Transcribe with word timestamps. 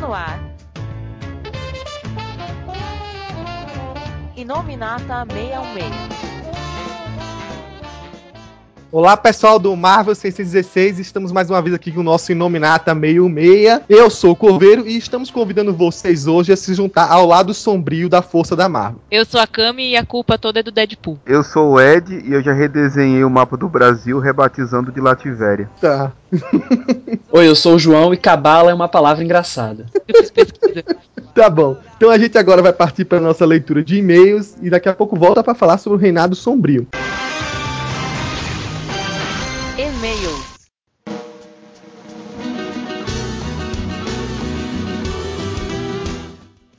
No 0.00 0.12
ar. 0.12 0.40
Inominata 4.34 5.24
616. 5.24 6.23
Olá 8.94 9.16
pessoal 9.16 9.58
do 9.58 9.74
Marvel 9.74 10.14
616, 10.14 11.00
estamos 11.00 11.32
mais 11.32 11.50
uma 11.50 11.60
vez 11.60 11.74
aqui 11.74 11.90
com 11.90 11.98
o 11.98 12.04
nosso 12.04 12.30
Inominata 12.30 12.94
66. 12.94 13.80
Eu 13.88 14.08
sou 14.08 14.30
o 14.30 14.36
Corveiro 14.36 14.86
e 14.86 14.96
estamos 14.96 15.32
convidando 15.32 15.74
vocês 15.74 16.28
hoje 16.28 16.52
a 16.52 16.56
se 16.56 16.72
juntar 16.74 17.10
ao 17.10 17.26
lado 17.26 17.52
sombrio 17.52 18.08
da 18.08 18.22
força 18.22 18.54
da 18.54 18.68
Marvel. 18.68 19.00
Eu 19.10 19.24
sou 19.24 19.40
a 19.40 19.48
Cami 19.48 19.90
e 19.90 19.96
a 19.96 20.06
culpa 20.06 20.38
toda 20.38 20.60
é 20.60 20.62
do 20.62 20.70
Deadpool. 20.70 21.18
Eu 21.26 21.42
sou 21.42 21.72
o 21.72 21.80
Ed 21.80 22.22
e 22.24 22.34
eu 22.34 22.40
já 22.40 22.52
redesenhei 22.52 23.24
o 23.24 23.30
mapa 23.30 23.56
do 23.56 23.68
Brasil 23.68 24.20
rebatizando 24.20 24.92
de 24.92 25.00
Lativéria. 25.00 25.68
Tá. 25.80 26.12
Oi, 27.32 27.48
eu 27.48 27.56
sou 27.56 27.74
o 27.74 27.78
João 27.80 28.14
e 28.14 28.16
cabala 28.16 28.70
é 28.70 28.74
uma 28.74 28.88
palavra 28.88 29.24
engraçada. 29.24 29.86
Eu 30.06 30.20
fiz 30.20 30.30
pesquisa. 30.30 30.84
Tá 31.34 31.50
bom. 31.50 31.76
Então 31.96 32.10
a 32.10 32.16
gente 32.16 32.38
agora 32.38 32.62
vai 32.62 32.72
partir 32.72 33.04
para 33.04 33.18
nossa 33.18 33.44
leitura 33.44 33.82
de 33.82 33.98
e-mails 33.98 34.54
e 34.62 34.70
daqui 34.70 34.88
a 34.88 34.94
pouco 34.94 35.16
volta 35.16 35.42
para 35.42 35.52
falar 35.52 35.78
sobre 35.78 35.98
o 35.98 36.00
Reinado 36.00 36.36
Sombrio. 36.36 36.86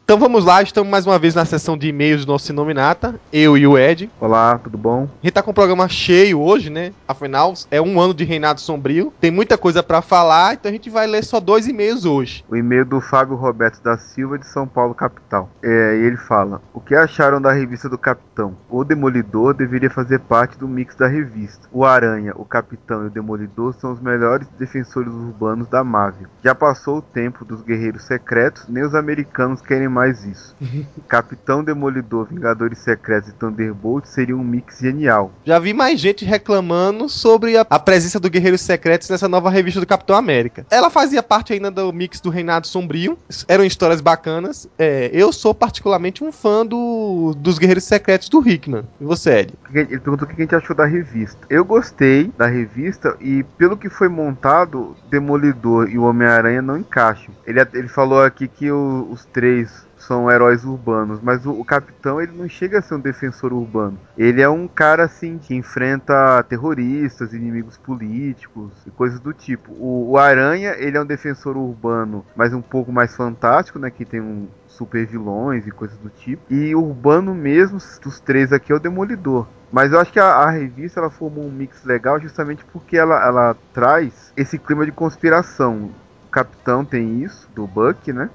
Então 0.06 0.20
vamos 0.20 0.46
lá, 0.46 0.62
estamos 0.62 0.88
mais 0.88 1.08
uma 1.08 1.18
vez 1.18 1.34
na 1.34 1.46
sessão 1.46 1.76
de 1.76 1.88
e-mails 1.88 2.26
do 2.26 2.32
nosso 2.32 2.52
Inominata, 2.52 3.20
eu 3.34 3.58
e 3.58 3.66
o 3.66 3.76
Ed. 3.76 4.08
Olá, 4.22 4.60
tudo 4.60 4.78
bom? 4.78 5.10
A 5.24 5.26
gente 5.26 5.34
tá 5.34 5.42
com 5.42 5.50
o 5.50 5.54
programa 5.54 5.90
cheio 5.90 6.40
hoje, 6.40 6.70
né? 6.70 6.94
Afinal, 7.08 7.56
é 7.72 7.82
um 7.82 8.00
ano 8.00 8.14
de 8.14 8.24
Reinado 8.24 8.62
Sombrio. 8.62 9.12
Tem 9.20 9.32
muita 9.32 9.58
coisa 9.58 9.82
para 9.82 10.04
falar, 10.04 10.54
então 10.54 10.70
a 10.70 10.72
gente 10.72 10.92
vai 10.92 11.08
ler 11.08 11.24
só 11.24 11.40
dois 11.40 11.68
e-mails 11.68 12.06
hoje. 12.06 12.46
O 12.48 12.56
e-mail 12.56 12.86
do 12.86 13.02
Fábio 13.02 13.36
Roberto 13.36 13.82
da 13.82 13.98
Silva 13.98 14.38
de 14.38 14.46
São 14.46 14.68
Paulo, 14.68 14.94
capital. 14.94 15.50
É, 15.64 15.98
ele 15.98 16.18
fala: 16.18 16.62
O 16.72 16.80
que 16.80 16.94
acharam 16.94 17.42
da 17.42 17.52
revista 17.52 17.90
do 17.90 17.98
Capitão? 17.98 18.56
O 18.70 18.84
Demolidor 18.84 19.56
deveria 19.56 19.90
fazer 19.90 20.20
parte 20.20 20.56
do 20.56 20.68
mix 20.68 20.96
da 20.96 21.08
revista. 21.08 21.68
O 21.72 21.84
Aranha, 21.84 22.32
o 22.36 22.46
Capitão 22.46 23.06
e 23.06 23.08
o 23.08 23.10
Demolidor 23.12 23.74
são 23.74 23.92
os 23.92 24.00
melhores 24.00 24.48
defensores 24.60 25.12
urbanos 25.12 25.68
da 25.68 25.84
Marvel. 25.84 26.28
Já 26.44 26.54
passou 26.54 27.00
o 27.00 27.02
tempo 27.02 27.44
dos 27.44 27.64
guerreiros 27.64 28.04
secretos, 28.04 28.68
nem 28.70 28.84
os 28.84 28.94
americanos 28.94 29.64
querem 29.64 29.95
mais 29.96 30.26
isso. 30.26 30.56
Capitão 31.08 31.64
Demolidor, 31.64 32.28
Vingadores 32.30 32.80
Secretos 32.80 33.30
e 33.30 33.34
Thunderbolt 33.34 34.06
seria 34.06 34.36
um 34.36 34.44
mix 34.44 34.80
genial. 34.80 35.32
Já 35.46 35.58
vi 35.58 35.74
mais 35.74 36.00
gente 36.00 36.26
reclamando 36.26 37.08
sobre 37.08 37.58
a, 37.58 37.66
a 37.70 37.80
presença 37.80 38.20
do 38.20 38.30
Guerreiros 38.30 38.62
Secretos 38.62 39.10
nessa 39.10 39.28
nova 39.30 39.50
revista 39.50 39.80
do 39.80 39.86
Capitão 39.88 40.16
América. 40.16 40.66
Ela 40.70 40.90
fazia 40.90 41.24
parte 41.24 41.54
ainda 41.54 41.72
do 41.72 41.92
mix 41.94 42.20
do 42.20 42.30
Reinado 42.30 42.68
Sombrio, 42.68 43.18
eram 43.48 43.64
histórias 43.64 44.02
bacanas. 44.02 44.68
É, 44.78 45.10
eu 45.14 45.32
sou 45.32 45.54
particularmente 45.54 46.24
um 46.24 46.32
fã 46.32 46.66
do, 46.66 47.34
dos 47.38 47.58
Guerreiros 47.58 47.84
Secretos 47.86 48.28
do 48.30 48.46
Hickman. 48.48 48.84
E 49.00 49.06
você, 49.06 49.40
Ed? 49.40 49.54
Ele 49.74 49.86
perguntou 50.00 50.26
o 50.26 50.28
que 50.28 50.34
a 50.34 50.44
gente 50.46 50.56
achou 50.56 50.76
da 50.76 50.86
revista. 50.86 51.38
Eu 51.50 51.64
gostei 51.64 52.32
da 52.38 52.48
revista 52.48 53.16
e, 53.22 53.44
pelo 53.58 53.78
que 53.78 53.90
foi 53.90 54.10
montado, 54.10 54.96
Demolidor 55.10 55.90
e 55.90 55.98
o 55.98 56.04
Homem-Aranha 56.04 56.62
não 56.62 56.78
encaixam. 56.78 57.34
Ele, 57.46 57.60
ele 57.74 57.88
falou 57.88 58.22
aqui 58.22 58.48
que 58.48 58.72
o- 58.72 59.08
os 59.12 59.26
três 59.26 59.85
são 60.06 60.30
heróis 60.30 60.64
urbanos, 60.64 61.20
mas 61.22 61.46
o, 61.46 61.52
o 61.52 61.66
Capitão 61.66 62.22
ele 62.22 62.32
não 62.36 62.48
chega 62.48 62.80
a 62.80 62.82
ser 62.82 62.96
um 62.96 63.00
defensor 63.00 63.52
urbano. 63.54 64.00
Ele 64.18 64.42
é 64.42 64.50
um 64.50 64.68
cara 64.68 65.06
assim 65.06 65.38
que 65.38 65.56
enfrenta 65.56 66.44
terroristas, 66.44 67.34
inimigos 67.34 67.78
políticos 67.78 68.72
e 68.86 68.92
coisas 68.92 69.20
do 69.20 69.34
tipo. 69.34 69.72
O, 69.74 70.12
o 70.12 70.18
Aranha 70.18 70.76
ele 70.78 70.98
é 70.98 71.02
um 71.02 71.06
defensor 71.06 71.58
urbano, 71.58 72.26
mas 72.36 72.54
um 72.54 72.62
pouco 72.62 72.92
mais 72.92 73.16
fantástico, 73.16 73.80
né? 73.80 73.90
Que 73.90 74.06
tem 74.06 74.22
um 74.22 74.48
super 74.68 75.06
vilões 75.06 75.66
e 75.66 75.72
coisas 75.72 75.98
do 75.98 76.10
tipo. 76.10 76.42
E 76.54 76.76
urbano 76.76 77.34
mesmo 77.34 77.80
dos 78.02 78.20
três 78.20 78.52
aqui 78.54 78.72
é 78.72 78.76
o 78.76 78.80
Demolidor. 78.80 79.48
Mas 79.72 79.92
eu 79.92 80.00
acho 80.00 80.14
que 80.14 80.20
a, 80.20 80.26
a 80.26 80.50
revista 80.50 81.00
ela 81.00 81.10
formou 81.10 81.44
um 81.44 81.52
mix 81.52 81.84
legal 81.84 82.20
justamente 82.20 82.64
porque 82.72 82.98
ela, 82.98 83.22
ela 83.26 83.58
traz 83.74 84.32
esse 84.38 84.58
clima 84.58 84.86
de 84.86 84.92
conspiração. 84.92 85.92
Capitão 86.36 86.84
tem 86.84 87.24
isso, 87.24 87.48
do 87.56 87.66
Buck, 87.66 88.12
né? 88.12 88.30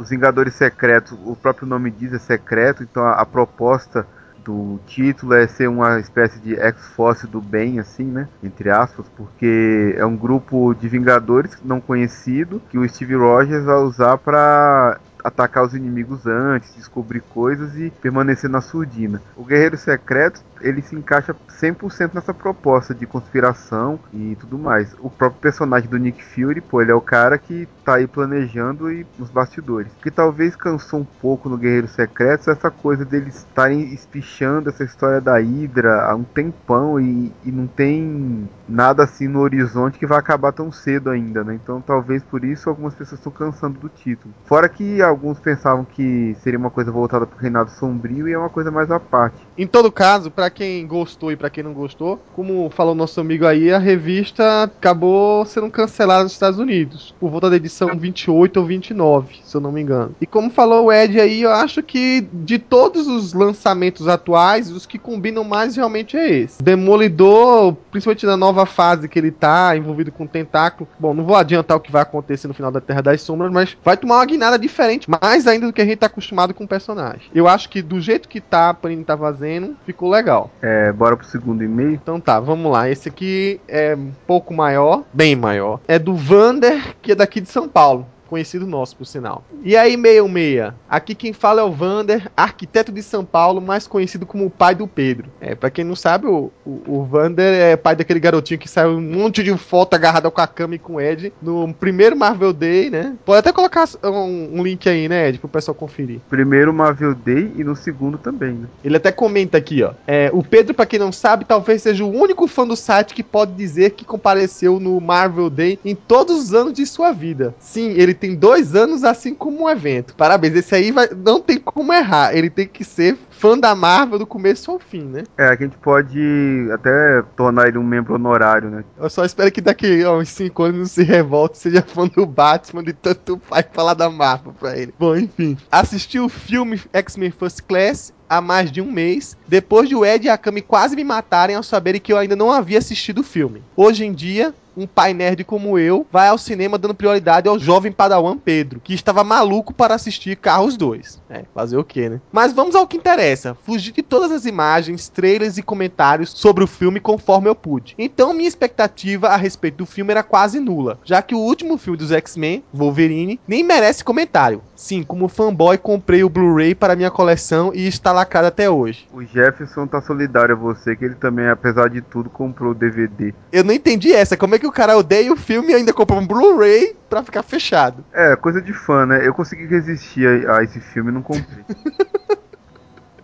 Os 0.00 0.08
Vingadores 0.08 0.54
Secretos, 0.54 1.12
o 1.22 1.36
próprio 1.36 1.68
nome 1.68 1.90
diz 1.90 2.14
é 2.14 2.18
secreto, 2.18 2.82
então 2.82 3.02
a, 3.02 3.12
a 3.12 3.26
proposta 3.26 4.06
do 4.42 4.80
título 4.86 5.34
é 5.34 5.46
ser 5.46 5.68
uma 5.68 6.00
espécie 6.00 6.38
de 6.38 6.58
X-Force 6.58 7.26
do 7.26 7.38
bem, 7.38 7.78
assim, 7.78 8.04
né? 8.04 8.26
Entre 8.42 8.70
aspas, 8.70 9.04
porque 9.14 9.94
é 9.98 10.06
um 10.06 10.16
grupo 10.16 10.72
de 10.72 10.88
Vingadores 10.88 11.58
não 11.62 11.78
conhecido 11.78 12.62
que 12.70 12.78
o 12.78 12.88
Steve 12.88 13.16
Rogers 13.16 13.64
vai 13.64 13.76
usar 13.82 14.16
para 14.16 14.98
atacar 15.26 15.64
os 15.64 15.74
inimigos 15.74 16.26
antes, 16.26 16.74
descobrir 16.76 17.20
coisas 17.20 17.76
e 17.76 17.90
permanecer 17.90 18.48
na 18.48 18.60
surdina. 18.60 19.20
O 19.36 19.44
Guerreiro 19.44 19.76
Secreto, 19.76 20.40
ele 20.60 20.80
se 20.82 20.94
encaixa 20.94 21.34
100% 21.60 22.14
nessa 22.14 22.32
proposta 22.32 22.94
de 22.94 23.06
conspiração 23.06 23.98
e 24.12 24.36
tudo 24.38 24.58
mais. 24.58 24.94
O 25.00 25.10
próprio 25.10 25.40
personagem 25.40 25.88
do 25.88 25.98
Nick 25.98 26.22
Fury, 26.24 26.60
pô, 26.60 26.80
ele 26.80 26.92
é 26.92 26.94
o 26.94 27.00
cara 27.00 27.38
que 27.38 27.68
tá 27.84 27.96
aí 27.96 28.06
planejando 28.06 28.90
e 28.90 29.06
nos 29.18 29.30
bastidores. 29.30 29.92
O 29.92 30.02
que 30.02 30.10
talvez 30.10 30.54
cansou 30.54 31.00
um 31.00 31.04
pouco 31.04 31.48
no 31.48 31.56
Guerreiro 31.56 31.88
Secreto 31.88 32.48
é 32.48 32.52
essa 32.52 32.70
coisa 32.70 33.04
deles 33.04 33.36
estarem 33.36 33.92
espichando 33.92 34.68
essa 34.68 34.84
história 34.84 35.20
da 35.20 35.38
Hydra 35.38 36.04
há 36.04 36.14
um 36.14 36.24
tempão 36.24 37.00
e, 37.00 37.32
e 37.44 37.50
não 37.50 37.66
tem 37.66 38.48
nada 38.68 39.04
assim 39.04 39.28
no 39.28 39.40
horizonte 39.40 39.98
que 39.98 40.06
vai 40.06 40.18
acabar 40.18 40.52
tão 40.52 40.70
cedo 40.70 41.10
ainda, 41.10 41.44
né? 41.44 41.54
Então 41.54 41.80
talvez 41.80 42.22
por 42.22 42.44
isso 42.44 42.68
algumas 42.68 42.94
pessoas 42.94 43.20
estão 43.20 43.32
cansando 43.32 43.78
do 43.78 43.88
título. 43.88 44.34
Fora 44.44 44.68
que 44.68 45.02
alguns 45.16 45.40
pensavam 45.40 45.84
que 45.84 46.36
seria 46.40 46.58
uma 46.58 46.70
coisa 46.70 46.92
voltada 46.92 47.26
pro 47.26 47.38
Reinado 47.38 47.70
Sombrio 47.70 48.28
e 48.28 48.32
é 48.32 48.38
uma 48.38 48.50
coisa 48.50 48.70
mais 48.70 48.90
à 48.90 49.00
parte. 49.00 49.36
Em 49.56 49.66
todo 49.66 49.90
caso, 49.90 50.30
pra 50.30 50.50
quem 50.50 50.86
gostou 50.86 51.32
e 51.32 51.36
pra 51.36 51.50
quem 51.50 51.64
não 51.64 51.72
gostou, 51.72 52.20
como 52.34 52.70
falou 52.70 52.94
nosso 52.94 53.20
amigo 53.20 53.46
aí, 53.46 53.72
a 53.72 53.78
revista 53.78 54.64
acabou 54.64 55.44
sendo 55.46 55.70
cancelada 55.70 56.24
nos 56.24 56.32
Estados 56.32 56.58
Unidos, 56.58 57.14
por 57.18 57.30
volta 57.30 57.50
da 57.50 57.56
edição 57.56 57.88
28 57.96 58.60
ou 58.60 58.66
29, 58.66 59.40
se 59.42 59.56
eu 59.56 59.60
não 59.60 59.72
me 59.72 59.80
engano. 59.80 60.14
E 60.20 60.26
como 60.26 60.50
falou 60.50 60.86
o 60.86 60.92
Ed 60.92 61.18
aí, 61.18 61.42
eu 61.42 61.50
acho 61.50 61.82
que 61.82 62.28
de 62.32 62.58
todos 62.58 63.06
os 63.06 63.32
lançamentos 63.32 64.06
atuais, 64.06 64.70
os 64.70 64.84
que 64.84 64.98
combinam 64.98 65.44
mais 65.44 65.76
realmente 65.76 66.16
é 66.16 66.30
esse. 66.30 66.62
Demolidor, 66.62 67.74
principalmente 67.90 68.26
na 68.26 68.36
nova 68.36 68.66
fase 68.66 69.08
que 69.08 69.18
ele 69.18 69.30
tá, 69.30 69.76
envolvido 69.76 70.12
com 70.12 70.26
tentáculo. 70.26 70.88
Bom, 70.98 71.14
não 71.14 71.24
vou 71.24 71.36
adiantar 71.36 71.76
o 71.76 71.80
que 71.80 71.90
vai 71.90 72.02
acontecer 72.02 72.46
no 72.46 72.54
final 72.54 72.70
da 72.70 72.80
Terra 72.80 73.00
das 73.00 73.22
Sombras, 73.22 73.50
mas 73.50 73.76
vai 73.82 73.96
tomar 73.96 74.16
uma 74.16 74.26
guinada 74.26 74.58
diferente, 74.58 75.05
mais 75.06 75.46
ainda 75.46 75.66
do 75.66 75.72
que 75.72 75.80
a 75.80 75.84
gente 75.84 75.98
tá 75.98 76.06
acostumado 76.06 76.52
com 76.52 76.64
o 76.64 76.68
personagem. 76.68 77.30
Eu 77.34 77.48
acho 77.48 77.68
que 77.68 77.82
do 77.82 78.00
jeito 78.00 78.28
que 78.28 78.40
tá, 78.40 78.70
a 78.70 78.74
Panini 78.74 79.04
tá 79.04 79.16
fazendo, 79.16 79.76
ficou 79.84 80.10
legal. 80.10 80.50
É, 80.60 80.92
bora 80.92 81.16
pro 81.16 81.26
segundo 81.26 81.62
e-mail. 81.62 81.92
Então 81.92 82.20
tá, 82.20 82.40
vamos 82.40 82.70
lá. 82.70 82.88
Esse 82.88 83.08
aqui 83.08 83.60
é 83.68 83.94
um 83.94 84.12
pouco 84.26 84.52
maior, 84.52 85.04
bem 85.12 85.36
maior. 85.36 85.80
É 85.86 85.98
do 85.98 86.14
Vander, 86.14 86.96
que 87.00 87.12
é 87.12 87.14
daqui 87.14 87.40
de 87.40 87.48
São 87.48 87.68
Paulo. 87.68 88.06
Conhecido 88.28 88.66
nosso, 88.66 88.96
por 88.96 89.06
sinal. 89.06 89.44
E 89.62 89.76
aí, 89.76 89.96
66. 89.96 90.72
Aqui 90.88 91.14
quem 91.14 91.32
fala 91.32 91.60
é 91.60 91.64
o 91.64 91.72
Vander, 91.72 92.30
arquiteto 92.36 92.92
de 92.92 93.02
São 93.02 93.24
Paulo, 93.24 93.60
mais 93.60 93.86
conhecido 93.86 94.26
como 94.26 94.46
o 94.46 94.50
pai 94.50 94.74
do 94.74 94.86
Pedro. 94.86 95.28
É, 95.40 95.54
pra 95.54 95.70
quem 95.70 95.84
não 95.84 95.96
sabe, 95.96 96.26
o, 96.26 96.50
o, 96.64 96.82
o 96.86 97.04
Vander 97.04 97.54
é 97.54 97.76
pai 97.76 97.96
daquele 97.96 98.20
garotinho 98.20 98.58
que 98.58 98.68
saiu 98.68 98.96
um 98.96 99.00
monte 99.00 99.42
de 99.42 99.56
foto 99.56 99.94
agarrado 99.94 100.30
com 100.30 100.40
a 100.40 100.46
cama 100.46 100.74
e 100.74 100.78
com 100.78 100.94
o 100.94 101.00
Ed 101.00 101.32
no 101.40 101.72
primeiro 101.74 102.16
Marvel 102.16 102.52
Day, 102.52 102.90
né? 102.90 103.16
Pode 103.24 103.38
até 103.38 103.52
colocar 103.52 103.88
um, 104.04 104.58
um 104.58 104.62
link 104.62 104.88
aí, 104.88 105.08
né, 105.08 105.28
Ed, 105.28 105.38
pro 105.38 105.48
pessoal 105.48 105.74
conferir. 105.74 106.20
Primeiro 106.28 106.72
Marvel 106.72 107.14
Day 107.14 107.52
e 107.56 107.64
no 107.64 107.76
segundo 107.76 108.18
também, 108.18 108.52
né? 108.52 108.68
Ele 108.84 108.96
até 108.96 109.12
comenta 109.12 109.58
aqui, 109.58 109.82
ó. 109.82 109.92
É, 110.06 110.30
o 110.32 110.42
Pedro, 110.42 110.74
pra 110.74 110.86
quem 110.86 110.98
não 110.98 111.12
sabe, 111.12 111.44
talvez 111.44 111.82
seja 111.82 112.04
o 112.04 112.10
único 112.10 112.46
fã 112.46 112.66
do 112.66 112.76
site 112.76 113.14
que 113.14 113.22
pode 113.22 113.52
dizer 113.52 113.90
que 113.90 114.04
compareceu 114.04 114.80
no 114.80 115.00
Marvel 115.00 115.50
Day 115.50 115.78
em 115.84 115.94
todos 115.94 116.36
os 116.36 116.54
anos 116.54 116.72
de 116.72 116.86
sua 116.86 117.12
vida. 117.12 117.54
Sim, 117.58 117.90
ele 117.90 118.14
tem 118.16 118.34
dois 118.34 118.74
anos, 118.74 119.04
assim 119.04 119.34
como 119.34 119.64
um 119.64 119.70
evento. 119.70 120.14
Parabéns, 120.16 120.54
esse 120.54 120.74
aí 120.74 120.90
vai- 120.90 121.08
não 121.16 121.40
tem 121.40 121.58
como 121.58 121.92
errar. 121.92 122.34
Ele 122.36 122.50
tem 122.50 122.66
que 122.66 122.82
ser 122.84 123.16
fã 123.30 123.56
da 123.58 123.74
Marvel 123.74 124.18
do 124.18 124.26
começo 124.26 124.70
ao 124.70 124.78
fim, 124.78 125.02
né? 125.02 125.24
É, 125.36 125.46
a 125.48 125.54
gente 125.56 125.76
pode 125.78 126.68
até 126.72 127.22
tornar 127.36 127.68
ele 127.68 127.78
um 127.78 127.84
membro 127.84 128.14
honorário, 128.14 128.70
né? 128.70 128.84
Eu 128.98 129.10
só 129.10 129.24
espero 129.24 129.52
que 129.52 129.60
daqui 129.60 130.02
a 130.02 130.12
uns 130.12 130.30
5 130.30 130.62
anos 130.64 130.78
não 130.78 130.86
se 130.86 131.02
revolte, 131.02 131.58
seja 131.58 131.82
fã 131.82 132.06
do 132.08 132.24
Batman, 132.26 132.82
de 132.82 132.92
tanto 132.92 133.38
pai 133.38 133.64
falar 133.72 133.94
da 133.94 134.08
Marvel 134.10 134.54
pra 134.58 134.76
ele. 134.76 134.94
Bom, 134.98 135.14
enfim. 135.16 135.56
Assistiu 135.70 136.24
o 136.24 136.28
filme 136.28 136.80
X-Men 136.92 137.30
First 137.30 137.60
Class 137.68 138.12
há 138.28 138.40
mais 138.40 138.70
de 138.70 138.80
um 138.80 138.90
mês, 138.90 139.36
depois 139.46 139.88
de 139.88 139.96
o 139.96 140.04
Ed 140.04 140.26
e 140.26 140.30
a 140.30 140.38
Cami 140.38 140.62
quase 140.62 140.96
me 140.96 141.04
matarem 141.04 141.56
ao 141.56 141.62
saberem 141.62 142.00
que 142.00 142.12
eu 142.12 142.18
ainda 142.18 142.36
não 142.36 142.50
havia 142.50 142.78
assistido 142.78 143.20
o 143.20 143.24
filme. 143.24 143.62
Hoje 143.76 144.04
em 144.04 144.12
dia, 144.12 144.54
um 144.76 144.86
pai 144.86 145.14
nerd 145.14 145.42
como 145.44 145.78
eu 145.78 146.06
vai 146.12 146.28
ao 146.28 146.36
cinema 146.36 146.76
dando 146.76 146.94
prioridade 146.94 147.48
ao 147.48 147.58
jovem 147.58 147.90
padawan 147.90 148.36
Pedro, 148.36 148.80
que 148.82 148.94
estava 148.94 149.24
maluco 149.24 149.72
para 149.72 149.94
assistir 149.94 150.36
Carros 150.36 150.76
2. 150.76 151.22
É, 151.30 151.44
fazer 151.54 151.76
o 151.78 151.84
quê, 151.84 152.08
né? 152.08 152.20
Mas 152.30 152.52
vamos 152.52 152.74
ao 152.74 152.86
que 152.86 152.96
interessa. 152.96 153.56
Fugir 153.64 153.92
de 153.92 154.02
todas 154.02 154.30
as 154.30 154.44
imagens, 154.44 155.08
trailers 155.08 155.56
e 155.56 155.62
comentários 155.62 156.30
sobre 156.30 156.62
o 156.62 156.66
filme 156.66 157.00
conforme 157.00 157.48
eu 157.48 157.54
pude. 157.54 157.94
Então 157.98 158.34
minha 158.34 158.48
expectativa 158.48 159.28
a 159.28 159.36
respeito 159.36 159.78
do 159.78 159.86
filme 159.86 160.10
era 160.10 160.22
quase 160.22 160.60
nula, 160.60 160.98
já 161.04 161.22
que 161.22 161.34
o 161.34 161.38
último 161.38 161.78
filme 161.78 161.96
dos 161.96 162.12
X-Men, 162.12 162.62
Wolverine, 162.72 163.40
nem 163.48 163.64
merece 163.64 164.04
comentário. 164.04 164.62
Sim, 164.74 165.02
como 165.02 165.28
fanboy 165.28 165.78
comprei 165.78 166.22
o 166.22 166.28
Blu-ray 166.28 166.74
para 166.74 166.96
minha 166.96 167.10
coleção 167.10 167.72
e 167.74 167.86
está 167.86 168.12
lacrado 168.16 168.48
até 168.48 168.68
hoje. 168.68 169.08
O 169.12 169.22
Jefferson 169.22 169.86
tá 169.86 170.00
solidário 170.00 170.54
a 170.54 170.58
você, 170.58 170.96
que 170.96 171.04
ele 171.04 171.14
também, 171.14 171.48
apesar 171.48 171.88
de 171.88 172.00
tudo, 172.00 172.28
comprou 172.30 172.72
o 172.72 172.74
DVD. 172.74 173.34
Eu 173.52 173.62
não 173.62 173.72
entendi 173.72 174.12
essa, 174.12 174.36
como 174.36 174.54
é 174.54 174.58
que 174.58 174.66
o 174.66 174.72
cara 174.72 174.96
odeia 174.96 175.32
o 175.32 175.36
filme 175.36 175.72
e 175.72 175.74
ainda 175.74 175.92
comprou 175.92 176.18
um 176.18 176.26
Blu-ray 176.26 176.96
pra 177.08 177.22
ficar 177.22 177.42
fechado? 177.42 178.04
É, 178.12 178.34
coisa 178.36 178.60
de 178.60 178.72
fã, 178.72 179.06
né? 179.06 179.26
Eu 179.26 179.34
consegui 179.34 179.66
resistir 179.66 180.48
a, 180.48 180.58
a 180.58 180.64
esse 180.64 180.80
filme 180.80 181.10
e 181.10 181.14
não 181.14 181.22
comprei. 181.22 181.64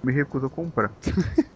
me 0.02 0.12
recuso 0.12 0.46
a 0.46 0.50
comprar. 0.50 0.90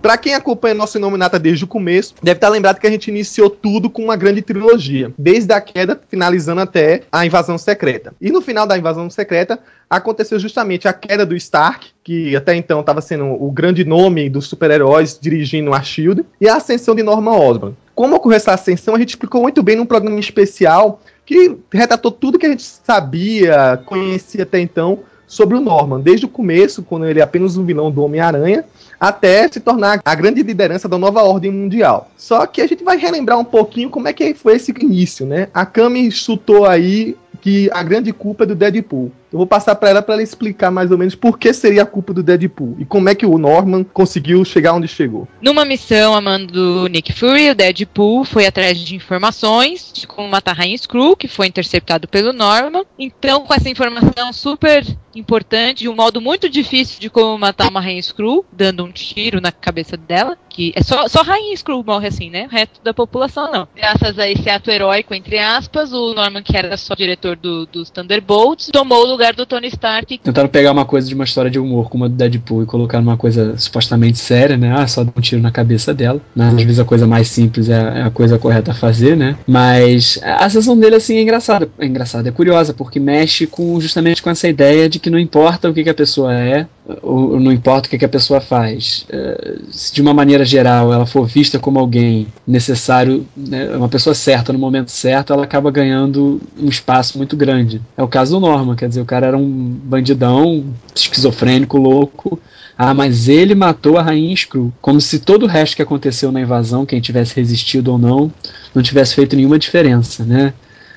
Pra 0.00 0.16
quem 0.16 0.34
acompanha 0.34 0.74
nosso 0.74 0.96
Inominata 0.96 1.38
desde 1.38 1.64
o 1.64 1.68
começo, 1.68 2.14
deve 2.22 2.36
estar 2.36 2.48
lembrado 2.48 2.78
que 2.78 2.86
a 2.86 2.90
gente 2.90 3.08
iniciou 3.08 3.50
tudo 3.50 3.90
com 3.90 4.04
uma 4.04 4.16
grande 4.16 4.40
trilogia, 4.42 5.12
desde 5.18 5.52
a 5.52 5.60
queda, 5.60 6.00
finalizando 6.08 6.60
até 6.60 7.02
a 7.10 7.26
invasão 7.26 7.58
secreta. 7.58 8.14
E 8.20 8.30
no 8.30 8.40
final 8.40 8.66
da 8.66 8.78
invasão 8.78 9.10
secreta, 9.10 9.58
aconteceu 9.90 10.38
justamente 10.38 10.86
a 10.86 10.92
queda 10.92 11.26
do 11.26 11.34
Stark, 11.34 11.88
que 12.04 12.36
até 12.36 12.54
então 12.54 12.80
estava 12.80 13.00
sendo 13.00 13.24
o 13.24 13.50
grande 13.50 13.84
nome 13.84 14.30
dos 14.30 14.46
super-heróis 14.46 15.18
dirigindo 15.20 15.74
a 15.74 15.82
Shield, 15.82 16.24
e 16.40 16.48
a 16.48 16.56
ascensão 16.56 16.94
de 16.94 17.02
Norman 17.02 17.36
Osborn. 17.36 17.76
Como 17.94 18.14
ocorreu 18.14 18.36
essa 18.36 18.52
ascensão, 18.52 18.94
a 18.94 18.98
gente 18.98 19.10
explicou 19.10 19.42
muito 19.42 19.62
bem 19.64 19.74
num 19.74 19.86
programa 19.86 20.20
especial 20.20 21.00
que 21.26 21.56
retratou 21.72 22.12
tudo 22.12 22.38
que 22.38 22.46
a 22.46 22.50
gente 22.50 22.62
sabia, 22.62 23.82
conhecia 23.84 24.44
até 24.44 24.60
então 24.60 25.00
sobre 25.26 25.56
o 25.56 25.60
Norman, 25.60 26.00
desde 26.00 26.24
o 26.24 26.28
começo, 26.28 26.82
quando 26.82 27.04
ele 27.04 27.20
é 27.20 27.22
apenas 27.22 27.56
um 27.56 27.64
vilão 27.64 27.90
do 27.90 28.02
Homem-Aranha, 28.02 28.64
até 28.98 29.48
se 29.48 29.60
tornar 29.60 30.00
a 30.04 30.14
grande 30.14 30.42
liderança 30.42 30.88
da 30.88 30.98
nova 30.98 31.22
ordem 31.22 31.50
mundial. 31.50 32.10
Só 32.16 32.46
que 32.46 32.60
a 32.60 32.66
gente 32.66 32.82
vai 32.82 32.96
relembrar 32.96 33.38
um 33.38 33.44
pouquinho 33.44 33.90
como 33.90 34.08
é 34.08 34.12
que 34.12 34.34
foi 34.34 34.56
esse 34.56 34.72
início, 34.80 35.26
né? 35.26 35.48
A 35.54 35.64
Kami 35.64 36.10
chutou 36.10 36.66
aí 36.66 37.16
que 37.40 37.70
a 37.72 37.82
grande 37.82 38.12
culpa 38.12 38.44
é 38.44 38.46
do 38.46 38.54
Deadpool. 38.54 39.12
Eu 39.32 39.38
vou 39.38 39.46
passar 39.46 39.74
para 39.74 39.90
ela 39.90 40.02
para 40.02 40.14
ela 40.14 40.22
explicar 40.22 40.70
mais 40.70 40.90
ou 40.90 40.98
menos 40.98 41.14
por 41.14 41.38
que 41.38 41.52
seria 41.52 41.82
a 41.82 41.86
culpa 41.86 42.14
do 42.14 42.22
Deadpool 42.22 42.76
e 42.78 42.84
como 42.84 43.08
é 43.08 43.14
que 43.14 43.26
o 43.26 43.38
Norman 43.38 43.84
conseguiu 43.84 44.44
chegar 44.44 44.74
onde 44.74 44.88
chegou. 44.88 45.28
Numa 45.40 45.64
missão 45.64 46.14
a 46.14 46.20
mando 46.20 46.52
do 46.52 46.86
Nick 46.88 47.12
Fury, 47.12 47.50
o 47.50 47.54
Deadpool 47.54 48.24
foi 48.24 48.46
atrás 48.46 48.78
de 48.78 48.94
informações 48.94 49.92
de 49.92 50.06
como 50.06 50.28
matar 50.28 50.56
Rainha 50.56 50.74
Skrull, 50.76 51.16
que 51.16 51.28
foi 51.28 51.46
interceptado 51.46 52.08
pelo 52.08 52.32
Norman. 52.32 52.84
Então, 52.98 53.44
com 53.44 53.52
essa 53.52 53.68
informação 53.68 54.32
super 54.32 54.84
importante, 55.14 55.80
de 55.80 55.88
um 55.88 55.94
modo 55.94 56.20
muito 56.20 56.48
difícil 56.48 57.00
de 57.00 57.10
como 57.10 57.36
matar 57.38 57.68
uma 57.68 57.80
Rainha 57.80 58.00
Skrull, 58.00 58.44
dando 58.52 58.84
um 58.84 58.92
tiro 58.92 59.40
na 59.40 59.52
cabeça 59.52 59.96
dela, 59.96 60.38
que 60.48 60.72
é 60.74 60.82
só, 60.82 61.06
só 61.08 61.22
Rainha 61.22 61.54
Skrull 61.54 61.84
morre 61.84 62.08
assim, 62.08 62.30
né? 62.30 62.46
O 62.46 62.50
resto 62.50 62.82
da 62.82 62.94
população 62.94 63.50
não. 63.50 63.68
Graças 63.74 64.18
a 64.18 64.28
esse 64.28 64.48
ato 64.48 64.70
heróico, 64.70 65.14
entre 65.14 65.38
aspas, 65.38 65.92
o 65.92 66.14
Norman, 66.14 66.42
que 66.42 66.56
era 66.56 66.76
só 66.76 66.94
diretor 66.94 67.36
do, 67.36 67.66
dos 67.66 67.90
Thunderbolts, 67.90 68.70
tomou 68.72 69.14
o 69.14 69.17
lugar 69.18 69.34
do 69.34 69.44
Tony 69.44 69.66
Stark. 69.66 70.18
Tentaram 70.18 70.48
pegar 70.48 70.70
uma 70.70 70.84
coisa 70.84 71.08
de 71.08 71.14
uma 71.14 71.24
história 71.24 71.50
de 71.50 71.58
humor 71.58 71.90
como 71.90 72.04
a 72.04 72.08
do 72.08 72.14
Deadpool 72.14 72.62
e 72.62 72.66
colocar 72.66 73.00
numa 73.00 73.16
coisa 73.16 73.58
supostamente 73.58 74.16
séria, 74.16 74.56
né? 74.56 74.72
Ah, 74.78 74.86
só 74.86 75.02
dar 75.02 75.12
um 75.16 75.20
tiro 75.20 75.42
na 75.42 75.50
cabeça 75.50 75.92
dela. 75.92 76.20
Mas, 76.36 76.54
às 76.54 76.62
vezes 76.62 76.78
a 76.78 76.84
coisa 76.84 77.04
mais 77.04 77.26
simples 77.26 77.68
é, 77.68 77.98
é 77.98 78.02
a 78.02 78.10
coisa 78.10 78.38
correta 78.38 78.70
a 78.70 78.74
fazer, 78.74 79.16
né? 79.16 79.36
Mas 79.44 80.20
a 80.22 80.48
sessão 80.48 80.78
dele, 80.78 80.94
assim, 80.94 81.16
é 81.16 81.22
engraçada. 81.22 81.68
É 81.78 81.86
engraçada, 81.86 82.28
é 82.28 82.32
curiosa, 82.32 82.72
porque 82.72 83.00
mexe 83.00 83.44
com 83.46 83.80
justamente 83.80 84.22
com 84.22 84.30
essa 84.30 84.48
ideia 84.48 84.88
de 84.88 85.00
que 85.00 85.10
não 85.10 85.18
importa 85.18 85.68
o 85.68 85.74
que, 85.74 85.82
que 85.82 85.90
a 85.90 85.94
pessoa 85.94 86.32
é, 86.32 86.66
ou 87.02 87.38
não 87.38 87.52
importa 87.52 87.86
o 87.86 87.90
que, 87.90 87.98
que 87.98 88.04
a 88.04 88.08
pessoa 88.08 88.40
faz. 88.40 89.06
Uh, 89.10 89.64
se 89.70 89.92
de 89.92 90.00
uma 90.00 90.14
maneira 90.14 90.44
geral 90.44 90.92
ela 90.92 91.06
for 91.06 91.26
vista 91.26 91.58
como 91.58 91.78
alguém 91.78 92.26
necessário, 92.46 93.26
né, 93.36 93.76
uma 93.76 93.88
pessoa 93.88 94.14
certa 94.14 94.52
no 94.52 94.58
momento 94.58 94.90
certo, 94.90 95.32
ela 95.32 95.44
acaba 95.44 95.70
ganhando 95.70 96.40
um 96.58 96.68
espaço 96.68 97.18
muito 97.18 97.36
grande. 97.36 97.80
É 97.96 98.02
o 98.02 98.08
caso 98.08 98.34
do 98.34 98.40
Norman, 98.40 98.74
quer 98.74 98.88
dizer, 98.88 99.00
cara 99.08 99.26
era 99.26 99.36
um 99.36 99.50
bandidão, 99.50 100.64
esquizofrênico, 100.94 101.78
louco. 101.78 102.38
Ah, 102.76 102.94
mas 102.94 103.28
ele 103.28 103.56
matou 103.56 103.98
a 103.98 104.02
rainha 104.02 104.34
Skrull. 104.34 104.72
Como 104.80 105.00
se 105.00 105.18
todo 105.18 105.44
o 105.44 105.48
resto 105.48 105.74
que 105.74 105.82
aconteceu 105.82 106.30
na 106.30 106.40
invasão, 106.40 106.86
quem 106.86 107.00
tivesse 107.00 107.34
resistido 107.34 107.88
ou 107.88 107.98
não, 107.98 108.32
não 108.72 108.82
tivesse 108.82 109.16
feito 109.16 109.34
nenhuma 109.34 109.58
diferença, 109.58 110.24
né? 110.24 110.52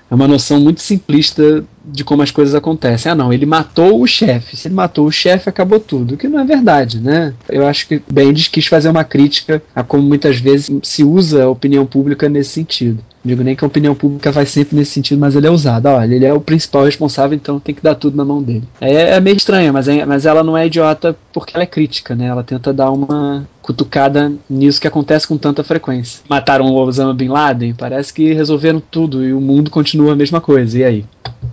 É 0.09 0.13
uma 0.13 0.27
noção 0.27 0.59
muito 0.59 0.81
simplista 0.81 1.63
de 1.83 2.03
como 2.03 2.21
as 2.21 2.31
coisas 2.31 2.55
acontecem. 2.55 3.11
Ah, 3.11 3.15
não, 3.15 3.33
ele 3.33 3.45
matou 3.45 4.01
o 4.01 4.07
chefe. 4.07 4.55
Se 4.55 4.67
ele 4.67 4.75
matou 4.75 5.05
o 5.05 5.11
chefe, 5.11 5.50
acabou 5.50 5.79
tudo. 5.79 6.13
O 6.13 6.17
que 6.17 6.27
não 6.27 6.39
é 6.39 6.45
verdade, 6.45 7.00
né? 7.00 7.33
Eu 7.50 7.67
acho 7.67 7.88
que 7.88 8.01
Bendis 8.11 8.47
quis 8.47 8.67
fazer 8.67 8.89
uma 8.89 9.03
crítica 9.03 9.61
a 9.75 9.83
como 9.83 10.03
muitas 10.03 10.38
vezes 10.38 10.71
se 10.83 11.03
usa 11.03 11.43
a 11.43 11.50
opinião 11.50 11.85
pública 11.85 12.29
nesse 12.29 12.51
sentido. 12.51 13.03
Não 13.23 13.29
digo 13.29 13.43
nem 13.43 13.55
que 13.55 13.63
a 13.63 13.67
opinião 13.67 13.93
pública 13.93 14.31
vai 14.31 14.45
sempre 14.47 14.75
nesse 14.75 14.91
sentido, 14.91 15.19
mas 15.19 15.35
ele 15.35 15.45
é 15.45 15.51
usado. 15.51 15.85
Olha, 15.88 16.13
ele 16.13 16.25
é 16.25 16.33
o 16.33 16.41
principal 16.41 16.85
responsável, 16.85 17.35
então 17.35 17.59
tem 17.59 17.75
que 17.75 17.81
dar 17.81 17.93
tudo 17.93 18.17
na 18.17 18.25
mão 18.25 18.41
dele. 18.41 18.63
É, 18.79 19.15
é 19.15 19.19
meio 19.19 19.38
estranha, 19.38 19.71
mas, 19.71 19.88
é, 19.88 20.05
mas 20.05 20.25
ela 20.25 20.43
não 20.43 20.57
é 20.57 20.65
idiota 20.65 21.15
porque 21.31 21.55
ela 21.55 21.63
é 21.63 21.67
crítica, 21.67 22.15
né? 22.15 22.25
Ela 22.25 22.43
tenta 22.43 22.73
dar 22.73 22.89
uma 22.89 23.47
cutucada 23.61 24.33
nisso 24.50 24.81
que 24.81 24.88
acontece 24.88 25.27
com 25.27 25.38
tanta 25.38 25.63
frequência. 25.63 26.21
Mataram 26.27 26.65
o 26.65 26.75
Osama 26.75 27.13
Bin 27.13 27.27
Laden, 27.27 27.75
parece 27.75 28.11
que 28.11 28.33
resolveram 28.33 28.81
tudo 28.81 29.23
e 29.23 29.33
o 29.33 29.39
mundo 29.39 29.69
continua 29.69 30.13
a 30.13 30.15
mesma 30.15 30.41
coisa. 30.41 30.79
E 30.79 30.83
aí? 30.83 31.05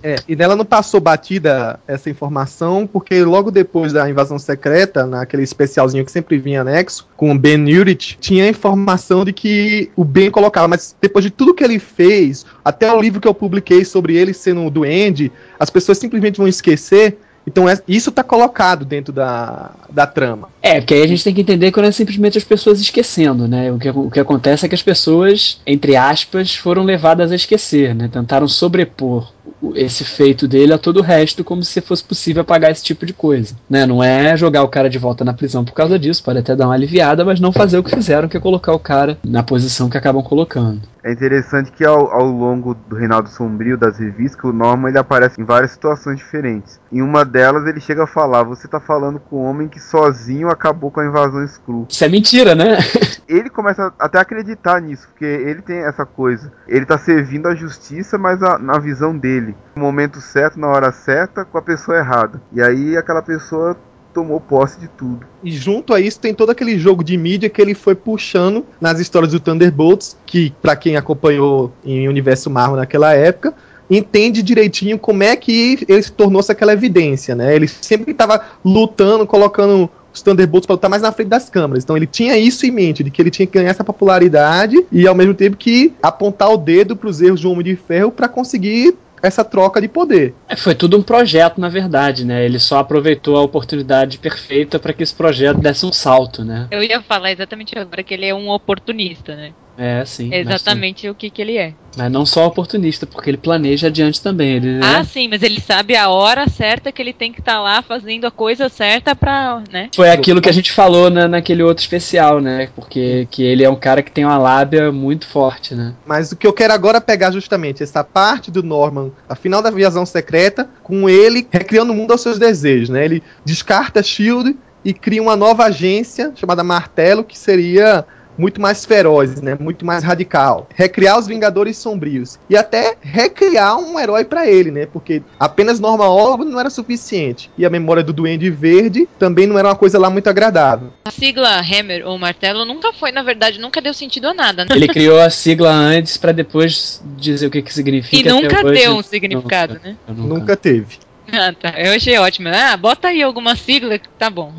É, 0.02 0.16
e 0.28 0.36
nela 0.36 0.54
não 0.54 0.64
passou 0.64 1.00
batida 1.00 1.80
essa 1.86 2.08
informação, 2.08 2.86
porque 2.86 3.22
logo 3.24 3.50
depois 3.50 3.92
da 3.92 4.08
invasão 4.08 4.38
secreta, 4.38 5.06
naquele 5.06 5.42
especialzinho 5.42 6.04
que 6.04 6.12
sempre 6.12 6.38
vinha 6.38 6.60
anexo, 6.60 7.08
com 7.16 7.32
o 7.32 7.38
Ben 7.38 7.64
Urich, 7.76 8.16
tinha 8.20 8.44
a 8.44 8.48
informação 8.48 9.24
de 9.24 9.32
que 9.32 9.90
o 9.96 10.04
Ben 10.04 10.30
colocava, 10.30 10.68
mas 10.68 10.94
depois 11.00 11.24
de 11.24 11.30
tudo 11.30 11.54
que 11.54 11.64
ele 11.64 11.78
fez, 11.78 12.46
até 12.64 12.92
o 12.92 13.00
livro 13.00 13.20
que 13.20 13.28
eu 13.28 13.34
publiquei 13.34 13.84
sobre 13.84 14.16
ele 14.16 14.32
sendo 14.32 14.70
duende, 14.70 15.32
as 15.58 15.70
pessoas 15.70 15.98
simplesmente 15.98 16.38
vão 16.38 16.46
esquecer. 16.46 17.18
Então 17.46 17.68
é, 17.68 17.78
isso 17.88 18.10
está 18.10 18.22
colocado 18.22 18.84
dentro 18.84 19.12
da, 19.12 19.70
da 19.88 20.06
trama. 20.06 20.48
É, 20.60 20.80
porque 20.80 20.94
aí 20.94 21.02
a 21.02 21.06
gente 21.06 21.24
tem 21.24 21.34
que 21.34 21.40
entender 21.40 21.72
que 21.72 21.80
não 21.80 21.88
é 21.88 21.92
simplesmente 21.92 22.36
as 22.36 22.44
pessoas 22.44 22.80
esquecendo, 22.80 23.48
né? 23.48 23.72
O 23.72 23.78
que, 23.78 23.88
o 23.88 24.10
que 24.10 24.20
acontece 24.20 24.66
é 24.66 24.68
que 24.68 24.74
as 24.74 24.82
pessoas, 24.82 25.60
entre 25.66 25.96
aspas, 25.96 26.54
foram 26.54 26.82
levadas 26.84 27.32
a 27.32 27.36
esquecer, 27.36 27.94
né? 27.94 28.08
Tentaram 28.12 28.46
sobrepor 28.46 29.32
esse 29.74 30.04
feito 30.04 30.46
dele 30.46 30.72
a 30.72 30.78
todo 30.78 30.98
o 30.98 31.02
resto 31.02 31.42
como 31.42 31.62
se 31.62 31.80
fosse 31.80 32.04
possível 32.04 32.42
apagar 32.42 32.70
esse 32.70 32.84
tipo 32.84 33.04
de 33.04 33.12
coisa. 33.12 33.54
Né? 33.68 33.86
Não 33.86 34.02
é 34.02 34.36
jogar 34.36 34.62
o 34.62 34.68
cara 34.68 34.88
de 34.88 34.98
volta 34.98 35.24
na 35.24 35.34
prisão 35.34 35.64
por 35.64 35.72
causa 35.72 35.98
disso, 35.98 36.22
pode 36.22 36.38
até 36.38 36.54
dar 36.54 36.66
uma 36.66 36.74
aliviada, 36.74 37.24
mas 37.24 37.40
não 37.40 37.52
fazer 37.52 37.78
o 37.78 37.82
que 37.82 37.94
fizeram, 37.94 38.28
que 38.28 38.36
é 38.36 38.40
colocar 38.40 38.72
o 38.72 38.78
cara 38.78 39.18
na 39.24 39.42
posição 39.42 39.88
que 39.88 39.98
acabam 39.98 40.22
colocando. 40.22 40.82
É 41.02 41.12
interessante 41.12 41.72
que 41.72 41.84
ao, 41.84 42.12
ao 42.12 42.26
longo 42.26 42.74
do 42.74 42.96
Reinaldo 42.96 43.28
Sombrio 43.30 43.78
das 43.78 43.98
revistas, 43.98 44.44
o 44.44 44.52
Norman 44.52 44.90
ele 44.90 44.98
aparece 44.98 45.40
em 45.40 45.44
várias 45.44 45.70
situações 45.70 46.18
diferentes. 46.18 46.78
Em 46.92 47.00
uma 47.00 47.24
delas 47.24 47.37
ele 47.40 47.80
chega 47.80 48.04
a 48.04 48.06
falar: 48.06 48.42
Você 48.44 48.68
tá 48.68 48.80
falando 48.80 49.18
com 49.18 49.42
um 49.42 49.44
homem 49.44 49.68
que 49.68 49.80
sozinho 49.80 50.48
acabou 50.48 50.90
com 50.90 51.00
a 51.00 51.06
invasão 51.06 51.44
Skrull. 51.44 51.86
Isso 51.88 52.04
é 52.04 52.08
mentira, 52.08 52.54
né? 52.54 52.78
ele 53.28 53.50
começa 53.50 53.92
até 53.98 54.18
a 54.18 54.22
acreditar 54.22 54.80
nisso, 54.80 55.08
porque 55.08 55.24
ele 55.24 55.62
tem 55.62 55.78
essa 55.78 56.04
coisa. 56.06 56.52
Ele 56.66 56.86
tá 56.86 56.98
servindo 56.98 57.46
a 57.46 57.54
justiça, 57.54 58.18
mas 58.18 58.42
a, 58.42 58.58
na 58.58 58.78
visão 58.78 59.16
dele. 59.16 59.54
No 59.76 59.82
momento 59.82 60.20
certo, 60.20 60.58
na 60.58 60.68
hora 60.68 60.92
certa, 60.92 61.44
com 61.44 61.58
a 61.58 61.62
pessoa 61.62 61.98
errada. 61.98 62.40
E 62.52 62.62
aí 62.62 62.96
aquela 62.96 63.22
pessoa 63.22 63.76
tomou 64.12 64.40
posse 64.40 64.80
de 64.80 64.88
tudo. 64.88 65.26
E 65.44 65.52
junto 65.52 65.94
a 65.94 66.00
isso 66.00 66.18
tem 66.18 66.34
todo 66.34 66.50
aquele 66.50 66.78
jogo 66.78 67.04
de 67.04 67.16
mídia 67.16 67.48
que 67.48 67.62
ele 67.62 67.74
foi 67.74 67.94
puxando 67.94 68.66
nas 68.80 68.98
histórias 68.98 69.32
do 69.32 69.38
Thunderbolts, 69.38 70.16
que 70.26 70.52
para 70.60 70.74
quem 70.74 70.96
acompanhou 70.96 71.72
em 71.84 72.08
Universo 72.08 72.50
Marvel 72.50 72.76
naquela 72.76 73.14
época, 73.14 73.54
entende 73.90 74.42
direitinho 74.42 74.98
como 74.98 75.22
é 75.22 75.34
que 75.36 75.84
ele 75.88 76.02
se 76.02 76.12
tornou-se 76.12 76.50
aquela 76.50 76.72
evidência, 76.72 77.34
né? 77.34 77.54
Ele 77.54 77.68
sempre 77.68 78.12
estava 78.12 78.40
lutando, 78.64 79.26
colocando 79.26 79.90
os 80.12 80.22
Thunderbolts 80.22 80.66
para 80.66 80.74
lutar 80.74 80.90
mais 80.90 81.02
na 81.02 81.12
frente 81.12 81.28
das 81.28 81.48
câmeras. 81.48 81.84
Então 81.84 81.96
ele 81.96 82.06
tinha 82.06 82.36
isso 82.36 82.66
em 82.66 82.70
mente, 82.70 83.02
de 83.02 83.10
que 83.10 83.20
ele 83.20 83.30
tinha 83.30 83.46
que 83.46 83.52
ganhar 83.52 83.70
essa 83.70 83.84
popularidade 83.84 84.76
e 84.90 85.06
ao 85.06 85.14
mesmo 85.14 85.34
tempo 85.34 85.56
que 85.56 85.92
apontar 86.02 86.50
o 86.50 86.56
dedo 86.56 86.96
para 86.96 87.08
os 87.08 87.20
erros 87.20 87.40
de 87.40 87.46
um 87.46 87.52
Homem 87.52 87.64
de 87.64 87.76
Ferro 87.76 88.10
para 88.10 88.28
conseguir 88.28 88.96
essa 89.22 89.44
troca 89.44 89.80
de 89.80 89.88
poder. 89.88 90.34
É, 90.48 90.56
foi 90.56 90.74
tudo 90.74 90.96
um 90.96 91.02
projeto, 91.02 91.60
na 91.60 91.68
verdade, 91.68 92.24
né? 92.24 92.44
Ele 92.44 92.58
só 92.58 92.78
aproveitou 92.78 93.36
a 93.36 93.42
oportunidade 93.42 94.18
perfeita 94.18 94.78
para 94.78 94.92
que 94.92 95.02
esse 95.02 95.14
projeto 95.14 95.58
desse 95.58 95.84
um 95.84 95.92
salto, 95.92 96.44
né? 96.44 96.68
Eu 96.70 96.82
ia 96.82 97.02
falar 97.02 97.32
exatamente 97.32 97.76
agora 97.76 98.02
que 98.02 98.14
ele 98.14 98.26
é 98.26 98.34
um 98.34 98.48
oportunista, 98.48 99.34
né? 99.34 99.52
É, 99.78 100.04
sim. 100.04 100.34
É 100.34 100.40
exatamente 100.40 101.02
sim. 101.02 101.08
o 101.08 101.14
que, 101.14 101.30
que 101.30 101.40
ele 101.40 101.56
é. 101.56 101.72
Mas 101.96 102.10
não 102.10 102.26
só 102.26 102.46
oportunista, 102.46 103.06
porque 103.06 103.30
ele 103.30 103.36
planeja 103.36 103.86
adiante 103.86 104.20
também. 104.20 104.56
Ele, 104.56 104.78
né? 104.78 104.80
Ah, 104.82 105.04
sim, 105.04 105.28
mas 105.28 105.40
ele 105.42 105.60
sabe 105.60 105.94
a 105.94 106.08
hora 106.08 106.48
certa 106.48 106.90
que 106.90 107.00
ele 107.00 107.12
tem 107.12 107.32
que 107.32 107.38
estar 107.38 107.54
tá 107.54 107.60
lá 107.60 107.80
fazendo 107.80 108.26
a 108.26 108.30
coisa 108.30 108.68
certa 108.68 109.14
pra. 109.14 109.62
né? 109.72 109.88
Foi 109.94 110.10
aquilo 110.10 110.40
que 110.40 110.48
a 110.48 110.52
gente 110.52 110.72
falou 110.72 111.08
na, 111.10 111.28
naquele 111.28 111.62
outro 111.62 111.82
especial, 111.82 112.40
né? 112.40 112.68
Porque 112.74 113.28
que 113.30 113.44
ele 113.44 113.62
é 113.62 113.70
um 113.70 113.76
cara 113.76 114.02
que 114.02 114.10
tem 114.10 114.24
uma 114.24 114.36
lábia 114.36 114.90
muito 114.90 115.26
forte, 115.26 115.76
né? 115.76 115.94
Mas 116.04 116.32
o 116.32 116.36
que 116.36 116.46
eu 116.46 116.52
quero 116.52 116.72
agora 116.72 116.98
é 116.98 117.00
pegar 117.00 117.30
justamente 117.30 117.82
essa 117.82 118.02
parte 118.02 118.50
do 118.50 118.64
Norman, 118.64 119.12
a 119.28 119.36
final 119.36 119.62
da 119.62 119.70
viação 119.70 120.04
secreta, 120.04 120.68
com 120.82 121.08
ele 121.08 121.46
recriando 121.50 121.92
o 121.92 121.96
mundo 121.96 122.10
aos 122.10 122.20
seus 122.20 122.38
desejos, 122.38 122.88
né? 122.88 123.04
Ele 123.04 123.22
descarta 123.44 124.02
Shield 124.02 124.56
e 124.84 124.92
cria 124.92 125.22
uma 125.22 125.36
nova 125.36 125.64
agência 125.64 126.32
chamada 126.34 126.64
Martelo, 126.64 127.24
que 127.24 127.38
seria 127.38 128.04
muito 128.38 128.60
mais 128.60 128.84
feroz, 128.84 129.42
né? 129.42 129.56
Muito 129.58 129.84
mais 129.84 130.04
radical. 130.04 130.68
Recriar 130.74 131.18
os 131.18 131.26
Vingadores 131.26 131.76
Sombrios 131.76 132.38
e 132.48 132.56
até 132.56 132.96
recriar 133.02 133.76
um 133.76 133.98
herói 133.98 134.24
para 134.24 134.48
ele, 134.48 134.70
né? 134.70 134.86
Porque 134.86 135.22
apenas 135.38 135.80
Norma 135.80 136.08
Osborn 136.08 136.50
não 136.50 136.60
era 136.60 136.70
suficiente 136.70 137.50
e 137.58 137.66
a 137.66 137.70
memória 137.70 138.02
do 138.02 138.12
Duende 138.12 138.48
Verde 138.48 139.08
também 139.18 139.46
não 139.46 139.58
era 139.58 139.68
uma 139.68 139.74
coisa 139.74 139.98
lá 139.98 140.08
muito 140.08 140.28
agradável. 140.28 140.92
A 141.04 141.10
sigla 141.10 141.60
Hammer 141.60 142.06
ou 142.06 142.16
Martelo 142.18 142.64
nunca 142.64 142.92
foi, 142.92 143.10
na 143.10 143.22
verdade, 143.22 143.60
nunca 143.60 143.80
deu 143.80 143.92
sentido 143.92 144.28
a 144.28 144.34
nada. 144.34 144.64
Né? 144.64 144.70
Ele 144.74 144.86
criou 144.86 145.18
a 145.18 145.28
sigla 145.28 145.70
antes 145.70 146.16
para 146.16 146.32
depois 146.32 147.02
dizer 147.16 147.46
o 147.46 147.50
que 147.50 147.62
que 147.62 147.74
significa. 147.74 148.16
E 148.16 148.32
nunca 148.32 148.62
deu 148.62 148.96
um 148.96 149.02
significado, 149.02 149.74
nunca, 149.74 149.88
né? 149.88 149.96
Nunca. 150.08 150.34
nunca 150.34 150.56
teve. 150.56 150.98
Ah, 151.30 151.52
tá. 151.52 151.74
Eu 151.76 151.92
achei 151.92 152.16
ótimo. 152.18 152.48
Ah, 152.48 152.76
bota 152.76 153.08
aí 153.08 153.22
alguma 153.22 153.54
sigla 153.54 153.98
que 153.98 154.08
tá 154.18 154.30
bom. 154.30 154.52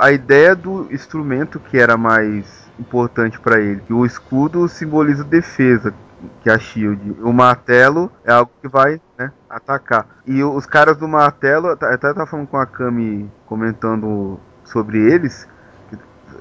A 0.00 0.12
ideia 0.12 0.54
do 0.54 0.88
instrumento 0.90 1.60
que 1.60 1.76
era 1.76 1.96
mais 1.96 2.63
importante 2.78 3.38
para 3.38 3.60
ele. 3.60 3.82
O 3.90 4.04
escudo 4.04 4.68
simboliza 4.68 5.24
defesa, 5.24 5.94
que 6.42 6.50
é 6.50 6.54
a 6.54 6.58
shield. 6.58 7.16
O 7.22 7.32
martelo 7.32 8.10
é 8.24 8.32
algo 8.32 8.50
que 8.60 8.68
vai 8.68 9.00
né, 9.18 9.32
atacar. 9.48 10.06
E 10.26 10.42
os 10.42 10.66
caras 10.66 10.96
do 10.96 11.08
martelo, 11.08 11.68
até 11.68 11.96
tava 11.96 12.26
falando 12.26 12.46
com 12.46 12.56
a 12.56 12.66
Kami 12.66 13.30
comentando 13.46 14.38
sobre 14.64 14.98
eles. 14.98 15.46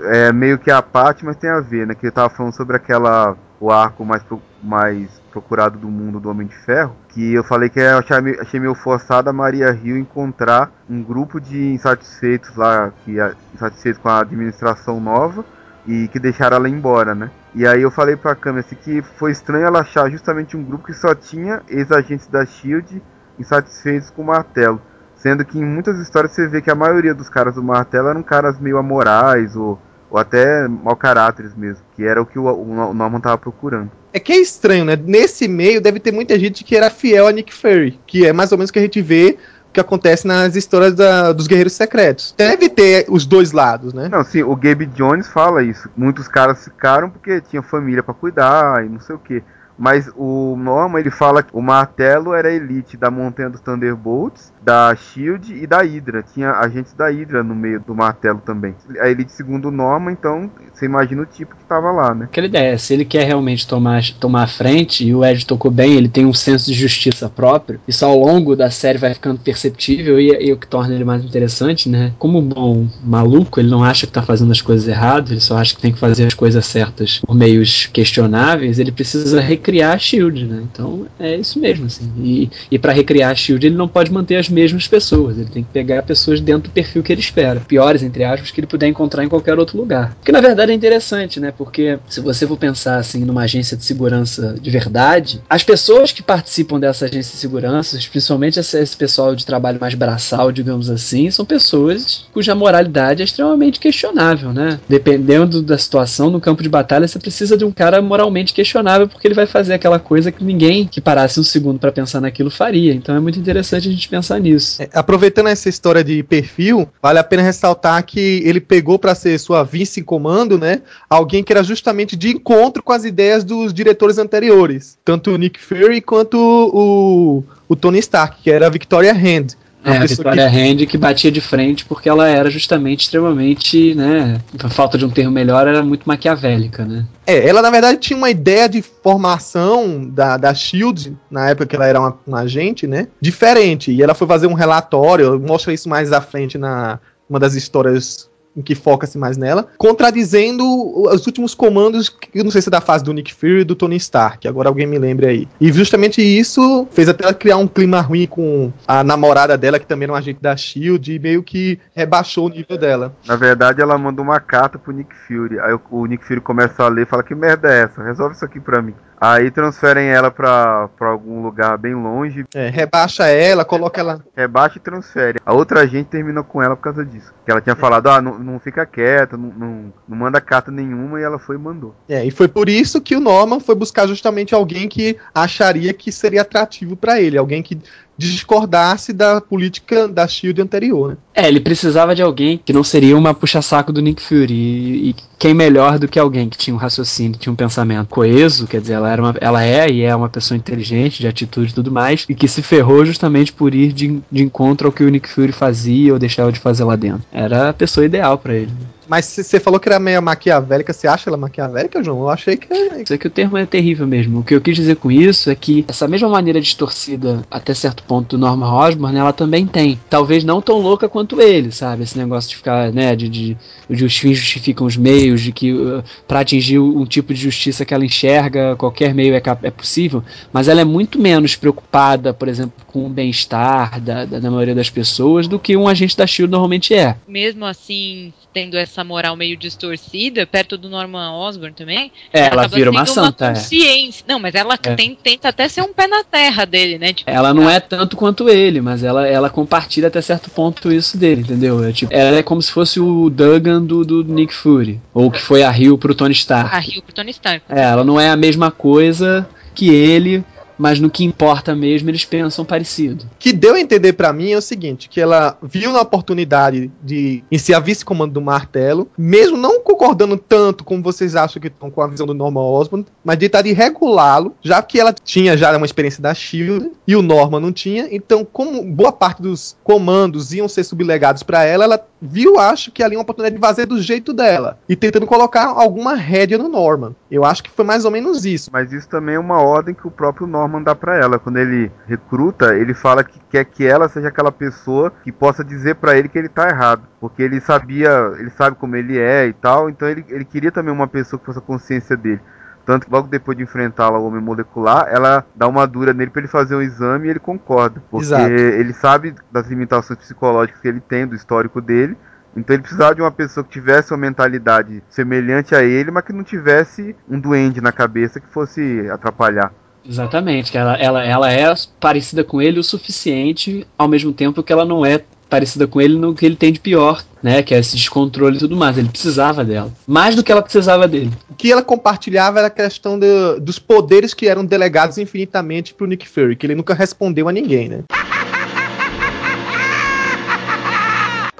É 0.05 0.31
meio 0.33 0.57
que 0.57 0.71
a 0.71 0.81
parte, 0.81 1.23
mas 1.23 1.35
tem 1.35 1.49
a 1.49 1.59
ver, 1.59 1.85
né? 1.85 1.93
Que 1.93 2.07
ele 2.07 2.11
tava 2.11 2.29
falando 2.29 2.53
sobre 2.53 2.75
aquela 2.75 3.37
o 3.59 3.71
arco 3.71 4.03
mais 4.03 4.21
mais 4.61 5.07
procurado 5.31 5.79
do 5.79 5.87
mundo 5.87 6.19
do 6.19 6.29
Homem 6.29 6.47
de 6.47 6.55
Ferro, 6.55 6.95
que 7.09 7.33
eu 7.33 7.43
falei 7.43 7.69
que 7.69 7.79
eu 7.79 7.97
achei 7.97 8.59
meio, 8.59 8.75
forçado 8.75 9.29
a 9.29 9.33
Maria 9.33 9.71
Hill 9.71 9.97
encontrar 9.97 10.69
um 10.89 11.01
grupo 11.01 11.39
de 11.39 11.71
insatisfeitos 11.71 12.55
lá, 12.55 12.91
que 13.03 13.15
insatisfeitos 13.53 14.01
com 14.01 14.09
a 14.09 14.19
administração 14.19 14.99
nova 14.99 15.45
e 15.85 16.07
que 16.07 16.19
deixaram 16.19 16.57
ela 16.57 16.69
embora, 16.69 17.13
né? 17.13 17.29
E 17.53 17.67
aí 17.67 17.81
eu 17.81 17.91
falei 17.91 18.15
pra 18.15 18.35
câmera 18.35 18.65
assim, 18.65 18.75
que 18.75 19.01
foi 19.17 19.31
estranho 19.31 19.65
ela 19.65 19.81
achar 19.81 20.09
justamente 20.09 20.55
um 20.55 20.63
grupo 20.63 20.85
que 20.85 20.93
só 20.93 21.13
tinha 21.13 21.61
ex-agentes 21.69 22.27
da 22.27 22.45
SHIELD 22.45 23.01
insatisfeitos 23.37 24.09
com 24.09 24.21
o 24.21 24.25
martelo. 24.25 24.81
Sendo 25.15 25.45
que 25.45 25.57
em 25.57 25.65
muitas 25.65 25.99
histórias 25.99 26.33
você 26.33 26.47
vê 26.47 26.61
que 26.61 26.71
a 26.71 26.75
maioria 26.75 27.13
dos 27.13 27.29
caras 27.29 27.55
do 27.55 27.63
martelo 27.63 28.09
eram 28.09 28.23
caras 28.23 28.59
meio 28.59 28.77
amorais 28.77 29.55
ou, 29.55 29.79
ou 30.09 30.17
até 30.19 30.67
mau 30.67 30.95
caráteres 30.95 31.55
mesmo, 31.55 31.83
que 31.95 32.03
era 32.03 32.21
o 32.21 32.25
que 32.25 32.37
o, 32.37 32.45
o 32.45 32.93
Norman 32.93 33.19
tava 33.19 33.37
procurando. 33.37 33.91
É 34.11 34.19
que 34.19 34.31
é 34.31 34.37
estranho, 34.37 34.85
né? 34.85 34.95
Nesse 34.95 35.47
meio 35.47 35.81
deve 35.81 35.99
ter 35.99 36.11
muita 36.11 36.37
gente 36.37 36.63
que 36.63 36.75
era 36.75 36.89
fiel 36.89 37.27
a 37.27 37.31
Nick 37.31 37.53
Fury, 37.53 37.99
que 38.05 38.25
é 38.25 38.33
mais 38.33 38.51
ou 38.51 38.57
menos 38.57 38.69
o 38.69 38.73
que 38.73 38.79
a 38.79 38.83
gente 38.83 39.01
vê 39.01 39.37
que 39.73 39.79
acontece 39.79 40.27
nas 40.27 40.55
histórias 40.55 40.93
da, 40.93 41.33
dos 41.33 41.47
Guerreiros 41.47 41.73
Secretos. 41.73 42.33
Deve 42.37 42.69
ter 42.69 43.05
os 43.09 43.25
dois 43.25 43.51
lados, 43.51 43.93
né? 43.93 44.07
Não, 44.07 44.23
sim, 44.23 44.43
o 44.43 44.55
Gabe 44.55 44.85
Jones 44.85 45.27
fala 45.27 45.63
isso. 45.63 45.89
Muitos 45.97 46.27
caras 46.27 46.63
ficaram 46.63 47.09
porque 47.09 47.41
tinha 47.41 47.61
família 47.61 48.03
para 48.03 48.13
cuidar 48.13 48.85
e 48.85 48.89
não 48.89 48.99
sei 48.99 49.15
o 49.15 49.19
que. 49.19 49.43
Mas 49.77 50.07
o 50.15 50.55
Norman 50.55 50.99
ele 50.99 51.09
fala 51.09 51.41
que 51.41 51.49
o 51.51 51.61
martelo 51.61 52.33
era 52.33 52.49
a 52.49 52.53
elite 52.53 52.95
da 52.95 53.09
Montanha 53.09 53.49
dos 53.49 53.59
Thunderbolts 53.59 54.52
da 54.63 54.96
Shield 54.96 55.53
e 55.53 55.67
da 55.67 55.82
Hydra. 55.82 56.24
Tinha 56.24 56.51
agentes 56.51 56.93
da 56.93 57.10
Hydra 57.10 57.43
no 57.43 57.55
meio 57.55 57.79
do 57.79 57.93
martelo 57.93 58.41
também. 58.46 58.74
A 59.00 59.10
elite 59.10 59.32
segundo 59.32 59.67
o 59.67 59.72
Norman, 59.72 60.12
então 60.12 60.50
você 60.74 60.86
imagina 60.86 61.22
o 61.22 61.25
tipo 61.25 61.55
que 61.55 61.63
tava 61.65 61.91
lá, 61.91 62.15
né? 62.15 62.25
Aquela 62.25 62.48
ideia, 62.48 62.77
se 62.77 62.93
ele 62.93 63.05
quer 63.05 63.25
realmente 63.25 63.67
tomar, 63.67 64.01
tomar 64.20 64.43
a 64.43 64.48
frente, 64.48 65.05
e 65.05 65.13
o 65.13 65.24
Ed 65.24 65.46
tocou 65.46 65.70
bem, 65.70 65.93
ele 65.93 66.10
tem 66.10 66.25
um 66.25 66.34
senso 66.34 66.67
de 66.67 66.74
justiça 66.74 67.29
próprio, 67.29 67.79
isso 67.88 68.05
ao 68.05 68.17
longo 68.17 68.55
da 68.55 68.70
série 68.70 68.98
vai 68.98 69.13
ficando 69.13 69.39
perceptível 69.39 70.20
e, 70.20 70.29
e 70.29 70.51
o 70.51 70.58
que 70.58 70.67
torna 70.67 70.93
ele 70.93 71.03
mais 71.03 71.24
interessante, 71.24 71.89
né? 71.89 72.13
Como 72.17 72.39
um 72.39 72.48
bom 72.48 72.88
maluco, 73.03 73.60
ele 73.60 73.70
não 73.70 73.84
acha 73.84 74.08
que 74.08 74.13
tá 74.13 74.22
fazendo 74.22 74.51
as 74.51 74.62
coisas 74.62 74.88
erradas, 74.88 75.32
ele 75.32 75.39
só 75.39 75.58
acha 75.58 75.75
que 75.75 75.82
tem 75.82 75.91
que 75.91 76.00
fazer 76.00 76.25
as 76.25 76.34
coisas 76.34 76.65
certas 76.65 77.20
por 77.20 77.36
meios 77.36 77.88
questionáveis, 77.88 78.79
ele 78.79 78.91
precisa 78.91 79.41
recriar 79.41 79.93
a 79.93 79.98
Shield, 79.98 80.46
né? 80.46 80.63
Então 80.72 81.05
é 81.20 81.36
isso 81.36 81.60
mesmo, 81.60 81.86
assim. 81.86 82.12
E, 82.17 82.50
e 82.72 82.79
para 82.79 82.93
recriar 82.93 83.32
a 83.32 83.36
Shield, 83.36 83.65
ele 83.65 83.75
não 83.75 83.88
pode 83.88 84.12
manter 84.12 84.38
as 84.38 84.50
mesmas 84.53 84.88
pessoas. 84.88 85.38
Ele 85.38 85.50
tem 85.50 85.63
que 85.63 85.69
pegar 85.72 86.03
pessoas 86.03 86.39
dentro 86.39 86.69
do 86.69 86.74
perfil 86.74 87.03
que 87.03 87.12
ele 87.12 87.22
espera. 87.22 87.60
Piores, 87.60 88.03
entre 88.03 88.24
aspas, 88.24 88.51
que 88.51 88.60
ele 88.60 88.67
puder 88.67 88.88
encontrar 88.88 89.24
em 89.24 89.29
qualquer 89.29 89.57
outro 89.60 89.77
lugar. 89.77 90.15
Que 90.24 90.31
na 90.31 90.39
verdade 90.41 90.72
é 90.72 90.75
interessante, 90.75 91.39
né? 91.39 91.53
Porque 91.55 92.00
se 92.07 92.22
você 92.22 92.48
for 92.48 92.57
pensar 92.57 92.98
assim 92.98 93.25
numa 93.25 93.43
agência 93.43 93.75
de 93.75 93.83
segurança 93.83 94.55
de 94.60 94.69
verdade, 94.69 95.41
as 95.50 95.63
pessoas 95.63 96.12
que 96.12 96.22
participam 96.22 96.79
dessa 96.79 97.05
agência 97.05 97.33
de 97.33 97.38
segurança, 97.38 97.98
principalmente 98.12 98.60
esse 98.60 98.98
pessoal 98.98 99.36
de 99.36 99.45
trabalho 99.45 99.79
mais 99.79 99.93
braçal, 99.93 100.51
digamos 100.51 100.89
assim, 100.89 101.29
são 101.31 101.45
pessoas 101.45 102.25
cuja 102.31 102.55
moralidade 102.55 103.22
é 103.22 103.25
extremamente 103.25 103.79
questionável, 103.79 104.53
né? 104.53 104.79
Dependendo 104.88 105.62
da 105.62 105.77
situação 105.77 106.29
no 106.29 106.39
campo 106.39 106.63
de 106.63 106.69
batalha, 106.69 107.07
você 107.07 107.19
precisa 107.19 107.57
de 107.57 107.65
um 107.65 107.72
cara 107.72 108.01
moralmente 108.01 108.53
questionável 108.53 109.07
porque 109.07 109.27
ele 109.27 109.36
vai 109.36 109.45
fazer 109.45 109.74
aquela 109.74 110.00
coisa 110.00 110.31
que 110.31 110.43
ninguém 110.43 110.86
que 110.86 111.01
parasse 111.01 111.39
um 111.39 111.43
segundo 111.43 111.79
para 111.79 111.91
pensar 111.91 112.22
naquilo 112.22 112.50
faria. 112.50 112.93
Então 112.93 113.15
é 113.15 113.19
muito 113.19 113.39
interessante 113.39 113.88
a 113.88 113.91
gente 113.91 114.10
pensar 114.10 114.39
nisso. 114.43 114.81
É, 114.81 114.89
aproveitando 114.93 115.47
essa 115.47 115.69
história 115.69 116.03
de 116.03 116.21
perfil, 116.21 116.88
vale 117.01 117.17
a 117.17 117.23
pena 117.23 117.41
ressaltar 117.41 118.03
que 118.03 118.41
ele 118.45 118.59
pegou 118.59 119.00
para 119.00 119.15
ser 119.15 119.39
sua 119.39 119.63
vice 119.63 120.01
em 120.01 120.03
comando, 120.03 120.57
né? 120.59 120.81
Alguém 121.09 121.43
que 121.43 121.51
era 121.51 121.63
justamente 121.63 122.15
de 122.15 122.29
encontro 122.29 122.83
com 122.83 122.91
as 122.91 123.05
ideias 123.05 123.43
dos 123.43 123.73
diretores 123.73 124.17
anteriores, 124.17 124.97
tanto 125.03 125.31
o 125.31 125.38
Nick 125.38 125.59
Fury 125.59 126.01
quanto 126.01 126.38
o, 126.38 127.43
o 127.67 127.75
Tony 127.75 128.00
Stark, 128.00 128.41
que 128.43 128.51
era 128.51 128.67
a 128.67 128.69
Victoria 128.69 129.13
Hand. 129.13 129.55
É, 129.83 129.97
a 129.97 130.05
Victoria 130.05 130.49
que... 130.49 130.57
Hand 130.57 130.85
que 130.87 130.97
batia 130.97 131.31
de 131.31 131.41
frente 131.41 131.85
porque 131.85 132.07
ela 132.07 132.27
era 132.27 132.49
justamente 132.49 133.01
extremamente, 133.01 133.93
né, 133.95 134.39
por 134.57 134.69
falta 134.69 134.97
de 134.97 135.05
um 135.05 135.09
termo 135.09 135.31
melhor, 135.31 135.67
era 135.67 135.83
muito 135.83 136.05
maquiavélica, 136.05 136.85
né? 136.85 137.05
É, 137.25 137.47
ela 137.47 137.61
na 137.61 137.69
verdade 137.69 137.99
tinha 137.99 138.17
uma 138.17 138.29
ideia 138.29 138.69
de 138.69 138.81
formação 138.81 140.07
da, 140.09 140.37
da 140.37 140.53
SHIELD, 140.53 141.17
na 141.29 141.49
época 141.49 141.65
que 141.65 141.75
ela 141.75 141.87
era 141.87 141.99
uma, 141.99 142.17
uma 142.25 142.39
agente, 142.41 142.87
né, 142.87 143.07
diferente, 143.19 143.91
e 143.91 144.01
ela 144.01 144.13
foi 144.13 144.27
fazer 144.27 144.47
um 144.47 144.53
relatório, 144.53 145.39
mostra 145.39 145.73
isso 145.73 145.89
mais 145.89 146.11
à 146.11 146.21
frente 146.21 146.57
na 146.57 146.99
uma 147.29 147.39
das 147.39 147.55
histórias 147.55 148.29
em 148.55 148.62
que 148.62 148.75
foca-se 148.75 149.17
mais 149.17 149.38
nela, 149.38 149.67
contradizendo 149.77 150.63
os 151.10 151.25
últimos 151.25 151.53
comandos, 151.53 152.10
que 152.10 152.39
eu 152.39 152.43
não 152.43 152.51
sei 152.51 152.62
se 152.62 152.69
é 152.69 152.72
da 152.72 152.81
fase 152.81 153.03
do 153.03 153.13
Nick 153.13 153.33
Fury 153.33 153.62
e 153.62 153.63
do 153.63 153.75
Tony 153.75 153.95
Stark, 153.97 154.47
agora 154.47 154.69
alguém 154.69 154.88
me 154.88 154.97
lembre 154.97 155.25
aí. 155.25 155.47
E 155.60 155.71
justamente 155.71 156.21
isso 156.21 156.88
fez 156.91 157.10
até 157.10 157.23
ela 157.23 157.34
criar 157.34 157.58
um 157.58 157.67
clima 157.67 158.01
ruim 158.01 158.27
com 158.27 158.71
a 158.88 159.04
namorada 159.04 159.58
dela, 159.58 159.80
que 159.80 159.88
também 159.88 160.06
era 160.06 160.13
um 160.13 160.15
agente 160.15 160.39
da 160.41 160.56
SHIELD, 160.56 161.13
e 161.13 161.19
meio 161.19 161.43
que 161.43 161.80
rebaixou 161.95 162.47
o 162.47 162.49
nível 162.49 162.77
dela. 162.77 163.15
Na 163.25 163.36
verdade, 163.36 163.82
ela 163.82 163.97
mandou 163.97 164.23
uma 164.23 164.39
carta 164.39 164.77
pro 164.77 164.93
Nick 164.93 165.13
Fury, 165.27 165.60
aí 165.60 165.77
o 165.89 166.06
Nick 166.06 166.25
Fury 166.25 166.41
começa 166.41 166.84
a 166.84 166.88
ler 166.88 167.04
e 167.04 167.06
fala, 167.06 167.23
que 167.23 167.36
merda 167.36 167.71
é 167.71 167.84
essa? 167.84 168.04
Resolve 168.04 168.36
isso 168.36 168.45
aqui 168.45 168.60
pra 168.60 168.82
mim. 168.82 168.93
Aí 169.23 169.49
transferem 169.49 170.09
ela 170.09 170.29
pra, 170.29 170.89
pra 170.97 171.07
algum 171.07 171.41
lugar 171.41 171.77
bem 171.77 171.95
longe. 171.95 172.43
É, 172.53 172.67
rebaixa 172.67 173.25
ela, 173.25 173.63
coloca 173.63 174.01
ela. 174.01 174.21
Rebaixa 174.36 174.77
e 174.77 174.81
transfere. 174.81 175.39
A 175.45 175.53
outra 175.53 175.88
gente 175.88 176.07
termina 176.07 176.43
com 176.43 176.62
ela 176.62 176.75
por 176.75 176.81
causa 176.81 177.05
disso. 177.05 177.33
Que 177.45 177.49
ela 177.49 177.62
tinha 177.62 177.73
falado, 177.73 178.09
ah, 178.09 178.21
não, 178.21 178.38
não 178.38 178.59
fica 178.59 178.86
quieta, 178.86 179.38
não, 179.38 179.47
não, 179.47 179.93
não, 180.05 180.17
manda 180.17 180.41
carta 180.41 180.69
nenhuma, 180.69 181.21
e 181.21 181.23
ela 181.23 181.39
foi 181.39 181.55
e 181.55 181.59
mandou. 181.59 181.95
É, 182.09 182.25
e 182.25 182.31
foi 182.31 182.49
por 182.49 182.67
isso 182.67 182.99
que 182.99 183.15
o 183.15 183.21
Norman 183.21 183.62
foi 183.62 183.75
buscar 183.75 184.05
justamente 184.07 184.53
alguém 184.53 184.89
que 184.89 185.17
acharia 185.33 185.93
que 185.93 186.12
seria 186.12 186.41
atrativo 186.41 186.97
para 186.97 187.21
ele. 187.21 187.38
Alguém 187.38 187.63
que 187.63 187.79
discordasse 188.17 189.12
da 189.12 189.41
política 189.41 190.08
da 190.08 190.28
Shield 190.28 190.62
anterior. 190.62 191.12
Né? 191.12 191.17
É, 191.36 191.47
ele 191.47 191.60
precisava 191.60 192.13
de 192.13 192.21
alguém 192.21 192.60
que 192.63 192.73
não 192.73 192.84
seria 192.84 193.17
uma 193.17 193.34
puxa-saco 193.34 193.91
do 193.91 194.02
Nick 194.02 194.21
Fury. 194.21 194.54
E, 194.54 195.10
e, 195.10 195.15
quem 195.39 195.54
melhor 195.54 195.99
do 195.99 196.08
que 196.08 196.17
alguém 196.17 196.47
que 196.47 196.58
tinha 196.58 196.73
um 196.73 196.78
raciocínio, 196.78 197.38
tinha 197.38 197.52
um 197.52 197.56
pensamento 197.56 198.08
coeso, 198.08 198.65
quer 198.65 198.80
dizer, 198.80 198.93
ela, 198.93 199.12
era 199.12 199.21
uma, 199.21 199.36
ela 199.41 199.63
é 199.63 199.89
e 199.89 200.02
é 200.04 200.15
uma 200.15 200.30
pessoa 200.30 200.58
inteligente, 200.58 201.19
de 201.19 201.28
atitude 201.28 201.71
e 201.71 201.76
tudo 201.76 201.91
mais, 201.91 202.26
e 202.30 202.36
que 202.36 202.47
se 202.47 202.62
ferrou 202.62 203.06
justamente 203.06 203.52
por 203.52 203.76
ir 203.76 203.91
de, 203.91 204.21
de 204.32 204.43
encontro 204.43 204.88
ao 204.88 204.93
que 204.93 205.04
o 205.04 205.10
Nick 205.10 205.28
Fury 205.28 205.52
fazia 205.52 206.13
ou 206.13 206.19
deixava 206.19 206.52
de 206.52 206.60
fazer 206.60 206.86
lá 206.86 206.95
dentro. 206.95 207.23
Era 207.32 207.69
a 207.69 207.73
pessoa 207.73 208.06
ideal 208.06 208.38
para 208.38 208.54
ele. 208.54 208.71
Mas 209.07 209.25
você 209.25 209.59
falou 209.59 209.79
que 209.79 209.89
era 209.89 209.99
meio 209.99 210.21
maquiavélica, 210.21 210.93
você 210.93 211.07
acha 211.07 211.29
ela 211.29 211.37
maquiavélica, 211.37 212.03
João? 212.03 212.21
Eu 212.21 212.29
achei 212.29 212.57
que. 212.57 212.67
Isso 212.73 213.17
que 213.17 213.27
o 213.27 213.31
termo 213.31 213.57
é 213.57 213.65
terrível 213.65 214.07
mesmo. 214.07 214.39
O 214.39 214.43
que 214.43 214.55
eu 214.55 214.61
quis 214.61 214.75
dizer 214.75 214.95
com 214.95 215.11
isso 215.11 215.49
é 215.49 215.55
que 215.55 215.85
essa 215.87 216.07
mesma 216.07 216.29
maneira 216.29 216.59
distorcida, 216.59 217.43
até 217.49 217.73
certo 217.73 218.03
ponto, 218.03 218.29
do 218.29 218.37
Norman 218.37 218.71
Osborn, 218.71 219.17
ela 219.17 219.33
também 219.33 219.65
tem. 219.65 219.99
Talvez 220.09 220.43
não 220.43 220.61
tão 220.61 220.79
louca 220.79 221.09
quanto 221.09 221.41
ele, 221.41 221.71
sabe? 221.71 222.03
Esse 222.03 222.17
negócio 222.17 222.49
de 222.49 222.55
ficar, 222.57 222.91
né, 222.91 223.15
de, 223.15 223.29
de, 223.29 223.57
de 223.89 224.05
os 224.05 224.17
fins 224.17 224.37
justificam 224.37 224.87
os 224.87 224.97
meios, 224.97 225.41
de 225.41 225.51
que 225.51 225.73
uh, 225.73 226.03
para 226.27 226.39
atingir 226.39 226.79
um 226.79 227.05
tipo 227.05 227.33
de 227.33 227.39
justiça 227.39 227.85
que 227.85 227.93
ela 227.93 228.05
enxerga, 228.05 228.75
qualquer 228.75 229.13
meio 229.13 229.35
é, 229.35 229.41
é 229.63 229.71
possível. 229.71 230.23
Mas 230.51 230.67
ela 230.67 230.81
é 230.81 230.85
muito 230.85 231.19
menos 231.19 231.55
preocupada, 231.55 232.33
por 232.33 232.47
exemplo, 232.47 232.73
com 232.87 233.05
o 233.05 233.09
bem-estar 233.09 233.99
da, 233.99 234.25
da, 234.25 234.39
da 234.39 234.51
maioria 234.51 234.75
das 234.75 234.89
pessoas 234.89 235.47
do 235.47 235.59
que 235.59 235.75
um 235.75 235.87
agente 235.87 236.17
da 236.17 236.27
SHIELD 236.27 236.51
normalmente 236.51 236.93
é. 236.93 237.15
Mesmo 237.27 237.65
assim, 237.65 238.31
tendo 238.53 238.77
essa 238.77 238.92
moral 239.01 239.38
meio 239.38 239.56
distorcida, 239.56 240.45
perto 240.45 240.77
do 240.77 240.89
Norman 240.89 241.32
Osborn 241.32 241.73
também. 241.73 242.12
É, 242.34 242.47
ela, 242.47 242.67
vira 242.67 242.91
uma 242.91 243.06
santa. 243.06 243.45
Uma 243.45 243.51
é. 243.51 243.53
consciência. 243.53 244.25
É. 244.27 244.32
Não, 244.34 244.39
mas 244.39 244.53
ela 244.53 244.73
é. 244.73 244.95
tem, 244.95 245.15
tenta 245.15 245.47
até 245.47 245.69
ser 245.69 245.82
um 245.82 245.93
pé 245.93 246.06
na 246.06 246.21
terra 246.25 246.65
dele, 246.65 246.99
né? 246.99 247.13
Tipo, 247.13 247.29
ela 247.29 247.53
não 247.53 247.69
é 247.69 247.79
tanto 247.79 248.17
quanto 248.17 248.49
ele, 248.49 248.82
mas 248.82 249.03
ela, 249.03 249.25
ela 249.25 249.49
compartilha 249.49 250.10
até 250.10 250.21
certo 250.21 250.49
ponto 250.49 250.91
isso 250.91 251.17
dele, 251.17 251.41
entendeu? 251.41 251.82
É, 251.82 251.93
tipo, 251.93 252.13
ela 252.13 252.38
é 252.38 252.43
como 252.43 252.62
se 252.62 252.71
fosse 252.71 252.99
o 252.99 253.29
Duggan 253.29 253.82
do, 253.82 254.03
do 254.03 254.23
Nick 254.25 254.53
Fury. 254.53 254.99
Ou 255.13 255.32
que 255.32 255.39
foi 255.39 255.63
a 255.63 255.71
Rio 255.71 255.97
pro 255.97 256.13
Tony 256.13 256.34
Stark. 256.34 256.75
A 256.75 256.79
Rio 256.79 257.01
pro 257.01 257.13
Tony 257.13 257.32
Stark. 257.32 257.63
É, 257.69 257.84
ela 257.84 258.03
não 258.03 258.19
é 258.19 258.29
a 258.29 258.36
mesma 258.36 258.69
coisa 258.71 259.47
que 259.73 259.89
ele, 259.89 260.43
mas 260.77 260.99
no 260.99 261.09
que 261.09 261.23
importa 261.23 261.75
mesmo 261.75 262.09
eles 262.09 262.25
pensam 262.25 262.65
parecido. 262.65 263.25
O 263.25 263.27
que 263.39 263.53
deu 263.53 263.75
a 263.75 263.79
entender 263.79 264.13
para 264.13 264.33
mim 264.33 264.51
é 264.51 264.57
o 264.57 264.62
seguinte, 264.62 265.09
que 265.09 265.21
ela 265.21 265.57
viu 265.62 265.91
na 265.91 266.01
oportunidade 266.01 266.91
de 267.01 267.43
em 267.51 267.57
ser 267.57 267.73
a 267.73 267.79
vice-comando 267.79 268.33
do 268.33 268.41
martelo, 268.41 269.09
mesmo 269.17 269.57
não 269.57 269.81
concordando 269.81 270.38
tanto 270.38 270.83
como 270.83 271.03
vocês 271.03 271.36
acham 271.36 271.62
que 271.62 271.67
estão 271.67 271.89
com 271.89 272.01
a 272.01 272.07
visão 272.07 272.25
do 272.25 272.33
Norman 272.33 272.62
Osborn, 272.62 273.05
mas 273.23 273.38
de 273.38 273.45
estar 273.45 273.62
de 273.62 273.73
regulá-lo, 273.73 274.55
já 274.62 274.81
que 274.81 274.99
ela 274.99 275.13
tinha 275.13 275.57
já 275.57 275.75
uma 275.75 275.86
experiência 275.86 276.21
da 276.21 276.33
SHIELD 276.33 276.91
e 277.07 277.15
o 277.15 277.21
Norman 277.21 277.59
não 277.59 277.71
tinha, 277.71 278.07
então 278.12 278.45
como 278.45 278.83
boa 278.83 279.12
parte 279.12 279.41
dos 279.41 279.75
comandos 279.83 280.53
iam 280.53 280.67
ser 280.67 280.83
sublegados 280.83 281.43
para 281.43 281.63
ela, 281.63 281.83
ela 281.83 282.05
viu, 282.21 282.57
acho 282.57 282.91
que 282.91 283.03
ali 283.03 283.15
uma 283.15 283.23
oportunidade 283.23 283.55
de 283.55 283.62
fazer 283.62 283.86
do 283.86 284.01
jeito 284.01 284.33
dela 284.33 284.79
e 284.88 284.95
tentando 284.95 285.27
colocar 285.27 285.67
alguma 285.67 286.13
rédea 286.13 286.57
no 286.57 286.69
Norman. 286.69 287.13
Eu 287.29 287.43
acho 287.43 287.63
que 287.63 287.69
foi 287.69 287.83
mais 287.83 288.05
ou 288.05 288.12
menos 288.12 288.45
isso. 288.45 288.69
Mas 288.71 288.93
isso 288.93 289.09
também 289.09 289.36
é 289.36 289.39
uma 289.39 289.62
ordem 289.62 289.93
que 289.93 290.07
o 290.07 290.12
próprio 290.12 290.47
Norman 290.47 290.72
Dá 290.81 290.95
para 290.95 291.17
ela. 291.17 291.38
Quando 291.39 291.57
ele 291.57 291.91
recruta, 292.07 292.75
ele 292.75 292.93
fala 292.93 293.23
que 293.23 293.39
quer 293.49 293.65
que 293.65 293.86
ela 293.86 294.07
seja 294.07 294.29
aquela 294.29 294.51
pessoa 294.51 295.12
que 295.23 295.31
possa 295.31 295.63
dizer 295.63 295.95
para 295.95 296.17
ele 296.17 296.29
que 296.29 296.38
ele 296.38 296.49
tá 296.49 296.69
errado. 296.69 297.03
Porque 297.19 297.41
ele 297.41 297.59
sabia, 297.59 298.33
ele 298.38 298.49
sabe 298.49 298.75
como 298.77 298.95
ele 298.95 299.17
é 299.17 299.47
e 299.47 299.53
tal, 299.53 299.89
então 299.89 300.07
ele, 300.07 300.25
ele 300.29 300.45
queria 300.45 300.71
também 300.71 300.93
uma 300.93 301.07
pessoa 301.07 301.39
que 301.39 301.45
fosse 301.45 301.59
a 301.59 301.62
consciência 301.62 302.15
dele. 302.17 302.41
Tanto 302.86 303.05
que 303.05 303.12
logo 303.12 303.27
depois 303.27 303.57
de 303.57 303.63
enfrentá-la, 303.63 304.19
o 304.19 304.27
Homem 304.27 304.41
Molecular, 304.41 305.07
ela 305.09 305.45
dá 305.55 305.67
uma 305.67 305.88
dura 305.88 306.13
nele 306.13 306.31
para 306.31 306.41
ele 306.41 306.49
fazer 306.49 306.75
um 306.75 306.81
exame 306.81 307.27
e 307.27 307.31
ele 307.31 307.39
concorda. 307.39 308.03
Porque 308.12 308.25
Exato. 308.25 308.51
ele 308.51 308.93
sabe 308.93 309.36
das 309.51 309.67
limitações 309.67 310.19
psicológicas 310.19 310.81
que 310.81 310.88
ele 310.88 310.99
tem, 310.99 311.25
do 311.25 311.36
histórico 311.36 311.79
dele. 311.79 312.17
Então 312.55 312.75
ele 312.75 312.83
precisava 312.83 313.15
de 313.15 313.21
uma 313.21 313.31
pessoa 313.31 313.63
que 313.63 313.71
tivesse 313.71 314.12
uma 314.12 314.19
mentalidade 314.19 315.03
semelhante 315.09 315.73
a 315.73 315.81
ele, 315.81 316.12
mas 316.12 316.23
que 316.23 316.33
não 316.33 316.43
tivesse 316.43 317.15
um 317.27 317.39
duende 317.39 317.81
na 317.81 317.91
cabeça 317.91 318.39
que 318.39 318.47
fosse 318.47 319.09
atrapalhar. 319.09 319.73
Exatamente, 320.07 320.71
que 320.71 320.77
ela, 320.77 320.95
ela, 320.95 321.23
ela 321.23 321.51
é 321.51 321.73
parecida 321.99 322.43
com 322.43 322.61
ele 322.61 322.79
o 322.79 322.83
suficiente, 322.83 323.85
ao 323.97 324.07
mesmo 324.07 324.33
tempo 324.33 324.61
que 324.63 324.73
ela 324.73 324.85
não 324.85 325.05
é 325.05 325.21
parecida 325.49 325.85
com 325.85 326.01
ele 326.01 326.17
no 326.17 326.33
que 326.33 326.45
ele 326.45 326.55
tem 326.55 326.73
de 326.73 326.79
pior, 326.79 327.23
né? 327.41 327.61
Que 327.61 327.75
é 327.75 327.79
esse 327.79 327.95
descontrole 327.95 328.55
e 328.55 328.59
tudo 328.59 328.75
mais. 328.75 328.97
Ele 328.97 329.07
precisava 329.07 329.63
dela. 329.63 329.91
Mais 330.07 330.35
do 330.35 330.43
que 330.43 330.51
ela 330.51 330.63
precisava 330.63 331.07
dele. 331.07 331.31
O 331.47 331.53
que 331.53 331.71
ela 331.71 331.83
compartilhava 331.83 332.57
era 332.57 332.67
a 332.67 332.71
questão 332.71 333.19
do- 333.19 333.59
dos 333.59 333.77
poderes 333.77 334.33
que 334.33 334.47
eram 334.47 334.65
delegados 334.65 335.19
infinitamente 335.19 335.93
pro 335.93 336.07
Nick 336.07 336.27
Fury, 336.27 336.55
que 336.55 336.65
ele 336.65 336.73
nunca 336.75 336.95
respondeu 336.95 337.47
a 337.47 337.51
ninguém, 337.51 337.87
né? 337.87 337.99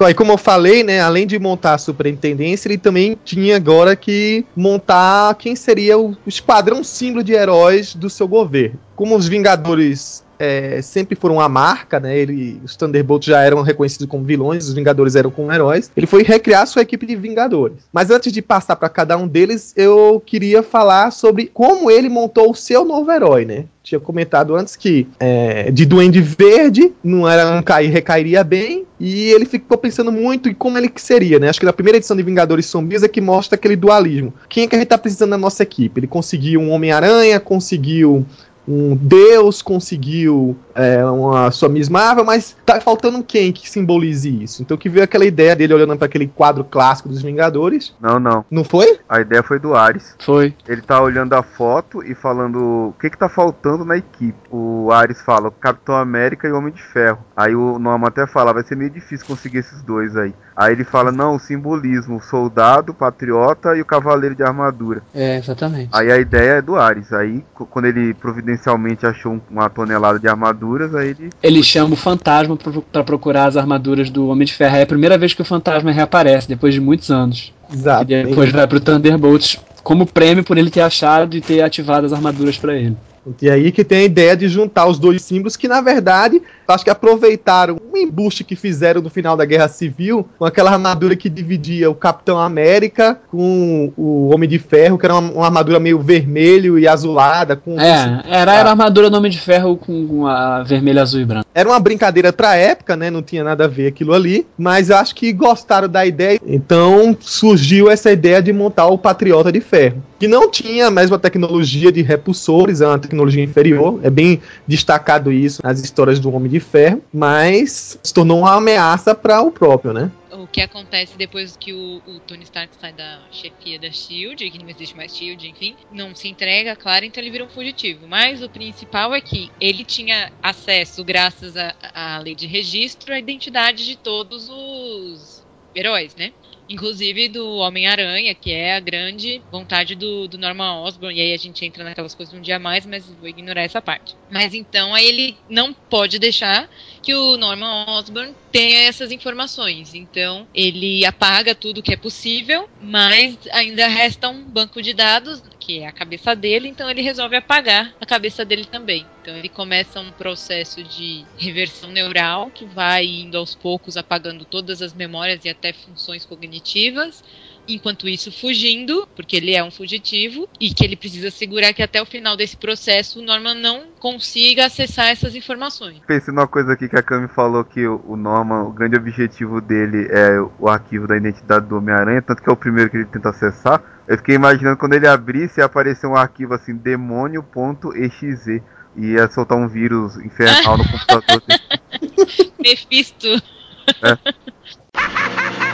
Então, 0.04 0.10
aí, 0.10 0.14
como 0.14 0.32
eu 0.32 0.36
falei, 0.36 0.84
né, 0.84 1.00
além 1.00 1.26
de 1.26 1.38
montar 1.38 1.72
a 1.72 1.78
superintendência, 1.78 2.68
ele 2.68 2.76
também 2.76 3.16
tinha 3.24 3.56
agora 3.56 3.96
que 3.96 4.44
montar 4.54 5.34
quem 5.36 5.56
seria 5.56 5.96
o, 5.98 6.14
esquadrão 6.26 6.84
símbolo 6.84 7.24
de 7.24 7.32
heróis 7.32 7.94
do 7.94 8.10
seu 8.10 8.28
governo. 8.28 8.78
Como 8.94 9.16
os 9.16 9.26
Vingadores 9.26 10.22
é, 10.38 10.80
sempre 10.82 11.16
foram 11.16 11.40
a 11.40 11.48
marca, 11.48 12.00
né? 12.00 12.16
Ele, 12.16 12.60
os 12.64 12.76
Thunderbolts 12.76 13.26
já 13.26 13.42
eram 13.42 13.62
reconhecidos 13.62 14.06
como 14.06 14.24
vilões, 14.24 14.66
os 14.66 14.74
Vingadores 14.74 15.14
eram 15.14 15.30
como 15.30 15.52
heróis. 15.52 15.90
Ele 15.96 16.06
foi 16.06 16.22
recriar 16.22 16.66
sua 16.66 16.82
equipe 16.82 17.06
de 17.06 17.16
Vingadores. 17.16 17.78
Mas 17.92 18.10
antes 18.10 18.32
de 18.32 18.42
passar 18.42 18.76
para 18.76 18.88
cada 18.88 19.16
um 19.16 19.26
deles, 19.26 19.72
eu 19.76 20.22
queria 20.24 20.62
falar 20.62 21.10
sobre 21.10 21.46
como 21.52 21.90
ele 21.90 22.08
montou 22.08 22.50
o 22.50 22.54
seu 22.54 22.84
novo 22.84 23.10
herói, 23.10 23.44
né? 23.44 23.64
Tinha 23.82 24.00
comentado 24.00 24.56
antes 24.56 24.76
que 24.76 25.06
é, 25.20 25.70
de 25.70 25.84
Duende 25.84 26.20
Verde 26.22 26.92
não 27.04 27.28
era 27.28 27.54
um 27.54 27.62
cair, 27.62 27.90
recairia 27.90 28.42
bem. 28.42 28.86
E 28.98 29.30
ele 29.30 29.44
ficou 29.44 29.76
pensando 29.76 30.10
muito 30.10 30.48
em 30.48 30.54
como 30.54 30.78
ele 30.78 30.88
que 30.88 31.02
seria, 31.02 31.38
né? 31.38 31.50
Acho 31.50 31.60
que 31.60 31.66
na 31.66 31.72
primeira 31.72 31.98
edição 31.98 32.16
de 32.16 32.22
Vingadores 32.22 32.64
Sombrios 32.64 33.02
é 33.02 33.08
que 33.08 33.20
mostra 33.20 33.56
aquele 33.56 33.76
dualismo. 33.76 34.32
Quem 34.48 34.64
é 34.64 34.66
que 34.66 34.74
a 34.74 34.78
gente 34.78 34.88
tá 34.88 34.96
precisando 34.96 35.30
na 35.30 35.38
nossa 35.38 35.62
equipe? 35.62 36.00
Ele 36.00 36.06
conseguiu 36.06 36.60
um 36.60 36.70
Homem-Aranha, 36.70 37.38
conseguiu 37.38 38.24
um 38.66 38.96
Deus, 38.96 39.62
conseguiu 39.62 40.56
é, 40.74 41.04
uma 41.04 41.50
sua 41.50 41.68
Miss 41.68 41.88
Marvel, 41.88 42.24
mas 42.24 42.56
tá 42.64 42.80
faltando 42.80 43.22
quem 43.22 43.52
que 43.52 43.68
simbolize 43.68 44.42
isso? 44.42 44.62
Então 44.62 44.76
que 44.76 44.88
veio 44.88 45.04
aquela 45.04 45.24
ideia 45.24 45.54
dele 45.54 45.74
olhando 45.74 45.96
para 45.96 46.06
aquele 46.06 46.26
quadro 46.26 46.64
clássico 46.64 47.08
dos 47.08 47.22
Vingadores. 47.22 47.94
Não, 48.00 48.18
não. 48.18 48.44
Não 48.50 48.64
foi? 48.64 48.98
A 49.08 49.20
ideia 49.20 49.42
foi 49.42 49.58
do 49.58 49.74
Ares. 49.74 50.16
Foi. 50.24 50.54
Ele 50.66 50.82
tá 50.82 51.00
olhando 51.00 51.34
a 51.34 51.42
foto 51.42 52.02
e 52.02 52.14
falando 52.14 52.88
o 52.88 52.94
que 53.00 53.10
que 53.10 53.18
tá 53.18 53.28
faltando 53.28 53.84
na 53.84 53.96
equipe. 53.96 54.34
O 54.50 54.90
Ares 54.90 55.20
fala 55.20 55.50
Capitão 55.50 55.94
América 55.96 56.48
e 56.48 56.52
Homem 56.52 56.72
de 56.72 56.82
Ferro. 56.82 57.18
Aí 57.36 57.54
o 57.54 57.78
Norman 57.78 58.08
até 58.08 58.26
fala, 58.26 58.52
vai 58.52 58.62
ser 58.62 58.76
meio 58.76 58.90
difícil 58.90 59.26
conseguir 59.26 59.58
esses 59.58 59.82
dois 59.82 60.16
aí. 60.16 60.34
Aí 60.56 60.72
ele 60.72 60.84
fala, 60.84 61.10
não, 61.10 61.34
o 61.34 61.38
simbolismo, 61.38 62.16
o 62.16 62.22
soldado, 62.22 62.92
o 62.92 62.94
patriota 62.94 63.76
e 63.76 63.80
o 63.80 63.84
cavaleiro 63.84 64.34
de 64.34 64.42
armadura. 64.42 65.02
É, 65.14 65.38
exatamente. 65.38 65.88
Aí 65.92 66.10
a 66.12 66.18
ideia 66.18 66.52
é 66.58 66.62
do 66.62 66.76
Ares. 66.76 67.12
Aí 67.12 67.44
quando 67.54 67.86
ele 67.86 68.14
providencialmente 68.14 69.06
achou 69.06 69.32
um- 69.32 69.40
uma 69.50 69.68
tonelada 69.68 70.18
de 70.18 70.28
armaduras, 70.28 70.94
aí 70.94 71.08
ele 71.08 71.30
Ele 71.42 71.62
chama 71.62 71.94
o 71.94 71.96
fantasma 71.96 72.56
pra 72.92 73.02
procurar 73.02 73.46
as 73.46 73.56
armaduras 73.56 74.10
do 74.10 74.28
Homem 74.28 74.46
de 74.46 74.54
Ferro. 74.54 74.76
É 74.76 74.82
a 74.82 74.86
primeira 74.86 75.18
vez 75.18 75.34
que 75.34 75.42
o 75.42 75.44
fantasma 75.44 75.90
reaparece, 75.90 76.48
depois 76.48 76.72
de 76.74 76.80
muitos 76.80 77.10
anos. 77.10 77.52
Exato. 77.72 78.10
E 78.12 78.24
depois 78.24 78.52
vai 78.52 78.66
pro 78.66 78.78
Thunderbolts 78.80 79.58
como 79.84 80.06
prêmio 80.06 80.42
por 80.42 80.58
ele 80.58 80.70
ter 80.70 80.80
achado 80.80 81.36
e 81.36 81.40
ter 81.40 81.60
ativado 81.60 82.06
as 82.06 82.12
armaduras 82.12 82.58
pra 82.58 82.74
ele. 82.74 82.96
E 83.40 83.48
aí 83.48 83.72
que 83.72 83.84
tem 83.84 83.98
a 83.98 84.04
ideia 84.04 84.36
de 84.36 84.48
juntar 84.48 84.86
os 84.86 84.98
dois 84.98 85.22
símbolos, 85.22 85.56
que 85.56 85.68
na 85.68 85.80
verdade, 85.80 86.42
acho 86.68 86.84
que 86.84 86.90
aproveitaram 86.90 87.80
um 87.92 87.96
embuste 87.96 88.44
que 88.44 88.56
fizeram 88.56 89.00
no 89.00 89.08
final 89.08 89.36
da 89.36 89.44
Guerra 89.44 89.68
Civil, 89.68 90.28
com 90.38 90.44
aquela 90.44 90.72
armadura 90.72 91.16
que 91.16 91.28
dividia 91.28 91.90
o 91.90 91.94
Capitão 91.94 92.38
América 92.38 93.18
com 93.30 93.92
o 93.96 94.34
Homem 94.34 94.48
de 94.48 94.58
Ferro, 94.58 94.98
que 94.98 95.06
era 95.06 95.14
uma, 95.14 95.32
uma 95.32 95.46
armadura 95.46 95.80
meio 95.80 96.00
vermelho 96.00 96.78
e 96.78 96.86
azulada. 96.86 97.56
Com 97.56 97.80
É, 97.80 98.22
era, 98.28 98.54
era 98.54 98.68
a 98.68 98.72
armadura 98.72 99.08
do 99.08 99.16
Homem 99.16 99.30
de 99.30 99.38
Ferro 99.38 99.76
com, 99.76 100.26
a 100.26 100.62
vermelha, 100.62 101.02
azul 101.02 101.20
e 101.20 101.24
branca. 101.24 101.46
Era 101.54 101.68
uma 101.68 101.80
brincadeira 101.80 102.32
pra 102.32 102.56
época, 102.56 102.96
né? 102.96 103.10
Não 103.10 103.22
tinha 103.22 103.44
nada 103.44 103.64
a 103.64 103.68
ver 103.68 103.86
aquilo 103.86 104.12
ali, 104.12 104.46
mas 104.58 104.90
acho 104.90 105.14
que 105.14 105.32
gostaram 105.32 105.88
da 105.88 106.04
ideia. 106.04 106.40
Então 106.46 107.16
surgiu 107.20 107.90
essa 107.90 108.10
ideia 108.10 108.42
de 108.42 108.52
montar 108.52 108.86
o 108.86 108.98
Patriota 108.98 109.52
de 109.52 109.60
Ferro, 109.60 109.73
que 110.18 110.28
não 110.28 110.50
tinha 110.50 110.86
a 110.86 110.90
mesma 110.90 111.18
tecnologia 111.18 111.90
de 111.90 112.02
repulsores, 112.02 112.80
é 112.80 112.86
uma 112.86 112.98
tecnologia 112.98 113.42
inferior. 113.42 114.00
É 114.02 114.10
bem 114.10 114.40
destacado 114.66 115.32
isso 115.32 115.60
nas 115.62 115.80
histórias 115.80 116.18
do 116.18 116.32
Homem 116.32 116.50
de 116.50 116.60
Ferro, 116.60 117.02
mas 117.12 117.98
se 118.02 118.14
tornou 118.14 118.40
uma 118.40 118.54
ameaça 118.54 119.14
para 119.14 119.42
o 119.42 119.50
próprio, 119.50 119.92
né? 119.92 120.10
O 120.32 120.46
que 120.46 120.60
acontece 120.60 121.16
depois 121.16 121.56
que 121.56 121.72
o, 121.72 122.02
o 122.06 122.18
Tony 122.26 122.42
Stark 122.42 122.74
sai 122.80 122.92
da 122.92 123.20
chefia 123.30 123.78
da 123.78 123.90
SHIELD, 123.90 124.50
que 124.50 124.58
não 124.58 124.68
existe 124.68 124.96
mais 124.96 125.16
SHIELD, 125.16 125.48
enfim, 125.48 125.76
não 125.92 126.14
se 126.14 126.28
entrega, 126.28 126.74
claro, 126.74 127.04
então 127.04 127.22
ele 127.22 127.30
vira 127.30 127.44
um 127.44 127.48
fugitivo. 127.48 128.06
Mas 128.08 128.42
o 128.42 128.48
principal 128.48 129.14
é 129.14 129.20
que 129.20 129.50
ele 129.60 129.84
tinha 129.84 130.32
acesso, 130.42 131.04
graças 131.04 131.54
à 131.56 132.18
lei 132.18 132.34
de 132.34 132.46
registro, 132.46 133.12
à 133.12 133.18
identidade 133.18 133.86
de 133.86 133.96
todos 133.96 134.48
os 134.48 135.43
heróis, 135.74 136.14
né? 136.14 136.32
Inclusive 136.68 137.28
do 137.28 137.56
Homem-Aranha, 137.56 138.34
que 138.34 138.50
é 138.50 138.74
a 138.74 138.80
grande 138.80 139.42
vontade 139.52 139.94
do, 139.94 140.26
do 140.26 140.38
Norman 140.38 140.82
Osborn. 140.82 141.14
E 141.14 141.20
aí 141.20 141.34
a 141.34 141.36
gente 141.36 141.64
entra 141.64 141.84
naquelas 141.84 142.14
coisas 142.14 142.34
um 142.34 142.40
dia 142.40 142.56
a 142.56 142.58
mais, 142.58 142.86
mas 142.86 143.06
vou 143.06 143.28
ignorar 143.28 143.62
essa 143.62 143.82
parte. 143.82 144.16
Mas 144.30 144.54
então 144.54 144.94
aí 144.94 145.06
ele 145.06 145.36
não 145.48 145.74
pode 145.74 146.18
deixar 146.18 146.68
que 147.02 147.14
o 147.14 147.36
Norman 147.36 147.84
Osborn 147.86 148.34
tenha 148.50 148.88
essas 148.88 149.12
informações. 149.12 149.94
Então 149.94 150.46
ele 150.54 151.04
apaga 151.04 151.54
tudo 151.54 151.82
que 151.82 151.92
é 151.92 151.96
possível, 151.98 152.66
mas 152.80 153.36
ainda 153.52 153.86
resta 153.86 154.30
um 154.30 154.42
banco 154.42 154.80
de 154.80 154.94
dados 154.94 155.42
que 155.64 155.80
é 155.80 155.86
a 155.86 155.92
cabeça 155.92 156.36
dele, 156.36 156.68
então 156.68 156.90
ele 156.90 157.00
resolve 157.00 157.36
apagar 157.36 157.94
a 157.98 158.04
cabeça 158.04 158.44
dele 158.44 158.66
também. 158.66 159.10
Então 159.20 159.34
ele 159.34 159.48
começa 159.48 159.98
um 159.98 160.12
processo 160.12 160.84
de 160.84 161.30
reversão 161.38 161.90
neural 161.90 162.50
que 162.52 162.66
vai 162.66 163.06
indo 163.06 163.38
aos 163.38 163.54
poucos 163.54 163.96
apagando 163.96 164.44
todas 164.44 164.82
as 164.82 164.92
memórias 164.92 165.42
e 165.44 165.48
até 165.48 165.72
funções 165.72 166.24
cognitivas. 166.26 167.22
Enquanto 167.66 168.08
isso, 168.08 168.30
fugindo, 168.30 169.08
porque 169.16 169.36
ele 169.36 169.54
é 169.54 169.64
um 169.64 169.70
fugitivo, 169.70 170.48
e 170.60 170.72
que 170.72 170.84
ele 170.84 170.96
precisa 170.96 171.30
segurar 171.30 171.72
que 171.72 171.82
até 171.82 172.00
o 172.00 172.06
final 172.06 172.36
desse 172.36 172.56
processo 172.56 173.20
o 173.20 173.22
Norman 173.22 173.54
não 173.54 173.84
consiga 173.98 174.66
acessar 174.66 175.06
essas 175.06 175.34
informações. 175.34 175.98
Pensei 176.06 176.32
numa 176.32 176.46
coisa 176.46 176.72
aqui 176.72 176.88
que 176.88 176.98
a 176.98 177.02
Cami 177.02 177.28
falou 177.28 177.64
que 177.64 177.86
o 177.86 178.16
Norman, 178.16 178.64
o 178.64 178.72
grande 178.72 178.96
objetivo 178.96 179.60
dele 179.60 180.06
é 180.10 180.40
o 180.58 180.68
arquivo 180.68 181.06
da 181.06 181.16
identidade 181.16 181.66
do 181.66 181.76
Homem-Aranha, 181.76 182.22
tanto 182.22 182.42
que 182.42 182.48
é 182.48 182.52
o 182.52 182.56
primeiro 182.56 182.90
que 182.90 182.98
ele 182.98 183.06
tenta 183.06 183.30
acessar. 183.30 183.82
Eu 184.06 184.18
fiquei 184.18 184.34
imaginando 184.34 184.76
quando 184.76 184.92
ele 184.92 185.06
abrisse 185.06 185.60
ia 185.60 185.64
aparecer 185.64 186.06
um 186.06 186.14
arquivo 186.14 186.54
assim, 186.54 186.76
demônio.exe. 186.76 188.62
E 188.96 189.06
ia 189.06 189.28
soltar 189.28 189.58
um 189.58 189.66
vírus 189.66 190.16
infernal 190.18 190.78
no 190.78 190.88
computador 190.88 191.42
dele. 191.48 192.52
Mephisto. 192.62 193.26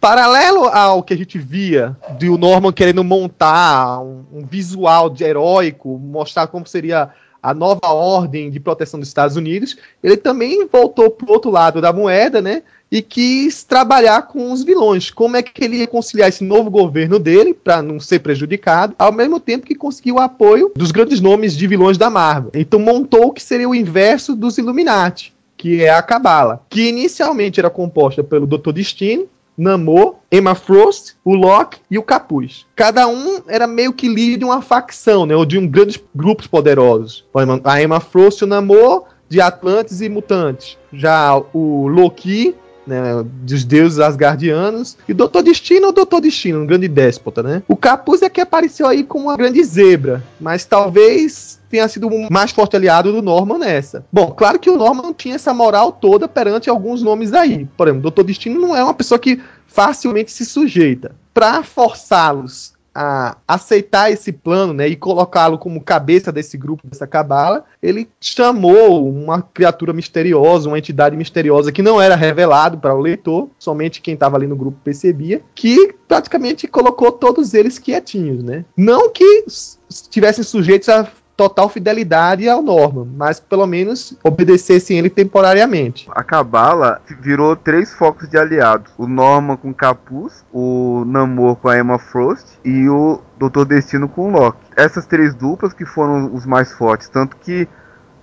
Paralelo 0.00 0.68
ao 0.68 1.02
que 1.02 1.14
a 1.14 1.16
gente 1.16 1.38
via 1.38 1.96
de 2.18 2.28
o 2.28 2.38
Norman 2.38 2.72
querendo 2.72 3.02
montar 3.02 4.00
um, 4.00 4.24
um 4.32 4.46
visual 4.46 5.10
de 5.10 5.24
heróico, 5.24 5.98
mostrar 5.98 6.46
como 6.46 6.66
seria 6.66 7.10
a 7.46 7.54
nova 7.54 7.92
ordem 7.92 8.50
de 8.50 8.58
proteção 8.58 8.98
dos 8.98 9.08
Estados 9.08 9.36
Unidos, 9.36 9.76
ele 10.02 10.16
também 10.16 10.66
voltou 10.66 11.08
pro 11.10 11.30
outro 11.30 11.48
lado 11.48 11.80
da 11.80 11.92
moeda, 11.92 12.42
né? 12.42 12.64
E 12.90 13.00
quis 13.00 13.62
trabalhar 13.62 14.22
com 14.22 14.50
os 14.50 14.64
vilões. 14.64 15.12
Como 15.12 15.36
é 15.36 15.42
que 15.42 15.64
ele 15.64 15.76
ia 15.76 15.86
conciliar 15.86 16.28
esse 16.28 16.42
novo 16.42 16.70
governo 16.70 17.20
dele 17.20 17.54
para 17.54 17.80
não 17.82 18.00
ser 18.00 18.18
prejudicado, 18.18 18.96
ao 18.98 19.12
mesmo 19.12 19.38
tempo 19.38 19.66
que 19.66 19.76
conseguiu 19.76 20.16
o 20.16 20.20
apoio 20.20 20.72
dos 20.74 20.90
grandes 20.90 21.20
nomes 21.20 21.56
de 21.56 21.68
vilões 21.68 21.96
da 21.96 22.10
Marvel. 22.10 22.50
Então 22.52 22.80
montou 22.80 23.26
o 23.26 23.32
que 23.32 23.42
seria 23.42 23.68
o 23.68 23.74
inverso 23.74 24.34
dos 24.34 24.58
Illuminati, 24.58 25.32
que 25.56 25.84
é 25.84 25.90
a 25.90 26.02
Cabala, 26.02 26.64
que 26.68 26.88
inicialmente 26.88 27.60
era 27.60 27.70
composta 27.70 28.24
pelo 28.24 28.46
Dr. 28.46 28.72
Destino, 28.72 29.28
Namor, 29.56 30.16
Emma 30.30 30.54
Frost, 30.54 31.14
o 31.24 31.34
Loki 31.34 31.80
e 31.90 31.98
o 31.98 32.02
Capuz. 32.02 32.66
Cada 32.74 33.06
um 33.08 33.42
era 33.46 33.66
meio 33.66 33.92
que 33.92 34.08
líder 34.08 34.38
de 34.38 34.44
uma 34.44 34.60
facção, 34.60 35.24
né? 35.24 35.34
Ou 35.34 35.46
de 35.46 35.58
um 35.58 35.66
grandes 35.66 36.00
grupos 36.14 36.46
poderosos. 36.46 37.24
A 37.64 37.82
Emma 37.82 38.00
Frost 38.00 38.40
e 38.40 38.44
o 38.44 38.46
Namor 38.46 39.04
de 39.28 39.40
Atlantes 39.40 40.00
e 40.00 40.08
Mutantes. 40.08 40.78
Já 40.92 41.36
o 41.52 41.88
Loki, 41.88 42.54
né, 42.86 43.24
dos 43.42 43.64
deuses 43.64 43.98
asgardianos, 43.98 44.96
e 45.08 45.14
Doutor 45.14 45.42
Destino, 45.42 45.88
o 45.88 45.92
Doutor 45.92 46.20
Destino, 46.20 46.60
um 46.60 46.66
grande 46.66 46.88
déspota, 46.88 47.42
né? 47.42 47.62
O 47.68 47.76
Capuz 47.76 48.22
é 48.22 48.28
que 48.28 48.40
apareceu 48.40 48.86
aí 48.86 49.02
como 49.02 49.24
uma 49.24 49.36
grande 49.36 49.62
zebra, 49.64 50.22
mas 50.40 50.64
talvez 50.64 51.60
tenha 51.68 51.88
sido 51.88 52.06
o 52.06 52.32
mais 52.32 52.52
forte 52.52 52.76
aliado 52.76 53.12
do 53.12 53.20
Norman 53.20 53.58
nessa. 53.58 54.04
Bom, 54.12 54.30
claro 54.30 54.58
que 54.58 54.70
o 54.70 54.76
Norman 54.76 55.12
tinha 55.12 55.34
essa 55.34 55.52
moral 55.52 55.92
toda 55.92 56.28
perante 56.28 56.70
alguns 56.70 57.02
nomes 57.02 57.32
aí. 57.32 57.68
Por 57.76 57.88
exemplo, 57.88 58.02
Doutor 58.02 58.24
Destino 58.24 58.60
não 58.60 58.76
é 58.76 58.82
uma 58.82 58.94
pessoa 58.94 59.18
que 59.18 59.40
facilmente 59.66 60.30
se 60.30 60.44
sujeita. 60.44 61.14
Para 61.34 61.62
forçá-los 61.62 62.75
a 62.98 63.36
aceitar 63.46 64.10
esse 64.10 64.32
plano, 64.32 64.72
né, 64.72 64.88
e 64.88 64.96
colocá-lo 64.96 65.58
como 65.58 65.82
cabeça 65.82 66.32
desse 66.32 66.56
grupo, 66.56 66.86
dessa 66.86 67.06
cabala, 67.06 67.66
ele 67.82 68.08
chamou 68.18 69.06
uma 69.06 69.42
criatura 69.42 69.92
misteriosa, 69.92 70.66
uma 70.66 70.78
entidade 70.78 71.14
misteriosa 71.14 71.70
que 71.70 71.82
não 71.82 72.00
era 72.00 72.16
revelado 72.16 72.78
para 72.78 72.94
o 72.94 73.00
leitor, 73.00 73.50
somente 73.58 74.00
quem 74.00 74.14
estava 74.14 74.38
ali 74.38 74.46
no 74.46 74.56
grupo 74.56 74.78
percebia, 74.82 75.42
que 75.54 75.94
praticamente 76.08 76.66
colocou 76.66 77.12
todos 77.12 77.52
eles 77.52 77.78
quietinhos, 77.78 78.42
né? 78.42 78.64
Não 78.74 79.10
que 79.10 79.44
estivessem 79.90 80.42
sujeitos 80.42 80.88
a 80.88 81.06
total 81.36 81.68
fidelidade 81.68 82.48
ao 82.48 82.62
Norman, 82.62 83.06
mas 83.16 83.38
pelo 83.38 83.66
menos 83.66 84.16
obedecessem 84.24 84.98
ele 84.98 85.10
temporariamente. 85.10 86.08
A 86.10 86.24
Cabala 86.24 87.00
virou 87.20 87.54
três 87.54 87.92
focos 87.92 88.28
de 88.28 88.38
aliados: 88.38 88.92
o 88.96 89.06
Norman 89.06 89.56
com 89.56 89.74
capuz, 89.74 90.44
o 90.52 91.04
Namor 91.06 91.56
com 91.56 91.68
a 91.68 91.78
Emma 91.78 91.98
Frost 91.98 92.46
e 92.64 92.88
o 92.88 93.20
Doutor 93.38 93.66
Destino 93.66 94.08
com 94.08 94.28
o 94.28 94.30
Loki. 94.30 94.58
Essas 94.76 95.06
três 95.06 95.34
duplas 95.34 95.74
que 95.74 95.84
foram 95.84 96.34
os 96.34 96.46
mais 96.46 96.72
fortes, 96.72 97.08
tanto 97.08 97.36
que 97.36 97.68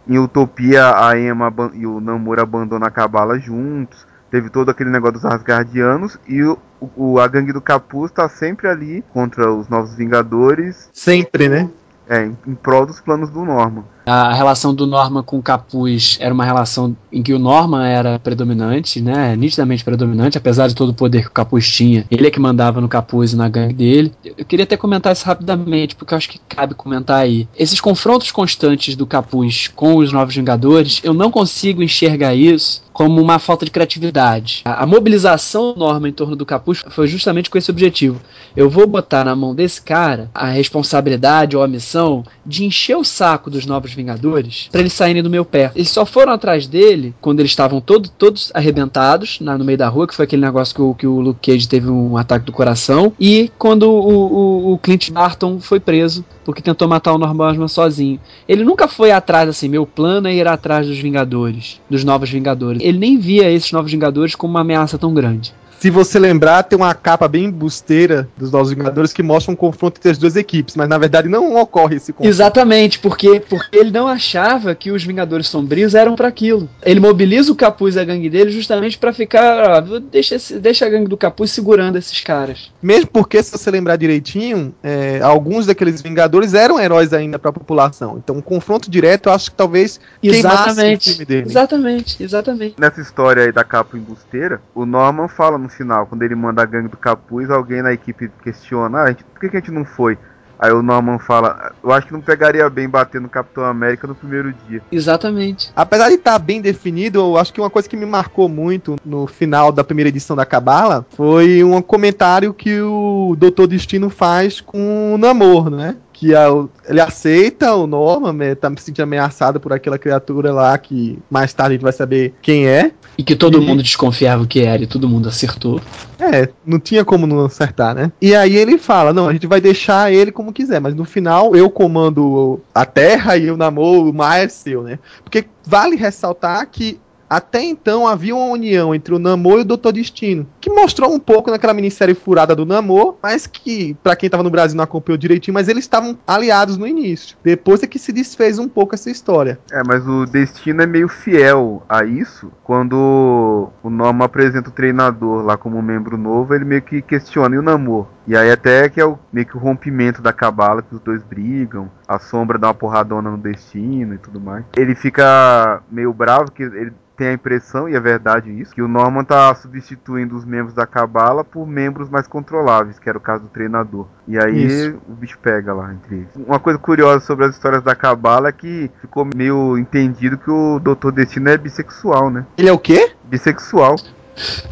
em 0.08 0.17
Utopia 0.17 1.08
a 1.08 1.17
Emma 1.17 1.54
e 1.73 1.86
o 1.86 2.02
Namor 2.02 2.39
abandonam 2.39 2.88
a 2.88 2.91
Cabala 2.91 3.39
juntos. 3.39 4.06
Teve 4.30 4.49
todo 4.49 4.71
aquele 4.71 4.89
negócio 4.89 5.19
dos 5.19 5.26
Asgardianos 5.26 6.17
e 6.28 6.41
o, 6.41 6.58
o, 6.95 7.19
a 7.19 7.28
gangue 7.28 7.54
do 7.54 7.62
Capuz 7.62 8.12
tá 8.12 8.28
sempre 8.28 8.67
ali 8.67 9.04
contra 9.13 9.54
os 9.54 9.69
Novos 9.69 9.93
Vingadores. 9.93 10.89
Sempre, 10.91 11.47
né? 11.47 11.69
É, 12.13 12.26
em, 12.26 12.56
prol 12.56 12.86
dos 12.86 13.02
planos 13.02 13.30
do 13.32 13.43
Norman. 13.43 13.86
A 14.05 14.33
relação 14.33 14.73
do 14.73 14.85
Norman 14.85 15.23
com 15.23 15.37
o 15.37 15.43
Capuz 15.43 16.17
era 16.19 16.33
uma 16.33 16.43
relação 16.43 16.95
em 17.11 17.23
que 17.23 17.33
o 17.33 17.39
Norman 17.39 17.85
era 17.85 18.19
predominante, 18.19 19.01
né? 19.01 19.35
Nitidamente 19.35 19.83
predominante, 19.83 20.37
apesar 20.37 20.67
de 20.67 20.75
todo 20.75 20.89
o 20.89 20.93
poder 20.93 21.21
que 21.21 21.27
o 21.29 21.31
Capuz 21.31 21.69
tinha. 21.69 22.05
Ele 22.11 22.27
é 22.27 22.31
que 22.31 22.39
mandava 22.39 22.81
no 22.81 22.89
Capuz 22.89 23.33
e 23.33 23.37
na 23.37 23.47
gangue 23.47 23.73
dele. 23.73 24.13
Eu 24.23 24.45
queria 24.45 24.63
até 24.63 24.75
comentar 24.75 25.13
isso 25.13 25.25
rapidamente, 25.25 25.95
porque 25.95 26.13
eu 26.13 26.17
acho 26.17 26.29
que 26.29 26.39
cabe 26.49 26.73
comentar 26.73 27.21
aí. 27.21 27.47
Esses 27.57 27.79
confrontos 27.79 28.31
constantes 28.31 28.95
do 28.95 29.05
Capuz 29.05 29.69
com 29.69 29.97
os 29.97 30.11
Novos 30.11 30.35
Vingadores, 30.35 30.99
eu 31.03 31.13
não 31.13 31.31
consigo 31.31 31.81
enxergar 31.81 32.35
isso 32.35 32.83
como 32.93 33.19
uma 33.19 33.39
falta 33.39 33.65
de 33.65 33.71
criatividade. 33.71 34.61
A, 34.65 34.83
a 34.83 34.85
mobilização 34.85 35.73
do 35.73 35.79
Norman 35.79 36.09
em 36.09 36.13
torno 36.13 36.35
do 36.35 36.45
Capuz 36.45 36.83
foi 36.89 37.07
justamente 37.07 37.49
com 37.49 37.57
esse 37.57 37.71
objetivo. 37.71 38.21
Eu 38.55 38.69
vou 38.69 38.85
botar 38.85 39.23
na 39.23 39.35
mão 39.35 39.55
desse 39.55 39.81
cara 39.81 40.29
a 40.33 40.47
responsabilidade 40.47 41.57
ou 41.57 41.63
a 41.63 41.67
missão 41.67 42.23
de 42.45 42.65
encher 42.65 42.95
o 42.95 43.03
saco 43.03 43.49
dos 43.49 43.65
Novos 43.65 43.92
Vingadores 43.93 44.69
para 44.71 44.82
eles 44.82 44.93
saírem 44.93 45.23
do 45.23 45.29
meu 45.29 45.45
pé. 45.45 45.71
Eles 45.75 45.89
só 45.89 46.06
foram 46.06 46.34
atrás 46.34 46.67
dele 46.67 47.13
quando 47.21 47.39
eles 47.39 47.51
estavam 47.51 47.79
todo, 47.79 48.10
todos 48.10 48.51
arrebentados 48.53 49.39
na, 49.39 49.58
no 49.58 49.65
meio 49.65 49.77
da 49.77 49.88
rua, 49.88 50.08
que 50.08 50.15
foi 50.15 50.25
aquele 50.25 50.41
negócio 50.41 50.75
que 50.75 50.82
o, 50.82 50.93
que 50.93 51.08
o 51.08 51.19
Luke 51.19 51.51
Cage 51.51 51.67
teve 51.67 51.89
um 51.89 52.17
ataque 52.17 52.45
do 52.45 52.51
coração, 52.51 53.13
e 53.19 53.51
quando 53.58 53.84
o, 53.84 54.71
o, 54.71 54.73
o 54.73 54.77
Clint 54.77 55.12
Barton 55.12 55.60
foi 55.60 55.79
preso 55.79 56.25
porque 56.43 56.62
tentou 56.62 56.88
matar 56.88 57.13
o 57.13 57.17
Norman 57.17 57.49
Osborn 57.49 57.69
sozinho. 57.69 58.19
Ele 58.47 58.63
nunca 58.63 58.88
foi 58.88 59.12
atrás 59.12 59.47
assim, 59.47 59.67
meu 59.67 59.86
plano 59.86 60.27
é 60.27 60.36
ir 60.36 60.47
atrás 60.47 60.88
dos 60.88 60.97
Vingadores, 60.97 61.79
dos 61.89 62.03
Novos 62.03 62.29
Vingadores. 62.29 62.82
Ele 62.82 62.97
nem 62.97 63.17
via 63.17 63.49
esses 63.49 63.71
Novos 63.71 63.91
Vingadores 63.91 64.36
como 64.36 64.53
uma 64.53 64.62
ameaça 64.62 64.97
tão 64.97 65.13
grande. 65.13 65.53
Se 65.83 65.89
você 65.89 66.17
lembrar, 66.17 66.63
tem 66.63 66.77
uma 66.77 66.93
capa 66.93 67.27
bem 67.27 67.51
busteira 67.51 68.29
dos 68.37 68.53
Novos 68.53 68.69
Vingadores 68.69 69.11
que 69.11 69.21
mostra 69.21 69.51
um 69.51 69.55
confronto 69.55 69.99
entre 69.99 70.11
as 70.11 70.17
duas 70.17 70.37
equipes, 70.37 70.77
mas 70.77 70.87
na 70.87 70.97
verdade 70.97 71.27
não 71.27 71.57
ocorre 71.57 71.97
esse 71.97 72.13
confronto. 72.13 72.29
Exatamente, 72.29 72.99
porque, 72.99 73.41
porque 73.41 73.77
ele 73.77 73.91
não 73.91 74.07
achava 74.07 74.73
que 74.73 74.91
os 74.91 75.03
Vingadores 75.03 75.49
Sombrios 75.49 75.93
eram 75.93 76.15
para 76.15 76.29
aquilo. 76.29 76.69
Ele 76.83 77.01
mobiliza 77.01 77.51
o 77.51 77.55
Capuz 77.55 77.97
e 77.97 77.99
a 77.99 78.05
gangue 78.05 78.29
dele 78.29 78.49
justamente 78.49 78.97
para 78.97 79.11
ficar, 79.11 79.83
ó, 79.83 79.99
deixa, 79.99 80.37
deixa 80.57 80.85
a 80.85 80.89
gangue 80.89 81.09
do 81.09 81.17
Capuz 81.17 81.51
segurando 81.51 81.97
esses 81.97 82.21
caras. 82.21 82.71
Mesmo 82.81 83.07
porque, 83.07 83.43
se 83.43 83.51
você 83.51 83.69
lembrar 83.69 83.97
direitinho, 83.97 84.73
é, 84.81 85.19
alguns 85.21 85.65
daqueles 85.65 86.01
Vingadores 86.01 86.53
eram 86.53 86.79
heróis 86.79 87.11
ainda 87.11 87.37
para 87.37 87.49
a 87.49 87.53
população. 87.53 88.17
Então, 88.23 88.37
um 88.37 88.41
confronto 88.41 88.89
direto, 88.89 89.27
eu 89.27 89.33
acho 89.33 89.51
que 89.51 89.57
talvez 89.57 89.99
exatamente, 90.23 91.09
o 91.09 91.13
time 91.13 91.25
dele. 91.25 91.45
Exatamente, 91.45 92.23
exatamente. 92.23 92.75
Nessa 92.79 93.01
história 93.01 93.43
aí 93.43 93.51
da 93.51 93.65
capa 93.65 93.97
embusteira, 93.97 94.61
o 94.73 94.85
Norman 94.85 95.27
fala 95.27 95.57
no 95.57 95.72
final, 95.73 96.05
quando 96.05 96.23
ele 96.23 96.36
manda 96.36 96.62
a 96.62 96.65
gangue 96.65 96.88
do 96.88 96.97
capuz, 96.97 97.49
alguém 97.49 97.81
na 97.81 97.93
equipe 97.93 98.31
questiona, 98.43 99.03
ah, 99.03 99.07
gente, 99.07 99.23
por 99.23 99.39
que, 99.39 99.49
que 99.49 99.57
a 99.57 99.59
gente 99.59 99.71
não 99.71 99.86
foi? 99.86 100.17
Aí 100.63 100.71
o 100.71 100.81
Norman 100.81 101.19
fala, 101.19 101.73
eu 101.83 101.91
acho 101.91 102.07
que 102.07 102.13
não 102.13 102.21
pegaria 102.21 102.69
bem 102.69 102.88
bater 102.88 103.19
no 103.19 103.27
Capitão 103.27 103.65
América 103.65 104.07
no 104.07 104.15
primeiro 104.15 104.53
dia. 104.65 104.81
Exatamente. 104.91 105.71
Apesar 105.75 106.07
de 106.07 106.15
estar 106.15 106.39
bem 106.39 106.62
definido, 106.62 107.19
eu 107.19 107.38
acho 107.38 107.51
que 107.51 107.59
uma 107.59 107.69
coisa 107.69 107.89
que 107.89 107.97
me 107.97 108.05
marcou 108.05 108.47
muito 108.47 108.95
no 109.03 109.27
final 109.27 109.73
da 109.73 109.83
primeira 109.83 110.07
edição 110.07 110.38
da 110.38 110.45
Cabala 110.45 111.05
foi 111.17 111.63
um 111.65 111.81
comentário 111.81 112.53
que 112.53 112.79
o 112.79 113.36
Doutor 113.38 113.67
Destino 113.67 114.09
faz 114.09 114.62
com 114.62 115.13
o 115.13 115.17
Namor, 115.17 115.69
né? 115.69 115.97
Que 116.23 116.33
a, 116.33 116.47
ele 116.88 117.01
aceita 117.01 117.75
o 117.75 117.86
Norman, 117.86 118.55
tá 118.55 118.71
se 118.77 118.86
sentindo 118.86 119.03
ameaçado 119.03 119.59
por 119.59 119.73
aquela 119.73 119.99
criatura 119.99 120.53
lá 120.53 120.77
que 120.77 121.19
mais 121.29 121.53
tarde 121.53 121.71
a 121.71 121.73
gente 121.73 121.83
vai 121.83 121.91
saber 121.91 122.33
quem 122.41 122.65
é. 122.65 122.91
E 123.17 123.23
que 123.23 123.36
todo 123.36 123.62
e... 123.62 123.65
mundo 123.65 123.83
desconfiava 123.83 124.47
que 124.47 124.62
era 124.62 124.81
e 124.81 124.88
todo 124.88 125.09
mundo 125.09 125.27
acertou. 125.27 125.81
É, 126.17 126.47
não 126.65 126.79
tinha 126.79 127.03
como 127.03 127.27
não 127.27 127.43
acertar, 127.43 127.93
né? 127.93 128.09
E 128.21 128.33
aí 128.33 128.55
ele 128.55 128.77
fala: 128.77 129.12
não, 129.12 129.27
a 129.27 129.33
gente 129.33 129.45
vai 129.45 129.59
deixar 129.59 130.13
ele 130.13 130.31
como 130.31 130.53
quiser, 130.53 130.79
mas 130.79 130.95
no 130.95 131.03
final 131.03 131.53
eu 131.57 131.69
comando 131.69 132.62
a 132.73 132.86
Terra 132.86 133.36
e 133.36 133.47
eu 133.47 133.57
namoro 133.57 134.09
o 134.09 134.13
mar 134.13 134.39
é 134.39 134.47
seu, 134.47 134.81
né? 134.81 134.99
Porque 135.25 135.45
vale 135.65 135.97
ressaltar 135.97 136.65
que 136.71 136.99
até 137.33 137.63
então 137.63 138.07
havia 138.07 138.35
uma 138.35 138.45
união 138.45 138.93
entre 138.93 139.15
o 139.15 139.17
Namor 139.17 139.57
e 139.57 139.61
o 139.61 139.65
Doutor 139.65 139.91
Destino, 139.91 140.45
que 140.61 140.69
mostrou 140.69 141.11
um 141.11 141.19
pouco 141.19 141.49
naquela 141.49 141.73
minissérie 141.73 142.13
furada 142.13 142.55
do 142.55 142.63
Namor, 142.63 143.15
mas 143.23 143.47
que, 143.47 143.95
para 144.03 144.15
quem 144.15 144.29
tava 144.29 144.43
no 144.43 144.51
Brasil 144.51 144.77
não 144.77 144.83
acompanhou 144.83 145.17
direitinho, 145.17 145.55
mas 145.55 145.67
eles 145.67 145.83
estavam 145.83 146.15
aliados 146.27 146.77
no 146.77 146.85
início. 146.85 147.35
Depois 147.43 147.81
é 147.81 147.87
que 147.87 147.97
se 147.97 148.11
desfez 148.11 148.59
um 148.59 148.69
pouco 148.69 148.93
essa 148.93 149.09
história. 149.09 149.57
É, 149.71 149.81
mas 149.83 150.07
o 150.07 150.27
Destino 150.27 150.83
é 150.83 150.85
meio 150.85 151.09
fiel 151.09 151.81
a 151.89 152.03
isso. 152.03 152.51
Quando 152.63 153.71
o 153.81 153.89
Norman 153.89 154.25
apresenta 154.25 154.69
o 154.69 154.73
treinador 154.73 155.43
lá 155.43 155.57
como 155.57 155.81
membro 155.81 156.17
novo, 156.17 156.53
ele 156.53 156.65
meio 156.65 156.83
que 156.83 157.01
questiona 157.01 157.55
e 157.55 157.57
o 157.57 157.63
Namor. 157.63 158.07
E 158.27 158.37
aí 158.37 158.51
até 158.51 158.87
que 158.89 159.01
é 159.01 159.05
o, 159.05 159.17
meio 159.31 159.47
que 159.47 159.57
o 159.57 159.59
rompimento 159.59 160.21
da 160.21 160.31
cabala, 160.31 160.81
que 160.81 160.95
os 160.95 161.01
dois 161.01 161.21
brigam, 161.23 161.89
a 162.07 162.19
sombra 162.19 162.57
dá 162.57 162.67
uma 162.67 162.73
porradona 162.73 163.29
no 163.29 163.37
destino 163.37 164.13
e 164.13 164.17
tudo 164.17 164.39
mais. 164.39 164.63
Ele 164.77 164.95
fica 164.95 165.81
meio 165.91 166.13
bravo, 166.13 166.51
que 166.51 166.63
ele 166.63 166.93
tem 167.15 167.28
a 167.28 167.34
impressão, 167.34 167.88
e 167.88 167.95
é 167.95 167.99
verdade 167.99 168.49
isso, 168.49 168.73
que 168.73 168.82
o 168.82 168.88
Norman 168.88 169.23
tá 169.23 169.54
substituindo 169.56 170.36
os 170.36 170.45
membros 170.45 170.73
da 170.73 170.86
Cabala 170.86 171.43
por 171.43 171.67
membros 171.67 172.10
mais 172.10 172.28
controláveis, 172.28 172.99
que 172.99 173.08
era 173.08 173.17
o 173.17 173.21
caso 173.21 173.43
do 173.43 173.49
treinador. 173.49 174.08
E 174.28 174.38
aí 174.38 174.65
isso. 174.65 175.02
o 175.08 175.13
bicho 175.13 175.38
pega 175.39 175.73
lá 175.73 175.93
entre 175.93 176.15
eles. 176.15 176.30
Uma 176.36 176.60
coisa 176.60 176.80
curiosa 176.80 177.23
sobre 177.26 177.45
as 177.45 177.56
histórias 177.56 177.84
da 177.84 177.95
Cabala 177.95 178.49
é 178.49 178.52
que 178.52 178.89
ficou 179.02 179.28
meio 179.36 179.78
entendido 179.78 180.38
que 180.38 180.49
o 180.49 180.80
Doutor 180.80 181.12
Destino 181.12 181.49
é 181.49 181.58
bissexual, 181.58 182.30
né? 182.30 182.45
Ele 182.58 182.69
é 182.69 182.73
o 182.73 182.80
quê? 182.80 183.12
Bissexual. 183.26 183.95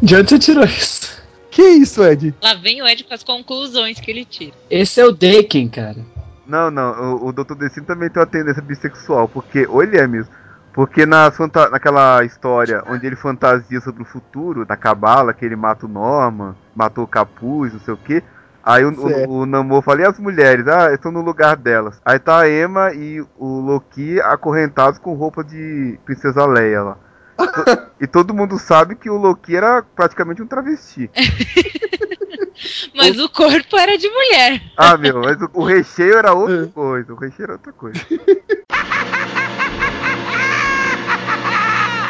De 0.02 0.16
onde 0.16 0.28
você 0.28 0.38
tirou 0.38 0.64
isso? 0.64 1.22
Que 1.50 1.62
isso, 1.62 2.02
Ed? 2.02 2.34
Lá 2.42 2.54
vem 2.54 2.82
o 2.82 2.86
Ed 2.86 3.04
com 3.04 3.14
as 3.14 3.22
conclusões 3.22 4.00
que 4.00 4.10
ele 4.10 4.24
tira. 4.24 4.54
Esse 4.70 5.00
é 5.00 5.04
o 5.04 5.12
Daken, 5.12 5.68
cara. 5.68 5.98
Não, 6.46 6.70
não, 6.70 7.16
o, 7.16 7.28
o 7.28 7.32
Dr. 7.32 7.54
Destino 7.54 7.86
também 7.86 8.10
tem 8.10 8.20
uma 8.20 8.26
tendência 8.26 8.62
bissexual, 8.62 9.28
porque, 9.28 9.66
ou 9.66 9.82
ele 9.82 9.96
é 9.96 10.06
mesmo, 10.06 10.32
porque 10.72 11.04
na 11.04 11.30
naquela 11.70 12.24
história 12.24 12.82
onde 12.86 13.06
ele 13.06 13.16
fantasia 13.16 13.80
sobre 13.80 14.02
o 14.02 14.06
futuro, 14.06 14.64
da 14.64 14.76
Cabala, 14.76 15.34
que 15.34 15.44
ele 15.44 15.56
mata 15.56 15.86
o 15.86 15.88
Norman, 15.88 16.54
matou 16.74 17.04
o 17.04 17.08
Capuz, 17.08 17.72
não 17.72 17.80
sei 17.80 17.94
o 17.94 17.98
que. 17.98 18.22
Aí 18.64 18.84
o, 18.84 18.92
o, 18.92 19.40
o, 19.40 19.46
Namor 19.46 19.82
fala, 19.82 20.02
e 20.02 20.06
as 20.06 20.18
mulheres? 20.18 20.66
Ah, 20.68 20.92
estão 20.92 21.10
no 21.10 21.20
lugar 21.20 21.56
delas. 21.56 22.00
Aí 22.04 22.18
tá 22.18 22.40
a 22.40 22.48
Emma 22.48 22.92
e 22.94 23.20
o 23.36 23.60
Loki 23.60 24.20
acorrentados 24.20 25.00
com 25.00 25.14
roupa 25.14 25.42
de 25.42 25.98
Princesa 26.04 26.46
Leia 26.46 26.82
lá. 26.82 26.96
e 28.00 28.06
todo 28.06 28.34
mundo 28.34 28.58
sabe 28.58 28.94
que 28.94 29.10
o 29.10 29.16
Loki 29.16 29.56
era 29.56 29.82
praticamente 29.82 30.42
um 30.42 30.46
travesti. 30.46 31.10
mas 32.94 33.18
o... 33.18 33.24
o 33.24 33.28
corpo 33.30 33.76
era 33.76 33.98
de 33.98 34.08
mulher. 34.08 34.62
Ah, 34.76 34.96
meu, 34.96 35.20
mas 35.20 35.40
o, 35.42 35.50
o 35.54 35.64
recheio 35.64 36.16
era 36.16 36.32
outra 36.32 36.68
coisa. 36.68 37.12
O 37.12 37.16
recheio 37.16 37.44
era 37.44 37.52
outra 37.54 37.72
coisa. 37.72 38.00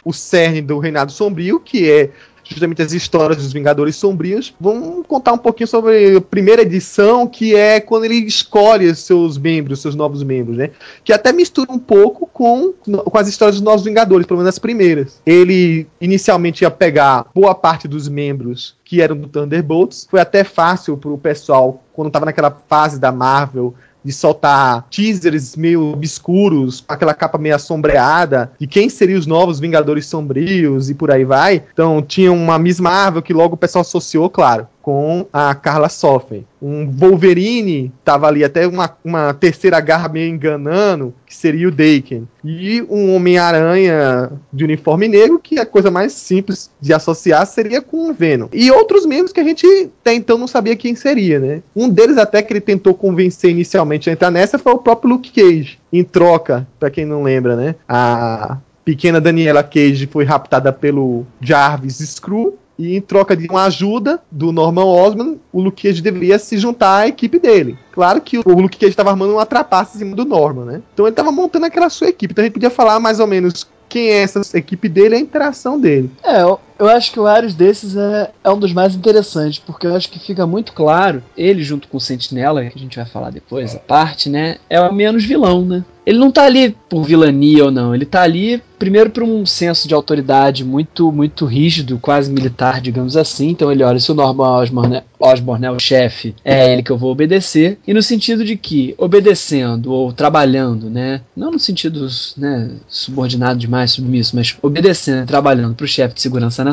o 0.04 0.12
cerne 0.12 0.60
do 0.60 0.78
Reinado 0.78 1.12
Sombrio, 1.12 1.60
que 1.60 1.90
é 1.90 2.10
justamente 2.44 2.82
as 2.82 2.92
histórias 2.92 3.38
dos 3.38 3.52
Vingadores 3.52 3.96
Sombrios. 3.96 4.54
Vamos 4.60 5.06
contar 5.06 5.32
um 5.32 5.38
pouquinho 5.38 5.66
sobre 5.66 6.16
a 6.16 6.20
primeira 6.20 6.62
edição, 6.62 7.26
que 7.26 7.54
é 7.54 7.80
quando 7.80 8.04
ele 8.04 8.16
escolhe 8.16 8.94
seus 8.94 9.38
membros, 9.38 9.80
seus 9.80 9.94
novos 9.94 10.22
membros, 10.22 10.56
né? 10.56 10.70
Que 11.04 11.12
até 11.12 11.32
mistura 11.32 11.72
um 11.72 11.78
pouco 11.78 12.26
com, 12.26 12.72
com 12.72 13.18
as 13.18 13.28
histórias 13.28 13.56
dos 13.56 13.64
Novos 13.64 13.84
Vingadores, 13.84 14.26
pelo 14.26 14.38
menos 14.38 14.48
as 14.48 14.58
primeiras. 14.58 15.20
Ele 15.24 15.86
inicialmente 16.00 16.62
ia 16.62 16.70
pegar 16.70 17.26
boa 17.34 17.54
parte 17.54 17.86
dos 17.86 18.08
membros 18.08 18.74
que 18.84 19.00
eram 19.00 19.16
do 19.16 19.28
Thunderbolts. 19.28 20.06
Foi 20.10 20.20
até 20.20 20.44
fácil 20.44 20.96
pro 20.96 21.16
pessoal, 21.16 21.82
quando 21.92 22.10
tava 22.10 22.26
naquela 22.26 22.50
fase 22.68 22.98
da 22.98 23.12
Marvel, 23.12 23.74
de 24.04 24.12
soltar 24.12 24.86
teasers 24.90 25.56
meio 25.56 25.92
obscuros, 25.92 26.80
com 26.80 26.92
aquela 26.92 27.14
capa 27.14 27.38
meio 27.38 27.54
assombreada, 27.54 28.52
de 28.58 28.66
quem 28.66 28.88
seriam 28.88 29.18
os 29.18 29.26
novos 29.26 29.60
Vingadores 29.60 30.06
Sombrios 30.06 30.90
e 30.90 30.94
por 30.94 31.10
aí 31.10 31.24
vai. 31.24 31.62
Então 31.72 32.02
tinha 32.02 32.32
uma 32.32 32.58
Miss 32.58 32.80
Marvel 32.80 33.22
que 33.22 33.32
logo 33.32 33.54
o 33.54 33.58
pessoal 33.58 33.82
associou, 33.82 34.28
claro. 34.28 34.66
Com 34.82 35.26
a 35.32 35.54
Carla 35.54 35.88
Soffen. 35.88 36.44
Um 36.60 36.90
Wolverine 36.90 37.92
tava 38.04 38.26
ali 38.26 38.44
até 38.44 38.66
uma, 38.66 38.94
uma 39.04 39.32
terceira 39.32 39.80
garra 39.80 40.08
meio 40.08 40.28
enganando, 40.28 41.14
que 41.24 41.34
seria 41.34 41.68
o 41.68 41.70
Daken. 41.70 42.28
E 42.44 42.82
um 42.90 43.14
Homem-Aranha 43.14 44.32
de 44.52 44.64
uniforme 44.64 45.08
negro, 45.08 45.38
que 45.38 45.58
a 45.58 45.64
coisa 45.64 45.90
mais 45.90 46.12
simples 46.12 46.70
de 46.80 46.92
associar 46.92 47.46
seria 47.46 47.80
com 47.80 48.10
o 48.10 48.12
Venom. 48.12 48.48
E 48.52 48.70
outros 48.70 49.06
membros 49.06 49.32
que 49.32 49.40
a 49.40 49.44
gente 49.44 49.66
até 50.00 50.12
então 50.12 50.36
não 50.36 50.48
sabia 50.48 50.76
quem 50.76 50.94
seria, 50.94 51.38
né? 51.38 51.62
Um 51.74 51.88
deles 51.88 52.18
até 52.18 52.42
que 52.42 52.52
ele 52.52 52.60
tentou 52.60 52.94
convencer 52.94 53.50
inicialmente 53.50 54.10
a 54.10 54.12
entrar 54.12 54.30
nessa 54.30 54.58
foi 54.58 54.72
o 54.72 54.78
próprio 54.78 55.10
Luke 55.10 55.30
Cage. 55.30 55.78
Em 55.92 56.02
troca, 56.02 56.66
para 56.80 56.90
quem 56.90 57.06
não 57.06 57.22
lembra, 57.22 57.54
né? 57.54 57.76
A 57.88 58.58
pequena 58.84 59.20
Daniela 59.20 59.62
Cage 59.62 60.06
foi 60.06 60.24
raptada 60.24 60.72
pelo 60.72 61.24
Jarvis 61.40 61.98
Screw 61.98 62.58
e 62.82 62.96
em 62.96 63.00
troca 63.00 63.36
de 63.36 63.46
uma 63.48 63.64
ajuda 63.64 64.20
do 64.30 64.50
Norman 64.50 64.84
Osborn, 64.84 65.40
o 65.52 65.60
Luke 65.60 65.82
Cage 65.82 66.02
deveria 66.02 66.38
se 66.38 66.58
juntar 66.58 66.98
à 66.98 67.08
equipe 67.08 67.38
dele. 67.38 67.78
Claro 67.92 68.20
que 68.20 68.38
o 68.38 68.42
Luke 68.46 68.78
Cage 68.78 68.90
estava 68.90 69.10
armando 69.10 69.34
uma 69.34 69.46
trapaça 69.46 69.96
em 69.96 69.98
cima 69.98 70.16
do 70.16 70.24
Norman, 70.24 70.64
né? 70.64 70.82
Então 70.92 71.06
ele 71.06 71.12
estava 71.12 71.30
montando 71.30 71.66
aquela 71.66 71.88
sua 71.88 72.08
equipe. 72.08 72.32
Então 72.32 72.42
a 72.42 72.46
gente 72.46 72.54
podia 72.54 72.70
falar 72.70 72.98
mais 72.98 73.20
ou 73.20 73.26
menos 73.26 73.66
quem 73.88 74.08
é 74.08 74.22
essa 74.22 74.58
equipe 74.58 74.88
dele 74.88 75.14
e 75.14 75.18
a 75.18 75.20
interação 75.20 75.78
dele. 75.78 76.10
É, 76.24 76.42
eu, 76.82 76.88
acho 76.88 77.12
que 77.12 77.20
o 77.20 77.26
Ares 77.26 77.54
desses 77.54 77.96
é, 77.96 78.30
é 78.42 78.50
um 78.50 78.58
dos 78.58 78.72
mais 78.72 78.94
interessantes, 78.94 79.58
porque 79.58 79.86
eu 79.86 79.94
acho 79.94 80.10
que 80.10 80.18
fica 80.18 80.46
muito 80.46 80.72
claro, 80.72 81.22
ele 81.36 81.62
junto 81.62 81.88
com 81.88 81.96
o 81.96 82.00
Sentinela, 82.00 82.64
que 82.64 82.78
a 82.78 82.80
gente 82.80 82.96
vai 82.96 83.06
falar 83.06 83.30
depois, 83.30 83.74
a 83.74 83.78
parte, 83.78 84.28
né, 84.28 84.56
é 84.68 84.80
o 84.80 84.92
menos 84.92 85.24
vilão, 85.24 85.64
né? 85.64 85.84
Ele 86.04 86.18
não 86.18 86.32
tá 86.32 86.44
ali 86.44 86.76
por 86.88 87.04
vilania 87.04 87.64
ou 87.64 87.70
não, 87.70 87.94
ele 87.94 88.04
tá 88.04 88.22
ali 88.22 88.60
primeiro 88.82 89.10
por 89.10 89.22
um 89.22 89.46
senso 89.46 89.86
de 89.86 89.94
autoridade 89.94 90.64
muito 90.64 91.12
muito 91.12 91.46
rígido, 91.46 92.00
quase 92.00 92.32
militar, 92.32 92.80
digamos 92.80 93.16
assim. 93.16 93.50
Então 93.50 93.70
ele 93.70 93.84
olha 93.84 94.00
se 94.00 94.10
o 94.10 94.14
Norman 94.14 94.58
Osborn, 94.58 94.96
é, 94.96 95.04
Osborn 95.20 95.64
é 95.64 95.70
o 95.70 95.78
chefe, 95.78 96.34
é 96.44 96.72
ele 96.72 96.82
que 96.82 96.90
eu 96.90 96.98
vou 96.98 97.12
obedecer. 97.12 97.78
E 97.86 97.94
no 97.94 98.02
sentido 98.02 98.44
de 98.44 98.56
que 98.56 98.96
obedecendo 98.98 99.92
ou 99.92 100.12
trabalhando, 100.12 100.90
né, 100.90 101.20
não 101.36 101.52
no 101.52 101.60
sentido 101.60 102.08
né, 102.36 102.72
subordinado 102.88 103.60
demais, 103.60 103.92
submisso, 103.92 104.34
mas 104.34 104.56
obedecendo 104.60 105.22
e 105.22 105.26
trabalhando 105.26 105.76
para 105.76 105.84
o 105.84 105.88
chefe 105.88 106.16
de 106.16 106.20
segurança 106.20 106.64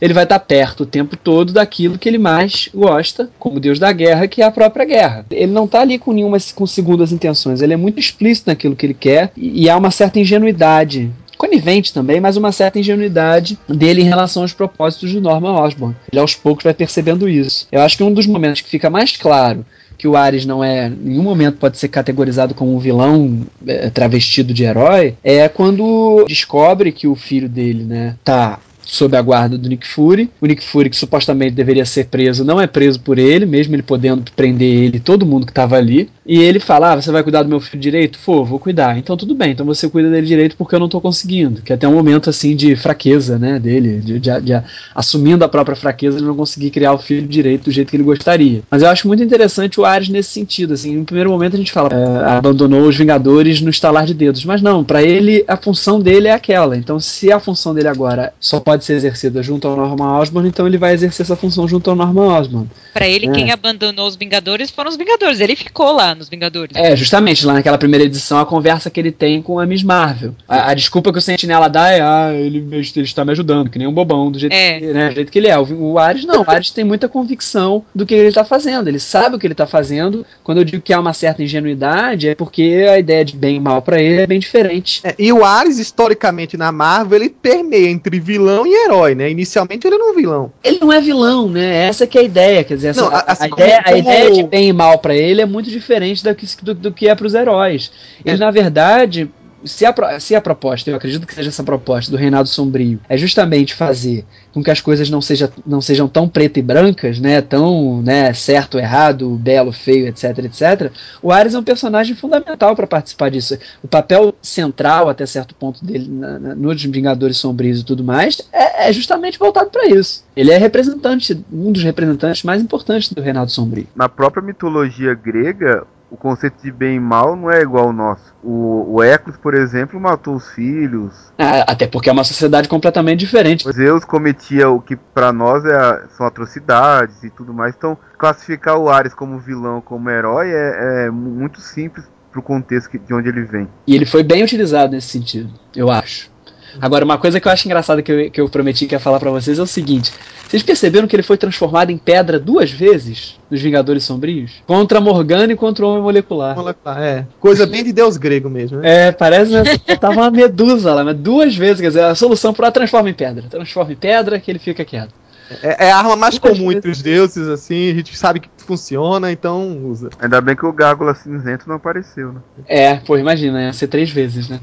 ele 0.00 0.14
vai 0.14 0.24
estar 0.24 0.38
tá 0.38 0.44
perto 0.44 0.82
o 0.82 0.86
tempo 0.86 1.16
todo 1.16 1.52
daquilo 1.52 1.98
que 1.98 2.08
ele 2.08 2.18
mais 2.18 2.68
gosta, 2.74 3.30
como 3.38 3.60
Deus 3.60 3.78
da 3.78 3.92
guerra, 3.92 4.28
que 4.28 4.42
é 4.42 4.44
a 4.44 4.50
própria 4.50 4.84
guerra. 4.84 5.26
Ele 5.30 5.52
não 5.52 5.66
tá 5.66 5.80
ali 5.80 5.98
com 5.98 6.12
nenhuma 6.12 6.38
com 6.54 6.66
segundas 6.66 7.12
intenções, 7.12 7.60
ele 7.60 7.74
é 7.74 7.76
muito 7.76 7.98
explícito 7.98 8.50
naquilo 8.50 8.76
que 8.76 8.86
ele 8.86 8.94
quer 8.94 9.30
e, 9.36 9.64
e 9.64 9.70
há 9.70 9.76
uma 9.76 9.90
certa 9.90 10.18
ingenuidade 10.18 11.10
conivente 11.36 11.92
também, 11.92 12.20
mas 12.20 12.36
uma 12.36 12.52
certa 12.52 12.78
ingenuidade 12.78 13.58
dele 13.68 14.02
em 14.02 14.08
relação 14.08 14.42
aos 14.42 14.52
propósitos 14.52 15.12
do 15.12 15.20
Norman 15.20 15.52
Osborn. 15.52 15.94
Ele 16.10 16.20
aos 16.20 16.34
poucos 16.34 16.64
vai 16.64 16.74
percebendo 16.74 17.28
isso. 17.28 17.66
Eu 17.70 17.82
acho 17.82 17.96
que 17.96 18.02
um 18.02 18.12
dos 18.12 18.26
momentos 18.26 18.60
que 18.60 18.68
fica 18.68 18.88
mais 18.88 19.16
claro 19.16 19.64
que 19.96 20.08
o 20.08 20.16
Ares 20.16 20.44
não 20.44 20.62
é, 20.62 20.88
em 20.88 20.90
nenhum 20.90 21.22
momento 21.22 21.58
pode 21.58 21.78
ser 21.78 21.88
categorizado 21.88 22.54
como 22.54 22.74
um 22.74 22.78
vilão 22.78 23.40
é, 23.66 23.88
travestido 23.90 24.52
de 24.52 24.64
herói, 24.64 25.14
é 25.22 25.48
quando 25.48 26.24
descobre 26.26 26.90
que 26.90 27.06
o 27.06 27.14
filho 27.14 27.48
dele, 27.48 27.84
né, 27.84 28.16
tá 28.24 28.58
sob 28.84 29.16
a 29.16 29.22
guarda 29.22 29.56
do 29.56 29.68
Nick 29.68 29.86
Fury. 29.86 30.30
O 30.40 30.46
Nick 30.46 30.62
Fury, 30.62 30.90
que 30.90 30.96
supostamente 30.96 31.52
deveria 31.52 31.84
ser 31.84 32.06
preso, 32.06 32.44
não 32.44 32.60
é 32.60 32.66
preso 32.66 33.00
por 33.00 33.18
ele, 33.18 33.46
mesmo 33.46 33.74
ele 33.74 33.82
podendo 33.82 34.30
prender 34.36 34.84
ele 34.84 35.00
todo 35.00 35.26
mundo 35.26 35.46
que 35.46 35.52
estava 35.52 35.76
ali. 35.76 36.08
E 36.26 36.38
ele 36.38 36.58
fala: 36.58 36.92
ah, 36.92 37.00
você 37.00 37.10
vai 37.10 37.22
cuidar 37.22 37.42
do 37.42 37.48
meu 37.48 37.60
filho 37.60 37.80
direito? 37.80 38.18
For, 38.18 38.44
vou 38.44 38.58
cuidar. 38.58 38.96
Então 38.98 39.16
tudo 39.16 39.34
bem, 39.34 39.52
então 39.52 39.66
você 39.66 39.88
cuida 39.88 40.10
dele 40.10 40.26
direito 40.26 40.56
porque 40.56 40.74
eu 40.74 40.78
não 40.78 40.86
estou 40.86 41.00
conseguindo. 41.00 41.62
Que 41.62 41.72
é 41.72 41.76
até 41.76 41.86
um 41.86 41.94
momento 41.94 42.30
assim 42.30 42.56
de 42.56 42.74
fraqueza, 42.76 43.38
né, 43.38 43.58
dele, 43.58 44.00
de, 44.00 44.18
de, 44.18 44.40
de, 44.40 44.62
assumindo 44.94 45.44
a 45.44 45.48
própria 45.48 45.76
fraqueza, 45.76 46.18
ele 46.18 46.26
não 46.26 46.36
conseguir 46.36 46.70
criar 46.70 46.92
o 46.92 46.98
filho 46.98 47.26
direito 47.26 47.64
do 47.64 47.70
jeito 47.70 47.90
que 47.90 47.96
ele 47.96 48.02
gostaria. 48.04 48.62
Mas 48.70 48.82
eu 48.82 48.88
acho 48.88 49.06
muito 49.06 49.22
interessante 49.22 49.80
o 49.80 49.84
Ares 49.84 50.08
nesse 50.08 50.30
sentido, 50.30 50.74
assim, 50.74 50.96
no 50.96 51.04
primeiro 51.04 51.30
momento 51.30 51.54
a 51.54 51.58
gente 51.58 51.72
fala, 51.72 51.90
é, 51.92 52.36
abandonou 52.36 52.82
os 52.88 52.96
Vingadores 52.96 53.60
no 53.60 53.70
estalar 53.70 54.06
de 54.06 54.14
dedos, 54.14 54.44
mas 54.44 54.62
não, 54.62 54.82
para 54.82 55.02
ele 55.02 55.44
a 55.46 55.56
função 55.56 56.00
dele 56.00 56.28
é 56.28 56.32
aquela. 56.32 56.76
Então 56.76 56.98
se 56.98 57.30
a 57.30 57.38
função 57.38 57.74
dele 57.74 57.88
agora 57.88 58.32
só 58.40 58.60
pode 58.60 58.73
ser 58.82 58.94
exercida 58.94 59.42
junto 59.42 59.68
ao 59.68 59.76
Norman 59.76 60.18
Osborn, 60.18 60.48
então 60.48 60.66
ele 60.66 60.78
vai 60.78 60.94
exercer 60.94 61.24
essa 61.24 61.36
função 61.36 61.68
junto 61.68 61.90
ao 61.90 61.96
Norman 61.96 62.38
Osborn. 62.38 62.68
Para 62.92 63.06
ele, 63.06 63.28
é. 63.28 63.30
quem 63.30 63.50
abandonou 63.50 64.06
os 64.06 64.16
Vingadores 64.16 64.70
foram 64.70 64.90
os 64.90 64.96
Vingadores, 64.96 65.40
ele 65.40 65.54
ficou 65.54 65.92
lá 65.92 66.14
nos 66.14 66.28
Vingadores. 66.28 66.76
É, 66.76 66.96
justamente, 66.96 67.46
lá 67.46 67.52
naquela 67.52 67.78
primeira 67.78 68.04
edição, 68.04 68.38
a 68.38 68.46
conversa 68.46 68.90
que 68.90 68.98
ele 68.98 69.12
tem 69.12 69.42
com 69.42 69.60
a 69.60 69.66
Miss 69.66 69.82
Marvel. 69.82 70.34
A, 70.48 70.70
a 70.70 70.74
desculpa 70.74 71.12
que 71.12 71.18
o 71.18 71.22
Sentinela 71.22 71.68
dá 71.68 71.90
é, 71.90 72.00
ah, 72.00 72.32
ele, 72.32 72.58
ele, 72.58 73.02
está 73.02 73.24
me 73.24 73.32
ajudando, 73.32 73.70
que 73.70 73.78
nem 73.78 73.86
um 73.86 73.92
bobão, 73.92 74.30
do 74.30 74.38
jeito, 74.38 74.52
é. 74.52 74.80
que, 74.80 74.86
né, 74.86 75.08
do 75.10 75.14
jeito 75.14 75.30
que 75.30 75.38
ele 75.38 75.48
é. 75.48 75.58
O, 75.58 75.92
o 75.92 75.98
Ares 75.98 76.24
não, 76.24 76.42
o 76.42 76.50
Ares 76.50 76.70
tem 76.70 76.84
muita 76.84 77.08
convicção 77.08 77.84
do 77.94 78.06
que 78.06 78.14
ele 78.14 78.28
está 78.28 78.44
fazendo, 78.44 78.88
ele 78.88 78.98
sabe 78.98 79.36
o 79.36 79.38
que 79.38 79.46
ele 79.46 79.54
está 79.54 79.66
fazendo. 79.66 80.24
Quando 80.42 80.58
eu 80.58 80.64
digo 80.64 80.82
que 80.82 80.92
há 80.92 81.00
uma 81.00 81.12
certa 81.12 81.42
ingenuidade, 81.42 82.28
é 82.28 82.34
porque 82.34 82.86
a 82.88 82.98
ideia 82.98 83.24
de 83.24 83.36
bem 83.36 83.56
e 83.56 83.60
mal 83.60 83.82
para 83.82 84.00
ele 84.00 84.22
é 84.22 84.26
bem 84.26 84.38
diferente. 84.38 85.00
É, 85.04 85.14
e 85.18 85.32
o 85.32 85.44
Ares, 85.44 85.78
historicamente, 85.78 86.56
na 86.56 86.72
Marvel, 86.72 87.20
ele 87.20 87.30
permeia 87.30 87.90
entre 87.90 88.18
vilão 88.20 88.63
e 88.66 88.84
herói, 88.84 89.14
né? 89.14 89.30
Inicialmente 89.30 89.86
ele 89.86 89.98
não 89.98 90.08
é 90.08 90.12
um 90.12 90.14
vilão. 90.14 90.52
Ele 90.62 90.78
não 90.80 90.92
é 90.92 91.00
vilão, 91.00 91.48
né? 91.48 91.86
Essa 91.86 92.06
que 92.06 92.18
é 92.18 92.22
a 92.22 92.24
ideia, 92.24 92.64
quer 92.64 92.76
dizer, 92.76 92.88
essa, 92.88 93.02
não, 93.02 93.22
assim, 93.26 93.44
a, 93.44 93.46
ideia, 93.48 93.82
como... 93.82 93.94
a 93.94 93.98
ideia 93.98 94.30
de 94.32 94.42
bem 94.42 94.68
e 94.68 94.72
mal 94.72 94.98
para 94.98 95.14
ele 95.14 95.40
é 95.40 95.46
muito 95.46 95.70
diferente 95.70 96.22
da 96.22 96.34
que, 96.34 96.46
do, 96.62 96.74
do 96.74 96.92
que 96.92 97.08
é 97.08 97.14
para 97.14 97.26
os 97.26 97.34
heróis. 97.34 97.90
Ele, 98.24 98.36
é. 98.36 98.38
na 98.38 98.50
verdade, 98.50 99.30
se 99.64 99.84
a, 99.86 100.20
se 100.20 100.34
a 100.34 100.40
proposta, 100.40 100.90
eu 100.90 100.96
acredito 100.96 101.26
que 101.26 101.34
seja 101.34 101.48
essa 101.48 101.64
proposta 101.64 102.10
do 102.10 102.16
Reinado 102.16 102.48
Sombrio, 102.48 103.00
é 103.08 103.16
justamente 103.16 103.74
fazer 103.74 104.24
com 104.52 104.62
que 104.62 104.70
as 104.70 104.80
coisas 104.80 105.10
não, 105.10 105.20
seja, 105.20 105.50
não 105.66 105.80
sejam 105.80 106.06
tão 106.06 106.28
preto 106.28 106.58
e 106.58 106.62
brancas, 106.62 107.18
né, 107.18 107.40
tão 107.40 108.00
né, 108.02 108.32
certo, 108.32 108.78
errado, 108.78 109.30
belo, 109.36 109.72
feio, 109.72 110.06
etc, 110.06 110.38
etc, 110.38 110.92
o 111.22 111.32
Ares 111.32 111.54
é 111.54 111.58
um 111.58 111.64
personagem 111.64 112.14
fundamental 112.14 112.76
para 112.76 112.86
participar 112.86 113.30
disso. 113.30 113.58
O 113.82 113.88
papel 113.88 114.34
central, 114.40 115.08
até 115.08 115.26
certo 115.26 115.54
ponto, 115.54 115.84
dele 115.84 116.08
na, 116.08 116.38
na, 116.38 116.54
nos 116.54 116.84
Vingadores 116.84 117.38
Sombrios 117.38 117.80
e 117.80 117.84
tudo 117.84 118.04
mais, 118.04 118.40
é, 118.52 118.88
é 118.88 118.92
justamente 118.92 119.38
voltado 119.38 119.70
para 119.70 119.86
isso. 119.86 120.24
Ele 120.36 120.50
é 120.50 120.58
representante, 120.58 121.44
um 121.52 121.72
dos 121.72 121.82
representantes 121.82 122.42
mais 122.42 122.62
importantes 122.62 123.12
do 123.12 123.22
Reinado 123.22 123.50
Sombrio. 123.50 123.86
Na 123.94 124.08
própria 124.08 124.42
mitologia 124.42 125.14
grega, 125.14 125.86
o 126.14 126.16
conceito 126.16 126.62
de 126.62 126.70
bem 126.70 126.96
e 126.96 127.00
mal 127.00 127.34
não 127.34 127.50
é 127.50 127.60
igual 127.60 127.86
ao 127.86 127.92
nosso. 127.92 128.34
O, 128.42 128.94
o 128.94 129.02
Eclos, 129.02 129.36
por 129.36 129.52
exemplo, 129.52 129.98
matou 130.00 130.36
os 130.36 130.48
filhos. 130.52 131.12
Ah, 131.36 131.64
até 131.72 131.88
porque 131.88 132.08
é 132.08 132.12
uma 132.12 132.22
sociedade 132.22 132.68
completamente 132.68 133.20
diferente. 133.20 133.70
Zeus 133.72 134.04
cometia 134.04 134.68
o 134.68 134.80
que 134.80 134.94
para 134.94 135.32
nós 135.32 135.64
é, 135.64 136.04
são 136.16 136.24
atrocidades 136.24 137.24
e 137.24 137.30
tudo 137.30 137.52
mais. 137.52 137.74
Então, 137.76 137.98
classificar 138.16 138.78
o 138.78 138.88
Ares 138.88 139.12
como 139.12 139.40
vilão, 139.40 139.80
como 139.80 140.08
herói, 140.08 140.50
é, 140.50 141.06
é 141.06 141.10
muito 141.10 141.60
simples 141.60 142.08
pro 142.30 142.40
contexto 142.42 142.96
de 142.96 143.12
onde 143.12 143.28
ele 143.28 143.42
vem. 143.42 143.68
E 143.86 143.94
ele 143.94 144.06
foi 144.06 144.22
bem 144.22 144.44
utilizado 144.44 144.92
nesse 144.92 145.08
sentido, 145.08 145.52
eu 145.74 145.90
acho. 145.90 146.33
Agora, 146.80 147.04
uma 147.04 147.18
coisa 147.18 147.40
que 147.40 147.48
eu 147.48 147.52
acho 147.52 147.66
engraçada 147.66 148.02
que 148.02 148.12
eu, 148.12 148.30
que 148.30 148.40
eu 148.40 148.48
prometi 148.48 148.86
que 148.86 148.94
ia 148.94 149.00
falar 149.00 149.20
para 149.20 149.30
vocês 149.30 149.58
é 149.58 149.62
o 149.62 149.66
seguinte: 149.66 150.12
vocês 150.46 150.62
perceberam 150.62 151.06
que 151.06 151.16
ele 151.16 151.22
foi 151.22 151.36
transformado 151.36 151.90
em 151.90 151.98
pedra 151.98 152.38
duas 152.38 152.70
vezes 152.70 153.38
nos 153.50 153.60
Vingadores 153.60 154.04
Sombrios? 154.04 154.52
Contra 154.66 155.00
Morgana 155.00 155.52
e 155.52 155.56
contra 155.56 155.84
o 155.84 155.90
Homem 155.90 156.02
Molecular. 156.02 156.56
Molecular, 156.56 157.02
é. 157.02 157.26
Coisa 157.40 157.66
bem 157.66 157.84
de 157.84 157.92
Deus 157.92 158.16
grego 158.16 158.48
mesmo, 158.48 158.78
né? 158.78 159.08
É, 159.08 159.12
parece, 159.12 159.52
né? 159.52 159.62
Tava 160.00 160.20
uma 160.20 160.30
medusa 160.30 160.94
lá, 160.94 161.04
mas 161.04 161.16
duas 161.16 161.54
vezes, 161.56 161.80
quer 161.80 161.88
dizer, 161.88 162.04
a 162.04 162.14
solução 162.14 162.52
para 162.52 162.70
transforma 162.70 163.10
em 163.10 163.14
pedra. 163.14 163.44
Transforma 163.48 163.92
em 163.92 163.96
pedra 163.96 164.38
que 164.38 164.50
ele 164.50 164.58
fica 164.58 164.84
quieto. 164.84 165.14
É, 165.62 165.86
é, 165.86 165.90
a 165.90 165.98
arma 165.98 166.16
mais 166.16 166.38
comum 166.38 166.72
entre 166.72 166.90
os 166.90 167.02
deuses, 167.02 167.48
assim, 167.48 167.90
a 167.90 167.94
gente 167.94 168.16
sabe 168.16 168.40
que 168.40 168.48
funciona, 168.64 169.30
então 169.30 169.78
usa. 169.84 170.10
Ainda 170.18 170.40
bem 170.40 170.56
que 170.56 170.66
o 170.66 170.72
Gárgula 170.72 171.14
cinzento 171.14 171.68
não 171.68 171.76
apareceu, 171.76 172.32
né? 172.32 172.40
É, 172.66 172.96
pô, 172.96 173.16
imagina, 173.16 173.62
ia 173.62 173.72
ser 173.72 173.88
três 173.88 174.10
vezes, 174.10 174.48
né? 174.48 174.60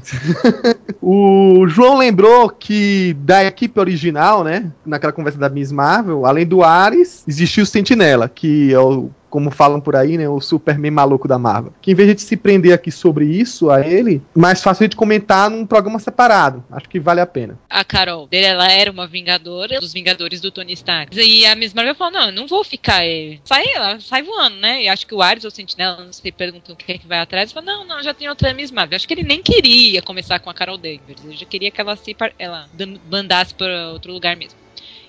o 1.00 1.66
João 1.68 1.98
lembrou 1.98 2.48
que 2.48 3.14
da 3.20 3.44
equipe 3.44 3.78
original, 3.78 4.44
né, 4.44 4.70
naquela 4.84 5.12
conversa 5.12 5.38
da 5.38 5.48
Miss 5.48 5.72
Marvel, 5.72 6.26
além 6.26 6.46
do 6.46 6.62
Ares, 6.62 7.24
existiu 7.26 7.64
o 7.64 7.66
Sentinela, 7.66 8.28
que 8.28 8.72
é 8.72 8.78
o 8.78 9.10
como 9.32 9.50
falam 9.50 9.80
por 9.80 9.96
aí, 9.96 10.18
né, 10.18 10.28
o 10.28 10.42
Superman 10.42 10.90
maluco 10.90 11.26
da 11.26 11.38
Marvel. 11.38 11.72
Que 11.80 11.92
em 11.92 11.94
vez 11.94 12.14
de 12.14 12.20
se 12.20 12.36
prender 12.36 12.74
aqui 12.74 12.90
sobre 12.90 13.24
isso, 13.24 13.70
a 13.70 13.80
ele, 13.80 14.20
mais 14.34 14.62
fácil 14.62 14.82
a 14.82 14.84
gente 14.84 14.94
comentar 14.94 15.48
num 15.48 15.64
programa 15.64 15.98
separado. 15.98 16.62
Acho 16.70 16.86
que 16.86 17.00
vale 17.00 17.18
a 17.18 17.26
pena. 17.26 17.58
A 17.70 17.82
Carol, 17.82 18.28
ela 18.30 18.70
era 18.70 18.90
uma 18.90 19.06
vingadora 19.06 19.80
dos 19.80 19.94
Vingadores 19.94 20.38
do 20.42 20.50
Tony 20.50 20.74
Stark. 20.74 21.18
E 21.18 21.46
a 21.46 21.54
Miss 21.54 21.72
Marvel 21.72 21.94
falou: 21.94 22.12
não, 22.12 22.26
eu 22.26 22.32
não 22.32 22.46
vou 22.46 22.62
ficar. 22.62 23.06
Eh, 23.06 23.38
sai, 23.42 23.64
sai 24.00 24.22
voando, 24.22 24.56
né? 24.56 24.82
E 24.82 24.88
acho 24.88 25.06
que 25.06 25.14
o 25.14 25.22
Ares 25.22 25.44
ou 25.44 25.48
o 25.48 25.50
Sentinela, 25.50 26.04
não 26.04 26.12
sei, 26.12 26.32
perguntam 26.32 26.74
o 26.74 26.76
que 26.76 26.92
é 26.92 26.98
que 26.98 27.06
vai 27.06 27.18
atrás. 27.18 27.52
Falou: 27.52 27.66
não, 27.66 27.84
não, 27.84 28.02
já 28.02 28.12
tem 28.12 28.28
outra 28.28 28.52
Miss 28.54 28.70
Marvel. 28.70 28.96
Acho 28.96 29.06
que 29.06 29.14
ele 29.14 29.22
nem 29.22 29.42
queria 29.42 30.02
começar 30.02 30.38
com 30.38 30.50
a 30.50 30.54
Carol 30.54 30.76
Danvers. 30.76 31.24
Ele 31.24 31.36
já 31.36 31.46
queria 31.46 31.70
que 31.70 31.80
ela 31.80 31.96
se 31.96 32.16
ela 32.38 32.68
bandasse 33.04 33.54
para 33.54 33.90
outro 33.90 34.12
lugar 34.12 34.36
mesmo. 34.36 34.58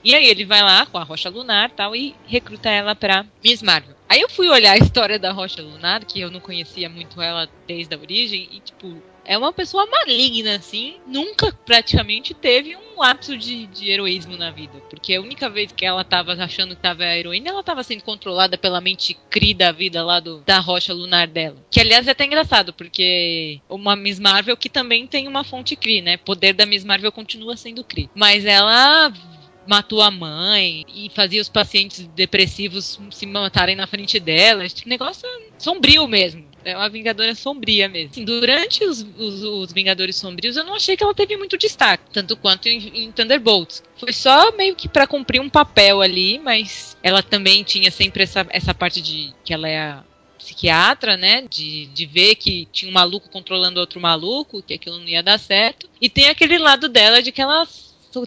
E 0.04 0.14
aí 0.14 0.28
ele 0.28 0.44
vai 0.44 0.62
lá 0.62 0.86
com 0.86 0.98
a 0.98 1.04
Rocha 1.04 1.30
Lunar 1.30 1.72
tal 1.72 1.96
e 1.96 2.14
recruta 2.28 2.70
ela 2.70 2.94
pra 2.94 3.26
Miss 3.44 3.62
Marvel. 3.62 3.96
Aí 4.10 4.20
eu 4.20 4.30
fui 4.30 4.50
olhar 4.50 4.74
a 4.74 4.78
história 4.78 5.18
da 5.18 5.32
Rocha 5.32 5.62
Lunar, 5.62 6.06
que 6.06 6.20
eu 6.20 6.30
não 6.30 6.40
conhecia 6.40 6.90
muito 6.90 7.22
ela 7.22 7.50
desde 7.66 7.96
a 7.96 7.98
origem, 7.98 8.50
e 8.52 8.60
tipo, 8.60 9.02
é 9.26 9.38
uma 9.38 9.54
pessoa 9.54 9.86
maligna, 9.86 10.56
assim. 10.56 10.96
Nunca 11.08 11.52
praticamente 11.66 12.34
teve 12.34 12.76
um 12.76 13.00
lapso 13.00 13.38
de, 13.38 13.68
de 13.68 13.90
heroísmo 13.90 14.38
na 14.38 14.52
vida. 14.52 14.80
Porque 14.90 15.14
a 15.14 15.22
única 15.22 15.50
vez 15.50 15.72
que 15.72 15.86
ela 15.86 16.04
tava 16.04 16.34
achando 16.34 16.76
que 16.76 16.82
tava 16.82 17.04
a 17.04 17.18
heroína, 17.18 17.50
ela 17.50 17.64
tava 17.64 17.84
sendo 17.84 18.04
controlada 18.04 18.58
pela 18.58 18.82
mente 18.82 19.18
cri 19.30 19.54
da 19.54 19.72
vida 19.72 20.04
lá 20.04 20.20
do, 20.20 20.42
da 20.42 20.60
rocha 20.60 20.94
lunar 20.94 21.28
dela. 21.28 21.58
Que 21.70 21.80
aliás 21.80 22.08
é 22.08 22.12
até 22.12 22.26
engraçado, 22.26 22.74
porque 22.74 23.60
uma 23.70 23.96
Miss 23.96 24.20
Marvel 24.20 24.58
que 24.58 24.70
também 24.70 25.08
tem 25.08 25.28
uma 25.28 25.44
fonte 25.44 25.76
cri, 25.76 26.02
né? 26.02 26.18
Poder 26.18 26.54
da 26.54 26.66
Miss 26.66 26.84
Marvel 26.84 27.12
continua 27.12 27.58
sendo 27.58 27.84
cri. 27.84 28.10
Mas 28.16 28.46
ela 28.46 29.12
matou 29.68 30.02
a 30.02 30.12
mãe 30.12 30.84
e 30.94 31.10
fazia 31.16 31.42
os 31.42 31.50
pacientes 31.50 32.06
depressivos 32.08 33.00
se 33.12 33.26
matarem 33.26 33.76
na 33.76 33.88
frente 33.88 34.20
dela. 34.20 34.66
Esse 34.66 34.88
negócio 34.88 35.28
é 35.28 35.50
sombrio 35.58 36.08
mesmo. 36.08 36.53
É 36.66 36.76
uma 36.76 36.90
Vingadora 36.90 37.36
sombria 37.36 37.88
mesmo. 37.90 38.12
Assim, 38.12 38.26
durante 38.26 38.84
os, 38.84 39.06
os, 39.18 39.44
os, 39.44 39.74
Vingadores 39.74 40.16
Sombrios, 40.16 40.56
eu 40.56 40.64
não 40.64 40.76
achei 40.76 40.96
que 40.96 41.04
ela 41.04 41.14
teve 41.14 41.36
muito 41.38 41.58
destaque, 41.58 42.04
tanto 42.12 42.38
quanto 42.38 42.68
em, 42.68 43.04
em 43.04 43.12
Thunderbolts. 43.12 43.84
Foi 43.98 44.14
só 44.14 44.52
meio 44.52 44.76
que 44.76 44.88
para 44.88 45.08
cumprir 45.08 45.42
um 45.42 45.50
papel 45.50 46.02
ali, 46.02 46.40
mas 46.40 46.98
ela 47.04 47.22
também 47.22 47.64
tinha 47.64 47.92
sempre 47.92 48.24
essa, 48.24 48.46
essa 48.50 48.74
parte 48.74 49.02
de 49.02 49.34
que 49.44 49.54
ela 49.54 49.68
é 49.68 49.80
a 49.80 50.04
psiquiatra, 50.38 51.18
né? 51.18 51.46
De, 51.50 51.88
de 51.88 52.06
ver 52.06 52.36
que 52.36 52.68
tinha 52.72 52.90
um 52.90 52.94
maluco 52.94 53.30
controlando 53.30 53.80
outro 53.80 54.00
maluco, 54.00 54.62
que 54.62 54.74
aquilo 54.74 55.00
não 55.00 55.08
ia 55.08 55.24
dar 55.24 55.40
certo. 55.40 55.90
E 56.02 56.10
tem 56.10 56.28
aquele 56.28 56.58
lado 56.58 56.90
dela 56.90 57.22
de 57.22 57.32
que 57.32 57.42
ela 57.42 57.68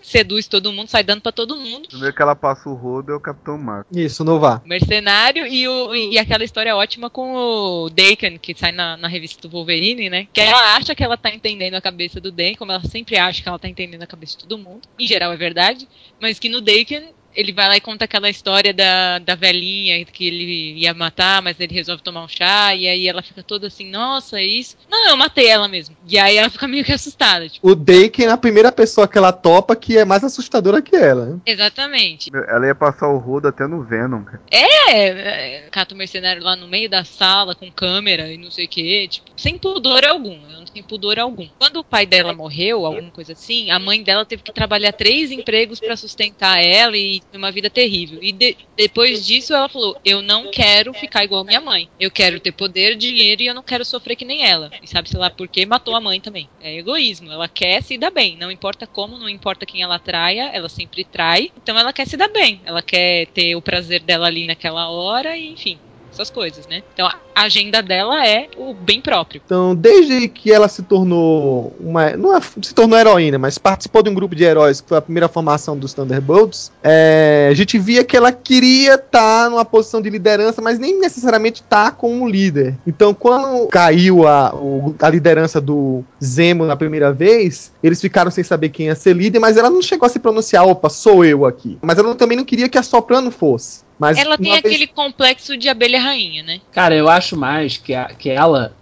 seduz 0.03 0.47
todo 0.47 0.73
mundo, 0.73 0.89
sai 0.89 1.03
dando 1.03 1.21
pra 1.21 1.33
todo 1.33 1.57
mundo. 1.57 1.89
Primeiro 1.89 2.15
que 2.15 2.23
ela 2.23 2.35
passa 2.35 2.69
o 2.69 2.75
rodo 2.75 3.13
é 3.13 3.17
o 3.17 3.21
Capitão 3.21 3.59
Marco. 3.59 3.97
Isso, 3.97 4.25
Nova. 4.25 4.63
Mercenário 4.65 5.47
e, 5.47 5.67
o, 5.69 5.95
e 5.95 6.19
aquela 6.19 6.45
história 6.45 6.77
ótima 6.77 7.09
com 7.11 7.35
o 7.35 7.91
Daken, 7.91 8.39
que 8.39 8.55
sai 8.57 8.73
na, 8.73 8.97
na 8.97 9.09
revista 9.09 9.43
do 9.43 9.51
Wolverine, 9.51 10.11
né? 10.11 10.27
Que 10.33 10.41
ela 10.41 10.77
acha 10.77 10.95
que 10.95 11.05
ela 11.05 11.17
tá 11.17 11.31
entendendo 11.31 11.75
a 11.75 11.81
cabeça 11.81 12.21
do 12.21 12.31
Den, 12.31 12.55
como 12.55 12.73
ela 12.73 12.83
sempre 12.85 13.17
acha 13.17 13.43
que 13.43 13.49
ela 13.49 13.59
tá 13.59 13.69
entendendo 13.69 14.03
a 14.03 14.07
cabeça 14.07 14.37
de 14.37 14.45
todo 14.45 14.59
mundo. 14.59 14.83
Em 14.99 15.07
geral 15.07 15.33
é 15.33 15.37
verdade. 15.37 15.89
Mas 16.21 16.39
que 16.39 16.49
no 16.49 16.61
Daken 16.61 17.11
ele 17.37 17.53
vai 17.53 17.69
lá 17.69 17.77
e 17.77 17.81
conta 17.81 18.07
aquela 18.07 18.31
história 18.31 18.73
da, 18.73 19.19
da 19.19 19.35
velhinha 19.35 20.05
que 20.05 20.27
ele 20.27 20.73
ia 20.81 20.95
matar, 20.95 21.43
mas 21.43 21.61
ele 21.61 21.75
resolve 21.75 22.03
tomar 22.03 22.25
um 22.25 22.29
chá, 22.29 22.75
e 22.75 22.89
aí 22.89 23.07
ela 23.07 23.23
fica 23.23 23.43
toda 23.43 23.67
assim, 23.67 23.91
nossa, 23.91 24.39
é 24.39 24.45
isso? 24.45 24.77
Não, 24.91 25.11
eu 25.11 25.17
matei 25.17 25.47
ela 25.47 25.69
mesmo. 25.69 25.97
E 26.09 26.19
aí 26.19 26.37
ela 26.37 26.49
fica 26.49 26.67
meio 26.67 26.85
que 26.85 26.93
assustada. 26.93 27.49
Tipo. 27.49 27.69
O 27.69 27.75
Daken 27.75 28.27
é 28.27 28.31
a 28.31 28.37
primeira 28.37 28.73
pessoa 28.73 29.07
que 29.07 29.19
ela 29.19 29.33
topa 29.33 29.77
que 29.77 29.99
é 29.99 30.05
mais 30.05 30.25
assustadora 30.25 30.81
que 30.81 30.97
ela. 30.97 31.27
Né? 31.27 31.41
Exatamente. 31.45 32.31
Ela 32.49 32.67
ia 32.67 32.75
passar 32.75 33.09
o 33.09 33.19
rodo 33.19 33.49
até 33.49 33.67
no 33.67 33.83
Venom, 33.83 34.25
cara. 34.25 34.41
É, 34.51 35.09
é 35.09 35.69
cata 35.71 35.95
o 35.95 35.99
mercenário 35.99 36.43
lá 36.43 36.57
no 36.57 36.67
meio 36.67 36.89
da 36.89 37.05
sala 37.05 37.55
com 37.55 37.71
câmera 37.71 38.33
e 38.33 38.39
não 38.39 38.51
sei 38.51 38.65
o 38.65 38.69
que, 38.69 39.09
tipo, 39.09 39.31
sem 39.37 39.59
pudor 39.59 40.05
algum. 40.05 40.39
Ela 40.51 40.65
tem 40.77 40.83
pudor 40.83 41.19
algum. 41.19 41.49
Quando 41.59 41.79
o 41.79 41.85
pai 41.85 42.05
dela 42.05 42.35
morreu, 42.35 42.85
alguma 42.85 43.11
coisa 43.11 43.33
assim, 43.33 43.71
a 43.71 43.79
mãe 43.79 44.03
dela 44.03 44.25
teve 44.27 44.43
que 44.43 44.53
trabalhar 44.53 44.93
três 44.93 45.31
empregos 45.31 45.81
para 45.81 45.97
sustentar 45.97 46.63
ela 46.63 46.97
e 46.97 47.23
uma 47.33 47.51
vida 47.51 47.71
terrível. 47.71 48.19
E 48.23 48.31
de, 48.31 48.57
depois 48.77 49.27
disso 49.27 49.55
ela 49.55 49.69
falou: 49.69 49.99
Eu 50.05 50.21
não 50.21 50.51
quero 50.51 50.93
ficar 50.93 51.25
igual 51.25 51.45
minha 51.45 51.61
mãe. 51.61 51.89
Eu 51.99 52.11
quero 52.11 52.39
ter 52.39 52.53
poder, 52.53 52.97
dinheiro 52.97 53.43
e 53.43 53.47
eu 53.47 53.55
não 53.55 53.63
quero 53.63 53.85
sofrer 53.85 54.17
que 54.17 54.25
nem 54.25 54.45
ela. 54.45 54.71
E 54.83 54.87
sabe, 54.87 55.09
sei 55.09 55.19
lá, 55.19 55.31
por 55.31 55.49
que 55.49 55.65
matou 55.65 55.97
a 55.97 56.01
mãe 56.01 56.21
também. 56.21 56.49
É 56.61 56.77
egoísmo. 56.77 57.33
Ela 57.33 57.49
quer 57.49 57.83
se 57.83 57.97
dar 57.97 58.11
bem. 58.11 58.37
Não 58.37 58.51
importa 58.51 58.87
como, 58.87 59.19
não 59.19 59.29
importa 59.29 59.67
quem 59.67 59.83
ela 59.83 59.99
traia, 59.99 60.51
ela 60.53 60.69
sempre 60.69 61.05
trai. 61.05 61.51
Então 61.57 61.79
ela 61.79 61.93
quer 61.93 62.07
se 62.07 62.17
dar 62.17 62.29
bem. 62.29 62.61
Ela 62.65 62.83
quer 62.83 63.27
ter 63.29 63.57
o 63.57 63.63
prazer 63.63 64.01
dela 64.01 64.27
ali 64.27 64.47
naquela 64.47 64.91
hora 64.91 65.37
e, 65.37 65.53
enfim 65.53 65.79
essas 66.17 66.31
coisas, 66.31 66.67
né? 66.67 66.83
Então 66.93 67.07
a 67.07 67.43
agenda 67.43 67.83
dela 67.83 68.27
é 68.27 68.49
o 68.57 68.73
bem 68.73 69.01
próprio. 69.01 69.41
Então, 69.45 69.75
desde 69.75 70.27
que 70.29 70.51
ela 70.51 70.69
se 70.69 70.83
tornou 70.83 71.75
uma. 71.79 72.11
Não 72.17 72.37
é, 72.37 72.41
se 72.41 72.75
tornou 72.75 72.99
heroína, 72.99 73.39
mas 73.39 73.59
participou 73.59 74.03
de 74.03 74.11
um 74.11 74.15
grupo 74.15 74.35
de 74.35 74.43
heróis, 74.43 74.81
que 74.81 74.89
foi 74.89 74.99
a 74.99 75.03
primeira 75.03 75.29
formação 75.29 75.77
dos 75.77 75.93
Thunderbolts, 75.93 76.73
é, 76.83 77.49
a 77.51 77.55
gente 77.55 77.79
via 77.79 78.03
que 78.03 78.17
ela 78.17 78.33
queria 78.33 78.95
estar 78.95 79.45
tá 79.45 79.51
numa 79.51 79.65
posição 79.65 80.01
de 80.01 80.09
liderança, 80.09 80.63
mas 80.63 80.79
nem 80.79 80.99
necessariamente 80.99 81.63
tá 81.63 81.91
como 81.91 82.29
líder. 82.29 82.75
Então, 82.87 83.13
quando 83.13 83.69
caiu 83.69 84.27
a, 84.27 84.55
o, 84.55 84.95
a 84.99 85.11
liderança 85.11 85.61
do 85.61 86.03
Zemo 86.23 86.65
na 86.65 86.77
primeira 86.77 87.13
vez, 87.13 87.71
eles 87.83 88.01
ficaram 88.01 88.31
sem 88.31 88.43
saber 88.43 88.71
quem 88.71 88.87
ia 88.87 88.95
ser 88.95 89.15
líder, 89.15 89.39
mas 89.39 89.57
ela 89.57 89.69
não 89.69 89.83
chegou 89.83 90.07
a 90.07 90.11
se 90.11 90.19
pronunciar, 90.19 90.67
opa, 90.67 90.89
sou 90.89 91.25
eu 91.25 91.45
aqui. 91.45 91.79
Mas 91.83 91.99
ela 91.99 92.15
também 92.15 92.37
não 92.37 92.45
queria 92.45 92.69
que 92.69 92.79
a 92.79 92.83
Soprano 92.83 93.31
fosse. 93.31 93.85
Mas 93.99 94.19
ela 94.19 94.37
tem 94.37 94.55
aquele 94.55 94.87
complexo 94.87 95.57
de 95.57 95.69
abelha 95.69 96.01
rainha, 96.01 96.43
né? 96.43 96.61
Cara, 96.73 96.95
eu 96.95 97.09
acho 97.09 97.37
mais 97.37 97.77
que, 97.79 97.95
a, 97.95 98.07
que 98.07 98.29
ela 98.29 98.73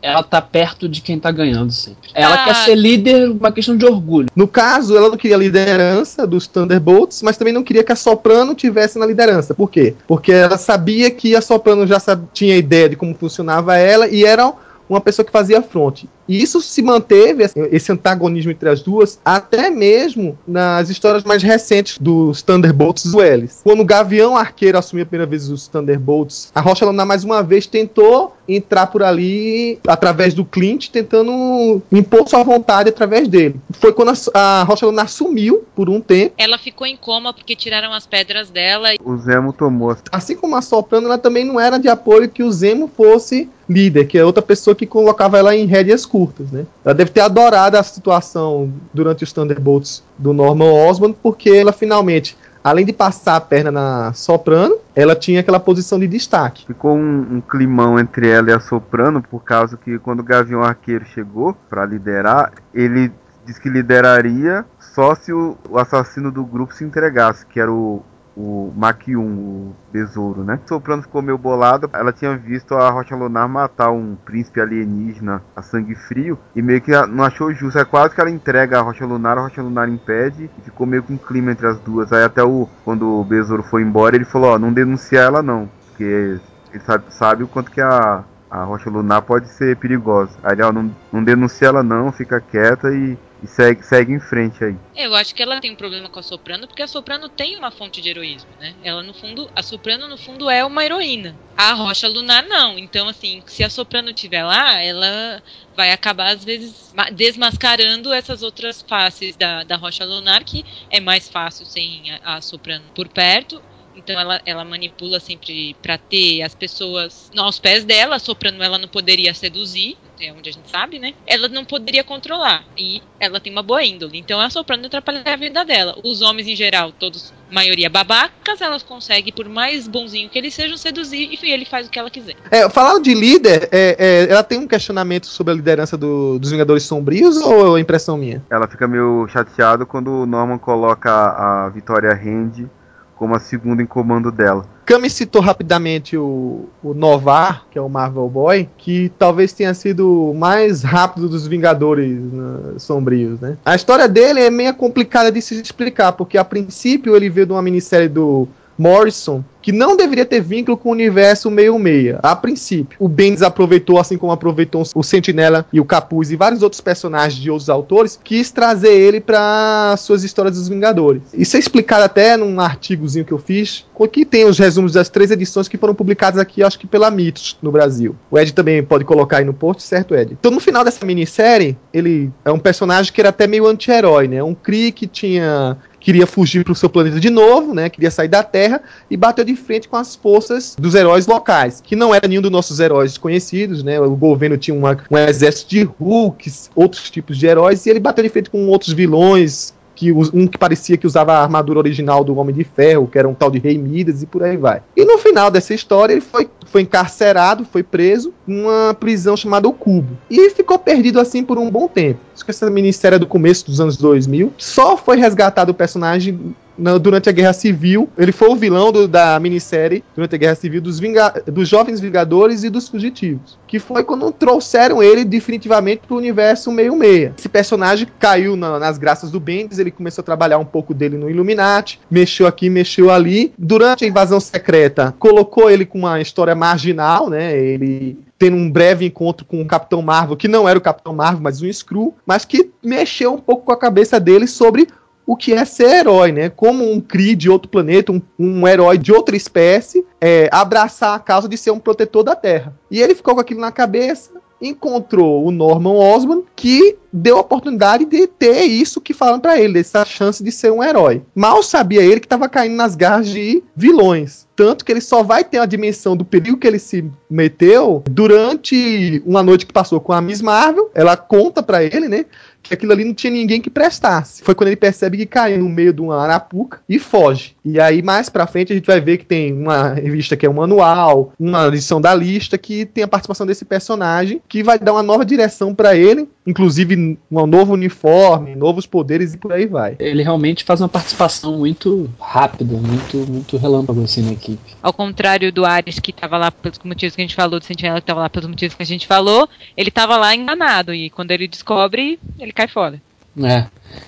ela 0.00 0.22
tá 0.22 0.40
perto 0.40 0.88
de 0.88 1.00
quem 1.00 1.18
tá 1.18 1.30
ganhando 1.30 1.70
sempre. 1.70 2.10
Ela 2.14 2.34
ah. 2.34 2.44
quer 2.44 2.54
ser 2.54 2.74
líder, 2.74 3.30
uma 3.30 3.52
questão 3.52 3.76
de 3.76 3.84
orgulho. 3.84 4.28
No 4.34 4.48
caso, 4.48 4.96
ela 4.96 5.10
não 5.10 5.16
queria 5.16 5.36
a 5.36 5.38
liderança 5.38 6.26
dos 6.26 6.46
Thunderbolts, 6.46 7.22
mas 7.22 7.36
também 7.36 7.52
não 7.52 7.62
queria 7.62 7.84
que 7.84 7.92
a 7.92 7.96
Soprano 7.96 8.54
tivesse 8.54 8.98
na 8.98 9.06
liderança. 9.06 9.54
Por 9.54 9.70
quê? 9.70 9.94
Porque 10.06 10.32
ela 10.32 10.56
sabia 10.56 11.10
que 11.10 11.36
a 11.36 11.42
Soprano 11.42 11.86
já 11.86 12.00
sabia, 12.00 12.28
tinha 12.32 12.56
ideia 12.56 12.88
de 12.88 12.96
como 12.96 13.14
funcionava 13.14 13.76
ela 13.76 14.08
e 14.08 14.24
era 14.24 14.52
uma 14.88 15.00
pessoa 15.00 15.24
que 15.24 15.32
fazia 15.32 15.62
fronte. 15.62 16.08
E 16.28 16.42
isso 16.42 16.60
se 16.60 16.82
manteve, 16.82 17.44
esse 17.70 17.92
antagonismo 17.92 18.50
entre 18.50 18.68
as 18.68 18.82
duas, 18.82 19.18
até 19.24 19.70
mesmo 19.70 20.38
nas 20.46 20.90
histórias 20.90 21.24
mais 21.24 21.42
recentes 21.42 21.98
dos 21.98 22.42
Thunderbolts 22.42 23.12
Wells. 23.14 23.60
Quando 23.62 23.80
o 23.80 23.84
Gavião 23.84 24.36
Arqueiro 24.36 24.78
assumiu 24.78 25.04
a 25.04 25.06
primeira 25.06 25.28
vez 25.28 25.48
os 25.48 25.68
Thunderbolts, 25.68 26.50
a 26.54 26.60
Rocha 26.60 26.84
Lunar 26.84 27.06
mais 27.06 27.24
uma 27.24 27.42
vez 27.42 27.66
tentou 27.66 28.34
entrar 28.48 28.86
por 28.86 29.02
ali 29.02 29.78
através 29.86 30.34
do 30.34 30.44
Clint, 30.44 30.88
tentando 30.90 31.82
impor 31.90 32.28
sua 32.28 32.42
vontade 32.42 32.88
através 32.88 33.28
dele. 33.28 33.56
Foi 33.72 33.92
quando 33.92 34.12
a, 34.34 34.60
a 34.60 34.62
Rocha 34.62 34.86
Lunar 34.86 35.08
sumiu 35.08 35.64
por 35.74 35.88
um 35.88 36.00
tempo. 36.00 36.34
Ela 36.38 36.58
ficou 36.58 36.86
em 36.86 36.96
coma 36.96 37.32
porque 37.32 37.56
tiraram 37.56 37.92
as 37.92 38.06
pedras 38.06 38.50
dela. 38.50 38.90
O 39.04 39.16
Zemo 39.16 39.52
tomou. 39.52 39.96
Assim 40.10 40.36
como 40.36 40.56
a 40.56 40.62
Soprano, 40.62 41.06
ela 41.06 41.18
também 41.18 41.44
não 41.44 41.58
era 41.58 41.78
de 41.78 41.88
apoio 41.88 42.28
que 42.28 42.42
o 42.42 42.52
Zemo 42.52 42.90
fosse 42.96 43.48
líder, 43.68 44.06
que 44.06 44.16
é 44.16 44.24
outra 44.24 44.42
pessoa 44.42 44.74
que 44.74 44.86
colocava 44.86 45.38
ela 45.38 45.56
em 45.56 45.66
rédeas 45.66 46.06
curtas, 46.06 46.15
né? 46.52 46.66
Ela 46.84 46.94
deve 46.94 47.10
ter 47.10 47.20
adorado 47.20 47.76
a 47.76 47.82
situação 47.82 48.72
durante 48.92 49.24
os 49.24 49.32
Thunderbolts 49.32 50.02
do 50.18 50.32
Norman 50.32 50.72
Osborn, 50.72 51.14
porque 51.22 51.50
ela 51.50 51.72
finalmente, 51.72 52.36
além 52.62 52.84
de 52.84 52.92
passar 52.92 53.36
a 53.36 53.40
perna 53.40 53.70
na 53.70 54.12
Soprano, 54.12 54.76
ela 54.94 55.14
tinha 55.14 55.40
aquela 55.40 55.60
posição 55.60 55.98
de 55.98 56.06
destaque. 56.06 56.66
Ficou 56.66 56.96
um, 56.96 57.36
um 57.36 57.40
climão 57.40 57.98
entre 57.98 58.28
ela 58.28 58.50
e 58.50 58.52
a 58.52 58.60
Soprano, 58.60 59.22
por 59.22 59.44
causa 59.44 59.76
que 59.76 59.98
quando 59.98 60.20
o 60.20 60.24
Gavião 60.24 60.62
Arqueiro 60.62 61.04
chegou 61.06 61.54
para 61.68 61.84
liderar, 61.84 62.52
ele 62.72 63.12
disse 63.44 63.60
que 63.60 63.68
lideraria 63.68 64.64
só 64.78 65.14
se 65.14 65.32
o 65.32 65.56
assassino 65.74 66.32
do 66.32 66.44
grupo 66.44 66.74
se 66.74 66.82
entregasse, 66.82 67.46
que 67.46 67.60
era 67.60 67.70
o 67.70 68.02
o 68.36 68.72
Mach 68.76 68.98
1, 69.08 69.18
o 69.18 69.74
besouro, 69.90 70.44
né? 70.44 70.60
Soprano 70.66 71.02
ficou 71.02 71.22
meio 71.22 71.38
bolado. 71.38 71.88
Ela 71.92 72.12
tinha 72.12 72.36
visto 72.36 72.74
a 72.74 72.90
Rocha 72.90 73.16
Lunar 73.16 73.48
matar 73.48 73.90
um 73.90 74.14
príncipe 74.14 74.60
alienígena 74.60 75.42
a 75.54 75.62
sangue 75.62 75.94
frio 75.94 76.38
e 76.54 76.60
meio 76.60 76.80
que 76.80 76.92
não 77.06 77.24
achou 77.24 77.52
justo. 77.54 77.78
É 77.78 77.84
quase 77.84 78.14
que 78.14 78.20
ela 78.20 78.30
entrega 78.30 78.78
a 78.78 78.82
Rocha 78.82 79.06
Lunar, 79.06 79.38
a 79.38 79.42
Rocha 79.42 79.62
Lunar 79.62 79.88
impede 79.88 80.50
e 80.58 80.60
ficou 80.60 80.86
meio 80.86 81.02
com 81.02 81.14
um 81.14 81.18
clima 81.18 81.52
entre 81.52 81.66
as 81.66 81.78
duas. 81.80 82.12
Aí 82.12 82.24
até 82.24 82.42
o 82.42 82.68
quando 82.84 83.20
o 83.20 83.24
besouro 83.24 83.62
foi 83.62 83.82
embora, 83.82 84.16
ele 84.16 84.24
falou: 84.24 84.50
Ó, 84.50 84.58
não 84.58 84.72
denunciar 84.72 85.24
ela 85.24 85.42
não, 85.42 85.68
porque 85.88 86.38
ele 86.72 86.80
sabe, 86.84 87.04
sabe 87.10 87.42
o 87.42 87.48
quanto 87.48 87.70
que 87.70 87.80
a 87.80 88.24
a 88.50 88.64
rocha 88.64 88.88
lunar 88.88 89.22
pode 89.22 89.48
ser 89.48 89.76
perigosa. 89.76 90.30
Aí, 90.42 90.60
ó, 90.62 90.72
não, 90.72 90.90
não 91.12 91.22
denuncia 91.22 91.68
ela 91.68 91.82
não, 91.82 92.12
fica 92.12 92.40
quieta 92.40 92.88
e 92.90 93.18
e 93.42 93.46
segue, 93.46 93.82
segue 93.82 94.12
em 94.12 94.20
frente 94.20 94.64
aí. 94.64 94.74
Eu 94.94 95.14
acho 95.14 95.34
que 95.34 95.42
ela 95.42 95.60
tem 95.60 95.70
um 95.70 95.76
problema 95.76 96.08
com 96.08 96.18
a 96.18 96.22
Soprano, 96.22 96.66
porque 96.66 96.82
a 96.82 96.88
Soprano 96.88 97.28
tem 97.28 97.56
uma 97.56 97.70
fonte 97.70 98.00
de 98.00 98.08
heroísmo, 98.08 98.50
né? 98.58 98.74
Ela, 98.82 99.02
no 99.02 99.12
fundo, 99.12 99.50
a 99.54 99.62
Soprano, 99.62 100.08
no 100.08 100.16
fundo, 100.16 100.48
é 100.48 100.64
uma 100.64 100.84
heroína. 100.84 101.38
A 101.56 101.72
Rocha 101.74 102.08
Lunar, 102.08 102.44
não. 102.46 102.78
Então, 102.78 103.08
assim, 103.08 103.42
se 103.46 103.62
a 103.62 103.70
Soprano 103.70 104.10
estiver 104.10 104.44
lá, 104.44 104.80
ela 104.82 105.42
vai 105.74 105.92
acabar, 105.92 106.34
às 106.34 106.44
vezes, 106.44 106.92
desmascarando 107.14 108.12
essas 108.12 108.42
outras 108.42 108.82
faces 108.82 109.36
da, 109.36 109.64
da 109.64 109.76
Rocha 109.76 110.04
Lunar, 110.04 110.42
que 110.44 110.64
é 110.90 111.00
mais 111.00 111.28
fácil 111.28 111.66
sem 111.66 112.10
a, 112.10 112.36
a 112.36 112.40
Soprano 112.40 112.90
por 112.94 113.08
perto. 113.08 113.62
Então 113.96 114.18
ela, 114.20 114.40
ela 114.44 114.64
manipula 114.64 115.18
sempre 115.18 115.74
para 115.80 115.96
ter 115.96 116.42
as 116.42 116.54
pessoas 116.54 117.30
aos 117.34 117.58
pés 117.58 117.82
dela, 117.82 118.18
soprando 118.18 118.62
ela 118.62 118.78
não 118.78 118.88
poderia 118.88 119.32
seduzir, 119.32 119.96
é 120.20 120.32
onde 120.32 120.48
a 120.48 120.52
gente 120.52 120.70
sabe, 120.70 120.98
né? 120.98 121.14
Ela 121.26 121.48
não 121.48 121.64
poderia 121.64 122.04
controlar. 122.04 122.64
E 122.76 123.02
ela 123.18 123.40
tem 123.40 123.52
uma 123.52 123.62
boa 123.62 123.82
índole. 123.84 124.18
Então 124.18 124.40
a 124.40 124.50
soprando 124.50 124.86
atrapalha 124.86 125.22
a 125.24 125.36
vida 125.36 125.64
dela. 125.64 125.96
Os 126.04 126.22
homens, 126.22 126.46
em 126.46 126.56
geral, 126.56 126.92
todos, 126.92 127.32
maioria 127.50 127.88
babacas, 127.88 128.60
elas 128.60 128.82
conseguem, 128.82 129.32
por 129.32 129.48
mais 129.48 129.86
bonzinho 129.86 130.28
que 130.28 130.38
eles 130.38 130.54
sejam, 130.54 130.76
seduzir 130.76 131.38
e 131.42 131.50
ele 131.50 131.64
faz 131.64 131.86
o 131.86 131.90
que 131.90 131.98
ela 131.98 132.10
quiser. 132.10 132.36
É, 132.50 132.68
falando 132.68 133.04
de 133.04 133.14
líder, 133.14 133.68
é, 133.72 133.96
é, 133.98 134.32
ela 134.32 134.42
tem 134.42 134.58
um 134.58 134.66
questionamento 134.66 135.26
sobre 135.26 135.52
a 135.52 135.56
liderança 135.56 135.96
do, 135.96 136.38
dos 136.38 136.50
Vingadores 136.50 136.84
Sombrios 136.84 137.36
ou 137.36 137.76
é 137.76 137.80
impressão 137.80 138.16
minha? 138.16 138.44
Ela 138.50 138.66
fica 138.66 138.86
meio 138.86 139.26
chateada 139.28 139.84
quando 139.84 140.10
o 140.10 140.26
Norman 140.26 140.58
coloca 140.58 141.10
a, 141.10 141.66
a 141.66 141.68
Vitória 141.68 142.12
Rende 142.14 142.68
como 143.16 143.34
a 143.34 143.40
segunda 143.40 143.82
em 143.82 143.86
comando 143.86 144.30
dela. 144.30 144.66
Kami 144.84 145.10
citou 145.10 145.42
rapidamente 145.42 146.16
o, 146.16 146.66
o 146.82 146.94
Novar, 146.94 147.66
que 147.70 147.78
é 147.78 147.82
o 147.82 147.88
Marvel 147.88 148.28
Boy, 148.28 148.68
que 148.76 149.10
talvez 149.18 149.52
tenha 149.52 149.74
sido 149.74 150.30
o 150.30 150.34
mais 150.34 150.82
rápido 150.82 151.28
dos 151.28 151.46
Vingadores 151.46 152.20
né, 152.20 152.74
sombrios, 152.78 153.40
né? 153.40 153.56
A 153.64 153.74
história 153.74 154.06
dele 154.06 154.40
é 154.40 154.50
meio 154.50 154.72
complicada 154.74 155.32
de 155.32 155.42
se 155.42 155.60
explicar, 155.60 156.12
porque 156.12 156.38
a 156.38 156.44
princípio 156.44 157.16
ele 157.16 157.28
veio 157.28 157.46
de 157.46 157.52
uma 157.52 157.62
minissérie 157.62 158.08
do 158.08 158.46
Morrison, 158.78 159.42
que 159.66 159.72
não 159.72 159.96
deveria 159.96 160.24
ter 160.24 160.40
vínculo 160.40 160.76
com 160.76 160.90
o 160.90 160.92
universo 160.92 161.50
meio-meia, 161.50 162.20
a 162.22 162.36
princípio. 162.36 162.96
O 163.00 163.08
Bendis 163.08 163.42
aproveitou, 163.42 163.98
assim 163.98 164.16
como 164.16 164.30
aproveitou 164.30 164.84
o 164.94 165.02
Sentinela 165.02 165.66
e 165.72 165.80
o 165.80 165.84
Capuz 165.84 166.30
e 166.30 166.36
vários 166.36 166.62
outros 166.62 166.80
personagens 166.80 167.42
de 167.42 167.50
outros 167.50 167.68
autores, 167.68 168.16
quis 168.22 168.52
trazer 168.52 168.92
ele 168.92 169.20
para 169.20 169.96
suas 169.98 170.22
histórias 170.22 170.54
dos 170.54 170.68
Vingadores. 170.68 171.22
Isso 171.34 171.56
é 171.56 171.58
explicado 171.58 172.04
até 172.04 172.36
num 172.36 172.60
artigozinho 172.60 173.24
que 173.24 173.32
eu 173.32 173.38
fiz, 173.38 173.84
que 174.12 174.24
tem 174.24 174.44
os 174.44 174.56
resumos 174.56 174.92
das 174.92 175.08
três 175.08 175.32
edições 175.32 175.66
que 175.66 175.76
foram 175.76 175.96
publicadas 175.96 176.38
aqui, 176.38 176.62
acho 176.62 176.78
que 176.78 176.86
pela 176.86 177.10
Mitos, 177.10 177.58
no 177.60 177.72
Brasil. 177.72 178.14
O 178.30 178.38
Ed 178.38 178.54
também 178.54 178.84
pode 178.84 179.04
colocar 179.04 179.38
aí 179.38 179.44
no 179.44 179.52
post, 179.52 179.82
certo, 179.82 180.14
Ed? 180.14 180.34
Então, 180.38 180.52
no 180.52 180.60
final 180.60 180.84
dessa 180.84 181.04
minissérie, 181.04 181.76
ele 181.92 182.30
é 182.44 182.52
um 182.52 182.58
personagem 182.60 183.12
que 183.12 183.20
era 183.20 183.30
até 183.30 183.48
meio 183.48 183.66
anti-herói, 183.66 184.28
né? 184.28 184.40
Um 184.44 184.54
Kree 184.54 184.92
que 184.92 185.08
tinha 185.08 185.76
queria 186.06 186.24
fugir 186.24 186.62
para 186.62 186.72
o 186.72 186.76
seu 186.76 186.88
planeta 186.88 187.18
de 187.18 187.30
novo, 187.30 187.74
né? 187.74 187.90
Queria 187.90 188.12
sair 188.12 188.28
da 188.28 188.40
Terra 188.40 188.80
e 189.10 189.16
bateu 189.16 189.44
de 189.44 189.55
frente 189.56 189.88
com 189.88 189.96
as 189.96 190.14
forças 190.14 190.76
dos 190.78 190.94
heróis 190.94 191.26
locais, 191.26 191.80
que 191.80 191.96
não 191.96 192.14
era 192.14 192.28
nenhum 192.28 192.42
dos 192.42 192.50
nossos 192.50 192.80
heróis 192.80 193.18
conhecidos, 193.18 193.82
né? 193.82 194.00
O 194.00 194.16
governo 194.16 194.56
tinha 194.56 194.76
uma, 194.76 194.96
um 195.10 195.18
exército 195.18 195.70
de 195.70 195.88
Hulks, 195.98 196.70
outros 196.74 197.10
tipos 197.10 197.38
de 197.38 197.46
heróis, 197.46 197.84
e 197.86 197.90
ele 197.90 198.00
bateu 198.00 198.22
de 198.22 198.30
frente 198.30 198.50
com 198.50 198.66
outros 198.68 198.92
vilões 198.92 199.74
que 199.96 200.12
um 200.12 200.46
que 200.46 200.58
parecia 200.58 200.96
que 200.96 201.06
usava 201.06 201.32
a 201.32 201.42
armadura 201.42 201.78
original 201.78 202.22
do 202.22 202.36
Homem 202.36 202.54
de 202.54 202.62
Ferro, 202.62 203.08
que 203.08 203.18
era 203.18 203.26
um 203.26 203.34
tal 203.34 203.50
de 203.50 203.58
Rei 203.58 203.78
Midas 203.78 204.22
e 204.22 204.26
por 204.26 204.42
aí 204.42 204.56
vai. 204.56 204.82
E 204.94 205.04
no 205.04 205.16
final 205.18 205.50
dessa 205.50 205.72
história 205.72 206.12
ele 206.12 206.20
foi, 206.20 206.48
foi 206.66 206.82
encarcerado, 206.82 207.64
foi 207.64 207.82
preso 207.82 208.32
numa 208.46 208.94
prisão 208.94 209.36
chamada 209.36 209.66
O 209.66 209.72
Cubo. 209.72 210.16
E 210.30 210.50
ficou 210.50 210.78
perdido 210.78 211.18
assim 211.18 211.42
por 211.42 211.58
um 211.58 211.70
bom 211.70 211.88
tempo. 211.88 212.20
Acho 212.34 212.44
que 212.44 212.50
essa 212.50 212.68
minissérie 212.68 213.16
é 213.16 213.18
do 213.18 213.26
começo 213.26 213.64
dos 213.66 213.80
anos 213.80 213.96
2000. 213.96 214.52
Só 214.58 214.96
foi 214.96 215.16
resgatado 215.16 215.72
o 215.72 215.74
personagem 215.74 216.54
durante 217.00 217.28
a 217.28 217.32
Guerra 217.32 217.52
Civil. 217.52 218.08
Ele 218.16 218.32
foi 218.32 218.48
o 218.48 218.56
vilão 218.56 218.92
do, 218.92 219.08
da 219.08 219.38
minissérie 219.40 220.04
durante 220.14 220.34
a 220.34 220.38
Guerra 220.38 220.54
Civil 220.54 220.80
dos, 220.80 220.98
Vinga, 220.98 221.42
dos 221.46 221.68
Jovens 221.68 222.00
Vingadores 222.00 222.64
e 222.64 222.70
dos 222.70 222.88
Fugitivos. 222.88 223.58
Que 223.66 223.78
foi 223.78 224.04
quando 224.04 224.30
trouxeram 224.32 225.02
ele 225.02 225.24
definitivamente 225.24 226.02
para 226.06 226.14
o 226.14 226.18
universo 226.18 226.70
meio-meia. 226.70 227.34
Esse 227.38 227.48
personagem 227.48 228.06
caiu 228.18 228.56
na, 228.56 228.78
nas 228.78 228.98
graças 228.98 229.30
do 229.30 229.40
Bendis, 229.40 229.78
ele 229.78 229.90
começou 229.90 230.22
a 230.22 230.24
trabalhar 230.24 230.58
um 230.58 230.64
pouco 230.64 230.94
dele 230.94 231.16
no 231.16 231.30
Illuminati, 231.30 232.00
mexeu 232.10 232.46
aqui, 232.46 232.68
mexeu 232.68 233.10
ali. 233.10 233.52
Durante 233.58 234.04
a 234.04 234.08
invasão 234.08 234.40
secreta, 234.40 235.14
colocou 235.18 235.70
ele 235.70 235.84
com 235.84 235.98
uma 235.98 236.20
história 236.20 236.54
marginal, 236.54 237.28
né? 237.28 237.56
Ele 237.56 238.18
tendo 238.38 238.56
um 238.56 238.70
breve 238.70 239.06
encontro 239.06 239.46
com 239.46 239.60
o 239.60 239.66
Capitão 239.66 240.02
Marvel, 240.02 240.36
que 240.36 240.48
não 240.48 240.68
era 240.68 240.78
o 240.78 240.82
Capitão 240.82 241.14
Marvel, 241.14 241.40
mas 241.40 241.62
um 241.62 241.72
Screw, 241.72 242.14
mas 242.26 242.44
que 242.44 242.70
mexeu 242.82 243.32
um 243.32 243.38
pouco 243.38 243.64
com 243.64 243.72
a 243.72 243.78
cabeça 243.78 244.20
dele 244.20 244.46
sobre 244.46 244.88
o 245.26 245.36
que 245.36 245.52
é 245.52 245.64
ser 245.64 246.00
herói, 246.00 246.30
né? 246.30 246.48
Como 246.48 246.90
um 246.90 247.00
Kree 247.00 247.34
de 247.34 247.50
outro 247.50 247.68
planeta, 247.68 248.12
um, 248.12 248.22
um 248.38 248.66
herói 248.66 248.96
de 248.96 249.12
outra 249.12 249.36
espécie, 249.36 250.06
é, 250.20 250.48
abraçar 250.52 251.14
a 251.14 251.18
causa 251.18 251.48
de 251.48 251.56
ser 251.56 251.72
um 251.72 251.80
protetor 251.80 252.22
da 252.22 252.36
Terra. 252.36 252.74
E 252.90 253.02
ele 253.02 253.14
ficou 253.14 253.34
com 253.34 253.40
aquilo 253.40 253.60
na 253.60 253.72
cabeça, 253.72 254.30
encontrou 254.60 255.44
o 255.44 255.50
Norman 255.50 255.92
Osborn, 255.92 256.44
que 256.54 256.96
deu 257.12 257.36
a 257.36 257.40
oportunidade 257.40 258.04
de 258.04 258.26
ter 258.26 258.62
isso 258.62 259.00
que 259.00 259.14
falam 259.14 259.40
para 259.40 259.58
ele, 259.58 259.80
essa 259.80 260.04
chance 260.04 260.42
de 260.42 260.52
ser 260.52 260.70
um 260.70 260.82
herói. 260.82 261.22
Mal 261.34 261.62
sabia 261.62 262.02
ele 262.02 262.20
que 262.20 262.26
estava 262.26 262.48
caindo 262.48 262.76
nas 262.76 262.94
garras 262.94 263.28
de 263.28 263.62
vilões. 263.74 264.46
Tanto 264.54 264.84
que 264.84 264.92
ele 264.92 265.02
só 265.02 265.22
vai 265.22 265.44
ter 265.44 265.58
a 265.58 265.66
dimensão 265.66 266.16
do 266.16 266.24
perigo 266.24 266.56
que 266.56 266.66
ele 266.66 266.78
se 266.78 267.04
meteu 267.28 268.02
durante 268.10 269.22
uma 269.26 269.42
noite 269.42 269.66
que 269.66 269.72
passou 269.72 270.00
com 270.00 270.14
a 270.14 270.20
Miss 270.20 270.40
Marvel. 270.40 270.90
Ela 270.94 271.14
conta 271.14 271.62
para 271.62 271.84
ele, 271.84 272.08
né? 272.08 272.24
Que 272.66 272.74
aquilo 272.74 272.92
ali 272.92 273.04
não 273.04 273.14
tinha 273.14 273.32
ninguém 273.32 273.60
que 273.60 273.70
prestasse. 273.70 274.42
Foi 274.42 274.54
quando 274.54 274.68
ele 274.68 274.76
percebe 274.76 275.16
que 275.16 275.26
caiu 275.26 275.58
no 275.58 275.68
meio 275.68 275.92
de 275.92 276.00
uma 276.00 276.20
arapuca 276.22 276.80
e 276.88 276.98
foge. 276.98 277.54
E 277.64 277.80
aí, 277.80 278.02
mais 278.02 278.28
pra 278.28 278.46
frente, 278.46 278.72
a 278.72 278.76
gente 278.76 278.86
vai 278.86 279.00
ver 279.00 279.18
que 279.18 279.24
tem 279.24 279.52
uma 279.52 279.94
revista 279.94 280.36
que 280.36 280.46
é 280.46 280.50
um 280.50 280.54
manual, 280.54 281.32
uma 281.38 281.66
edição 281.68 282.00
da 282.00 282.14
lista 282.14 282.56
que 282.56 282.84
tem 282.84 283.04
a 283.04 283.08
participação 283.08 283.46
desse 283.46 283.64
personagem, 283.64 284.40
que 284.48 284.62
vai 284.62 284.78
dar 284.78 284.92
uma 284.92 285.02
nova 285.02 285.24
direção 285.24 285.74
para 285.74 285.96
ele, 285.96 286.28
inclusive 286.46 287.18
um 287.30 287.46
novo 287.46 287.72
uniforme, 287.72 288.54
novos 288.54 288.86
poderes 288.86 289.34
e 289.34 289.38
por 289.38 289.52
aí 289.52 289.66
vai. 289.66 289.96
Ele 289.98 290.22
realmente 290.22 290.64
faz 290.64 290.80
uma 290.80 290.88
participação 290.88 291.58
muito 291.58 292.08
rápida, 292.20 292.76
muito, 292.76 293.16
muito 293.30 293.56
relâmpago 293.56 294.02
assim 294.02 294.22
na 294.22 294.32
equipe. 294.32 294.76
Ao 294.82 294.92
contrário 294.92 295.52
do 295.52 295.64
Ares, 295.64 295.98
que 295.98 296.12
tava 296.12 296.38
lá 296.38 296.50
pelos 296.50 296.78
motivos 296.84 297.16
que 297.16 297.22
a 297.22 297.24
gente 297.24 297.34
falou, 297.34 297.58
do 297.58 297.64
Sentinela 297.64 298.00
que 298.00 298.06
tava 298.06 298.20
lá 298.20 298.30
pelos 298.30 298.48
motivos 298.48 298.74
que 298.76 298.82
a 298.82 298.86
gente 298.86 299.06
falou, 299.06 299.48
ele 299.76 299.90
tava 299.90 300.16
lá 300.16 300.34
enganado, 300.34 300.94
e 300.94 301.10
quando 301.10 301.30
ele 301.30 301.48
descobre, 301.48 302.18
ele 302.38 302.52
cai 302.56 302.66
fora. 302.66 303.00
É. 303.42 303.66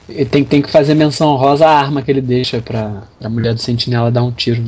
Ele 0.09 0.25
tem, 0.25 0.45
tem 0.45 0.63
que 0.63 0.71
fazer 0.71 0.95
menção 0.95 1.37
rosa 1.37 1.67
à 1.67 1.79
arma 1.79 2.03
que 2.03 2.11
ele 2.11 2.21
deixa 2.21 2.61
pra, 2.61 3.03
pra 3.19 3.29
mulher 3.29 3.55
do 3.55 3.61
sentinela 3.61 4.11
dar 4.11 4.23
um 4.23 4.33
tiro 4.33 4.63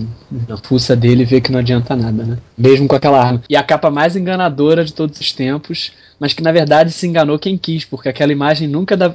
na 0.46 0.56
fuça 0.58 0.94
dele 0.94 1.22
e 1.22 1.26
ver 1.26 1.40
que 1.40 1.50
não 1.50 1.58
adianta 1.58 1.96
nada, 1.96 2.22
né? 2.22 2.38
Mesmo 2.56 2.86
com 2.86 2.94
aquela 2.94 3.22
arma. 3.22 3.42
E 3.48 3.56
a 3.56 3.62
capa 3.62 3.90
mais 3.90 4.16
enganadora 4.16 4.84
de 4.84 4.92
todos 4.92 5.18
os 5.18 5.32
tempos, 5.32 5.92
mas 6.18 6.34
que 6.34 6.42
na 6.42 6.52
verdade 6.52 6.92
se 6.92 7.06
enganou 7.06 7.38
quem 7.38 7.56
quis, 7.56 7.84
porque 7.84 8.08
aquela 8.08 8.32
imagem 8.32 8.68
nunca 8.68 8.96
dá. 8.96 9.12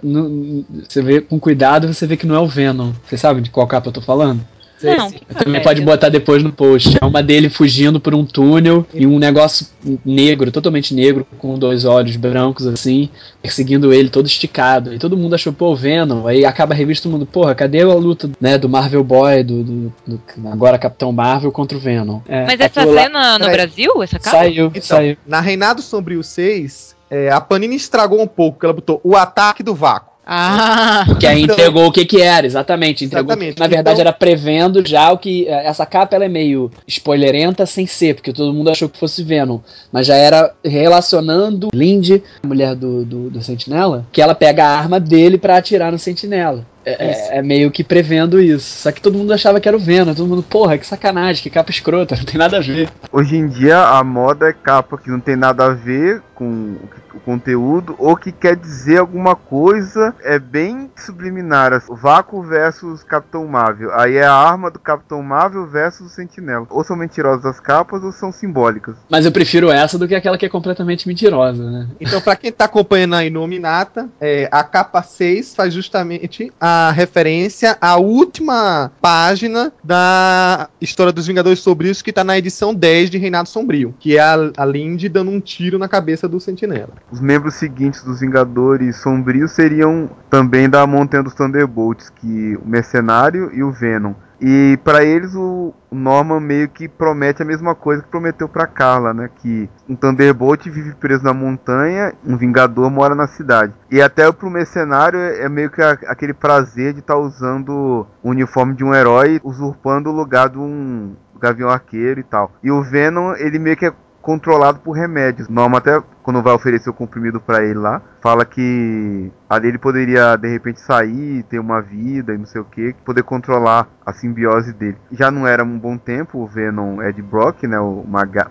você 0.88 1.02
vê 1.02 1.22
com 1.22 1.40
cuidado, 1.40 1.94
você 1.94 2.08
vê 2.08 2.18
que 2.18 2.26
não 2.26 2.36
é 2.36 2.40
o 2.40 2.48
Venom. 2.48 2.92
Você 3.06 3.18
sabe 3.18 3.42
de 3.42 3.52
qual 3.52 3.68
capa 3.68 3.90
eu 3.90 3.94
tô 3.94 4.02
falando? 4.02 4.46
Não. 4.86 5.12
Também 5.40 5.62
pode 5.62 5.82
botar 5.82 6.10
depois 6.10 6.44
no 6.44 6.52
post. 6.52 6.98
É 7.02 7.06
uma 7.06 7.24
dele 7.24 7.50
fugindo 7.50 8.00
por 8.00 8.14
um 8.14 8.26
túnel 8.26 8.86
e 8.94 9.08
um 9.08 9.18
negócio 9.18 9.68
negro, 10.06 10.52
totalmente 10.52 10.94
negro, 10.94 11.26
com 11.38 11.58
dois 11.58 11.86
olhos 11.86 12.16
brancos 12.16 12.68
assim, 12.68 13.10
perseguindo 13.42 13.94
ele 13.94 14.10
todo 14.10 14.26
esticado. 14.26 14.94
E 14.94 15.00
todo 15.00 15.18
mundo 15.18 15.36
achou, 15.36 15.54
pô, 15.54 15.76
Venom. 15.76 16.28
Aí 16.28 16.46
acaba 16.46 16.74
a 16.74 16.78
revista 16.78 17.04
todo 17.04 17.14
mundo, 17.14 17.26
porra, 17.26 17.56
cadê 17.56 17.82
a 17.82 17.94
luta 17.94 18.30
né, 18.40 18.58
do 18.58 18.68
Marvel 18.70 19.04
Boy, 19.04 19.44
do, 19.44 19.64
do, 19.64 19.94
do 20.08 20.22
agora 20.52 20.78
Capitão 20.78 21.12
Marvel 21.12 21.52
contra 21.52 21.78
o 21.78 21.82
Venom? 21.82 22.20
É, 22.28 22.46
Mas 22.46 22.60
essa 22.60 22.84
cena 22.84 23.40
no 23.40 23.46
Brasil, 23.46 23.92
essa 24.04 24.20
capa? 24.20 24.38
Saiu, 24.38 24.68
então, 24.68 24.82
saiu. 24.82 25.18
Na 25.26 25.40
Reinado 25.40 25.82
Sombrio 25.82 26.24
6, 26.24 26.96
é, 27.10 27.30
a 27.32 27.40
Panini 27.40 27.76
estragou 27.76 28.22
um 28.22 28.28
pouco, 28.28 28.54
porque 28.54 28.66
ela 28.66 28.74
botou 28.74 29.00
o 29.04 29.16
ataque 29.16 29.64
do 29.64 29.76
vácuo. 29.76 30.15
Ah, 30.26 31.06
que 31.20 31.28
aí 31.28 31.44
então, 31.44 31.54
entregou 31.54 31.86
o 31.86 31.92
que 31.92 32.04
que 32.04 32.20
era, 32.20 32.48
exatamente. 32.48 33.06
Entregou 33.06 33.32
exatamente. 33.32 33.60
Na 33.60 33.68
verdade 33.68 34.02
então, 34.02 34.10
era 34.10 34.14
prevendo 34.14 34.86
já 34.86 35.12
o 35.12 35.20
que. 35.20 35.48
Eh, 35.48 35.68
essa 35.68 35.86
capa 35.86 36.16
ela 36.16 36.26
é 36.26 36.30
meio 36.30 36.72
spoilerenta 36.88 37.66
sem 37.66 37.86
ser, 37.86 38.16
porque 38.16 38.34
todo 38.34 38.54
mundo 38.54 38.72
achou 38.72 38.90
que 38.90 38.98
fosse 38.98 39.24
Venom. 39.24 39.60
Mas 39.92 40.08
já 40.08 40.16
era 40.16 40.52
relacionando 40.64 41.70
Lindy, 41.74 42.24
a 42.44 42.48
mulher 42.48 42.76
do, 42.76 43.06
do, 43.06 43.30
do 43.30 43.42
Sentinela, 43.44 44.08
que 44.12 44.22
ela 44.22 44.34
pega 44.34 44.66
a 44.66 44.78
arma 44.78 45.00
dele 45.00 45.38
para 45.38 45.58
atirar 45.58 45.92
no 45.92 46.00
Sentinela. 46.00 46.66
É, 46.86 47.40
é, 47.40 47.42
meio 47.42 47.72
que 47.72 47.84
prevendo 47.84 48.40
isso. 48.40 48.82
Só 48.82 48.92
que 48.92 49.02
todo 49.02 49.18
mundo 49.18 49.34
achava 49.34 49.60
que 49.60 49.68
era 49.68 49.76
o 49.76 49.80
Venom. 49.80 50.14
Todo 50.14 50.28
mundo, 50.28 50.44
porra, 50.44 50.78
que 50.78 50.86
sacanagem, 50.86 51.42
que 51.42 51.50
capa 51.50 51.72
escrota, 51.72 52.16
não 52.16 52.24
tem 52.24 52.38
nada 52.38 52.58
a 52.58 52.62
ver. 52.62 52.90
Hoje 53.12 53.36
em 53.36 53.48
dia 53.48 53.80
a 53.80 54.04
moda 54.04 54.50
é 54.50 54.54
capa 54.54 54.98
que 54.98 55.10
não 55.10 55.20
tem 55.20 55.36
nada 55.36 55.66
a 55.66 55.74
ver 55.74 56.22
com 56.36 56.76
o 57.14 57.20
conteúdo 57.22 57.96
ou 57.98 58.16
que 58.16 58.32
quer 58.32 58.56
dizer 58.56 59.00
alguma 59.00 59.36
coisa. 59.36 60.14
É 60.22 60.38
bem 60.38 60.92
subliminar. 60.96 61.82
Vácuo 61.90 62.44
versus 62.44 63.04
Capitão 63.04 63.48
Marvel. 63.48 63.92
Aí 63.94 64.18
é 64.18 64.26
a 64.26 64.34
arma 64.34 64.70
do 64.70 64.78
Capitão 64.78 65.24
Marvel 65.24 65.66
versus 65.66 66.08
o 66.08 66.10
Sentinela. 66.10 66.68
Ou 66.70 66.84
são 66.84 66.96
mentirosas 66.96 67.46
as 67.46 67.60
capas 67.60 68.04
ou 68.04 68.12
são 68.12 68.32
simbólicas. 68.32 68.96
Mas 69.10 69.26
eu 69.26 69.32
prefiro 69.32 69.72
essa 69.72 69.98
do 69.98 70.08
que 70.08 70.14
aquela 70.14 70.38
que 70.38 70.46
é 70.46 70.50
completamente 70.50 71.08
mentirosa, 71.08 71.70
né? 71.70 71.88
Então, 72.00 72.22
pra 72.22 72.36
quem 72.36 72.52
tá 72.52 72.66
acompanhando 72.66 73.16
a 73.16 73.26
Inominata, 73.26 74.08
é, 74.20 74.48
a 74.52 74.64
capa 74.64 75.02
6 75.02 75.56
faz 75.56 75.74
justamente 75.74 76.52
a 76.60 76.75
referência 76.92 77.78
à 77.80 77.98
última 77.98 78.92
página 79.02 79.72
da 79.84 80.70
História 80.80 81.12
dos 81.12 81.28
Vingadores 81.28 81.60
Sombrios, 81.60 82.02
que 82.02 82.14
tá 82.14 82.24
na 82.24 82.38
edição 82.38 82.74
10 82.74 83.10
de 83.10 83.18
Reinado 83.18 83.50
Sombrio, 83.50 83.94
que 84.00 84.18
é 84.18 84.22
a, 84.22 84.36
a 84.58 84.66
Lindy 84.66 85.10
dando 85.10 85.32
um 85.32 85.40
tiro 85.40 85.78
na 85.78 85.88
cabeça 85.88 86.28
do 86.28 86.40
Sentinela. 86.40 86.94
Os 87.12 87.20
membros 87.20 87.56
seguintes 87.56 88.04
dos 88.04 88.20
Vingadores 88.20 88.98
Sombrios 88.98 89.52
seriam 89.52 90.10
também 90.30 90.70
da 90.70 90.86
Montanha 90.86 91.24
dos 91.24 91.34
Thunderbolts, 91.34 92.10
que 92.10 92.58
o 92.58 92.68
Mercenário 92.68 93.52
e 93.54 93.64
o 93.64 93.72
Venom. 93.72 94.14
E 94.48 94.78
para 94.84 95.04
eles 95.04 95.34
o 95.34 95.74
Norman 95.92 96.40
meio 96.40 96.70
que 96.70 96.88
promete 96.88 97.42
a 97.42 97.46
mesma 97.46 97.74
coisa 97.74 98.04
que 98.04 98.10
prometeu 98.10 98.48
para 98.48 98.68
Carla, 98.68 99.12
né? 99.12 99.28
Que 99.38 99.68
um 99.90 99.96
Thunderbolt 99.96 100.70
vive 100.70 100.94
preso 100.94 101.24
na 101.24 101.34
montanha, 101.34 102.14
um 102.24 102.38
Vingador 102.38 102.92
mora 102.92 103.16
na 103.16 103.26
cidade. 103.26 103.74
E 103.90 104.00
até 104.00 104.32
pro 104.32 104.48
mercenário 104.48 105.20
é 105.20 105.50
meio 105.50 105.72
que 105.72 105.82
aquele 105.82 106.32
prazer 106.32 106.94
de 106.94 107.00
estar 107.00 107.16
tá 107.16 107.20
usando 107.20 108.06
o 108.22 108.30
uniforme 108.30 108.76
de 108.76 108.84
um 108.84 108.94
herói, 108.94 109.42
usurpando 109.44 110.12
o 110.12 110.16
lugar 110.16 110.50
de 110.50 110.60
um 110.60 111.16
Gavião 111.40 111.70
Arqueiro 111.70 112.20
e 112.20 112.24
tal. 112.24 112.52
E 112.64 112.70
o 112.70 112.84
Venom, 112.84 113.34
ele 113.34 113.58
meio 113.58 113.76
que 113.76 113.88
é 113.88 113.94
controlado 114.26 114.80
por 114.80 114.94
remédios. 114.94 115.48
Norma 115.48 115.78
até 115.78 116.02
quando 116.24 116.42
vai 116.42 116.52
oferecer 116.52 116.90
o 116.90 116.94
comprimido 116.94 117.40
para 117.40 117.64
ele 117.64 117.78
lá, 117.78 118.02
fala 118.20 118.44
que 118.44 119.32
ali 119.48 119.68
ele 119.68 119.78
poderia 119.78 120.36
de 120.36 120.48
repente 120.48 120.82
sair, 120.82 121.44
ter 121.44 121.60
uma 121.60 121.80
vida 121.80 122.34
e 122.34 122.38
não 122.40 122.48
sei 122.48 122.60
o 122.60 122.66
que, 122.66 122.96
poder 123.06 123.22
controlar 123.22 123.88
a 124.04 124.12
simbiose 124.12 124.74
dele. 124.74 124.98
Já 125.12 125.30
não 125.30 125.46
era 125.46 125.64
um 125.64 125.78
bom 125.78 125.96
tempo 125.96 126.40
o 126.40 126.48
Venom 126.48 127.04
Ed 127.04 127.22
Brock, 127.22 127.68
né, 127.68 127.80
o 127.80 128.04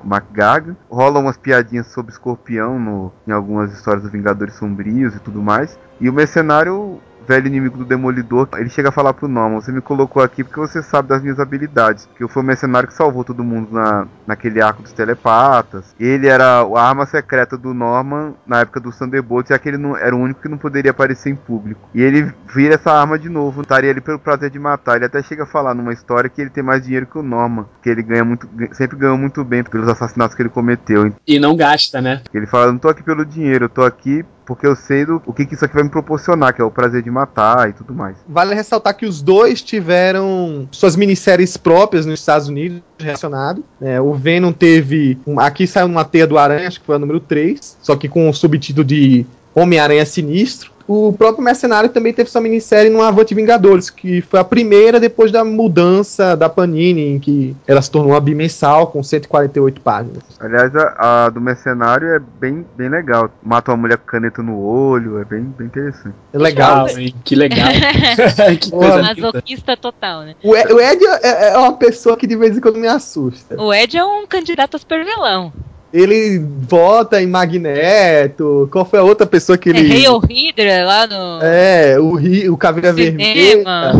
McGag. 0.04 0.76
Rola 0.88 1.18
umas 1.18 1.36
piadinhas 1.36 1.88
sobre 1.88 2.12
escorpião 2.12 2.78
no, 2.78 3.12
em 3.26 3.32
algumas 3.32 3.72
histórias 3.72 4.04
dos 4.04 4.12
Vingadores 4.12 4.54
Sombrios 4.54 5.16
e 5.16 5.18
tudo 5.18 5.42
mais. 5.42 5.76
E 6.00 6.08
o 6.08 6.12
mercenário 6.12 7.00
velho 7.26 7.46
inimigo 7.46 7.78
do 7.78 7.84
Demolidor, 7.84 8.48
ele 8.56 8.68
chega 8.68 8.88
a 8.88 8.92
falar 8.92 9.14
pro 9.14 9.28
Norman, 9.28 9.60
você 9.60 9.72
me 9.72 9.80
colocou 9.80 10.22
aqui 10.22 10.44
porque 10.44 10.60
você 10.60 10.82
sabe 10.82 11.08
das 11.08 11.22
minhas 11.22 11.38
habilidades. 11.38 12.08
Que 12.16 12.22
eu 12.22 12.28
fui 12.28 12.42
o 12.42 12.44
mercenário 12.44 12.88
que 12.88 12.94
salvou 12.94 13.24
todo 13.24 13.44
mundo 13.44 13.72
na, 13.72 14.06
naquele 14.26 14.60
arco 14.60 14.82
dos 14.82 14.92
telepatas. 14.92 15.94
Ele 15.98 16.26
era 16.26 16.60
a 16.62 16.80
arma 16.80 17.06
secreta 17.06 17.56
do 17.56 17.74
Norman 17.74 18.34
na 18.46 18.60
época 18.60 18.80
do 18.80 18.92
Thunderbolts, 18.92 19.50
e 19.50 19.54
aquele 19.54 19.76
não, 19.76 19.96
era 19.96 20.14
o 20.14 20.18
único 20.18 20.42
que 20.42 20.48
não 20.48 20.58
poderia 20.58 20.90
aparecer 20.90 21.30
em 21.30 21.36
público. 21.36 21.88
E 21.94 22.02
ele 22.02 22.32
vira 22.54 22.74
essa 22.74 22.92
arma 22.92 23.18
de 23.18 23.28
novo, 23.28 23.62
estaria 23.62 23.90
ali 23.90 24.00
pelo 24.00 24.18
prazer 24.18 24.50
de 24.50 24.58
matar. 24.58 24.96
Ele 24.96 25.06
até 25.06 25.22
chega 25.22 25.44
a 25.44 25.46
falar 25.46 25.74
numa 25.74 25.92
história 25.92 26.30
que 26.30 26.40
ele 26.40 26.50
tem 26.50 26.62
mais 26.62 26.82
dinheiro 26.82 27.06
que 27.06 27.18
o 27.18 27.22
Norman, 27.22 27.66
que 27.82 27.88
ele 27.88 28.02
ganha 28.02 28.24
muito, 28.24 28.48
sempre 28.72 28.96
ganhou 28.96 29.16
muito 29.16 29.44
bem 29.44 29.62
pelos 29.62 29.88
assassinatos 29.88 30.36
que 30.36 30.42
ele 30.42 30.48
cometeu. 30.48 31.12
E 31.26 31.38
não 31.38 31.56
gasta, 31.56 32.00
né? 32.00 32.22
Ele 32.32 32.46
fala, 32.46 32.72
não 32.72 32.78
tô 32.78 32.88
aqui 32.88 33.02
pelo 33.02 33.24
dinheiro, 33.24 33.66
eu 33.66 33.68
tô 33.68 33.82
aqui 33.82 34.24
porque 34.44 34.66
eu 34.66 34.76
sei 34.76 35.04
do, 35.04 35.22
o 35.26 35.32
que, 35.32 35.46
que 35.46 35.54
isso 35.54 35.64
aqui 35.64 35.74
vai 35.74 35.84
me 35.84 35.90
proporcionar, 35.90 36.54
que 36.54 36.60
é 36.60 36.64
o 36.64 36.70
prazer 36.70 37.02
de 37.02 37.10
matar 37.10 37.68
e 37.68 37.72
tudo 37.72 37.94
mais. 37.94 38.16
Vale 38.28 38.54
ressaltar 38.54 38.94
que 38.94 39.06
os 39.06 39.22
dois 39.22 39.62
tiveram 39.62 40.68
suas 40.70 40.96
minisséries 40.96 41.56
próprias 41.56 42.06
nos 42.06 42.20
Estados 42.20 42.48
Unidos 42.48 42.82
relacionado. 42.98 43.64
É, 43.80 44.00
o 44.00 44.14
Venom 44.14 44.52
teve. 44.52 45.18
Um, 45.26 45.40
aqui 45.40 45.66
saiu 45.66 45.86
uma 45.86 46.04
teia 46.04 46.26
do 46.26 46.38
Aranha, 46.38 46.68
acho 46.68 46.80
que 46.80 46.86
foi 46.86 46.96
a 46.96 46.98
número 46.98 47.20
3, 47.20 47.78
só 47.82 47.96
que 47.96 48.08
com 48.08 48.28
o 48.28 48.32
subtítulo 48.32 48.84
de 48.84 49.26
Homem-Aranha 49.54 50.04
Sinistro. 50.04 50.74
O 50.86 51.14
próprio 51.14 51.42
Mercenário 51.42 51.88
também 51.88 52.12
teve 52.12 52.28
sua 52.28 52.42
minissérie 52.42 52.90
no 52.90 53.00
Avante 53.00 53.34
Vingadores, 53.34 53.88
que 53.88 54.20
foi 54.20 54.38
a 54.38 54.44
primeira 54.44 55.00
depois 55.00 55.32
da 55.32 55.42
mudança 55.42 56.36
da 56.36 56.46
Panini, 56.46 57.14
em 57.14 57.18
que 57.18 57.56
ela 57.66 57.80
se 57.80 57.90
tornou 57.90 58.12
uma 58.12 58.20
bimensal 58.20 58.88
com 58.88 59.02
148 59.02 59.80
páginas. 59.80 60.22
Aliás, 60.38 60.76
a, 60.76 61.24
a 61.24 61.30
do 61.30 61.40
Mercenário 61.40 62.08
é 62.08 62.18
bem, 62.18 62.66
bem 62.76 62.90
legal. 62.90 63.30
Mata 63.42 63.70
uma 63.70 63.78
mulher 63.78 63.96
com 63.96 64.04
caneta 64.04 64.42
no 64.42 64.60
olho, 64.60 65.18
é 65.18 65.24
bem, 65.24 65.42
bem 65.56 65.68
interessante. 65.68 66.14
É 66.34 66.38
legal. 66.38 66.86
Ah, 66.86 67.00
hein? 67.00 67.14
que 67.24 67.34
legal. 67.34 67.68
que 68.60 68.70
coisa. 68.70 69.02
Masoquista 69.02 69.76
total, 69.78 70.22
né? 70.24 70.34
O 70.42 70.54
Ed, 70.54 70.70
o 70.70 70.80
Ed 70.80 71.02
é, 71.22 71.54
é 71.54 71.56
uma 71.56 71.72
pessoa 71.72 72.14
que 72.14 72.26
de 72.26 72.36
vez 72.36 72.58
em 72.58 72.60
quando 72.60 72.76
me 72.76 72.88
assusta. 72.88 73.58
O 73.58 73.72
Ed 73.72 73.96
é 73.96 74.04
um 74.04 74.26
candidato 74.26 74.76
a 74.76 74.78
super 74.78 75.02
vilão. 75.02 75.50
Ele 75.94 76.40
vota 76.68 77.22
em 77.22 77.26
Magneto. 77.28 78.68
Qual 78.72 78.84
foi 78.84 78.98
a 78.98 79.02
outra 79.04 79.24
pessoa 79.24 79.56
que 79.56 79.68
É 79.70 79.72
ele. 79.78 79.92
Hail 79.92 80.18
Hydra 80.18 80.84
lá 80.84 81.06
no 81.06 81.40
É, 81.40 81.96
o, 82.00 82.14
Ri- 82.16 82.48
o 82.48 82.56
Caveira 82.56 82.92
Vermelha. 82.92 83.62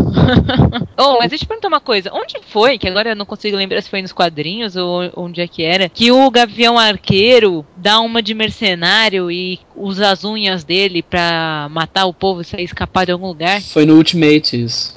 oh, 0.97 1.17
mas 1.19 1.29
deixa 1.29 1.45
eu 1.45 1.47
perguntar 1.47 1.69
uma 1.69 1.79
coisa. 1.79 2.09
Onde 2.13 2.35
foi, 2.49 2.77
que 2.77 2.87
agora 2.89 3.11
eu 3.11 3.15
não 3.15 3.25
consigo 3.25 3.55
lembrar 3.55 3.81
se 3.81 3.89
foi 3.89 4.01
nos 4.01 4.11
quadrinhos 4.11 4.75
ou 4.75 5.09
onde 5.15 5.39
é 5.39 5.47
que 5.47 5.63
era, 5.63 5.87
que 5.87 6.11
o 6.11 6.29
Gavião 6.29 6.77
Arqueiro 6.77 7.65
dá 7.77 7.99
uma 8.01 8.21
de 8.21 8.33
mercenário 8.33 9.31
e 9.31 9.59
usa 9.75 10.09
as 10.09 10.23
unhas 10.25 10.63
dele 10.65 11.01
pra 11.01 11.67
matar 11.71 12.05
o 12.07 12.13
povo 12.13 12.41
e 12.41 12.45
sair 12.45 12.63
escapar 12.63 13.05
de 13.05 13.11
algum 13.13 13.27
lugar? 13.27 13.61
Foi 13.61 13.85
no 13.85 13.95
Ultimate 13.95 14.61
isso. 14.63 14.95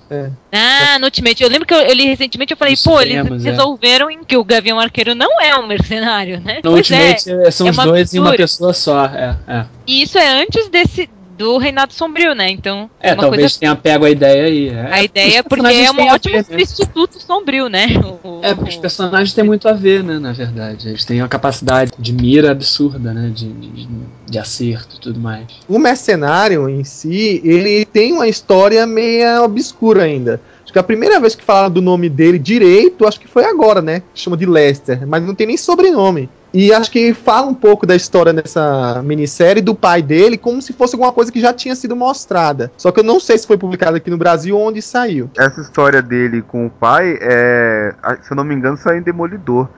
Ah, 0.51 0.99
no 0.99 1.05
Ultimate. 1.07 1.43
Eu 1.43 1.49
lembro 1.51 1.67
que 1.67 1.75
eu, 1.75 1.81
ele 1.81 2.05
recentemente 2.05 2.53
eu 2.53 2.57
falei, 2.57 2.73
Nos 2.73 2.83
pô, 2.83 2.99
cinemas, 2.99 3.31
eles 3.33 3.47
é. 3.47 3.51
resolveram 3.51 4.11
em 4.11 4.25
que 4.25 4.37
o 4.37 4.45
Gavião 4.45 4.81
Arqueiro 4.81 5.15
não 5.15 5.41
é 5.41 5.55
um 5.57 5.67
mercenário, 5.67 6.41
né? 6.41 6.61
No 6.65 6.73
Pois 6.89 7.01
é. 7.01 7.09
Ultimate 7.11 7.49
é, 7.49 7.51
são 7.51 7.67
é 7.67 7.71
os 7.71 7.77
dois 7.77 8.15
em 8.15 8.19
uma 8.19 8.35
pessoa 8.37 8.73
só. 8.73 9.05
É, 9.07 9.37
é. 9.47 9.65
E 9.87 10.03
isso 10.03 10.19
é 10.19 10.43
antes 10.43 10.69
desse 10.69 11.09
do 11.39 11.57
Reinado 11.57 11.93
Sombrio, 11.93 12.35
né? 12.35 12.51
Então, 12.51 12.91
É, 13.01 13.13
uma 13.15 13.21
talvez 13.23 13.43
coisa 13.43 13.59
tenha 13.61 13.77
pego 13.77 14.05
a 14.05 14.11
ideia 14.11 14.45
aí. 14.45 14.69
É. 14.71 14.93
A 14.93 15.03
ideia 15.05 15.39
é 15.39 15.43
porque 15.45 15.67
é 15.73 15.91
um 15.93 16.07
ótimo 16.09 16.33
ver, 16.35 16.39
né? 16.39 16.43
substituto 16.43 17.21
sombrio, 17.21 17.69
né? 17.69 17.87
O- 18.25 18.41
É, 18.43 18.53
porque 18.57 18.71
os 18.71 18.77
personagens 18.77 19.33
têm 19.33 19.45
muito 19.45 19.69
a 19.69 19.73
ver, 19.73 20.03
né, 20.03 20.19
na 20.19 20.33
verdade. 20.33 20.89
Eles 20.89 21.05
têm 21.05 21.23
uma 21.23 21.29
capacidade 21.29 21.93
de 21.97 22.13
mira 22.13 22.51
absurda, 22.51 23.15
né, 23.15 23.31
de, 23.33 23.53
de, 23.53 23.89
de 24.29 24.39
acerto 24.39 24.97
e 24.97 25.01
tudo 25.01 25.21
mais. 25.21 25.47
O 25.69 25.79
mercenário 25.79 26.69
em 26.69 26.83
si, 26.83 27.41
ele 27.45 27.85
tem 27.85 28.13
uma 28.13 28.27
história 28.27 28.85
meia 28.85 29.41
obscura 29.41 30.03
ainda. 30.03 30.41
Acho 30.65 30.73
que 30.73 30.79
a 30.79 30.83
primeira 30.83 31.21
vez 31.21 31.37
que 31.37 31.45
falaram 31.45 31.71
do 31.71 31.81
nome 31.81 32.09
dele 32.09 32.39
direito, 32.39 33.07
acho 33.07 33.21
que 33.21 33.29
foi 33.29 33.45
agora, 33.45 33.81
né? 33.81 34.03
Chama 34.13 34.37
de 34.37 34.45
Lester, 34.45 35.07
mas 35.07 35.23
não 35.23 35.37
tem 35.37 35.47
nem 35.47 35.57
sobrenome. 35.57 36.29
E 36.53 36.73
acho 36.73 36.91
que 36.91 37.13
fala 37.13 37.47
um 37.47 37.55
pouco 37.55 37.87
da 37.87 37.95
história 37.95 38.33
nessa 38.33 39.03
minissérie 39.05 39.63
do 39.63 39.75
pai 39.75 40.03
dele, 40.03 40.39
como 40.39 40.63
se 40.63 40.73
fosse 40.73 40.95
alguma 40.95 41.13
coisa 41.13 41.31
que 41.31 41.41
já 41.41 41.53
tinha 41.53 41.75
sido 41.75 41.95
mostrada. 41.95 42.73
Só 42.77 42.91
que 42.91 43.01
eu 43.01 43.05
não 43.05 43.21
sei 43.21 43.37
se 43.37 43.47
foi 43.47 43.59
publicado 43.59 43.97
aqui 43.97 44.11
no 44.11 44.17
Brasil 44.17 44.57
ou 44.57 44.69
onde 44.69 44.81
saiu. 44.81 45.31
Essa 45.37 45.61
história 45.61 46.01
dele 46.01 46.43
com 46.43 46.67
o 46.67 46.71
pai 46.71 47.19
é. 47.21 47.95
Se 48.23 48.33
eu 48.33 48.37
não 48.37 48.45
me 48.45 48.55
engano, 48.55 48.77
saiu 48.77 48.99
em 48.99 49.03
Demolidor. 49.03 49.69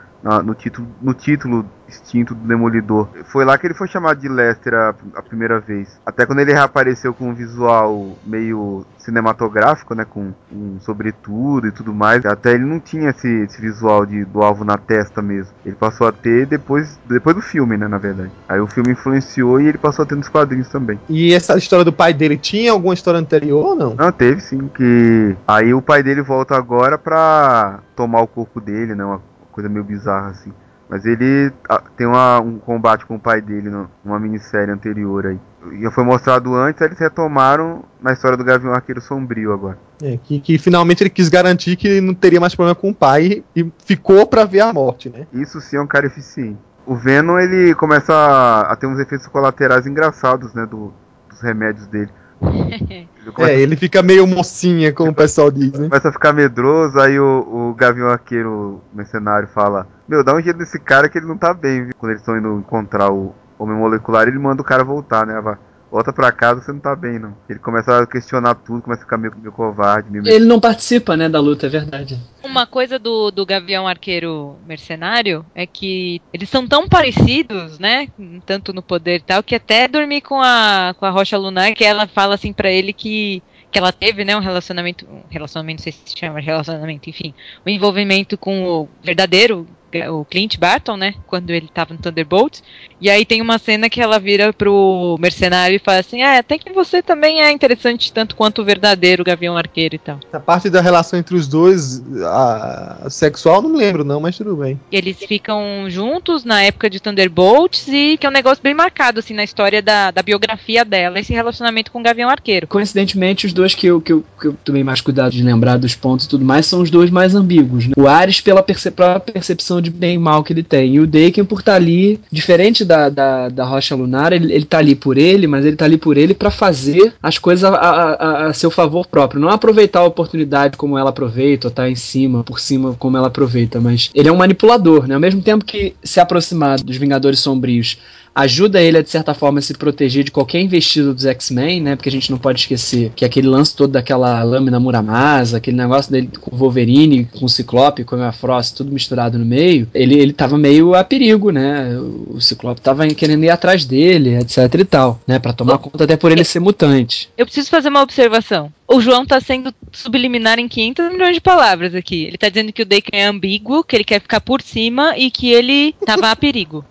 no, 0.45 0.55
título, 0.55 0.87
no 1.03 1.15
título 1.15 1.67
extinto 1.91 2.35
do 2.35 2.47
Demolidor. 2.47 3.09
Foi 3.25 3.45
lá 3.45 3.59
que 3.59 3.67
ele 3.67 3.75
foi 3.75 3.89
chamado 3.89 4.21
de 4.21 4.29
Lester 4.29 4.75
a, 4.75 4.95
a 5.17 5.23
primeira 5.23 5.61
vez. 5.61 6.01
Até 6.07 6.25
quando 6.25 6.41
ele 6.41 6.53
reapareceu 6.53 7.13
com 7.13 7.29
um 7.29 7.35
visual 7.35 8.17
meio 8.25 8.87
cinematográfico, 8.99 9.95
né? 9.95 10.07
Com 10.09 10.33
um 10.53 10.79
sobretudo 10.81 11.67
e 11.67 11.73
tudo 11.73 11.93
mais. 11.93 12.25
Até 12.25 12.53
ele 12.53 12.65
não 12.65 12.79
tinha 12.79 13.11
esse, 13.11 13.29
esse 13.29 13.61
visual 13.61 14.07
de, 14.07 14.25
do 14.25 14.43
alvo 14.43 14.65
na 14.65 14.79
testa 14.79 15.21
mesmo. 15.21 15.53
Ele 15.65 15.77
passou 15.77 16.07
a 16.07 16.13
ter 16.13 16.47
depois, 16.47 16.99
depois 17.07 17.37
do 17.37 17.43
filme, 17.43 17.77
né? 17.77 17.89
Na 17.89 17.99
verdade. 17.99 18.31
Aí 18.49 18.61
o 18.61 18.67
filme 18.67 18.93
influenciou 18.93 19.61
e 19.61 19.67
ele 19.67 19.79
passou 19.79 20.05
a 20.05 20.07
ter 20.07 20.15
nos 20.15 20.29
quadrinhos 20.29 20.69
também. 20.69 20.99
E 21.09 21.35
essa 21.35 21.57
história 21.57 21.85
do 21.85 21.93
pai 21.93 22.15
dele 22.15 22.37
tinha 22.37 22.73
alguma 22.73 22.95
história 22.95 23.19
anterior 23.19 23.65
ou 23.65 23.75
não? 23.75 23.95
Não, 23.95 24.13
teve 24.13 24.41
sim, 24.41 24.69
que 24.69 25.37
aí 25.47 25.75
o 25.75 25.83
pai 25.83 26.03
dele 26.03 26.23
volta 26.23 26.57
agora 26.57 26.97
pra 26.99 27.81
tomar 27.97 28.21
o 28.21 28.27
corpo 28.27 28.61
dele, 28.61 28.95
né? 28.95 29.05
Uma 29.05 29.21
coisa 29.51 29.69
meio 29.69 29.85
bizarra 29.85 30.31
assim. 30.31 30.53
Mas 30.91 31.07
ele 31.07 31.53
ah, 31.69 31.81
tem 31.97 32.05
uma- 32.07 32.41
um 32.41 32.59
combate 32.59 33.07
com 33.07 33.15
o 33.15 33.21
pai 33.21 33.41
dele 33.41 33.71
numa 34.05 34.19
minissérie 34.19 34.73
anterior 34.75 35.25
aí. 35.27 35.39
Já 35.81 35.91
foi 35.93 36.03
mostrado 36.03 36.53
antes, 36.55 36.83
aí 36.83 36.89
eles 36.89 36.99
retomaram 36.99 37.85
na 38.03 38.13
história 38.13 38.37
do 38.37 38.43
Gavião 38.43 38.73
Arqueiro 38.75 39.01
Sombrio 39.01 39.53
agora. 39.53 39.79
É, 40.03 40.19
que, 40.23 40.41
que 40.41 40.59
finalmente 40.59 41.03
ele 41.03 41.11
quis 41.11 41.29
garantir 41.29 41.77
que 41.77 42.01
não 42.01 42.13
teria 42.13 42.41
mais 42.41 42.55
problema 42.57 42.75
com 42.75 42.91
o 42.91 42.95
pai 42.95 43.45
e 43.55 43.71
ficou 43.85 44.27
pra 44.27 44.45
ver 44.45 44.61
a 44.63 44.73
morte, 44.73 45.09
né? 45.09 45.27
Isso 45.33 45.61
sim 45.61 45.77
é 45.77 45.81
um 45.81 45.87
cara 45.87 46.07
eficiente. 46.07 46.59
O 46.85 46.97
Venom, 46.97 47.39
ele 47.39 47.73
começa 47.77 48.13
a, 48.13 48.73
a 48.73 48.75
ter 48.77 48.87
uns 48.89 48.99
efeitos 48.99 49.29
colaterais 49.29 49.87
engraçados, 49.87 50.53
né? 50.55 50.67
do- 50.67 50.93
dos 51.29 51.41
remédios 51.41 51.87
dele. 51.87 52.11
Ele 52.41 53.09
É, 53.39 53.61
ele 53.61 53.77
fica 53.77 54.03
meio 54.03 54.27
mocinha, 54.27 54.93
como 54.95 55.11
o 55.11 55.15
pessoal 55.15 55.51
diz, 55.51 55.73
né? 55.73 55.89
começa 55.89 56.09
a 56.09 56.13
ficar 56.13 56.33
medroso, 56.33 56.99
aí 56.99 57.21
o, 57.21 57.71
o 57.71 57.75
Gavião 57.75 58.09
Arqueiro 58.09 58.81
mercenário 58.95 59.47
fala: 59.49 59.87
Meu, 60.11 60.25
dá 60.25 60.35
um 60.35 60.43
jeito 60.43 60.59
nesse 60.59 60.81
cara 60.81 61.09
que 61.09 61.17
ele 61.17 61.27
não 61.29 61.39
tá 61.39 61.55
bem, 61.55 61.85
viu? 61.85 61.95
Quando 61.97 62.11
eles 62.11 62.21
estão 62.21 62.37
indo 62.37 62.59
encontrar 62.59 63.13
o 63.13 63.33
Homem 63.57 63.77
Molecular, 63.77 64.27
ele 64.27 64.41
manda 64.41 64.61
o 64.61 64.65
cara 64.65 64.83
voltar, 64.83 65.25
né? 65.25 65.41
Vai, 65.41 65.57
Volta 65.89 66.13
pra 66.13 66.33
casa, 66.33 66.61
você 66.61 66.73
não 66.73 66.81
tá 66.81 66.97
bem, 66.97 67.19
não. 67.19 67.37
Ele 67.49 67.61
começa 67.61 68.01
a 68.01 68.07
questionar 68.07 68.55
tudo, 68.55 68.83
começa 68.83 69.03
a 69.03 69.05
ficar 69.05 69.19
meio, 69.19 69.33
meio 69.37 69.53
covarde, 69.53 70.11
meio. 70.11 70.27
Ele 70.27 70.45
não 70.45 70.61
participa, 70.61 71.17
né, 71.17 71.29
da 71.29 71.41
luta, 71.41 71.67
é 71.67 71.69
verdade. 71.69 72.19
Uma 72.45 72.65
coisa 72.67 72.99
do, 72.99 73.31
do 73.31 73.45
Gavião 73.47 73.87
Arqueiro 73.87 74.57
Mercenário 74.67 75.45
é 75.53 75.65
que 75.65 76.21
eles 76.33 76.49
são 76.49 76.67
tão 76.67 76.89
parecidos, 76.89 77.81
né? 77.81 78.09
Tanto 78.47 78.73
no 78.73 78.83
poder 78.83 79.17
e 79.17 79.23
tal, 79.23 79.43
que 79.43 79.57
até 79.57 79.89
dormir 79.89 80.21
com 80.21 80.41
a, 80.41 80.95
com 80.97 81.07
a 81.07 81.11
Rocha 81.11 81.37
Lunar, 81.37 81.73
que 81.73 81.85
ela 81.85 82.07
fala 82.07 82.37
assim 82.37 82.53
pra 82.53 82.71
ele 82.71 82.93
que, 82.93 83.43
que 83.71 83.79
ela 83.79 83.93
teve, 83.93 84.25
né, 84.25 84.37
um 84.37 84.41
relacionamento. 84.41 85.05
Um 85.07 85.23
relacionamento, 85.29 85.81
não 85.81 85.83
sei 85.85 85.93
se 85.93 86.03
se 86.05 86.19
chama 86.19 86.39
relacionamento, 86.39 87.11
enfim. 87.11 87.35
Um 87.67 87.71
envolvimento 87.71 88.39
com 88.39 88.65
o 88.65 88.89
verdadeiro, 89.03 89.67
o 90.11 90.25
Clint 90.25 90.59
Barton, 90.59 90.97
né? 90.97 91.15
Quando 91.27 91.51
ele 91.51 91.69
tava 91.73 91.95
no 91.95 92.01
Thunderbolts. 92.01 92.63
E 93.01 93.09
aí 93.09 93.25
tem 93.25 93.41
uma 93.41 93.59
cena 93.59 93.89
que 93.89 94.01
ela 94.01 94.19
vira 94.19 94.53
pro 94.53 95.17
mercenário 95.19 95.77
e 95.77 95.79
fala 95.79 95.99
assim: 95.99 96.23
Ah, 96.23 96.39
até 96.39 96.59
que 96.59 96.73
você 96.73 97.03
também 97.03 97.43
é 97.43 97.51
interessante 97.51 98.13
tanto 98.13 98.37
quanto 98.37 98.63
o 98.63 98.65
verdadeiro 98.65 99.25
Gavião 99.25 99.57
Arqueiro 99.57 99.95
e 99.95 99.99
tal. 99.99 100.21
A 100.33 100.41
parte 100.41 100.71
da 100.71 100.81
relação 100.81 101.19
entre 101.19 101.35
os 101.35 101.47
dois, 101.49 102.03
a, 102.25 102.99
a 103.05 103.11
sexual, 103.11 103.63
não 103.63 103.71
me 103.71 103.79
lembro 103.79 104.05
não, 104.05 104.21
mas 104.21 104.37
tudo 104.37 104.57
bem. 104.57 104.79
Eles 104.93 105.19
ficam 105.19 105.87
juntos 105.89 106.45
na 106.45 106.63
época 106.63 106.91
de 106.91 107.01
Thunderbolts 107.01 107.89
e 107.89 108.17
que 108.17 108.27
é 108.27 108.29
um 108.29 108.33
negócio 108.33 108.63
bem 108.63 108.75
marcado 108.75 109.21
assim 109.21 109.35
na 109.35 109.45
história 109.45 109.83
da, 109.83 110.11
da 110.11 110.23
biografia 110.23 110.85
dela, 110.85 111.19
esse 111.19 111.33
relacionamento 111.33 111.91
com 111.91 112.01
o 112.01 112.03
Gavião 112.03 112.29
Arqueiro. 112.29 112.67
Coincidentemente, 112.67 113.47
os 113.47 113.53
dois 113.53 113.75
que 113.75 113.87
eu, 113.87 114.01
que, 114.01 114.13
eu, 114.13 114.25
que 114.41 114.47
eu 114.49 114.57
tomei 114.65 114.85
mais 114.85 115.01
cuidado 115.01 115.33
de 115.33 115.43
lembrar 115.43 115.79
dos 115.79 115.95
pontos 115.95 116.27
e 116.27 116.29
tudo 116.29 116.45
mais 116.45 116.67
são 116.67 116.83
os 116.83 116.91
dois 116.91 117.11
mais 117.11 117.35
ambíguos. 117.35 117.87
Né? 117.87 117.95
O 117.97 118.07
Ares, 118.07 118.41
pela 118.41 118.63
perce 118.63 118.91
própria 118.91 119.33
percepção 119.33 119.80
de 119.81 119.91
bem 119.91 120.15
e 120.15 120.19
mal 120.19 120.43
que 120.43 120.53
ele 120.53 120.63
tem. 120.63 120.95
E 120.95 121.01
o 121.01 121.07
Daken, 121.07 121.45
por 121.45 121.61
estar 121.61 121.73
tá 121.73 121.77
ali, 121.77 122.21
diferente 122.31 122.85
da, 122.85 123.09
da, 123.09 123.49
da 123.49 123.65
Rocha 123.65 123.95
Lunar, 123.95 124.33
ele, 124.33 124.53
ele 124.53 124.65
tá 124.65 124.79
ali 124.79 124.95
por 124.95 125.19
ele, 125.19 125.47
mas 125.47 125.65
ele 125.65 125.77
tá 125.77 125.85
ali 125.85 125.97
por 125.97 126.17
ele 126.17 126.35
para 126.35 126.51
fazer 126.51 127.13
as 127.23 127.39
coisas 127.39 127.65
a, 127.65 127.75
a, 127.75 128.47
a, 128.47 128.53
seu 128.53 128.71
favor 128.71 129.07
próprio. 129.07 129.41
Não 129.41 129.49
aproveitar 129.49 130.01
a 130.01 130.05
oportunidade 130.05 130.77
como 130.77 130.99
ela 130.99 131.11
aproveita, 131.11 131.69
ou 131.69 131.71
tá 131.71 131.89
em 131.89 131.97
cima, 131.97 132.45
por 132.45 132.61
cima, 132.61 132.95
como 132.99 133.17
ela 133.17 133.29
aproveita, 133.29 133.81
mas 133.81 134.11
ele 134.15 134.29
é 134.29 134.33
um 134.33 134.37
manipulador, 134.37 135.07
né? 135.07 135.15
Ao 135.15 135.21
mesmo 135.21 135.43
tempo 135.43 135.65
que 135.65 135.95
se 136.03 136.21
aproximar 136.21 136.81
dos 136.81 136.97
Vingadores 136.97 137.41
Sombrios 137.41 137.99
ajuda 138.35 138.81
ele 138.81 138.99
a, 138.99 139.03
de 139.03 139.11
certa 139.11 139.35
forma, 139.35 139.61
se 139.61 139.75
proteger 139.75 140.25
de 140.25 140.31
qualquer 140.31 140.61
investida 140.61 141.13
dos 141.13 141.25
X-Men, 141.25 141.81
né? 141.81 141.97
Porque 141.97 142.09
a 142.09 142.13
gente 142.13 142.31
não 142.31 142.39
pode 142.39 142.61
esquecer 142.61 143.13
que 143.15 143.25
aquele 143.25 143.49
lance 143.49 143.75
todo 143.75 143.93
daquela 143.93 144.43
lâmina 144.43 144.81
Muramasa, 144.81 145.57
aquele 145.57 145.77
negócio 145.77 146.11
dele 146.11 146.31
com 146.41 146.55
o 146.55 146.59
Wolverine, 146.59 147.25
com 147.25 147.45
o 147.45 147.49
Ciclope, 147.49 148.05
com 148.05 148.17
a 148.17 148.33
Frost, 148.33 148.77
tudo 148.77 148.93
misturado 148.93 149.39
no 149.39 149.45
meio, 149.45 149.89
ele, 149.95 150.19
ele 150.19 150.33
tava 150.33 150.57
meio 150.57 150.95
a 150.95 151.05
perigo, 151.05 151.51
né? 151.51 151.97
O 152.29 152.41
Ciclope 152.41 152.81
tava 152.81 153.07
querendo 153.09 153.45
ir 153.45 153.51
atrás 153.51 153.85
dele, 153.85 154.37
etc 154.37 154.75
e 154.75 154.85
tal, 154.85 155.21
né? 155.27 155.39
Pra 155.39 155.53
tomar 155.53 155.79
conta 155.79 156.05
até 156.05 156.17
por 156.17 156.31
ele 156.31 156.45
ser 156.45 156.61
mutante. 156.61 157.29
Eu 157.37 157.47
preciso 157.47 157.71
fazer 157.71 157.89
uma 157.89 158.03
observação. 158.03 158.73
O 158.93 159.01
João 159.01 159.25
tá 159.25 159.41
sendo 159.41 159.73
subliminar 159.93 160.59
em 160.59 160.67
500 160.67 161.13
milhões 161.13 161.35
de 161.35 161.41
palavras 161.41 161.95
aqui. 161.95 162.25
Ele 162.25 162.37
tá 162.37 162.49
dizendo 162.49 162.73
que 162.73 162.83
o 162.83 162.85
Daken 162.85 163.21
é 163.21 163.25
ambíguo, 163.25 163.85
que 163.85 163.95
ele 163.95 164.03
quer 164.03 164.21
ficar 164.21 164.41
por 164.41 164.61
cima 164.61 165.17
e 165.17 165.31
que 165.31 165.49
ele 165.49 165.95
tava 166.05 166.29
a 166.29 166.35
perigo. 166.35 166.85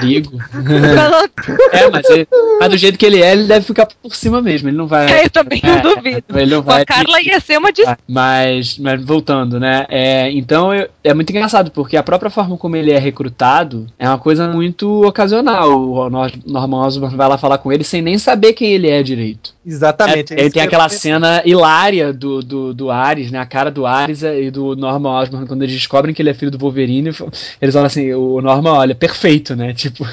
perigo? 0.00 0.36
é, 1.70 1.88
mas, 1.88 2.10
ele, 2.10 2.26
mas, 2.58 2.68
do 2.68 2.76
jeito 2.76 2.98
que 2.98 3.06
ele 3.06 3.22
é, 3.22 3.30
ele 3.30 3.44
deve 3.44 3.64
ficar 3.64 3.86
por 3.86 4.12
cima 4.12 4.42
mesmo. 4.42 4.68
Ele 4.68 4.76
não 4.76 4.88
vai. 4.88 5.08
É, 5.08 5.24
eu 5.24 5.30
também 5.30 5.60
não 5.62 5.74
é, 5.74 5.80
duvido. 5.80 6.24
Ele 6.34 6.50
não 6.50 6.62
vai. 6.62 6.82
A 6.82 6.84
Carla 6.84 7.22
ia 7.22 7.38
ser 7.38 7.56
uma 7.56 7.70
dis... 7.70 7.86
mas, 8.08 8.76
mas 8.76 9.04
voltando, 9.04 9.60
né? 9.60 9.86
É, 9.88 10.32
então 10.32 10.74
eu, 10.74 10.88
é 11.04 11.14
muito 11.14 11.30
engraçado, 11.30 11.70
porque 11.70 11.96
a 11.96 12.02
própria 12.02 12.28
forma 12.30 12.58
como 12.58 12.74
ele 12.74 12.90
é 12.90 12.98
recrutado 12.98 13.86
é 13.96 14.08
uma 14.08 14.18
coisa 14.18 14.48
muito 14.48 15.06
ocasional. 15.06 15.80
O 15.80 16.10
Norman 16.10 16.86
Osborn 16.86 17.16
vai 17.16 17.28
lá 17.28 17.38
falar 17.38 17.58
com 17.58 17.72
ele 17.72 17.84
sem 17.84 18.02
nem 18.02 18.18
saber 18.18 18.52
quem 18.52 18.72
ele 18.72 18.90
é 18.90 19.00
direito. 19.00 19.54
Exatamente. 19.64 20.18
É, 20.18 20.23
ele 20.30 20.50
tem 20.50 20.62
aquela 20.62 20.88
cena 20.88 21.42
hilária 21.44 22.12
do, 22.12 22.40
do, 22.40 22.74
do 22.74 22.90
Ares, 22.90 23.30
né? 23.30 23.38
A 23.38 23.46
cara 23.46 23.70
do 23.70 23.86
Ares 23.86 24.22
e 24.22 24.50
do 24.50 24.74
Norman 24.76 25.10
Osborn, 25.10 25.46
quando 25.46 25.62
eles 25.62 25.74
descobrem 25.74 26.14
que 26.14 26.22
ele 26.22 26.30
é 26.30 26.34
filho 26.34 26.50
do 26.50 26.58
Wolverine, 26.58 27.10
eles 27.60 27.74
falam 27.74 27.86
assim, 27.86 28.12
o 28.12 28.40
Norman, 28.40 28.72
olha, 28.72 28.94
perfeito, 28.94 29.54
né? 29.54 29.72
Tipo, 29.84 30.06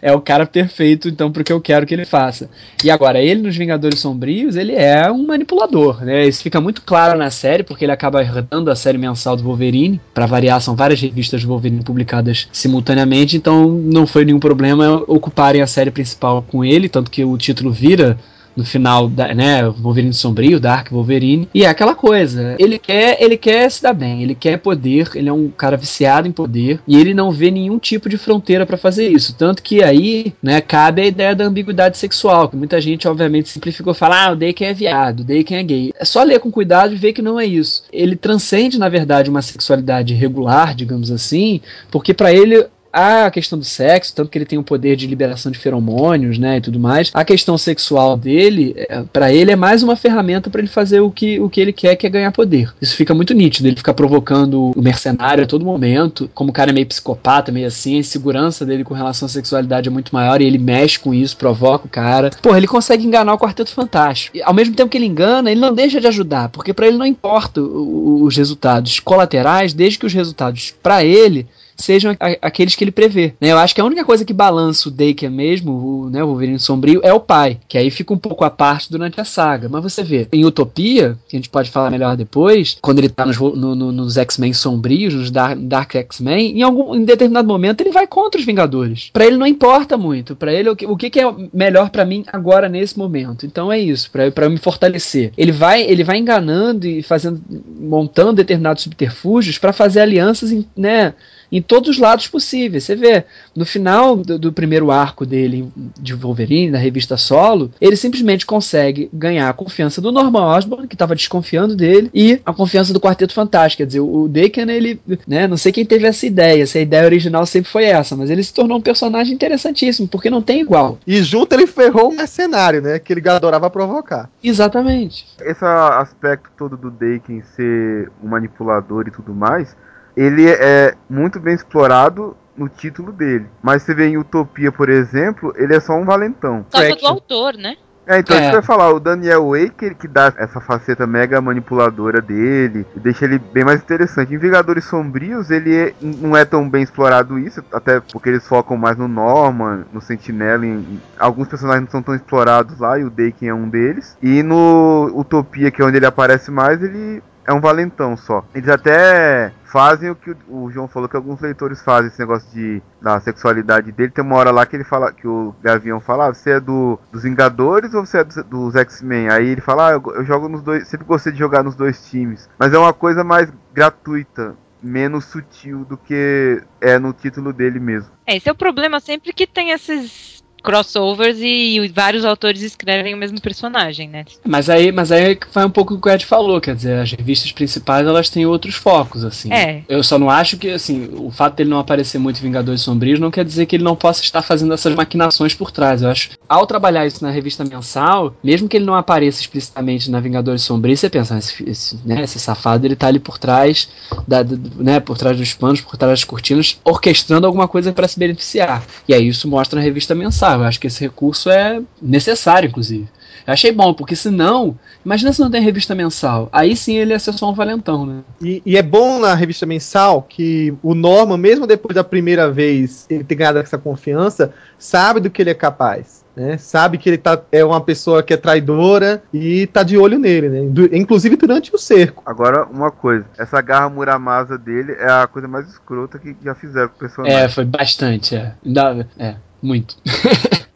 é 0.00 0.12
o 0.12 0.20
cara 0.20 0.46
perfeito, 0.46 1.08
então, 1.08 1.32
pro 1.32 1.42
que 1.42 1.52
eu 1.52 1.60
quero 1.60 1.84
que 1.84 1.92
ele 1.92 2.04
faça. 2.04 2.48
E 2.82 2.90
agora, 2.90 3.20
ele 3.20 3.42
nos 3.42 3.56
Vingadores 3.56 3.98
Sombrios, 3.98 4.56
ele 4.56 4.72
é 4.72 5.10
um 5.10 5.26
manipulador, 5.26 6.04
né? 6.04 6.26
Isso 6.26 6.42
fica 6.42 6.60
muito 6.60 6.82
claro 6.82 7.18
na 7.18 7.30
série, 7.30 7.64
porque 7.64 7.84
ele 7.84 7.92
acaba 7.92 8.22
herdando 8.22 8.70
a 8.70 8.76
série 8.76 8.98
mensal 8.98 9.36
do 9.36 9.42
Wolverine. 9.42 10.00
para 10.12 10.26
variar, 10.26 10.60
são 10.60 10.76
várias 10.76 11.00
revistas 11.00 11.42
do 11.42 11.48
Wolverine 11.48 11.82
publicadas 11.82 12.48
simultaneamente, 12.52 13.36
então 13.36 13.68
não 13.68 14.06
foi 14.06 14.24
nenhum 14.24 14.38
problema 14.38 15.02
ocuparem 15.06 15.60
a 15.60 15.66
série 15.66 15.90
principal 15.90 16.42
com 16.42 16.64
ele, 16.64 16.88
tanto 16.88 17.10
que 17.10 17.24
o 17.24 17.36
título 17.36 17.72
vira 17.72 18.16
no 18.56 18.64
final, 18.64 19.08
da, 19.08 19.34
né, 19.34 19.64
Wolverine 19.68 20.12
sombrio, 20.12 20.60
Dark 20.60 20.90
Wolverine, 20.90 21.48
e 21.54 21.64
é 21.64 21.68
aquela 21.68 21.94
coisa, 21.94 22.56
ele 22.58 22.78
quer, 22.78 23.20
ele 23.20 23.36
quer 23.36 23.70
se 23.70 23.82
dar 23.82 23.92
bem, 23.92 24.22
ele 24.22 24.34
quer 24.34 24.58
poder, 24.58 25.10
ele 25.14 25.28
é 25.28 25.32
um 25.32 25.48
cara 25.48 25.76
viciado 25.76 26.28
em 26.28 26.32
poder, 26.32 26.80
e 26.86 26.96
ele 26.96 27.14
não 27.14 27.30
vê 27.30 27.50
nenhum 27.50 27.78
tipo 27.78 28.08
de 28.08 28.16
fronteira 28.16 28.66
para 28.66 28.76
fazer 28.76 29.08
isso, 29.08 29.34
tanto 29.36 29.62
que 29.62 29.82
aí, 29.82 30.32
né, 30.42 30.60
cabe 30.60 31.02
a 31.02 31.06
ideia 31.06 31.34
da 31.34 31.44
ambiguidade 31.44 31.98
sexual, 31.98 32.48
que 32.48 32.56
muita 32.56 32.80
gente 32.80 33.08
obviamente 33.08 33.48
simplificou 33.48 33.94
fala, 33.94 34.26
ah, 34.26 34.32
o 34.32 34.36
Daken 34.36 34.68
é 34.68 34.74
viado, 34.74 35.20
o 35.20 35.24
Daken 35.24 35.58
é 35.58 35.62
gay. 35.62 35.92
É 35.98 36.04
só 36.04 36.22
ler 36.22 36.40
com 36.40 36.50
cuidado 36.50 36.92
e 36.92 36.96
ver 36.96 37.12
que 37.12 37.22
não 37.22 37.38
é 37.38 37.46
isso. 37.46 37.84
Ele 37.92 38.16
transcende, 38.16 38.78
na 38.78 38.88
verdade, 38.88 39.30
uma 39.30 39.42
sexualidade 39.42 40.14
regular, 40.14 40.74
digamos 40.74 41.10
assim, 41.10 41.60
porque 41.90 42.14
para 42.14 42.32
ele 42.32 42.66
a 42.94 43.30
questão 43.30 43.58
do 43.58 43.64
sexo, 43.64 44.14
tanto 44.14 44.30
que 44.30 44.38
ele 44.38 44.44
tem 44.44 44.58
o 44.58 44.62
poder 44.62 44.94
de 44.94 45.06
liberação 45.06 45.50
de 45.50 45.58
feromônios, 45.58 46.38
né, 46.38 46.58
e 46.58 46.60
tudo 46.60 46.78
mais. 46.78 47.10
A 47.12 47.24
questão 47.24 47.58
sexual 47.58 48.16
dele, 48.16 48.74
é, 48.76 49.02
para 49.12 49.32
ele 49.32 49.50
é 49.50 49.56
mais 49.56 49.82
uma 49.82 49.96
ferramenta 49.96 50.48
para 50.48 50.60
ele 50.60 50.68
fazer 50.68 51.00
o 51.00 51.10
que, 51.10 51.40
o 51.40 51.50
que 51.50 51.60
ele 51.60 51.72
quer, 51.72 51.96
que 51.96 52.06
é 52.06 52.10
ganhar 52.10 52.30
poder. 52.30 52.72
Isso 52.80 52.94
fica 52.94 53.12
muito 53.12 53.34
nítido, 53.34 53.66
ele 53.66 53.76
fica 53.76 53.92
provocando 53.92 54.72
o 54.76 54.82
mercenário 54.82 55.42
a 55.42 55.46
todo 55.46 55.64
momento, 55.64 56.30
como 56.32 56.50
o 56.50 56.52
cara 56.52 56.70
é 56.70 56.72
meio 56.72 56.86
psicopata, 56.86 57.50
meio 57.50 57.66
assim, 57.66 57.96
a 57.96 57.98
insegurança 57.98 58.64
dele 58.64 58.84
com 58.84 58.94
relação 58.94 59.26
à 59.26 59.28
sexualidade 59.28 59.88
é 59.88 59.92
muito 59.92 60.14
maior 60.14 60.40
e 60.40 60.46
ele 60.46 60.58
mexe 60.58 60.98
com 60.98 61.12
isso, 61.12 61.36
provoca 61.36 61.86
o 61.86 61.90
cara. 61.90 62.30
Porra, 62.40 62.58
ele 62.58 62.68
consegue 62.68 63.04
enganar 63.04 63.34
o 63.34 63.38
Quarteto 63.38 63.70
Fantástico. 63.70 64.36
E, 64.36 64.42
ao 64.42 64.54
mesmo 64.54 64.74
tempo 64.74 64.90
que 64.90 64.96
ele 64.96 65.06
engana, 65.06 65.50
ele 65.50 65.60
não 65.60 65.74
deixa 65.74 66.00
de 66.00 66.06
ajudar, 66.06 66.48
porque 66.50 66.72
para 66.72 66.86
ele 66.86 66.96
não 66.96 67.06
importa 67.06 67.60
os 67.60 68.36
resultados 68.36 69.00
colaterais, 69.00 69.74
desde 69.74 69.98
que 69.98 70.06
os 70.06 70.12
resultados 70.12 70.74
para 70.82 71.04
ele 71.04 71.46
sejam 71.76 72.16
aqueles 72.40 72.74
que 72.74 72.84
ele 72.84 72.90
prevê. 72.90 73.34
Né? 73.40 73.52
Eu 73.52 73.58
acho 73.58 73.74
que 73.74 73.80
a 73.80 73.84
única 73.84 74.04
coisa 74.04 74.24
que 74.24 74.32
balança 74.32 74.88
o 74.88 74.92
Daken 74.92 75.30
mesmo, 75.30 75.72
o, 75.72 76.10
né, 76.10 76.22
o 76.22 76.28
Wolverine 76.28 76.58
Sombrio, 76.58 77.00
é 77.02 77.12
o 77.12 77.20
pai, 77.20 77.58
que 77.68 77.78
aí 77.78 77.90
fica 77.90 78.12
um 78.12 78.18
pouco 78.18 78.44
à 78.44 78.50
parte 78.50 78.90
durante 78.90 79.20
a 79.20 79.24
saga. 79.24 79.68
Mas 79.68 79.82
você 79.82 80.02
vê, 80.02 80.28
em 80.32 80.44
Utopia, 80.44 81.16
que 81.28 81.36
a 81.36 81.38
gente 81.38 81.48
pode 81.48 81.70
falar 81.70 81.90
melhor 81.90 82.16
depois, 82.16 82.76
quando 82.80 82.98
ele 82.98 83.08
tá 83.08 83.26
nos, 83.26 83.38
no, 83.38 83.74
no, 83.74 83.92
nos 83.92 84.16
X-Men 84.16 84.52
sombrios, 84.52 85.14
nos 85.14 85.30
Dark, 85.30 85.58
Dark 85.58 85.94
X-Men, 85.94 86.58
em 86.58 86.62
algum 86.62 86.94
em 86.94 87.04
determinado 87.04 87.46
momento 87.48 87.80
ele 87.80 87.90
vai 87.90 88.06
contra 88.06 88.38
os 88.38 88.46
Vingadores. 88.46 89.10
Para 89.12 89.26
ele 89.26 89.36
não 89.36 89.46
importa 89.46 89.96
muito, 89.96 90.36
para 90.36 90.52
ele 90.52 90.68
o 90.68 90.76
que, 90.76 90.86
o 90.86 90.96
que, 90.96 91.10
que 91.10 91.20
é 91.20 91.34
melhor 91.52 91.90
para 91.90 92.04
mim 92.04 92.24
agora 92.32 92.68
nesse 92.68 92.98
momento. 92.98 93.46
Então 93.46 93.72
é 93.72 93.78
isso, 93.78 94.10
para 94.10 94.48
me 94.48 94.58
fortalecer. 94.58 95.32
Ele 95.36 95.52
vai, 95.52 95.82
ele 95.82 96.04
vai 96.04 96.18
enganando 96.18 96.86
e 96.86 97.02
fazendo, 97.02 97.40
montando 97.78 98.34
determinados 98.34 98.82
subterfúgios 98.82 99.58
para 99.58 99.72
fazer 99.72 100.00
alianças, 100.00 100.54
né? 100.76 101.14
Em 101.54 101.62
todos 101.62 101.90
os 101.90 101.98
lados 101.98 102.26
possíveis. 102.26 102.82
Você 102.82 102.96
vê, 102.96 103.24
no 103.54 103.64
final 103.64 104.16
do, 104.16 104.36
do, 104.38 104.52
primeiro 104.52 104.90
arco 104.90 105.24
dele 105.24 105.70
de 106.00 106.12
Wolverine, 106.12 106.72
na 106.72 106.78
revista 106.78 107.16
solo, 107.16 107.70
ele 107.80 107.94
simplesmente 107.94 108.44
consegue 108.44 109.08
ganhar 109.12 109.48
a 109.48 109.52
confiança 109.52 110.00
do 110.00 110.10
Norman 110.10 110.56
Osborn, 110.56 110.88
que 110.88 110.96
estava 110.96 111.14
desconfiando 111.14 111.76
dele, 111.76 112.10
e 112.12 112.40
a 112.44 112.52
confiança 112.52 112.92
do 112.92 113.00
Quarteto 113.00 113.32
Fantástico. 113.32 113.78
Quer 113.78 113.86
dizer, 113.86 114.00
o 114.00 114.26
Deacon, 114.26 114.68
ele, 114.68 115.00
né, 115.28 115.46
não 115.46 115.56
sei 115.56 115.70
quem 115.70 115.84
teve 115.84 116.06
essa 116.06 116.26
ideia, 116.26 116.66
se 116.66 116.78
a 116.78 116.82
ideia 116.82 117.04
original 117.04 117.46
sempre 117.46 117.70
foi 117.70 117.84
essa, 117.84 118.16
mas 118.16 118.30
ele 118.30 118.42
se 118.42 118.52
tornou 118.52 118.78
um 118.78 118.82
personagem 118.82 119.32
interessantíssimo, 119.32 120.08
porque 120.08 120.28
não 120.28 120.42
tem 120.42 120.60
igual. 120.60 120.98
E 121.06 121.22
junto 121.22 121.54
ele 121.54 121.68
ferrou 121.68 122.10
um 122.10 122.16
mercenário, 122.16 122.82
né, 122.82 122.98
que 122.98 123.12
ele 123.12 123.28
adorava 123.28 123.70
provocar. 123.70 124.28
Exatamente. 124.42 125.24
Esse 125.40 125.64
aspecto 125.64 126.50
todo 126.56 126.76
do 126.76 126.90
Daken 126.90 127.42
ser 127.54 128.10
um 128.22 128.28
manipulador 128.28 129.06
e 129.06 129.12
tudo 129.12 129.32
mais, 129.32 129.76
ele 130.16 130.48
é 130.48 130.94
muito 131.08 131.40
bem 131.40 131.54
explorado 131.54 132.36
no 132.56 132.68
título 132.68 133.12
dele. 133.12 133.46
Mas 133.62 133.82
você 133.82 133.94
vê 133.94 134.06
em 134.06 134.16
Utopia, 134.16 134.70
por 134.70 134.88
exemplo, 134.88 135.52
ele 135.56 135.74
é 135.74 135.80
só 135.80 135.94
um 135.94 136.04
valentão. 136.04 136.64
Só 136.70 136.94
do 136.94 137.06
autor, 137.06 137.54
né? 137.54 137.76
É, 138.06 138.18
então 138.18 138.36
é. 138.36 138.40
que 138.40 138.46
eu 138.48 138.58
ia 138.58 138.62
falar, 138.62 138.92
o 138.92 139.00
Daniel 139.00 139.48
Waker 139.48 139.96
que 139.96 140.06
dá 140.06 140.32
essa 140.36 140.60
faceta 140.60 141.06
mega 141.06 141.40
manipuladora 141.40 142.20
dele, 142.20 142.86
e 142.94 143.00
deixa 143.00 143.24
ele 143.24 143.38
bem 143.38 143.64
mais 143.64 143.80
interessante. 143.80 144.34
Em 144.34 144.38
Vingadores 144.38 144.84
Sombrios, 144.84 145.50
ele 145.50 145.74
é, 145.74 145.94
não 146.02 146.36
é 146.36 146.44
tão 146.44 146.68
bem 146.68 146.82
explorado 146.82 147.38
isso, 147.38 147.64
até 147.72 148.00
porque 148.00 148.28
eles 148.28 148.46
focam 148.46 148.76
mais 148.76 148.96
no 148.96 149.08
Norman, 149.08 149.84
no 149.92 150.00
Sentinela, 150.00 150.66
em, 150.66 150.74
em, 150.74 151.00
alguns 151.18 151.48
personagens 151.48 151.84
não 151.84 151.90
são 151.90 152.02
tão 152.02 152.14
explorados 152.14 152.78
lá, 152.78 152.98
e 152.98 153.04
o 153.04 153.10
Daken 153.10 153.48
é 153.48 153.54
um 153.54 153.68
deles. 153.68 154.16
E 154.22 154.42
no 154.42 155.10
Utopia, 155.14 155.70
que 155.70 155.80
é 155.80 155.84
onde 155.84 155.96
ele 155.96 156.06
aparece 156.06 156.50
mais, 156.50 156.82
ele 156.82 157.22
é 157.46 157.52
um 157.52 157.60
valentão 157.60 158.16
só. 158.16 158.44
Eles 158.54 158.68
até 158.68 159.52
fazem 159.64 160.10
o 160.10 160.14
que 160.14 160.34
o 160.48 160.70
João 160.70 160.86
falou 160.86 161.08
que 161.08 161.16
alguns 161.16 161.40
leitores 161.40 161.82
fazem, 161.82 162.08
esse 162.08 162.20
negócio 162.20 162.48
de 162.52 162.82
da 163.02 163.20
sexualidade 163.20 163.92
dele. 163.92 164.12
Tem 164.12 164.24
uma 164.24 164.36
hora 164.36 164.50
lá 164.50 164.64
que 164.64 164.76
ele 164.76 164.84
fala 164.84 165.12
que 165.12 165.26
o 165.26 165.54
Gavião 165.62 166.00
fala, 166.00 166.28
ah, 166.28 166.34
você 166.34 166.52
é 166.52 166.60
do, 166.60 166.98
dos 167.12 167.24
Vingadores 167.24 167.92
ou 167.92 168.06
você 168.06 168.18
é 168.18 168.24
dos, 168.24 168.36
dos 168.44 168.76
X-Men? 168.76 169.28
Aí 169.28 169.48
ele 169.48 169.60
fala, 169.60 169.88
ah, 169.88 169.92
eu, 169.92 170.02
eu 170.14 170.24
jogo 170.24 170.48
nos 170.48 170.62
dois, 170.62 170.86
sempre 170.88 171.06
gostei 171.06 171.32
de 171.32 171.38
jogar 171.38 171.62
nos 171.62 171.74
dois 171.74 172.08
times. 172.08 172.48
Mas 172.58 172.72
é 172.72 172.78
uma 172.78 172.92
coisa 172.92 173.24
mais 173.24 173.52
gratuita 173.72 174.56
menos 174.84 175.24
sutil 175.24 175.84
do 175.84 175.96
que 175.96 176.62
é 176.80 176.98
no 176.98 177.12
título 177.12 177.52
dele 177.52 177.80
mesmo. 177.80 178.12
É, 178.26 178.36
esse 178.36 178.48
é 178.48 178.52
o 178.52 178.56
problema 178.56 179.00
sempre 179.00 179.32
que 179.32 179.46
tem 179.46 179.70
esses 179.70 180.33
crossovers 180.64 181.36
e 181.40 181.86
vários 181.94 182.24
autores 182.24 182.62
escrevem 182.62 183.12
o 183.12 183.18
mesmo 183.18 183.38
personagem, 183.40 184.08
né? 184.08 184.24
Mas 184.44 184.70
aí, 184.70 184.90
mas 184.90 185.12
aí 185.12 185.38
vai 185.52 185.66
um 185.66 185.70
pouco 185.70 185.94
o 185.94 186.00
que 186.00 186.08
o 186.08 186.10
Ed 186.10 186.24
falou, 186.24 186.60
quer 186.60 186.74
dizer, 186.74 186.98
as 186.98 187.12
revistas 187.12 187.52
principais 187.52 188.06
elas 188.06 188.30
têm 188.30 188.46
outros 188.46 188.74
focos, 188.74 189.24
assim. 189.24 189.52
É. 189.52 189.82
Eu 189.86 190.02
só 190.02 190.18
não 190.18 190.30
acho 190.30 190.56
que, 190.56 190.70
assim, 190.70 191.10
o 191.12 191.30
fato 191.30 191.56
dele 191.56 191.68
não 191.68 191.78
aparecer 191.78 192.18
muito 192.18 192.38
em 192.38 192.42
Vingadores 192.42 192.80
Sombrios 192.80 193.20
não 193.20 193.30
quer 193.30 193.44
dizer 193.44 193.66
que 193.66 193.76
ele 193.76 193.84
não 193.84 193.94
possa 193.94 194.22
estar 194.22 194.40
fazendo 194.40 194.72
essas 194.72 194.94
maquinações 194.94 195.54
por 195.54 195.70
trás. 195.70 196.00
Eu 196.00 196.08
acho, 196.08 196.30
ao 196.48 196.66
trabalhar 196.66 197.06
isso 197.06 197.22
na 197.22 197.30
revista 197.30 197.62
mensal, 197.62 198.34
mesmo 198.42 198.66
que 198.66 198.78
ele 198.78 198.86
não 198.86 198.94
apareça 198.94 199.42
explicitamente 199.42 200.10
na 200.10 200.18
Vingadores 200.18 200.62
Sombrios, 200.62 201.00
você 201.00 201.10
pensa, 201.10 201.36
esse, 201.36 201.68
esse, 201.68 201.98
né, 202.04 202.22
esse 202.22 202.40
safado 202.40 202.86
ele 202.86 202.96
tá 202.96 203.08
ali 203.08 203.18
por 203.18 203.36
trás, 203.36 203.88
da, 204.26 204.42
né, 204.76 204.98
por 204.98 205.18
trás 205.18 205.36
dos 205.36 205.52
panos, 205.52 205.82
por 205.82 205.98
trás 205.98 206.20
das 206.20 206.24
cortinas, 206.24 206.78
orquestrando 206.82 207.46
alguma 207.46 207.68
coisa 207.68 207.92
para 207.92 208.08
se 208.08 208.18
beneficiar. 208.18 208.82
E 209.06 209.12
aí 209.12 209.28
isso 209.28 209.46
mostra 209.46 209.78
na 209.78 209.84
revista 209.84 210.14
mensal. 210.14 210.53
Eu 210.62 210.68
acho 210.68 210.78
que 210.80 210.86
esse 210.86 211.00
recurso 211.00 211.50
é 211.50 211.80
necessário, 212.00 212.68
inclusive. 212.68 213.08
Eu 213.46 213.52
achei 213.52 213.70
bom, 213.72 213.92
porque 213.92 214.16
senão, 214.16 214.74
imagina 215.04 215.32
se 215.32 215.40
não 215.40 215.50
tem 215.50 215.60
revista 215.60 215.94
mensal. 215.94 216.48
Aí 216.50 216.74
sim 216.74 216.96
ele 216.96 217.10
ia 217.12 217.18
ser 217.18 217.32
só 217.34 217.50
um 217.50 217.54
valentão, 217.54 218.06
né? 218.06 218.20
E, 218.40 218.62
e 218.64 218.76
é 218.76 218.82
bom 218.82 219.18
na 219.18 219.34
revista 219.34 219.66
mensal 219.66 220.22
que 220.22 220.72
o 220.82 220.94
Norman, 220.94 221.36
mesmo 221.36 221.66
depois 221.66 221.94
da 221.94 222.02
primeira 222.04 222.50
vez 222.50 223.04
ele 223.10 223.22
ter 223.24 223.34
ganhado 223.34 223.58
essa 223.58 223.76
confiança, 223.76 224.52
sabe 224.78 225.20
do 225.20 225.28
que 225.30 225.42
ele 225.42 225.50
é 225.50 225.54
capaz. 225.54 226.24
Né? 226.34 226.56
Sabe 226.58 226.98
que 226.98 227.08
ele 227.08 227.18
tá, 227.18 227.40
é 227.52 227.64
uma 227.64 227.80
pessoa 227.80 228.20
que 228.22 228.32
é 228.34 228.36
traidora 228.36 229.22
e 229.32 229.68
tá 229.68 229.82
de 229.84 229.96
olho 229.96 230.18
nele, 230.18 230.48
né? 230.48 230.62
Du- 230.68 230.88
inclusive 230.96 231.36
durante 231.36 231.72
o 231.72 231.78
cerco. 231.78 232.22
Agora, 232.26 232.64
uma 232.64 232.90
coisa. 232.90 233.24
Essa 233.38 233.60
garra 233.60 233.88
Muramasa 233.88 234.58
dele 234.58 234.92
é 234.98 235.08
a 235.08 235.28
coisa 235.28 235.46
mais 235.46 235.68
escrota 235.68 236.18
que 236.18 236.34
já 236.42 236.52
fizeram 236.54 236.88
com 236.88 236.96
o 236.96 236.98
personagem. 236.98 237.36
É, 237.38 237.48
foi 237.48 237.64
bastante, 237.64 238.34
é. 238.34 238.52
Ainda- 238.66 239.06
É, 239.16 239.36
muito. 239.64 239.96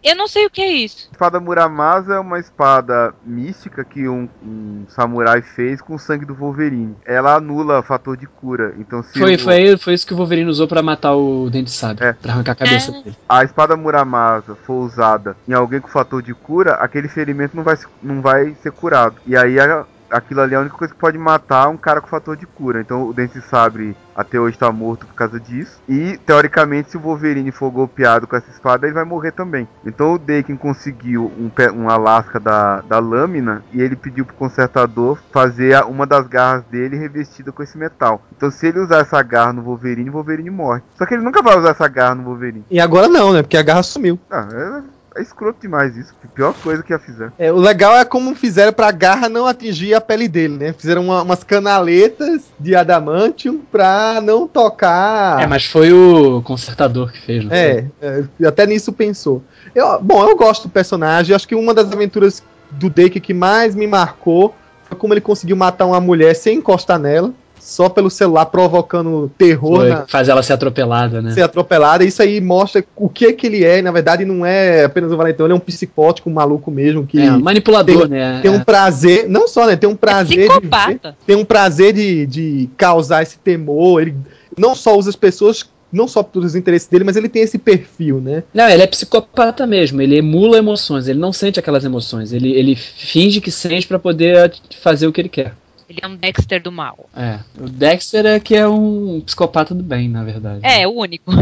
Eu 0.00 0.14
não 0.14 0.28
sei 0.28 0.46
o 0.46 0.50
que 0.50 0.62
é 0.62 0.72
isso. 0.72 1.08
A 1.10 1.12
espada 1.12 1.40
Muramasa 1.40 2.14
é 2.14 2.18
uma 2.20 2.38
espada 2.38 3.12
mística 3.26 3.84
que 3.84 4.08
um, 4.08 4.28
um 4.42 4.84
samurai 4.88 5.42
fez 5.42 5.82
com 5.82 5.96
o 5.96 5.98
sangue 5.98 6.24
do 6.24 6.34
Wolverine. 6.36 6.94
Ela 7.04 7.34
anula 7.34 7.80
o 7.80 7.82
fator 7.82 8.16
de 8.16 8.26
cura. 8.26 8.74
Então, 8.78 9.02
se 9.02 9.18
Foi, 9.18 9.34
o- 9.34 9.38
foi, 9.38 9.76
foi 9.76 9.94
isso 9.94 10.06
que 10.06 10.14
o 10.14 10.16
Wolverine 10.16 10.48
usou 10.48 10.68
pra 10.68 10.82
matar 10.82 11.14
o 11.14 11.50
Dente 11.50 11.64
de 11.64 11.70
Sabre, 11.72 12.06
É. 12.06 12.12
pra 12.12 12.32
arrancar 12.32 12.52
a 12.52 12.54
cabeça 12.54 12.90
É. 12.92 13.02
dele. 13.02 13.16
a 13.28 13.44
espada 13.44 13.76
Muramasa 13.76 14.54
for 14.64 14.84
usada 14.84 15.36
em 15.46 15.52
alguém 15.52 15.80
com 15.80 15.88
fator 15.88 16.22
de 16.22 16.32
cura, 16.32 16.74
aquele 16.74 17.08
ferimento 17.08 17.56
não 17.56 17.64
vai, 17.64 17.76
se- 17.76 17.86
não 18.02 18.22
vai 18.22 18.54
ser 18.62 18.70
curado. 18.70 19.16
E 19.26 19.36
aí 19.36 19.58
a- 19.58 19.84
aquilo 20.10 20.40
ali 20.40 20.54
é 20.54 20.56
a 20.56 20.60
única 20.60 20.76
coisa 20.76 20.92
que 20.92 21.00
pode 21.00 21.18
matar 21.18 21.68
um 21.68 21.76
cara 21.76 22.00
com 22.00 22.08
fator 22.08 22.36
de 22.36 22.46
cura. 22.46 22.80
Então 22.80 23.08
o 23.08 23.12
Dente 23.12 23.38
de 23.38 23.44
Sabre 23.44 23.96
até 24.14 24.38
hoje 24.38 24.58
tá 24.58 24.70
morto 24.72 25.06
por 25.06 25.14
causa 25.14 25.38
disso. 25.38 25.80
E 25.88 26.18
teoricamente, 26.18 26.90
se 26.90 26.96
o 26.96 27.00
Wolverine 27.00 27.52
for 27.52 27.70
golpeado 27.70 28.26
com 28.26 28.36
essa 28.36 28.50
espada, 28.50 28.86
ele 28.86 28.94
vai 28.94 29.04
morrer 29.04 29.32
também. 29.32 29.68
Então 29.86 30.14
o 30.14 30.18
Daken 30.18 30.56
conseguiu 30.56 31.30
um, 31.38 31.50
uma 31.72 31.96
lasca 31.96 32.40
da, 32.40 32.80
da 32.80 32.98
lâmina 32.98 33.62
e 33.72 33.80
ele 33.80 33.96
pediu 33.96 34.24
pro 34.24 34.34
consertador 34.34 35.18
fazer 35.32 35.80
uma 35.84 36.06
das 36.06 36.26
garras 36.26 36.64
dele 36.64 36.96
revestida 36.96 37.52
com 37.52 37.62
esse 37.62 37.78
metal. 37.78 38.22
Então 38.36 38.50
se 38.50 38.66
ele 38.66 38.80
usar 38.80 38.98
essa 38.98 39.22
garra 39.22 39.52
no 39.52 39.62
Wolverine, 39.62 40.10
o 40.10 40.14
Wolverine 40.14 40.50
morre. 40.50 40.82
Só 40.96 41.06
que 41.06 41.14
ele 41.14 41.22
nunca 41.22 41.42
vai 41.42 41.56
usar 41.56 41.70
essa 41.70 41.88
garra 41.88 42.14
no 42.14 42.24
Wolverine. 42.24 42.64
E 42.70 42.80
agora 42.80 43.08
não, 43.08 43.32
né? 43.32 43.42
Porque 43.42 43.56
a 43.56 43.62
garra 43.62 43.82
sumiu. 43.82 44.18
Ah, 44.30 44.48
é, 44.52 44.82
é 45.18 45.22
escroto 45.22 45.58
demais 45.60 45.96
isso. 45.96 46.14
Pior 46.34 46.54
coisa 46.62 46.82
que 46.82 46.90
já 46.90 46.98
fizeram. 46.98 47.32
É, 47.38 47.52
o 47.52 47.56
legal 47.56 47.96
é 47.96 48.04
como 48.04 48.34
fizeram 48.34 48.72
pra 48.72 48.90
garra 48.90 49.28
não 49.28 49.46
atingir 49.46 49.94
a 49.94 50.00
pele 50.00 50.28
dele, 50.28 50.56
né? 50.56 50.72
Fizeram 50.72 51.04
uma- 51.04 51.22
umas 51.22 51.42
canaletas 51.44 52.42
de 52.58 52.74
adamantium 52.74 53.58
pra 53.70 54.20
não 54.22 54.46
tocar. 54.46 55.42
É, 55.42 55.46
mas 55.46 55.64
foi 55.64 55.92
o 55.92 56.42
consertador 56.42 57.12
que 57.12 57.20
fez, 57.20 57.44
não? 57.44 57.52
É, 57.52 57.86
é, 58.00 58.24
até 58.46 58.66
nisso 58.66 58.92
pensou. 58.92 59.42
Eu, 59.74 60.00
bom, 60.00 60.26
eu 60.28 60.36
gosto 60.36 60.64
do 60.64 60.68
personagem. 60.70 61.34
Acho 61.34 61.46
que 61.48 61.54
uma 61.54 61.74
das 61.74 61.90
aventuras 61.92 62.42
do 62.70 62.88
Dake 62.90 63.20
que 63.20 63.32
mais 63.34 63.74
me 63.74 63.86
marcou 63.86 64.54
foi 64.84 64.96
como 64.96 65.12
ele 65.14 65.20
conseguiu 65.20 65.56
matar 65.56 65.86
uma 65.86 66.00
mulher 66.00 66.34
sem 66.34 66.58
encostar 66.58 66.98
nela, 66.98 67.32
só 67.68 67.86
pelo 67.90 68.08
celular 68.08 68.46
provocando 68.46 69.30
terror 69.36 69.76
Foi, 69.80 69.88
na, 69.90 70.06
faz 70.06 70.26
ela 70.28 70.42
ser 70.42 70.54
atropelada, 70.54 71.20
né? 71.20 71.32
ser 71.32 71.42
atropelada. 71.42 72.02
Isso 72.02 72.22
aí 72.22 72.40
mostra 72.40 72.82
o 72.96 73.10
que 73.10 73.30
que 73.34 73.46
ele 73.46 73.62
é. 73.62 73.82
Na 73.82 73.90
verdade, 73.92 74.24
não 74.24 74.44
é 74.46 74.84
apenas 74.84 75.12
um 75.12 75.16
valentão, 75.18 75.44
ele 75.44 75.52
é 75.52 75.56
um 75.56 75.60
psicótico, 75.60 76.30
um 76.30 76.32
maluco 76.32 76.70
mesmo 76.70 77.06
que 77.06 77.20
É, 77.20 77.30
um 77.30 77.40
manipulador, 77.40 78.08
né? 78.08 78.40
tem 78.40 78.50
um 78.50 78.54
É. 78.56 78.64
prazer, 78.64 79.28
não 79.28 79.46
só, 79.46 79.66
né? 79.66 79.76
Tem 79.76 79.88
um 79.88 79.94
prazer 79.94 80.28
de 80.28 80.36
ver, 80.46 80.48
Psicopata. 80.48 81.16
tem 81.26 81.36
um 81.36 81.44
prazer 81.44 81.92
de, 81.92 82.26
de 82.26 82.70
causar 82.76 83.22
esse 83.22 83.38
temor. 83.38 84.00
Ele 84.00 84.14
não 84.56 84.74
só 84.74 84.96
usa 84.96 85.10
as 85.10 85.16
pessoas, 85.16 85.68
não 85.92 86.08
só 86.08 86.22
pelos 86.22 86.54
interesses 86.56 86.88
dele, 86.88 87.04
mas 87.04 87.16
ele 87.16 87.28
tem 87.28 87.42
esse 87.42 87.58
perfil, 87.58 88.18
né? 88.18 88.44
Não, 88.54 88.66
ele 88.68 88.82
é 88.82 88.86
psicopata 88.86 89.66
mesmo, 89.66 90.00
ele 90.00 90.16
emula 90.16 90.56
emoções, 90.56 91.06
ele 91.06 91.18
não 91.18 91.34
sente 91.34 91.60
aquelas 91.60 91.84
emoções, 91.84 92.32
ele, 92.32 92.50
ele 92.52 92.74
finge 92.74 93.42
que 93.42 93.50
sente 93.50 93.86
pra 93.86 93.98
poder 93.98 94.54
fazer 94.82 95.06
o 95.06 95.12
que 95.12 95.20
ele 95.20 95.28
quer. 95.28 95.52
Ele 95.88 96.00
é 96.02 96.06
um 96.06 96.16
Dexter 96.16 96.62
do 96.62 96.70
mal. 96.70 97.08
É, 97.16 97.38
o 97.58 97.66
Dexter 97.66 98.26
é 98.26 98.38
que 98.38 98.54
é 98.54 98.68
um 98.68 99.22
psicopata 99.24 99.74
do 99.74 99.82
bem, 99.82 100.06
na 100.06 100.22
verdade. 100.22 100.60
É, 100.62 100.86
o 100.86 100.92
único. 100.92 101.30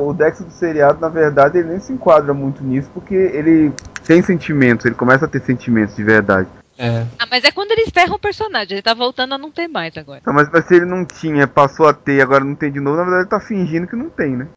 O 0.00 0.14
Dex 0.14 0.40
do 0.40 0.50
seriado, 0.50 0.98
na 1.00 1.08
verdade, 1.08 1.58
ele 1.58 1.68
nem 1.68 1.80
se 1.80 1.92
enquadra 1.92 2.32
muito 2.32 2.64
nisso, 2.64 2.90
porque 2.94 3.14
ele 3.14 3.70
tem 4.04 4.22
sentimentos, 4.22 4.86
ele 4.86 4.94
começa 4.94 5.26
a 5.26 5.28
ter 5.28 5.40
sentimentos 5.42 5.94
de 5.94 6.02
verdade. 6.02 6.48
É. 6.78 7.04
Ah, 7.18 7.26
mas 7.30 7.44
é 7.44 7.50
quando 7.50 7.70
eles 7.72 7.90
ferram 7.92 8.14
o 8.14 8.18
personagem. 8.18 8.72
Ele 8.72 8.82
tá 8.82 8.94
voltando 8.94 9.34
a 9.34 9.38
não 9.38 9.50
ter 9.50 9.68
mais 9.68 9.94
agora. 9.98 10.20
Então, 10.22 10.32
mas, 10.32 10.48
mas 10.50 10.64
se 10.64 10.74
ele 10.74 10.86
não 10.86 11.04
tinha, 11.04 11.46
passou 11.46 11.86
a 11.86 11.92
ter 11.92 12.16
e 12.16 12.22
agora 12.22 12.42
não 12.42 12.54
tem 12.54 12.72
de 12.72 12.80
novo, 12.80 12.96
na 12.96 13.04
verdade 13.04 13.22
ele 13.24 13.30
tá 13.30 13.40
fingindo 13.40 13.86
que 13.86 13.94
não 13.94 14.08
tem, 14.08 14.36
né? 14.36 14.48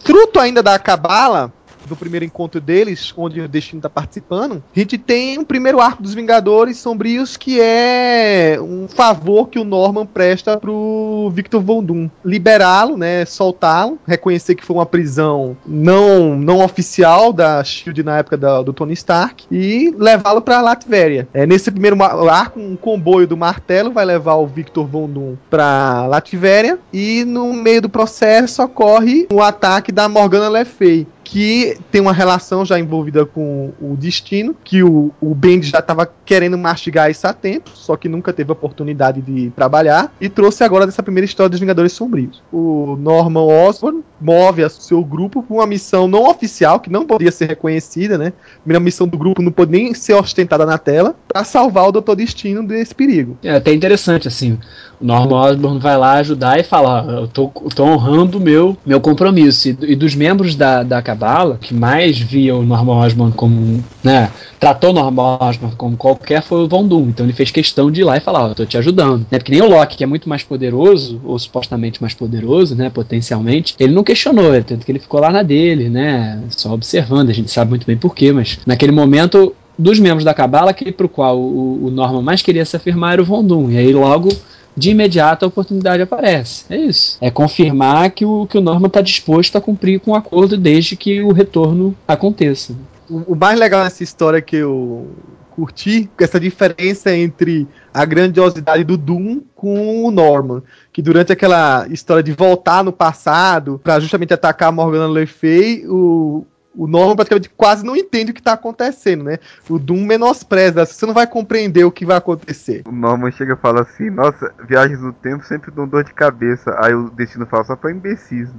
Fruto 0.00 0.40
ainda 0.40 0.62
da 0.62 0.78
cabala, 0.78 1.52
do 1.86 1.96
primeiro 1.96 2.24
encontro 2.24 2.60
deles, 2.60 3.12
onde 3.16 3.40
o 3.40 3.48
Destino 3.48 3.80
tá 3.80 3.88
participando, 3.90 4.62
a 4.74 4.78
gente 4.78 4.98
tem 4.98 5.38
um 5.38 5.44
primeiro 5.44 5.80
arco 5.80 6.02
dos 6.02 6.14
Vingadores 6.14 6.78
Sombrios, 6.78 7.36
que 7.36 7.60
é 7.60 8.58
um 8.60 8.88
favor 8.88 9.48
que 9.48 9.58
o 9.58 9.64
Norman 9.64 10.06
presta 10.06 10.56
pro 10.58 11.30
Victor 11.32 11.60
Von 11.62 11.82
Doom. 11.82 12.10
Liberá-lo, 12.24 12.96
né, 12.96 13.24
soltá-lo, 13.24 13.98
reconhecer 14.06 14.54
que 14.54 14.64
foi 14.64 14.76
uma 14.76 14.86
prisão 14.86 15.56
não, 15.66 16.36
não 16.36 16.64
oficial 16.64 17.32
da 17.32 17.62
SHIELD 17.62 18.02
na 18.02 18.18
época 18.18 18.36
da- 18.36 18.62
do 18.62 18.72
Tony 18.72 18.92
Stark, 18.94 19.44
e 19.50 19.94
levá-lo 19.96 20.40
pra 20.40 20.60
Latvéria. 20.60 21.28
É, 21.32 21.46
nesse 21.46 21.70
primeiro 21.70 21.96
arco, 22.02 22.60
um 22.60 22.76
comboio 22.76 23.26
do 23.26 23.36
martelo 23.36 23.90
vai 23.92 24.04
levar 24.04 24.34
o 24.34 24.46
Victor 24.46 24.86
Von 24.86 25.08
Doom 25.08 25.36
pra 25.48 26.06
Latvéria, 26.06 26.78
e 26.92 27.24
no 27.24 27.52
meio 27.52 27.82
do 27.82 27.88
processo 27.88 28.62
ocorre 28.62 29.26
o 29.32 29.40
ataque 29.40 29.92
da 29.92 30.08
Morgana 30.08 30.48
Le 30.48 30.64
Fay, 30.64 31.06
que 31.28 31.76
tem 31.90 32.00
uma 32.00 32.12
relação 32.12 32.64
já 32.64 32.78
envolvida 32.78 33.26
com 33.26 33.72
o 33.80 33.96
destino, 33.96 34.54
que 34.62 34.84
o, 34.84 35.10
o 35.20 35.34
Bendis 35.34 35.70
já 35.70 35.80
estava 35.80 36.08
querendo 36.24 36.56
mastigar 36.56 37.10
isso 37.10 37.26
há 37.26 37.32
tempo, 37.32 37.70
só 37.74 37.96
que 37.96 38.08
nunca 38.08 38.32
teve 38.32 38.52
oportunidade 38.52 39.20
de 39.20 39.50
trabalhar, 39.50 40.14
e 40.20 40.28
trouxe 40.28 40.62
agora 40.62 40.86
dessa 40.86 41.02
primeira 41.02 41.24
história 41.24 41.50
dos 41.50 41.58
Vingadores 41.58 41.92
Sombrios. 41.92 42.40
O 42.52 42.96
Norman 43.00 43.42
Osborn 43.42 44.04
move 44.20 44.62
a 44.62 44.68
seu 44.68 45.04
grupo 45.04 45.42
para 45.42 45.56
uma 45.56 45.66
missão 45.66 46.06
não 46.06 46.30
oficial, 46.30 46.78
que 46.78 46.90
não 46.90 47.04
podia 47.04 47.32
ser 47.32 47.46
reconhecida, 47.46 48.16
né? 48.16 48.32
A 48.58 48.60
primeira 48.60 48.80
missão 48.80 49.08
do 49.08 49.18
grupo 49.18 49.42
não 49.42 49.50
pode 49.50 49.72
nem 49.72 49.92
ser 49.94 50.14
ostentada 50.14 50.64
na 50.64 50.78
tela, 50.78 51.16
para 51.26 51.42
salvar 51.42 51.88
o 51.88 51.92
Doutor 51.92 52.14
Destino 52.14 52.64
desse 52.64 52.94
perigo. 52.94 53.36
É 53.42 53.56
até 53.56 53.74
interessante, 53.74 54.28
assim. 54.28 54.58
O 55.00 55.04
Norman 55.04 55.36
Osborn 55.36 55.78
vai 55.78 55.96
lá 55.96 56.12
ajudar 56.14 56.58
e 56.58 56.62
fala: 56.64 57.04
eu 57.08 57.28
tô, 57.28 57.48
tô 57.74 57.84
honrando 57.84 58.38
o 58.38 58.40
meu, 58.40 58.76
meu 58.84 59.00
compromisso. 59.00 59.68
E, 59.68 59.76
e 59.92 59.96
dos 59.96 60.14
membros 60.14 60.54
da, 60.54 60.82
da 60.82 61.02
Cabala, 61.02 61.58
que 61.60 61.74
mais 61.74 62.18
via 62.18 62.54
o 62.56 62.62
Norman 62.62 63.04
Osborn 63.04 63.32
como. 63.34 63.84
né, 64.02 64.30
tratou 64.58 64.90
o 64.90 64.92
Norman 64.92 65.38
Osborn 65.40 65.76
como 65.76 65.96
qualquer 65.96 66.42
foi 66.42 66.64
o 66.64 66.68
Von 66.68 66.86
Doom. 66.86 67.08
Então 67.08 67.26
ele 67.26 67.32
fez 67.32 67.50
questão 67.50 67.90
de 67.90 68.00
ir 68.00 68.04
lá 68.04 68.16
e 68.16 68.20
falar: 68.20 68.48
eu 68.48 68.54
tô 68.54 68.64
te 68.64 68.78
ajudando. 68.78 69.26
Né, 69.30 69.38
porque 69.38 69.52
nem 69.52 69.60
o 69.60 69.68
Loki, 69.68 69.98
que 69.98 70.04
é 70.04 70.06
muito 70.06 70.28
mais 70.28 70.42
poderoso, 70.42 71.20
ou 71.24 71.38
supostamente 71.38 72.00
mais 72.00 72.14
poderoso, 72.14 72.74
né, 72.74 72.88
potencialmente, 72.88 73.74
ele 73.78 73.92
não 73.92 74.02
questionou, 74.02 74.54
é 74.54 74.62
tanto 74.62 74.84
que 74.84 74.92
ele 74.92 74.98
ficou 74.98 75.20
lá 75.20 75.30
na 75.30 75.42
dele, 75.42 75.88
né, 75.88 76.42
só 76.50 76.72
observando. 76.72 77.28
A 77.28 77.34
gente 77.34 77.50
sabe 77.50 77.70
muito 77.70 77.86
bem 77.86 77.96
porquê, 77.96 78.32
mas 78.32 78.58
naquele 78.66 78.92
momento. 78.92 79.54
Dos 79.78 79.98
membros 79.98 80.24
da 80.24 80.32
Cabala, 80.32 80.70
aquele 80.70 80.90
pro 80.90 81.06
qual 81.06 81.38
o, 81.38 81.84
o 81.84 81.90
Norman 81.90 82.22
mais 82.22 82.40
queria 82.40 82.64
se 82.64 82.74
afirmar 82.74 83.12
era 83.12 83.20
o 83.20 83.26
Von 83.26 83.44
Doom. 83.44 83.72
E 83.72 83.76
aí 83.76 83.92
logo 83.92 84.30
de 84.76 84.90
imediato 84.90 85.44
a 85.44 85.48
oportunidade 85.48 86.02
aparece. 86.02 86.64
É 86.68 86.76
isso. 86.76 87.16
É 87.20 87.30
confirmar 87.30 88.10
que 88.10 88.24
o, 88.24 88.46
que 88.46 88.58
o 88.58 88.60
Norman 88.60 88.88
está 88.88 89.00
disposto 89.00 89.56
a 89.56 89.60
cumprir 89.60 90.00
com 90.00 90.10
o 90.10 90.14
acordo 90.14 90.56
desde 90.56 90.96
que 90.96 91.22
o 91.22 91.32
retorno 91.32 91.96
aconteça. 92.06 92.74
O, 93.08 93.32
o 93.32 93.36
mais 93.36 93.58
legal 93.58 93.82
nessa 93.82 94.02
história 94.02 94.42
que 94.42 94.56
eu 94.56 95.08
curti, 95.50 96.10
essa 96.20 96.38
diferença 96.38 97.16
entre 97.16 97.66
a 97.92 98.04
grandiosidade 98.04 98.84
do 98.84 98.98
Doom 98.98 99.40
com 99.54 100.04
o 100.04 100.10
Norman, 100.10 100.62
que 100.92 101.00
durante 101.00 101.32
aquela 101.32 101.86
história 101.88 102.22
de 102.22 102.32
voltar 102.32 102.84
no 102.84 102.92
passado 102.92 103.80
para 103.82 103.98
justamente 103.98 104.34
atacar 104.34 104.68
a 104.68 104.72
Morgana 104.72 105.18
Le 105.18 105.26
Fay, 105.26 105.86
o 105.88 106.44
o 106.76 106.86
Norman 106.86 107.16
praticamente 107.16 107.50
quase 107.56 107.84
não 107.84 107.96
entende 107.96 108.30
o 108.30 108.34
que 108.34 108.42
tá 108.42 108.52
acontecendo, 108.52 109.24
né? 109.24 109.38
O 109.68 109.78
Doom 109.78 110.04
menospreza, 110.04 110.84
você 110.84 111.06
não 111.06 111.14
vai 111.14 111.26
compreender 111.26 111.84
o 111.84 111.90
que 111.90 112.04
vai 112.04 112.16
acontecer. 112.16 112.82
O 112.86 112.92
Norman 112.92 113.30
chega 113.30 113.54
e 113.54 113.56
fala 113.56 113.82
assim, 113.82 114.10
nossa, 114.10 114.52
viagens 114.68 115.00
no 115.00 115.12
tempo 115.12 115.44
sempre 115.44 115.70
dão 115.70 115.86
dor 115.86 116.04
de 116.04 116.12
cabeça. 116.14 116.74
Aí 116.80 116.94
o 116.94 117.10
destino 117.10 117.46
fala 117.46 117.64
só 117.64 117.76
pra 117.76 117.90
imbecismo. 117.90 118.54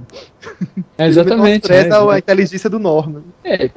É 0.96 1.02
Ele 1.04 1.10
exatamente. 1.10 1.42
menospreza 1.68 1.94
é, 1.96 2.14
a 2.14 2.18
inteligência 2.18 2.70
do 2.70 2.78
Norman. 2.78 3.22
é, 3.44 3.68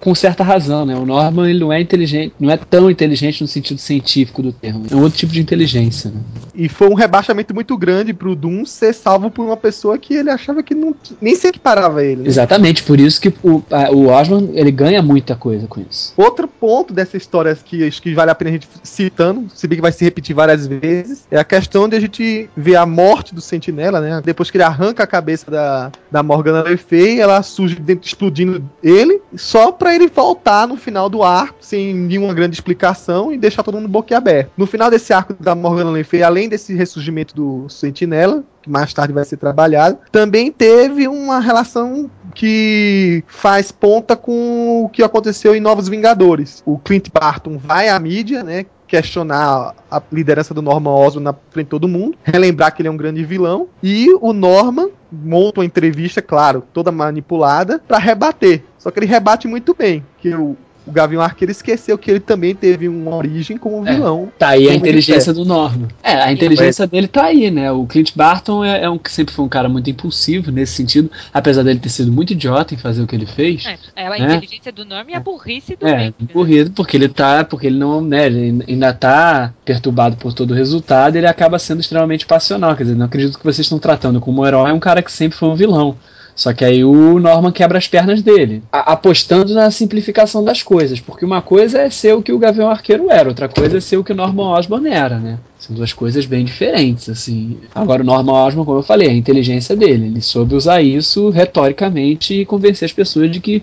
com- 0.00 0.14
certa 0.14 0.42
razão, 0.42 0.86
né? 0.86 0.96
O 0.96 1.04
Norman 1.04 1.48
ele 1.50 1.60
não 1.60 1.72
é 1.72 1.80
inteligente, 1.80 2.34
não 2.40 2.50
é 2.50 2.56
tão 2.56 2.90
inteligente 2.90 3.42
no 3.42 3.46
sentido 3.48 3.78
científico 3.78 4.42
do 4.42 4.52
termo. 4.52 4.86
É 4.90 4.94
um 4.96 5.02
outro 5.02 5.18
tipo 5.18 5.32
de 5.32 5.40
inteligência, 5.40 6.10
né? 6.10 6.20
E 6.54 6.68
foi 6.68 6.88
um 6.88 6.94
rebaixamento 6.94 7.54
muito 7.54 7.76
grande 7.76 8.14
pro 8.14 8.34
Doom 8.34 8.64
ser 8.64 8.94
salvo 8.94 9.30
por 9.30 9.44
uma 9.44 9.56
pessoa 9.56 9.98
que 9.98 10.14
ele 10.14 10.30
achava 10.30 10.62
que 10.62 10.74
não, 10.74 10.94
nem 11.20 11.34
se 11.34 11.46
equiparava 11.48 12.00
a 12.00 12.04
ele. 12.04 12.22
né? 12.22 12.28
Exatamente, 12.28 12.82
por 12.82 12.98
isso 12.98 13.20
que 13.20 13.32
o- 13.42 13.62
o 13.90 14.08
Osborn 14.08 14.50
ele 14.54 14.70
ganha 14.70 15.02
muita 15.02 15.34
coisa 15.36 15.66
com 15.66 15.80
isso. 15.80 16.12
Outro 16.16 16.48
ponto 16.48 16.92
dessa 16.92 17.16
história 17.16 17.56
que 17.56 17.86
acho 17.86 18.00
que 18.00 18.14
vale 18.14 18.30
a 18.30 18.34
pena 18.34 18.50
a 18.50 18.52
gente 18.54 18.68
citando, 18.82 19.46
se 19.54 19.66
bem 19.66 19.76
que 19.76 19.82
vai 19.82 19.92
se 19.92 20.04
repetir 20.04 20.34
várias 20.34 20.66
vezes, 20.66 21.26
é 21.30 21.38
a 21.38 21.44
questão 21.44 21.88
de 21.88 21.96
a 21.96 22.00
gente 22.00 22.48
ver 22.56 22.76
a 22.76 22.86
morte 22.86 23.34
do 23.34 23.40
Sentinela, 23.40 24.00
né? 24.00 24.22
Depois 24.24 24.50
que 24.50 24.56
ele 24.56 24.64
arranca 24.64 25.02
a 25.02 25.06
cabeça 25.06 25.50
da, 25.50 25.92
da 26.10 26.22
Morgana 26.22 26.68
Le 26.68 26.76
Fay, 26.76 27.20
ela 27.20 27.42
surge 27.42 27.76
dentro, 27.76 28.06
explodindo 28.06 28.62
ele, 28.82 29.20
só 29.34 29.72
pra 29.72 29.94
ele 29.94 30.08
voltar 30.08 30.66
no 30.66 30.76
final 30.76 31.08
do 31.08 31.22
arco, 31.22 31.56
sem 31.60 31.94
nenhuma 31.94 32.34
grande 32.34 32.54
explicação, 32.54 33.32
e 33.32 33.38
deixar 33.38 33.62
todo 33.62 33.76
mundo 33.76 33.88
boquiaberto. 33.88 34.50
No 34.56 34.66
final 34.66 34.90
desse 34.90 35.12
arco 35.12 35.34
da 35.34 35.54
Morgana 35.54 35.90
Le 35.90 36.04
Fay, 36.04 36.22
além 36.22 36.48
desse 36.48 36.74
ressurgimento 36.74 37.34
do 37.34 37.68
Sentinela, 37.68 38.44
que 38.66 38.70
mais 38.70 38.92
tarde 38.92 39.12
vai 39.12 39.24
ser 39.24 39.36
trabalhado, 39.36 39.98
também 40.10 40.50
teve 40.50 41.06
uma 41.06 41.38
relação 41.38 42.10
que 42.34 43.24
faz 43.28 43.70
ponta 43.70 44.16
com 44.16 44.84
o 44.84 44.88
que 44.88 45.02
aconteceu 45.02 45.54
em 45.54 45.60
Novos 45.60 45.88
Vingadores. 45.88 46.62
O 46.66 46.76
Clint 46.76 47.08
Barton 47.12 47.56
vai 47.56 47.88
à 47.88 47.98
mídia, 47.98 48.42
né? 48.42 48.66
Questionar 48.88 49.74
a 49.90 50.02
liderança 50.12 50.52
do 50.52 50.60
Norman 50.60 50.90
Osborn 50.90 51.24
na 51.24 51.34
frente 51.50 51.66
de 51.66 51.70
todo 51.70 51.88
mundo, 51.88 52.18
relembrar 52.22 52.74
que 52.74 52.82
ele 52.82 52.88
é 52.88 52.90
um 52.90 52.96
grande 52.96 53.24
vilão, 53.24 53.68
e 53.82 54.08
o 54.20 54.32
Norman 54.32 54.90
monta 55.10 55.60
uma 55.60 55.66
entrevista, 55.66 56.20
claro, 56.20 56.62
toda 56.72 56.92
manipulada, 56.92 57.80
para 57.86 57.98
rebater. 57.98 58.62
Só 58.78 58.90
que 58.90 58.98
ele 58.98 59.06
rebate 59.06 59.48
muito 59.48 59.74
bem, 59.74 60.04
que 60.18 60.34
o, 60.34 60.56
o 60.86 60.92
Gavião 60.92 61.20
Arqueiro 61.22 61.50
esqueceu 61.50 61.98
que 61.98 62.10
ele 62.10 62.20
também 62.20 62.54
teve 62.54 62.88
uma 62.88 63.14
origem 63.16 63.56
como 63.56 63.86
É. 63.86 63.94
vilão. 63.94 64.30
Tá 64.38 64.48
aí 64.50 64.68
a 64.68 64.74
inteligência 64.74 65.32
do 65.32 65.44
Norman. 65.44 65.88
É, 66.02 66.14
a 66.14 66.32
inteligência 66.32 66.86
dele 66.86 67.08
tá 67.08 67.24
aí, 67.24 67.50
né? 67.50 67.72
O 67.72 67.86
Clint 67.86 68.12
Barton 68.14 68.64
é, 68.64 68.84
é 68.84 68.90
um 68.90 68.98
que 68.98 69.10
sempre 69.10 69.34
foi 69.34 69.44
um 69.44 69.48
cara 69.48 69.68
muito 69.68 69.90
impulsivo 69.90 70.50
nesse 70.50 70.74
sentido, 70.74 71.10
apesar 71.34 71.62
dele 71.62 71.78
ter 71.80 71.88
sido 71.88 72.12
muito 72.12 72.32
idiota 72.32 72.74
em 72.74 72.76
fazer 72.78 73.02
o 73.02 73.06
que 73.06 73.16
ele 73.16 73.26
fez. 73.26 73.64
É, 73.66 73.78
é 73.96 74.06
a 74.06 74.16
É. 74.18 74.22
inteligência 74.34 74.72
do 74.72 74.84
Norm 74.84 75.08
e 75.08 75.14
a 75.14 75.20
burrice 75.20 75.76
do 75.76 75.86
É, 75.86 76.06
né? 76.06 76.14
corrido, 76.32 76.70
porque 76.70 76.96
ele 76.96 77.08
tá, 77.08 77.44
porque 77.44 77.66
ele 77.66 77.78
não, 77.78 78.00
né, 78.00 78.26
ele 78.26 78.64
ainda 78.68 78.92
tá 78.92 79.52
perturbado 79.64 80.16
por 80.16 80.32
todo 80.32 80.52
o 80.52 80.54
resultado, 80.54 81.16
ele 81.16 81.26
acaba 81.26 81.58
sendo 81.58 81.80
extremamente 81.80 82.26
passional, 82.26 82.76
quer 82.76 82.84
dizer, 82.84 82.96
não 82.96 83.06
acredito 83.06 83.38
que 83.38 83.44
vocês 83.44 83.64
estão 83.66 83.78
tratando 83.78 84.20
como 84.20 84.42
um 84.42 84.46
herói 84.46 84.72
um 84.72 84.78
cara 84.78 85.02
que 85.02 85.10
sempre 85.10 85.36
foi 85.36 85.48
um 85.48 85.54
vilão. 85.56 85.96
Só 86.36 86.52
que 86.52 86.66
aí 86.66 86.84
o 86.84 87.18
Norman 87.18 87.50
quebra 87.50 87.78
as 87.78 87.88
pernas 87.88 88.20
dele, 88.20 88.62
apostando 88.70 89.54
na 89.54 89.70
simplificação 89.70 90.44
das 90.44 90.62
coisas, 90.62 91.00
porque 91.00 91.24
uma 91.24 91.40
coisa 91.40 91.80
é 91.80 91.88
ser 91.88 92.12
o 92.12 92.20
que 92.20 92.30
o 92.30 92.38
Gavião 92.38 92.70
Arqueiro 92.70 93.10
era, 93.10 93.26
outra 93.26 93.48
coisa 93.48 93.78
é 93.78 93.80
ser 93.80 93.96
o 93.96 94.04
que 94.04 94.12
o 94.12 94.14
Norman 94.14 94.50
Osborn 94.50 94.86
era, 94.90 95.18
né? 95.18 95.38
São 95.58 95.74
duas 95.74 95.94
coisas 95.94 96.26
bem 96.26 96.44
diferentes, 96.44 97.08
assim. 97.08 97.56
Agora 97.74 98.02
o 98.02 98.04
Norman 98.04 98.34
Osborn, 98.34 98.66
como 98.66 98.78
eu 98.78 98.82
falei, 98.82 99.08
é 99.08 99.12
a 99.12 99.14
inteligência 99.14 99.74
dele, 99.74 100.08
ele 100.08 100.20
soube 100.20 100.54
usar 100.54 100.82
isso 100.82 101.30
retoricamente 101.30 102.34
e 102.34 102.44
convencer 102.44 102.84
as 102.84 102.92
pessoas 102.92 103.30
de 103.30 103.40
que 103.40 103.62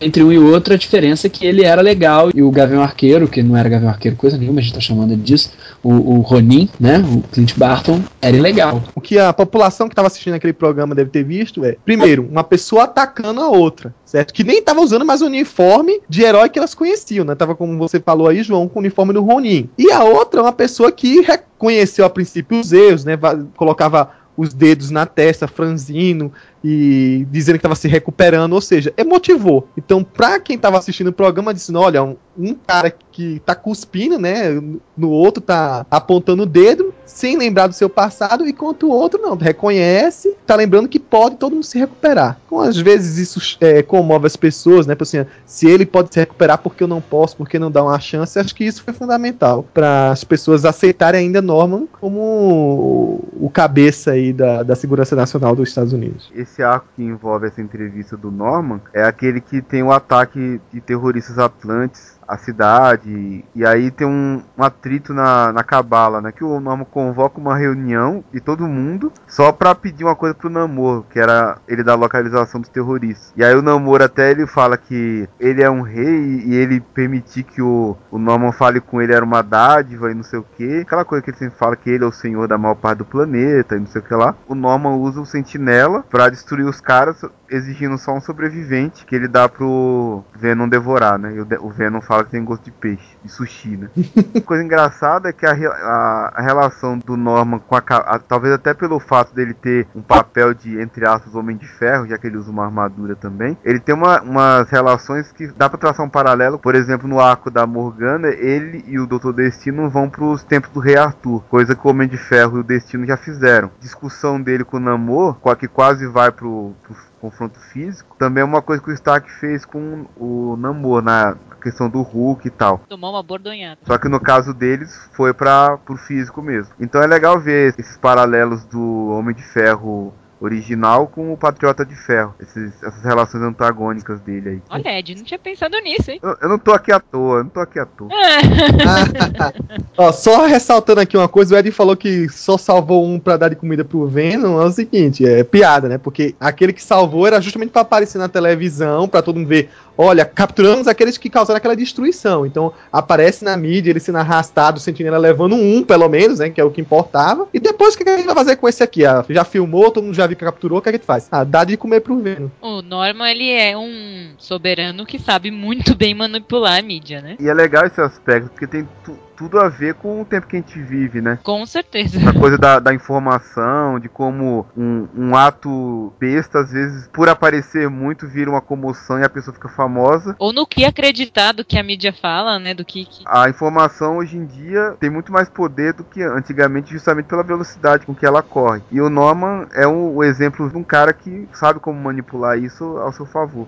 entre 0.00 0.22
um 0.22 0.30
e 0.30 0.38
outro, 0.38 0.74
a 0.74 0.76
diferença 0.76 1.26
é 1.26 1.30
que 1.30 1.46
ele 1.46 1.64
era 1.64 1.80
legal 1.80 2.30
e 2.34 2.42
o 2.42 2.50
Gavião 2.50 2.82
Arqueiro, 2.82 3.28
que 3.28 3.42
não 3.42 3.56
era 3.56 3.68
Gavião 3.68 3.90
Arqueiro 3.90 4.16
coisa 4.16 4.36
nenhuma, 4.36 4.60
a 4.60 4.62
gente 4.62 4.74
tá 4.74 4.80
chamando 4.80 5.12
ele 5.12 5.22
disso, 5.22 5.50
o, 5.86 6.16
o 6.16 6.20
Ronin, 6.20 6.68
né, 6.80 6.98
o 6.98 7.22
Clint 7.32 7.54
Barton, 7.56 8.02
era 8.20 8.36
ilegal. 8.36 8.82
O 8.94 9.00
que 9.00 9.18
a 9.18 9.32
população 9.32 9.88
que 9.88 9.92
estava 9.92 10.08
assistindo 10.08 10.34
aquele 10.34 10.52
programa 10.52 10.94
deve 10.94 11.10
ter 11.10 11.22
visto 11.22 11.64
é, 11.64 11.76
primeiro, 11.84 12.26
uma 12.30 12.42
pessoa 12.44 12.84
atacando 12.84 13.40
a 13.40 13.48
outra, 13.48 13.94
certo? 14.04 14.34
Que 14.34 14.42
nem 14.44 14.58
estava 14.58 14.80
usando 14.80 15.04
mais 15.04 15.22
o 15.22 15.26
uniforme 15.26 16.00
de 16.08 16.22
herói 16.22 16.48
que 16.48 16.58
elas 16.58 16.74
conheciam, 16.74 17.24
né? 17.24 17.34
Tava, 17.34 17.54
como 17.54 17.76
você 17.78 18.00
falou 18.00 18.28
aí, 18.28 18.42
João, 18.42 18.68
com 18.68 18.78
o 18.78 18.82
uniforme 18.82 19.12
do 19.12 19.22
Ronin. 19.22 19.68
E 19.78 19.90
a 19.92 20.02
outra, 20.04 20.42
uma 20.42 20.52
pessoa 20.52 20.90
que 20.90 21.20
reconheceu 21.20 22.04
a 22.04 22.10
princípio 22.10 22.58
os 22.60 22.72
erros, 22.72 23.04
né? 23.04 23.16
Va- 23.16 23.38
Colocava 23.56 24.10
os 24.36 24.52
dedos 24.52 24.90
na 24.90 25.06
testa, 25.06 25.48
franzino 25.48 26.30
e 26.68 27.24
dizendo 27.30 27.54
que 27.54 27.58
estava 27.58 27.76
se 27.76 27.86
recuperando, 27.86 28.52
ou 28.52 28.60
seja, 28.60 28.92
emotivou. 28.96 29.68
Então, 29.78 30.02
pra 30.02 30.40
quem 30.40 30.56
estava 30.56 30.76
assistindo 30.76 31.08
o 31.08 31.12
programa, 31.12 31.54
disse: 31.54 31.72
olha, 31.76 32.02
um, 32.02 32.16
um 32.36 32.54
cara 32.54 32.90
que 32.90 33.40
tá 33.46 33.54
cuspindo, 33.54 34.18
né? 34.18 34.60
No 34.96 35.08
outro 35.10 35.40
tá 35.40 35.86
apontando 35.88 36.42
o 36.42 36.46
dedo, 36.46 36.92
sem 37.04 37.36
lembrar 37.36 37.68
do 37.68 37.72
seu 37.72 37.88
passado, 37.88 38.48
enquanto 38.48 38.88
o 38.88 38.90
outro 38.90 39.22
não, 39.22 39.36
reconhece, 39.36 40.34
tá 40.44 40.56
lembrando 40.56 40.88
que 40.88 40.98
pode 40.98 41.36
todo 41.36 41.52
mundo 41.52 41.64
se 41.64 41.78
recuperar. 41.78 42.40
Então, 42.46 42.60
às 42.60 42.76
vezes, 42.76 43.16
isso 43.18 43.56
é, 43.60 43.80
comove 43.80 44.26
as 44.26 44.34
pessoas, 44.34 44.88
né? 44.88 44.96
Por 44.96 45.04
assim, 45.04 45.24
se 45.44 45.68
ele 45.68 45.86
pode 45.86 46.12
se 46.12 46.18
recuperar 46.18 46.58
porque 46.58 46.82
eu 46.82 46.88
não 46.88 47.00
posso, 47.00 47.36
porque 47.36 47.60
não 47.60 47.70
dá 47.70 47.84
uma 47.84 48.00
chance, 48.00 48.38
acho 48.40 48.54
que 48.54 48.64
isso 48.64 48.82
foi 48.82 48.92
fundamental 48.92 49.64
para 49.72 50.10
as 50.10 50.24
pessoas 50.24 50.64
aceitarem 50.64 51.26
ainda 51.26 51.40
Norman 51.40 51.86
como 52.00 53.24
o 53.40 53.48
cabeça 53.52 54.10
aí 54.10 54.32
da, 54.32 54.62
da 54.62 54.74
segurança 54.74 55.14
nacional 55.14 55.54
dos 55.54 55.68
Estados 55.68 55.92
Unidos. 55.92 56.30
Esse 56.34 56.55
arco 56.62 56.88
que 56.94 57.02
envolve 57.02 57.46
essa 57.46 57.60
entrevista 57.60 58.16
do 58.16 58.30
Norman 58.30 58.80
é 58.92 59.04
aquele 59.04 59.40
que 59.40 59.60
tem 59.60 59.82
o 59.82 59.92
ataque 59.92 60.60
de 60.72 60.80
terroristas 60.80 61.38
atlantes 61.38 62.15
à 62.26 62.36
cidade. 62.36 63.44
E 63.54 63.64
aí 63.64 63.90
tem 63.90 64.06
um, 64.06 64.42
um 64.56 64.62
atrito 64.62 65.12
na, 65.14 65.52
na 65.52 65.62
cabala, 65.62 66.20
né? 66.20 66.32
Que 66.32 66.44
o 66.44 66.60
Norman 66.60 66.84
convoca 66.84 67.40
uma 67.40 67.56
reunião 67.56 68.24
de 68.32 68.40
todo 68.40 68.66
mundo 68.66 69.12
só 69.26 69.52
pra 69.52 69.74
pedir 69.74 70.04
uma 70.04 70.16
coisa 70.16 70.34
pro 70.34 70.50
Namor, 70.50 71.04
que 71.10 71.18
era 71.18 71.58
ele 71.68 71.82
dar 71.82 71.92
a 71.92 71.96
localização 71.96 72.60
dos 72.60 72.70
terroristas. 72.70 73.32
E 73.36 73.44
aí 73.44 73.54
o 73.54 73.62
Namor 73.62 74.02
até 74.02 74.30
ele 74.30 74.46
fala 74.46 74.76
que 74.76 75.28
ele 75.38 75.62
é 75.62 75.70
um 75.70 75.82
rei 75.82 76.42
e 76.46 76.54
ele 76.54 76.80
permitir 76.80 77.44
que 77.44 77.62
o, 77.62 77.96
o 78.10 78.18
Norman 78.18 78.52
fale 78.52 78.80
com 78.80 79.00
ele 79.00 79.12
era 79.12 79.24
uma 79.24 79.42
dádiva 79.42 80.10
e 80.10 80.14
não 80.14 80.22
sei 80.22 80.38
o 80.38 80.46
que. 80.56 80.80
Aquela 80.80 81.04
coisa 81.04 81.22
que 81.22 81.30
ele 81.30 81.38
sempre 81.38 81.58
fala 81.58 81.76
que 81.76 81.90
ele 81.90 82.04
é 82.04 82.06
o 82.06 82.12
senhor 82.12 82.48
da 82.48 82.58
maior 82.58 82.74
parte 82.74 82.98
do 82.98 83.04
planeta 83.04 83.76
e 83.76 83.80
não 83.80 83.86
sei 83.86 84.00
o 84.00 84.04
que 84.04 84.14
lá. 84.14 84.34
O 84.48 84.54
Norman 84.54 84.96
usa 84.96 85.20
o 85.20 85.26
sentinela 85.26 86.04
pra 86.10 86.28
destruir 86.28 86.66
os 86.66 86.80
caras, 86.80 87.24
exigindo 87.48 87.98
só 87.98 88.12
um 88.12 88.20
sobrevivente 88.20 89.04
que 89.04 89.14
ele 89.14 89.28
dá 89.28 89.48
pro 89.48 90.24
Venom 90.34 90.68
devorar, 90.68 91.18
né? 91.18 91.34
E 91.34 91.40
o, 91.40 91.66
o 91.66 91.70
Venom 91.70 92.00
fala 92.00 92.15
que 92.24 92.30
tem 92.30 92.44
gosto 92.44 92.64
de 92.64 92.70
peixe, 92.70 93.16
de 93.24 93.30
sushi, 93.30 93.76
né? 93.76 93.88
coisa 94.44 94.62
engraçada 94.62 95.28
é 95.28 95.32
que 95.32 95.44
a, 95.46 95.52
a- 95.52 96.32
a 96.36 96.42
relação 96.42 96.98
do 96.98 97.16
Norman 97.16 97.58
com 97.58 97.74
a, 97.76 97.82
a- 97.88 98.18
talvez 98.18 98.52
até 98.54 98.72
pelo 98.74 98.98
fato 99.00 99.34
dele 99.34 99.54
ter 99.54 99.86
um 99.94 100.02
papel 100.02 100.52
de 100.54 100.80
entre 100.80 101.06
aspas 101.08 101.34
homem 101.34 101.56
de 101.56 101.66
ferro, 101.66 102.06
já 102.06 102.16
que 102.18 102.26
ele 102.26 102.36
usa 102.36 102.50
uma 102.50 102.64
armadura 102.64 103.16
também, 103.16 103.56
ele 103.64 103.80
tem 103.80 103.94
uma, 103.94 104.20
umas 104.20 104.68
relações 104.70 105.30
que 105.32 105.46
dá 105.48 105.68
pra 105.68 105.78
traçar 105.78 106.04
um 106.04 106.08
paralelo. 106.10 106.58
Por 106.58 106.74
exemplo, 106.74 107.08
no 107.08 107.20
arco 107.20 107.50
da 107.50 107.66
Morgana, 107.66 108.28
ele 108.28 108.84
e 108.86 108.98
o 108.98 109.06
Doutor 109.06 109.32
Destino 109.32 109.88
vão 109.90 110.08
pros 110.08 110.42
tempos 110.44 110.70
do 110.70 110.80
Rei 110.80 110.96
Arthur, 110.96 111.42
coisa 111.48 111.74
que 111.74 111.86
o 111.86 111.90
Homem 111.90 112.08
de 112.08 112.16
Ferro 112.16 112.58
e 112.58 112.60
o 112.60 112.64
Destino 112.64 113.06
já 113.06 113.16
fizeram. 113.16 113.70
Discussão 113.80 114.40
dele 114.40 114.64
com 114.64 114.76
o 114.76 114.80
Namor, 114.80 115.36
que 115.58 115.66
quase 115.68 116.06
vai 116.06 116.30
pro, 116.30 116.74
pro 116.82 116.94
confronto 117.26 117.58
físico, 117.58 118.14
também 118.16 118.42
é 118.42 118.44
uma 118.44 118.62
coisa 118.62 118.82
que 118.82 118.90
o 118.90 118.94
Stark 118.94 119.28
fez 119.40 119.64
com 119.64 120.06
o 120.16 120.56
Namor 120.56 121.02
na 121.02 121.36
questão 121.60 121.90
do 121.90 122.00
Hulk 122.00 122.46
e 122.46 122.50
tal. 122.50 122.78
Tomou 122.88 123.10
uma 123.10 123.22
bordonhada. 123.22 123.80
Só 123.84 123.98
que 123.98 124.08
no 124.08 124.20
caso 124.20 124.54
deles 124.54 125.08
foi 125.12 125.34
para 125.34 125.76
pro 125.78 125.96
físico 125.96 126.40
mesmo. 126.40 126.72
Então 126.78 127.02
é 127.02 127.06
legal 127.06 127.40
ver 127.40 127.74
esses 127.76 127.96
paralelos 127.96 128.64
do 128.64 129.08
Homem 129.08 129.34
de 129.34 129.42
Ferro 129.42 130.14
original 130.40 131.06
com 131.06 131.32
o 131.32 131.36
Patriota 131.36 131.84
de 131.84 131.94
Ferro. 131.96 132.34
Esses- 132.40 132.82
essas 132.82 133.02
relações 133.02 133.42
antagônicas 133.42 134.20
dele 134.20 134.48
aí. 134.48 134.62
Olha, 134.70 134.98
Ed, 134.98 135.14
não 135.14 135.24
tinha 135.24 135.38
pensado 135.38 135.76
nisso, 135.80 136.10
hein? 136.10 136.20
Eu, 136.22 136.36
eu 136.42 136.48
não 136.48 136.58
tô 136.58 136.72
aqui 136.72 136.92
à 136.92 137.00
toa, 137.00 137.38
eu 137.38 137.44
não 137.44 137.50
tô 137.50 137.60
aqui 137.60 137.78
à 137.78 137.86
toa. 137.86 138.08
Ó, 139.96 140.12
só 140.12 140.46
ressaltando 140.46 141.00
aqui 141.00 141.16
uma 141.16 141.28
coisa, 141.28 141.54
o 141.54 141.58
Ed 141.58 141.70
falou 141.70 141.96
que 141.96 142.28
só 142.28 142.58
salvou 142.58 143.04
um 143.06 143.18
pra 143.18 143.36
dar 143.36 143.48
de 143.48 143.56
comida 143.56 143.84
pro 143.84 144.06
Venom. 144.06 144.60
É 144.60 144.64
o 144.66 144.70
seguinte, 144.70 145.26
é 145.26 145.42
piada, 145.42 145.88
né? 145.88 145.98
Porque 145.98 146.34
aquele 146.38 146.72
que 146.72 146.82
salvou 146.82 147.26
era 147.26 147.40
justamente 147.40 147.70
pra 147.70 147.82
aparecer 147.82 148.18
na 148.18 148.28
televisão, 148.28 149.08
pra 149.08 149.22
todo 149.22 149.36
mundo 149.36 149.48
ver. 149.48 149.70
Olha, 149.98 150.24
capturamos 150.24 150.86
aqueles 150.86 151.16
que 151.16 151.30
causaram 151.30 151.56
aquela 151.58 151.76
destruição. 151.76 152.44
Então 152.46 152.72
aparece 152.92 153.44
na 153.44 153.56
mídia 153.56 153.90
ele 153.90 154.00
sendo 154.00 154.18
arrastado, 154.18 154.78
o 154.78 154.80
sentinela 154.80 155.18
levando 155.18 155.54
um, 155.54 155.82
pelo 155.82 156.08
menos, 156.08 156.38
né? 156.38 156.50
Que 156.50 156.60
é 156.60 156.64
o 156.64 156.70
que 156.70 156.80
importava. 156.80 157.48
E 157.52 157.58
depois 157.60 157.94
o 157.94 157.98
que 157.98 158.08
a 158.08 158.16
gente 158.16 158.26
vai 158.26 158.34
fazer 158.34 158.56
com 158.56 158.68
esse 158.68 158.82
aqui? 158.82 159.04
Ah, 159.06 159.24
já 159.28 159.44
filmou, 159.44 159.90
todo 159.90 160.04
mundo 160.04 160.14
já 160.14 160.26
viu 160.26 160.36
que 160.36 160.44
capturou, 160.44 160.78
o 160.78 160.82
que 160.82 160.88
a 160.88 160.92
gente 160.92 161.04
faz? 161.06 161.28
Ah, 161.30 161.44
dá 161.44 161.64
de 161.64 161.76
comer 161.76 162.00
pro 162.00 162.18
Venom. 162.18 162.48
O 162.60 162.82
Norman, 162.82 163.30
ele 163.30 163.50
é 163.50 163.76
um 163.76 164.30
soberano 164.38 165.06
que 165.06 165.18
sabe 165.18 165.50
muito 165.50 165.94
bem 165.94 166.14
manipular 166.14 166.78
a 166.78 166.82
mídia, 166.82 167.20
né? 167.20 167.36
E 167.40 167.48
é 167.48 167.54
legal 167.54 167.86
esse 167.86 168.00
aspecto, 168.00 168.50
porque 168.50 168.66
tem 168.66 168.86
tu- 169.04 169.18
tudo 169.36 169.58
a 169.60 169.68
ver 169.68 169.94
com 169.94 170.20
o 170.20 170.24
tempo 170.24 170.46
que 170.46 170.56
a 170.56 170.60
gente 170.60 170.80
vive, 170.80 171.20
né? 171.20 171.38
Com 171.42 171.64
certeza. 171.66 172.30
A 172.30 172.32
coisa 172.32 172.56
da, 172.58 172.78
da 172.78 172.92
informação, 172.94 173.98
de 174.00 174.08
como 174.08 174.66
um, 174.76 175.06
um 175.16 175.36
ato 175.36 176.12
besta, 176.18 176.60
às 176.60 176.70
vezes, 176.72 177.08
por 177.12 177.28
aparecer 177.28 177.88
muito, 177.88 178.26
vira 178.26 178.50
uma 178.50 178.60
comoção 178.60 179.18
e 179.18 179.24
a 179.24 179.28
pessoa 179.28 179.54
fica 179.54 179.68
famosa. 179.68 180.34
Ou 180.38 180.52
no 180.52 180.66
que 180.66 180.84
acreditar 180.84 181.52
do 181.52 181.64
que 181.64 181.78
a 181.78 181.82
mídia 181.82 182.12
fala, 182.12 182.58
né? 182.58 182.74
Do 182.74 182.84
que. 182.84 183.04
que- 183.04 183.24
A 183.26 183.48
informação 183.48 184.16
hoje 184.18 184.36
em 184.36 184.46
dia 184.46 184.94
tem 184.98 185.10
muito 185.10 185.32
mais 185.32 185.48
poder 185.48 185.92
do 185.92 186.04
que 186.04 186.22
antigamente, 186.22 186.92
justamente 186.92 187.26
pela 187.26 187.42
velocidade 187.42 188.06
com 188.06 188.14
que 188.14 188.24
ela 188.26 188.42
corre. 188.42 188.82
E 188.90 189.00
o 189.00 189.10
Norman 189.10 189.66
é 189.74 189.86
um, 189.86 190.14
o 190.14 190.24
exemplo 190.24 190.68
de 190.70 190.76
um 190.76 190.84
cara 190.84 191.12
que 191.12 191.48
sabe 191.52 191.80
como 191.80 192.00
manipular 192.00 192.58
isso 192.58 192.84
ao 192.98 193.12
seu 193.12 193.26
favor. 193.26 193.66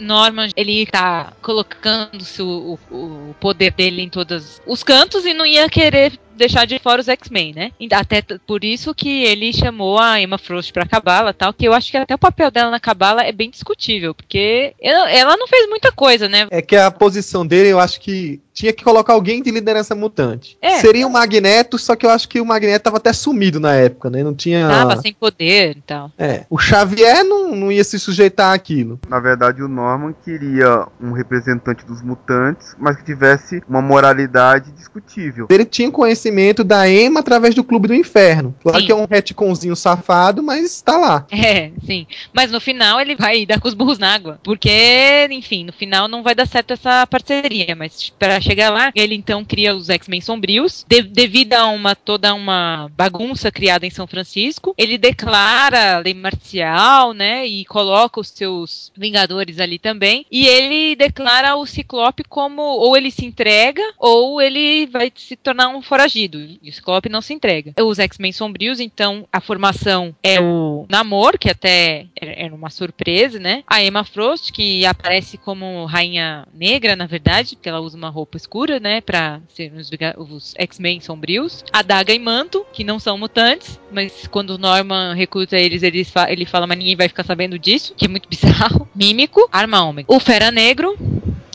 Norman, 0.00 0.48
ele 0.56 0.86
tá 0.86 1.32
colocando 1.42 2.22
o, 2.40 2.78
o- 2.90 3.30
o 3.30 3.34
poder 3.40 3.72
dele 3.72 4.02
em 4.02 4.08
todos 4.10 4.60
os 4.66 4.82
cantos 4.82 5.24
e 5.24 5.34
não 5.34 5.46
ia 5.46 5.68
querer 5.68 6.18
deixar 6.36 6.66
de 6.66 6.78
fora 6.78 7.00
os 7.00 7.08
X-Men, 7.08 7.54
né? 7.54 7.72
Até 7.92 8.22
por 8.46 8.64
isso 8.64 8.94
que 8.94 9.24
ele 9.24 9.52
chamou 9.52 9.98
a 9.98 10.20
Emma 10.20 10.38
Frost 10.38 10.72
pra 10.72 10.86
Cabala 10.86 11.34
tal, 11.34 11.52
que 11.52 11.66
eu 11.66 11.72
acho 11.72 11.90
que 11.90 11.96
até 11.96 12.14
o 12.14 12.18
papel 12.18 12.50
dela 12.50 12.70
na 12.70 12.80
Cabala 12.80 13.22
é 13.22 13.32
bem 13.32 13.50
discutível, 13.50 14.14
porque 14.14 14.74
ela, 14.80 15.10
ela 15.10 15.36
não 15.36 15.46
fez 15.46 15.68
muita 15.68 15.92
coisa, 15.92 16.28
né? 16.28 16.46
É 16.50 16.62
que 16.62 16.76
a 16.76 16.90
posição 16.90 17.46
dele, 17.46 17.68
eu 17.68 17.80
acho 17.80 18.00
que 18.00 18.40
tinha 18.52 18.72
que 18.72 18.84
colocar 18.84 19.12
alguém 19.12 19.42
de 19.42 19.50
liderança 19.50 19.94
mutante. 19.94 20.58
É. 20.60 20.78
Seria 20.78 21.06
o 21.06 21.10
Magneto, 21.10 21.78
só 21.78 21.96
que 21.96 22.04
eu 22.04 22.10
acho 22.10 22.28
que 22.28 22.40
o 22.40 22.46
Magneto 22.46 22.84
tava 22.84 22.98
até 22.98 23.12
sumido 23.12 23.58
na 23.60 23.74
época, 23.74 24.10
né? 24.10 24.22
Não 24.22 24.34
tinha. 24.34 24.68
Tava 24.68 24.96
sem 25.00 25.14
poder 25.14 25.76
e 25.76 25.80
tal. 25.82 26.10
É. 26.18 26.44
O 26.50 26.58
Xavier 26.58 27.24
não, 27.24 27.54
não 27.54 27.72
ia 27.72 27.84
se 27.84 27.98
sujeitar 27.98 28.52
àquilo. 28.52 29.00
Na 29.08 29.20
verdade, 29.20 29.62
o 29.62 29.68
Norman 29.68 30.14
queria 30.24 30.86
um 31.00 31.12
representante 31.12 31.86
dos 31.86 32.02
mutantes, 32.02 32.74
mas 32.78 32.96
que 32.96 33.04
tivesse 33.04 33.62
uma 33.68 33.80
moralidade 33.80 34.72
discutível. 34.72 35.46
Ele 35.48 35.64
tinha 35.64 35.90
conhecimento 35.90 36.29
da 36.64 36.88
Emma 36.88 37.20
através 37.20 37.54
do 37.54 37.64
Clube 37.64 37.88
do 37.88 37.94
Inferno. 37.94 38.54
Claro 38.62 38.80
Sim. 38.80 38.86
que 38.86 38.92
é 38.92 38.94
um 38.94 39.06
retconzinho 39.06 39.76
safado, 39.76 40.42
mas 40.42 40.80
tá 40.82 40.96
lá. 40.96 41.26
É, 41.50 41.70
sim. 41.84 42.06
Mas 42.34 42.50
no 42.50 42.60
final 42.60 43.00
ele 43.00 43.16
vai 43.16 43.46
dar 43.46 43.58
com 43.58 43.66
os 43.66 43.72
burros 43.74 43.98
na 43.98 44.14
água. 44.14 44.38
Porque, 44.42 45.26
enfim, 45.30 45.64
no 45.64 45.72
final 45.72 46.06
não 46.06 46.22
vai 46.22 46.34
dar 46.34 46.46
certo 46.46 46.72
essa 46.72 47.06
parceria. 47.06 47.74
Mas 47.74 48.12
para 48.18 48.40
chegar 48.40 48.70
lá, 48.70 48.92
ele 48.94 49.14
então 49.14 49.44
cria 49.44 49.74
os 49.74 49.88
X-Men 49.88 50.20
sombrios. 50.20 50.84
De- 50.86 51.02
devido 51.02 51.54
a 51.54 51.66
uma 51.68 51.94
toda 51.94 52.34
uma 52.34 52.90
bagunça 52.94 53.50
criada 53.50 53.86
em 53.86 53.90
São 53.90 54.06
Francisco, 54.06 54.74
ele 54.76 54.98
declara 54.98 55.96
a 55.96 55.98
lei 56.00 56.14
marcial, 56.14 57.12
né? 57.12 57.46
E 57.46 57.64
coloca 57.64 58.20
os 58.20 58.28
seus 58.28 58.92
Vingadores 58.96 59.58
ali 59.58 59.78
também. 59.78 60.26
E 60.30 60.46
ele 60.46 60.94
declara 60.94 61.56
o 61.56 61.66
Ciclope 61.66 62.22
como 62.28 62.62
ou 62.62 62.96
ele 62.96 63.10
se 63.10 63.24
entrega 63.24 63.82
ou 63.98 64.40
ele 64.40 64.86
vai 64.86 65.10
se 65.14 65.36
tornar 65.36 65.68
um 65.68 65.80
foragido. 65.82 66.09
E 66.18 66.68
o 66.68 66.72
Ciclope 66.72 67.08
não 67.08 67.20
se 67.20 67.32
entrega. 67.32 67.72
Os 67.80 67.98
X-Men 67.98 68.32
sombrios, 68.32 68.80
então, 68.80 69.26
a 69.32 69.40
formação 69.40 70.14
é 70.22 70.40
o 70.40 70.86
Namor, 70.88 71.38
que 71.38 71.50
até 71.50 72.06
era 72.20 72.30
era 72.40 72.54
uma 72.54 72.70
surpresa, 72.70 73.38
né? 73.38 73.62
A 73.66 73.82
Emma 73.82 74.04
Frost, 74.04 74.52
que 74.52 74.84
aparece 74.86 75.36
como 75.36 75.84
rainha 75.84 76.46
negra, 76.54 76.96
na 76.96 77.06
verdade, 77.06 77.54
porque 77.54 77.68
ela 77.68 77.80
usa 77.80 77.96
uma 77.96 78.08
roupa 78.08 78.36
escura, 78.36 78.80
né? 78.80 79.00
Pra 79.00 79.40
ser 79.48 79.72
os, 79.72 79.90
os 80.16 80.54
X-Men 80.56 81.00
sombrios. 81.00 81.64
A 81.72 81.82
Daga 81.82 82.12
e 82.12 82.18
Manto, 82.18 82.66
que 82.72 82.82
não 82.82 82.98
são 82.98 83.18
mutantes, 83.18 83.78
mas 83.92 84.26
quando 84.26 84.50
o 84.50 84.58
Norman 84.58 85.14
recruta 85.14 85.58
eles, 85.58 85.82
ele, 85.82 86.06
ele 86.28 86.46
fala, 86.46 86.66
mas 86.66 86.78
ninguém 86.78 86.96
vai 86.96 87.08
ficar 87.08 87.24
sabendo 87.24 87.58
disso, 87.58 87.94
que 87.96 88.06
é 88.06 88.08
muito 88.08 88.28
bizarro. 88.30 88.88
Mímico, 88.94 89.48
Arma 89.52 89.84
Ômega. 89.84 90.12
O 90.12 90.18
Fera 90.18 90.50
Negro, 90.50 90.96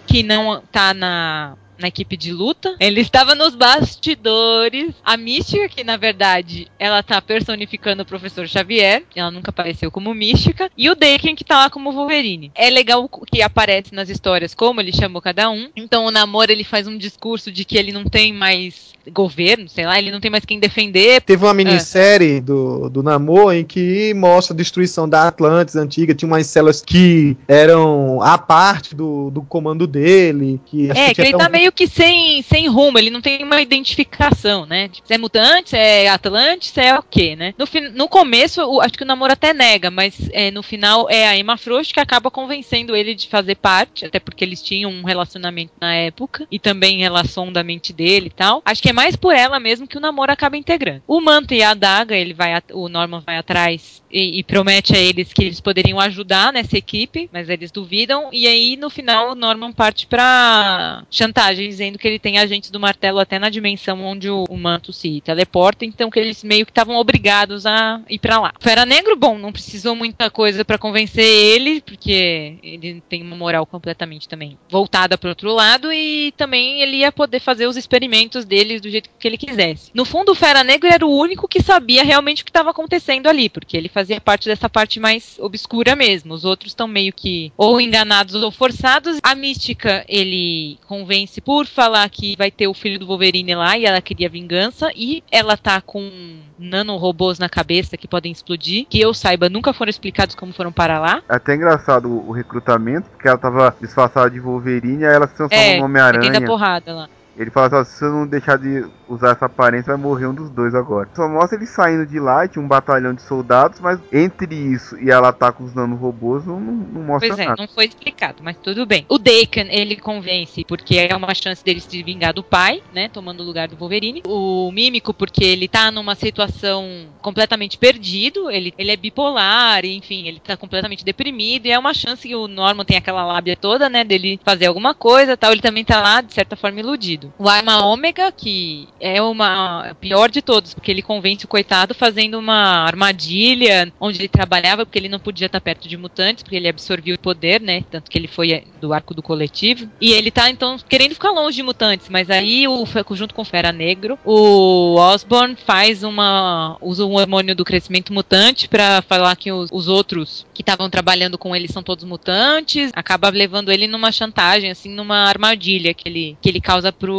que 0.08 0.24
não 0.24 0.62
tá 0.72 0.94
na, 0.94 1.58
na 1.78 1.88
equipe 1.88 2.18
de 2.18 2.32
luta. 2.32 2.76
Ele 2.80 3.02
estava 3.02 3.36
nos 3.36 3.56
bastidores. 3.56 4.94
A 5.04 5.18
Mística, 5.18 5.70
que 5.70 5.84
na 5.84 5.98
verdade 5.98 6.68
ela 6.80 7.04
tá 7.04 7.22
personificando 7.22 8.04
o 8.04 8.06
professor 8.06 8.48
Xavier. 8.48 9.04
Ela 9.16 9.32
nunca 9.32 9.50
apareceu 9.50 9.92
como 9.92 10.14
Mística. 10.14 10.70
E 10.78 10.90
o 10.90 10.96
Daken, 10.96 11.36
que 11.36 11.44
tá 11.44 11.58
lá 11.58 11.70
como 11.70 11.92
Wolverine. 11.92 12.52
É 12.56 12.70
legal 12.70 13.08
que 13.32 13.42
aparece 13.42 13.94
nas 13.94 14.10
histórias 14.10 14.54
como 14.54 14.82
ele 14.82 14.94
chamou 14.94 15.22
cada 15.22 15.50
um. 15.50 15.70
Então 15.76 16.06
o 16.06 16.12
Namor 16.12 16.48
ele 16.50 16.64
faz 16.64 16.88
um 16.88 16.98
discurso 16.98 17.52
de 17.52 17.66
que 17.66 17.78
ele 17.78 17.92
não 17.92 18.06
tem 18.06 18.34
mais 18.34 18.95
governo, 19.12 19.68
sei 19.70 19.86
lá, 19.86 19.98
ele 19.98 20.12
não 20.12 20.20
tem 20.20 20.32
mais 20.32 20.46
quem 20.46 20.60
defender. 20.60 21.22
Teve 21.22 21.44
uma 21.46 21.54
minissérie 21.54 22.40
do, 22.42 22.90
do 22.90 23.04
Namor 23.04 23.54
em 23.54 23.64
que 23.64 24.14
mostra 24.14 24.54
a 24.54 24.58
destruição 24.58 25.08
da 25.08 25.28
Atlantis 25.28 25.76
antiga. 25.76 26.14
Tinha 26.16 26.28
umas 26.28 26.48
células 26.48 26.82
que 26.82 27.38
eram 27.48 28.22
a 28.22 28.38
parte 28.38 28.96
do, 28.96 29.30
do 29.32 29.42
comando 29.42 29.86
dele. 29.88 30.60
Que 30.66 30.90
É, 30.92 31.14
que 31.14 31.22
ele 31.22 31.30
até 31.30 31.38
tá 31.38 31.50
meio 31.50 31.72
que 31.72 31.88
sem, 31.88 32.42
sem 32.44 32.68
rumo, 32.68 32.98
ele 32.98 33.10
não 33.10 33.22
tem 33.22 33.44
uma 33.44 33.62
identificação, 33.62 34.66
né? 34.66 34.90
Tipo, 34.90 35.08
se 35.08 35.14
é 35.14 35.18
mutante, 35.18 35.70
se 35.72 35.78
é 35.78 36.08
Atlante, 36.10 36.68
se 36.68 36.82
é 36.82 36.98
o 36.98 37.04
quê, 37.04 37.36
né? 37.36 37.54
No, 37.58 37.66
no 37.94 38.08
começo, 38.08 38.62
o- 38.64 38.82
acho 38.82 38.94
que 38.94 39.04
o 39.04 39.08
namoro 39.08 39.34
até 39.34 39.54
nega, 39.54 39.90
mas 39.90 40.30
é, 40.32 40.52
no 40.52 40.64
final 40.64 41.08
é 41.10 41.28
a 41.28 41.38
Emma 41.38 41.58
Frost 41.58 41.94
que 41.94 42.00
acaba 42.00 42.30
convencendo 42.32 42.96
ele 42.96 43.14
de 43.16 43.28
fazer 43.28 43.56
parte, 43.56 44.06
até 44.06 44.20
porque 44.20 44.44
eles 44.44 44.62
tinham 44.62 44.92
um 44.92 45.04
relacionamento 45.04 45.74
na 45.80 45.94
época, 45.94 46.46
e 46.52 46.60
também 46.60 47.00
relação 47.00 47.52
da 47.52 47.64
mente 47.64 47.94
dele 47.94 48.28
e 48.28 48.30
tal. 48.30 48.62
Acho 48.66 48.82
que 48.82 48.90
é 48.90 48.94
mais 48.96 49.16
por 49.18 49.36
ela 49.36 49.60
mesmo 49.60 49.86
que 49.86 49.98
o 49.98 50.02
namoro 50.02 50.32
acaba 50.32 50.56
integrando. 50.56 51.04
O 51.06 51.20
Manto 51.20 51.54
e 51.54 51.62
a 51.62 51.72
Adaga, 51.72 52.16
ele 52.16 52.34
vai, 52.34 52.54
o 52.72 52.88
Norman 52.88 53.20
vai 53.20 53.38
atrás 53.38 54.02
e, 54.10 54.40
e 54.40 54.44
promete 54.44 54.96
a 54.96 54.98
eles 54.98 55.34
que 55.34 55.44
eles 55.44 55.60
poderiam 55.60 56.00
ajudar 56.00 56.54
nessa 56.54 56.78
equipe, 56.78 57.30
mas 57.34 57.50
eles 57.50 57.72
duvidam. 57.72 58.30
E 58.32 58.48
aí, 58.48 58.78
no 58.78 58.90
final, 58.90 59.32
o 59.32 59.36
Norman 59.36 59.74
parte 59.74 60.08
pra 60.08 61.04
chantagem, 61.12 61.68
dizendo 61.68 62.00
que 62.00 62.08
ele 62.08 62.18
tem 62.18 62.38
agentes 62.38 62.72
do 62.72 62.80
martelo 62.80 63.20
até 63.20 63.38
na 63.38 63.50
dimensão 63.50 64.02
onde 64.02 64.30
o, 64.30 64.46
o 64.50 64.58
manto 64.58 64.94
se 64.94 65.20
teleporta, 65.22 65.84
então 65.84 66.10
que 66.10 66.18
eles 66.18 66.44
meio 66.44 66.66
que 66.66 66.72
estavam 66.72 66.96
obrigados 66.96 67.66
a 67.66 68.02
ir 68.10 68.20
pra 68.20 68.40
lá. 68.40 68.54
Fera 68.62 68.86
Negro, 68.86 69.18
bom, 69.18 69.38
não 69.38 69.52
precisou 69.52 69.96
muita 69.96 70.30
coisa 70.30 70.64
pra 70.64 70.78
convencer 70.78 71.26
ele, 71.26 71.82
porque 71.82 72.58
ele 72.64 73.04
tem 73.10 73.22
uma 73.22 73.36
moral 73.36 73.66
completamente 73.66 74.30
também 74.30 74.58
voltada 74.70 75.18
pro 75.18 75.30
outro 75.30 75.54
lado, 75.54 75.92
e 75.92 76.32
também 76.38 76.82
ele 76.82 76.98
ia 76.98 77.12
poder 77.12 77.42
fazer 77.42 77.68
os 77.68 77.76
experimentos 77.76 78.46
dele 78.46 78.80
do 78.86 78.92
jeito 78.92 79.10
que 79.20 79.28
ele 79.28 79.38
quisesse. 79.38 79.92
No 79.94 80.06
fundo, 80.06 80.32
o 80.32 80.36
Fera 80.36 80.64
Negro 80.64 80.88
era 80.88 81.06
o 81.06 81.18
único 81.18 81.48
que 81.48 81.62
sabia 81.62 82.04
realmente 82.04 82.42
o 82.42 82.46
que 82.46 82.52
estava 82.52 82.70
acontecendo 82.70 83.28
ali, 83.28 83.50
porque 83.50 83.76
ele 83.76 83.90
fazia 83.90 84.22
parte 84.22 84.48
dessa 84.48 84.70
parte 84.70 85.00
mais 85.00 85.38
obscura 85.40 85.96
mesmo. 85.96 86.34
Os 86.34 86.46
outros 86.46 86.72
estão 86.72 86.88
meio 86.88 87.12
que 87.12 87.52
ou 87.58 87.82
enganados 87.82 88.36
ou 88.36 88.52
forçados. 88.52 89.20
A 89.24 89.36
Mística, 89.36 90.06
ele 90.08 90.78
convence 90.88 91.42
por 91.42 91.66
falar 91.66 92.08
que 92.10 92.36
vai 92.38 92.52
ter 92.52 92.68
o 92.68 92.74
filho 92.74 93.00
do 93.00 93.08
Wolverine 93.08 93.56
lá 93.56 93.78
e 93.78 93.86
ela 93.86 94.02
queria 94.02 94.30
vingança, 94.30 94.92
e 94.96 95.24
ela 95.32 95.58
tá 95.58 95.82
com 95.82 96.10
nanorobôs 96.58 97.40
na 97.40 97.50
cabeça 97.50 97.98
que 97.98 98.08
podem 98.08 98.32
explodir, 98.32 98.86
que 98.90 99.00
eu 99.00 99.14
saiba 99.14 99.50
nunca 99.50 99.74
foram 99.74 99.90
explicados 99.90 100.36
como 100.36 100.54
foram 100.54 100.72
para 100.72 101.00
lá. 101.00 101.22
É 101.30 101.36
até 101.36 101.56
engraçado 101.56 102.10
o, 102.10 102.32
recrutamento, 102.32 103.10
porque 103.10 103.28
ela 103.28 103.38
tava 103.38 103.76
disfarçada 103.82 104.30
de 104.30 104.40
Wolverine, 104.40 105.06
aí 105.06 105.16
ela 105.16 105.28
se 105.28 105.36
transforma 105.36 105.64
É, 105.64 105.76
no 105.76 105.80
da 105.80 105.86
Homem-Aranha. 105.86 106.46
porrada 106.46 106.94
lá. 106.94 107.10
Ele 107.38 107.52
fala 107.52 107.82
assim, 107.82 107.92
se 107.92 108.00
você 108.00 108.06
não 108.06 108.28
deixar 108.28 108.58
de 108.58 108.86
usar 109.08 109.32
essa 109.32 109.46
aparência, 109.46 109.94
vai 109.94 110.02
morrer 110.02 110.28
um 110.28 110.34
dos 110.34 110.50
dois 110.50 110.74
agora. 110.74 111.10
Só 111.14 111.28
mostra 111.28 111.58
ele 111.58 111.66
saindo 111.66 112.06
de 112.06 112.20
lá, 112.20 112.48
tinha 112.48 112.64
um 112.64 112.68
batalhão 112.68 113.14
de 113.14 113.22
soldados, 113.22 113.80
mas 113.80 114.00
entre 114.12 114.56
isso 114.56 114.98
e 115.00 115.12
ela 115.12 115.32
tá 115.32 115.52
com 115.52 115.64
os 115.64 115.74
nanorobôs, 115.74 116.46
não, 116.46 116.60
não, 116.60 116.74
não 116.74 117.02
mostra 117.02 117.30
Pois 117.30 117.40
é, 117.40 117.46
nada. 117.46 117.62
não 117.62 117.68
foi 117.68 117.86
explicado, 117.86 118.44
mas 118.44 118.58
tudo 118.58 118.86
bem. 118.86 119.06
O 119.10 119.18
Daken, 119.18 119.68
ele 119.70 119.96
convence 119.98 120.64
porque 120.66 120.98
é 120.98 121.16
uma 121.16 121.34
chance 121.34 121.64
dele 121.64 121.80
se 121.80 122.02
vingar 122.04 122.34
do 122.34 122.44
pai, 122.44 122.82
né? 122.94 123.10
Tomando 123.10 123.42
o 123.42 123.46
lugar 123.46 123.68
do 123.68 123.76
Wolverine. 123.76 124.24
O 124.26 124.72
Mímico, 124.72 125.14
porque 125.14 125.44
ele 125.44 125.68
tá 125.68 125.92
numa 125.92 126.16
situação 126.16 127.08
completamente 127.22 127.78
perdido, 127.78 128.50
ele, 128.50 128.74
ele 128.78 128.92
é 128.92 128.98
bipolar, 128.98 129.86
enfim, 129.86 130.28
ele 130.28 130.40
tá 130.40 130.56
completamente 130.58 131.04
deprimido, 131.04 131.66
e 131.66 131.72
é 131.72 131.80
uma 131.80 131.94
chance 131.94 132.28
que 132.28 132.36
o 132.36 132.48
Norman 132.48 132.86
tem 132.86 132.98
aquela 132.98 133.26
lábia 133.26 133.56
toda, 133.56 133.90
né? 133.90 134.04
Dele 134.04 134.40
fazer 134.44 134.68
alguma 134.68 134.94
coisa 134.94 135.38
tal. 135.38 135.52
Ele 135.52 135.62
também 135.62 135.84
tá 135.84 136.02
lá, 136.02 136.22
de 136.22 136.34
certa 136.34 136.56
forma, 136.56 136.80
iludido. 136.80 137.25
O 137.38 137.50
Arma 137.50 137.86
Ômega, 137.86 138.32
que 138.32 138.88
é 139.00 139.22
uma. 139.22 139.88
é 139.90 139.94
pior 139.94 140.30
de 140.30 140.42
todos, 140.42 140.74
porque 140.74 140.92
ele 140.92 141.02
convence 141.02 141.46
o 141.46 141.48
coitado 141.48 141.94
fazendo 141.94 142.38
uma 142.38 142.86
armadilha 142.86 143.92
onde 144.00 144.20
ele 144.20 144.28
trabalhava, 144.28 144.86
porque 144.86 145.00
ele 145.00 145.10
não 145.10 145.20
podia 145.20 145.48
estar 145.48 145.62
perto 145.62 145.88
de 145.88 145.98
mutantes, 145.98 146.44
porque 146.44 146.56
ele 146.56 146.68
absorvia 146.68 147.16
o 147.16 147.20
poder, 147.20 147.62
né? 147.62 147.84
Tanto 147.90 148.10
que 148.10 148.18
ele 148.18 148.28
foi 148.28 148.52
é, 148.52 148.64
do 148.80 148.94
arco 148.94 149.14
do 149.14 149.22
coletivo. 149.24 149.90
E 150.00 150.12
ele 150.12 150.32
tá, 150.32 150.50
então, 150.50 150.78
querendo 150.88 151.14
ficar 151.14 151.32
longe 151.32 151.56
de 151.56 151.64
mutantes, 151.64 152.08
mas 152.10 152.30
aí, 152.30 152.68
o, 152.68 152.86
junto 153.12 153.34
com 153.34 153.42
o 153.42 153.46
Fera 153.46 153.72
Negro, 153.72 154.18
o 154.24 154.96
Osborn 154.96 155.56
faz 155.56 156.04
uma. 156.04 156.78
usa 156.82 157.06
um 157.06 157.16
hormônio 157.16 157.56
do 157.56 157.66
crescimento 157.66 158.14
mutante 158.14 158.68
pra 158.68 159.02
falar 159.02 159.36
que 159.36 159.52
os, 159.52 159.70
os 159.72 159.88
outros 159.88 160.46
que 160.54 160.62
estavam 160.62 160.90
trabalhando 160.90 161.38
com 161.38 161.56
ele 161.56 161.68
são 161.68 161.84
todos 161.84 162.04
mutantes, 162.04 162.92
acaba 162.94 163.30
levando 163.30 163.72
ele 163.72 163.88
numa 163.88 164.12
chantagem, 164.12 164.72
assim, 164.72 164.90
numa 164.90 165.28
armadilha 165.28 165.94
que 165.94 166.08
ele, 166.08 166.38
que 166.42 166.50
ele 166.50 166.62
causa 166.62 166.92
pro 166.92 167.15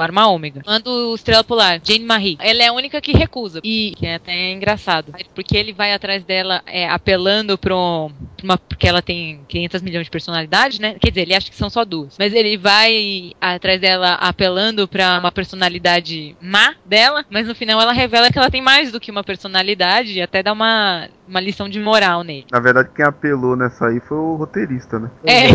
Arma 0.00 0.28
Ômega. 0.28 0.62
Manda 0.66 0.90
o 0.90 1.14
Estrela 1.14 1.44
Polar, 1.44 1.80
Jane 1.82 2.04
Marie. 2.04 2.38
Ela 2.40 2.62
é 2.62 2.66
a 2.68 2.72
única 2.72 3.00
que 3.00 3.12
recusa. 3.12 3.60
E 3.62 3.94
que 3.96 4.06
é 4.06 4.16
até 4.16 4.52
engraçado. 4.52 5.14
Porque 5.34 5.56
ele 5.56 5.72
vai 5.72 5.92
atrás 5.92 6.24
dela 6.24 6.62
é, 6.66 6.88
apelando 6.88 7.56
pro. 7.58 8.10
Uma, 8.42 8.58
porque 8.58 8.86
ela 8.86 9.02
tem 9.02 9.40
500 9.48 9.82
milhões 9.82 10.04
de 10.04 10.10
personalidades, 10.10 10.78
né? 10.78 10.96
Quer 11.00 11.08
dizer, 11.10 11.22
ele 11.22 11.34
acha 11.34 11.50
que 11.50 11.56
são 11.56 11.70
só 11.70 11.84
duas. 11.84 12.16
Mas 12.18 12.32
ele 12.32 12.56
vai 12.56 13.32
atrás 13.40 13.80
dela 13.80 14.14
apelando 14.14 14.86
pra 14.86 15.18
uma 15.18 15.32
personalidade 15.32 16.36
má 16.40 16.74
dela. 16.84 17.24
Mas 17.30 17.46
no 17.46 17.54
final 17.54 17.80
ela 17.80 17.92
revela 17.92 18.30
que 18.30 18.38
ela 18.38 18.50
tem 18.50 18.62
mais 18.62 18.92
do 18.92 19.00
que 19.00 19.10
uma 19.10 19.24
personalidade 19.24 20.12
e 20.12 20.22
até 20.22 20.42
dá 20.42 20.52
uma, 20.52 21.08
uma 21.26 21.40
lição 21.40 21.68
de 21.68 21.78
moral 21.78 22.22
nele. 22.22 22.46
Na 22.50 22.60
verdade, 22.60 22.90
quem 22.94 23.04
apelou 23.04 23.56
nessa 23.56 23.88
aí 23.88 24.00
foi 24.00 24.18
o 24.18 24.36
roteirista, 24.36 24.98
né? 24.98 25.10
É. 25.24 25.48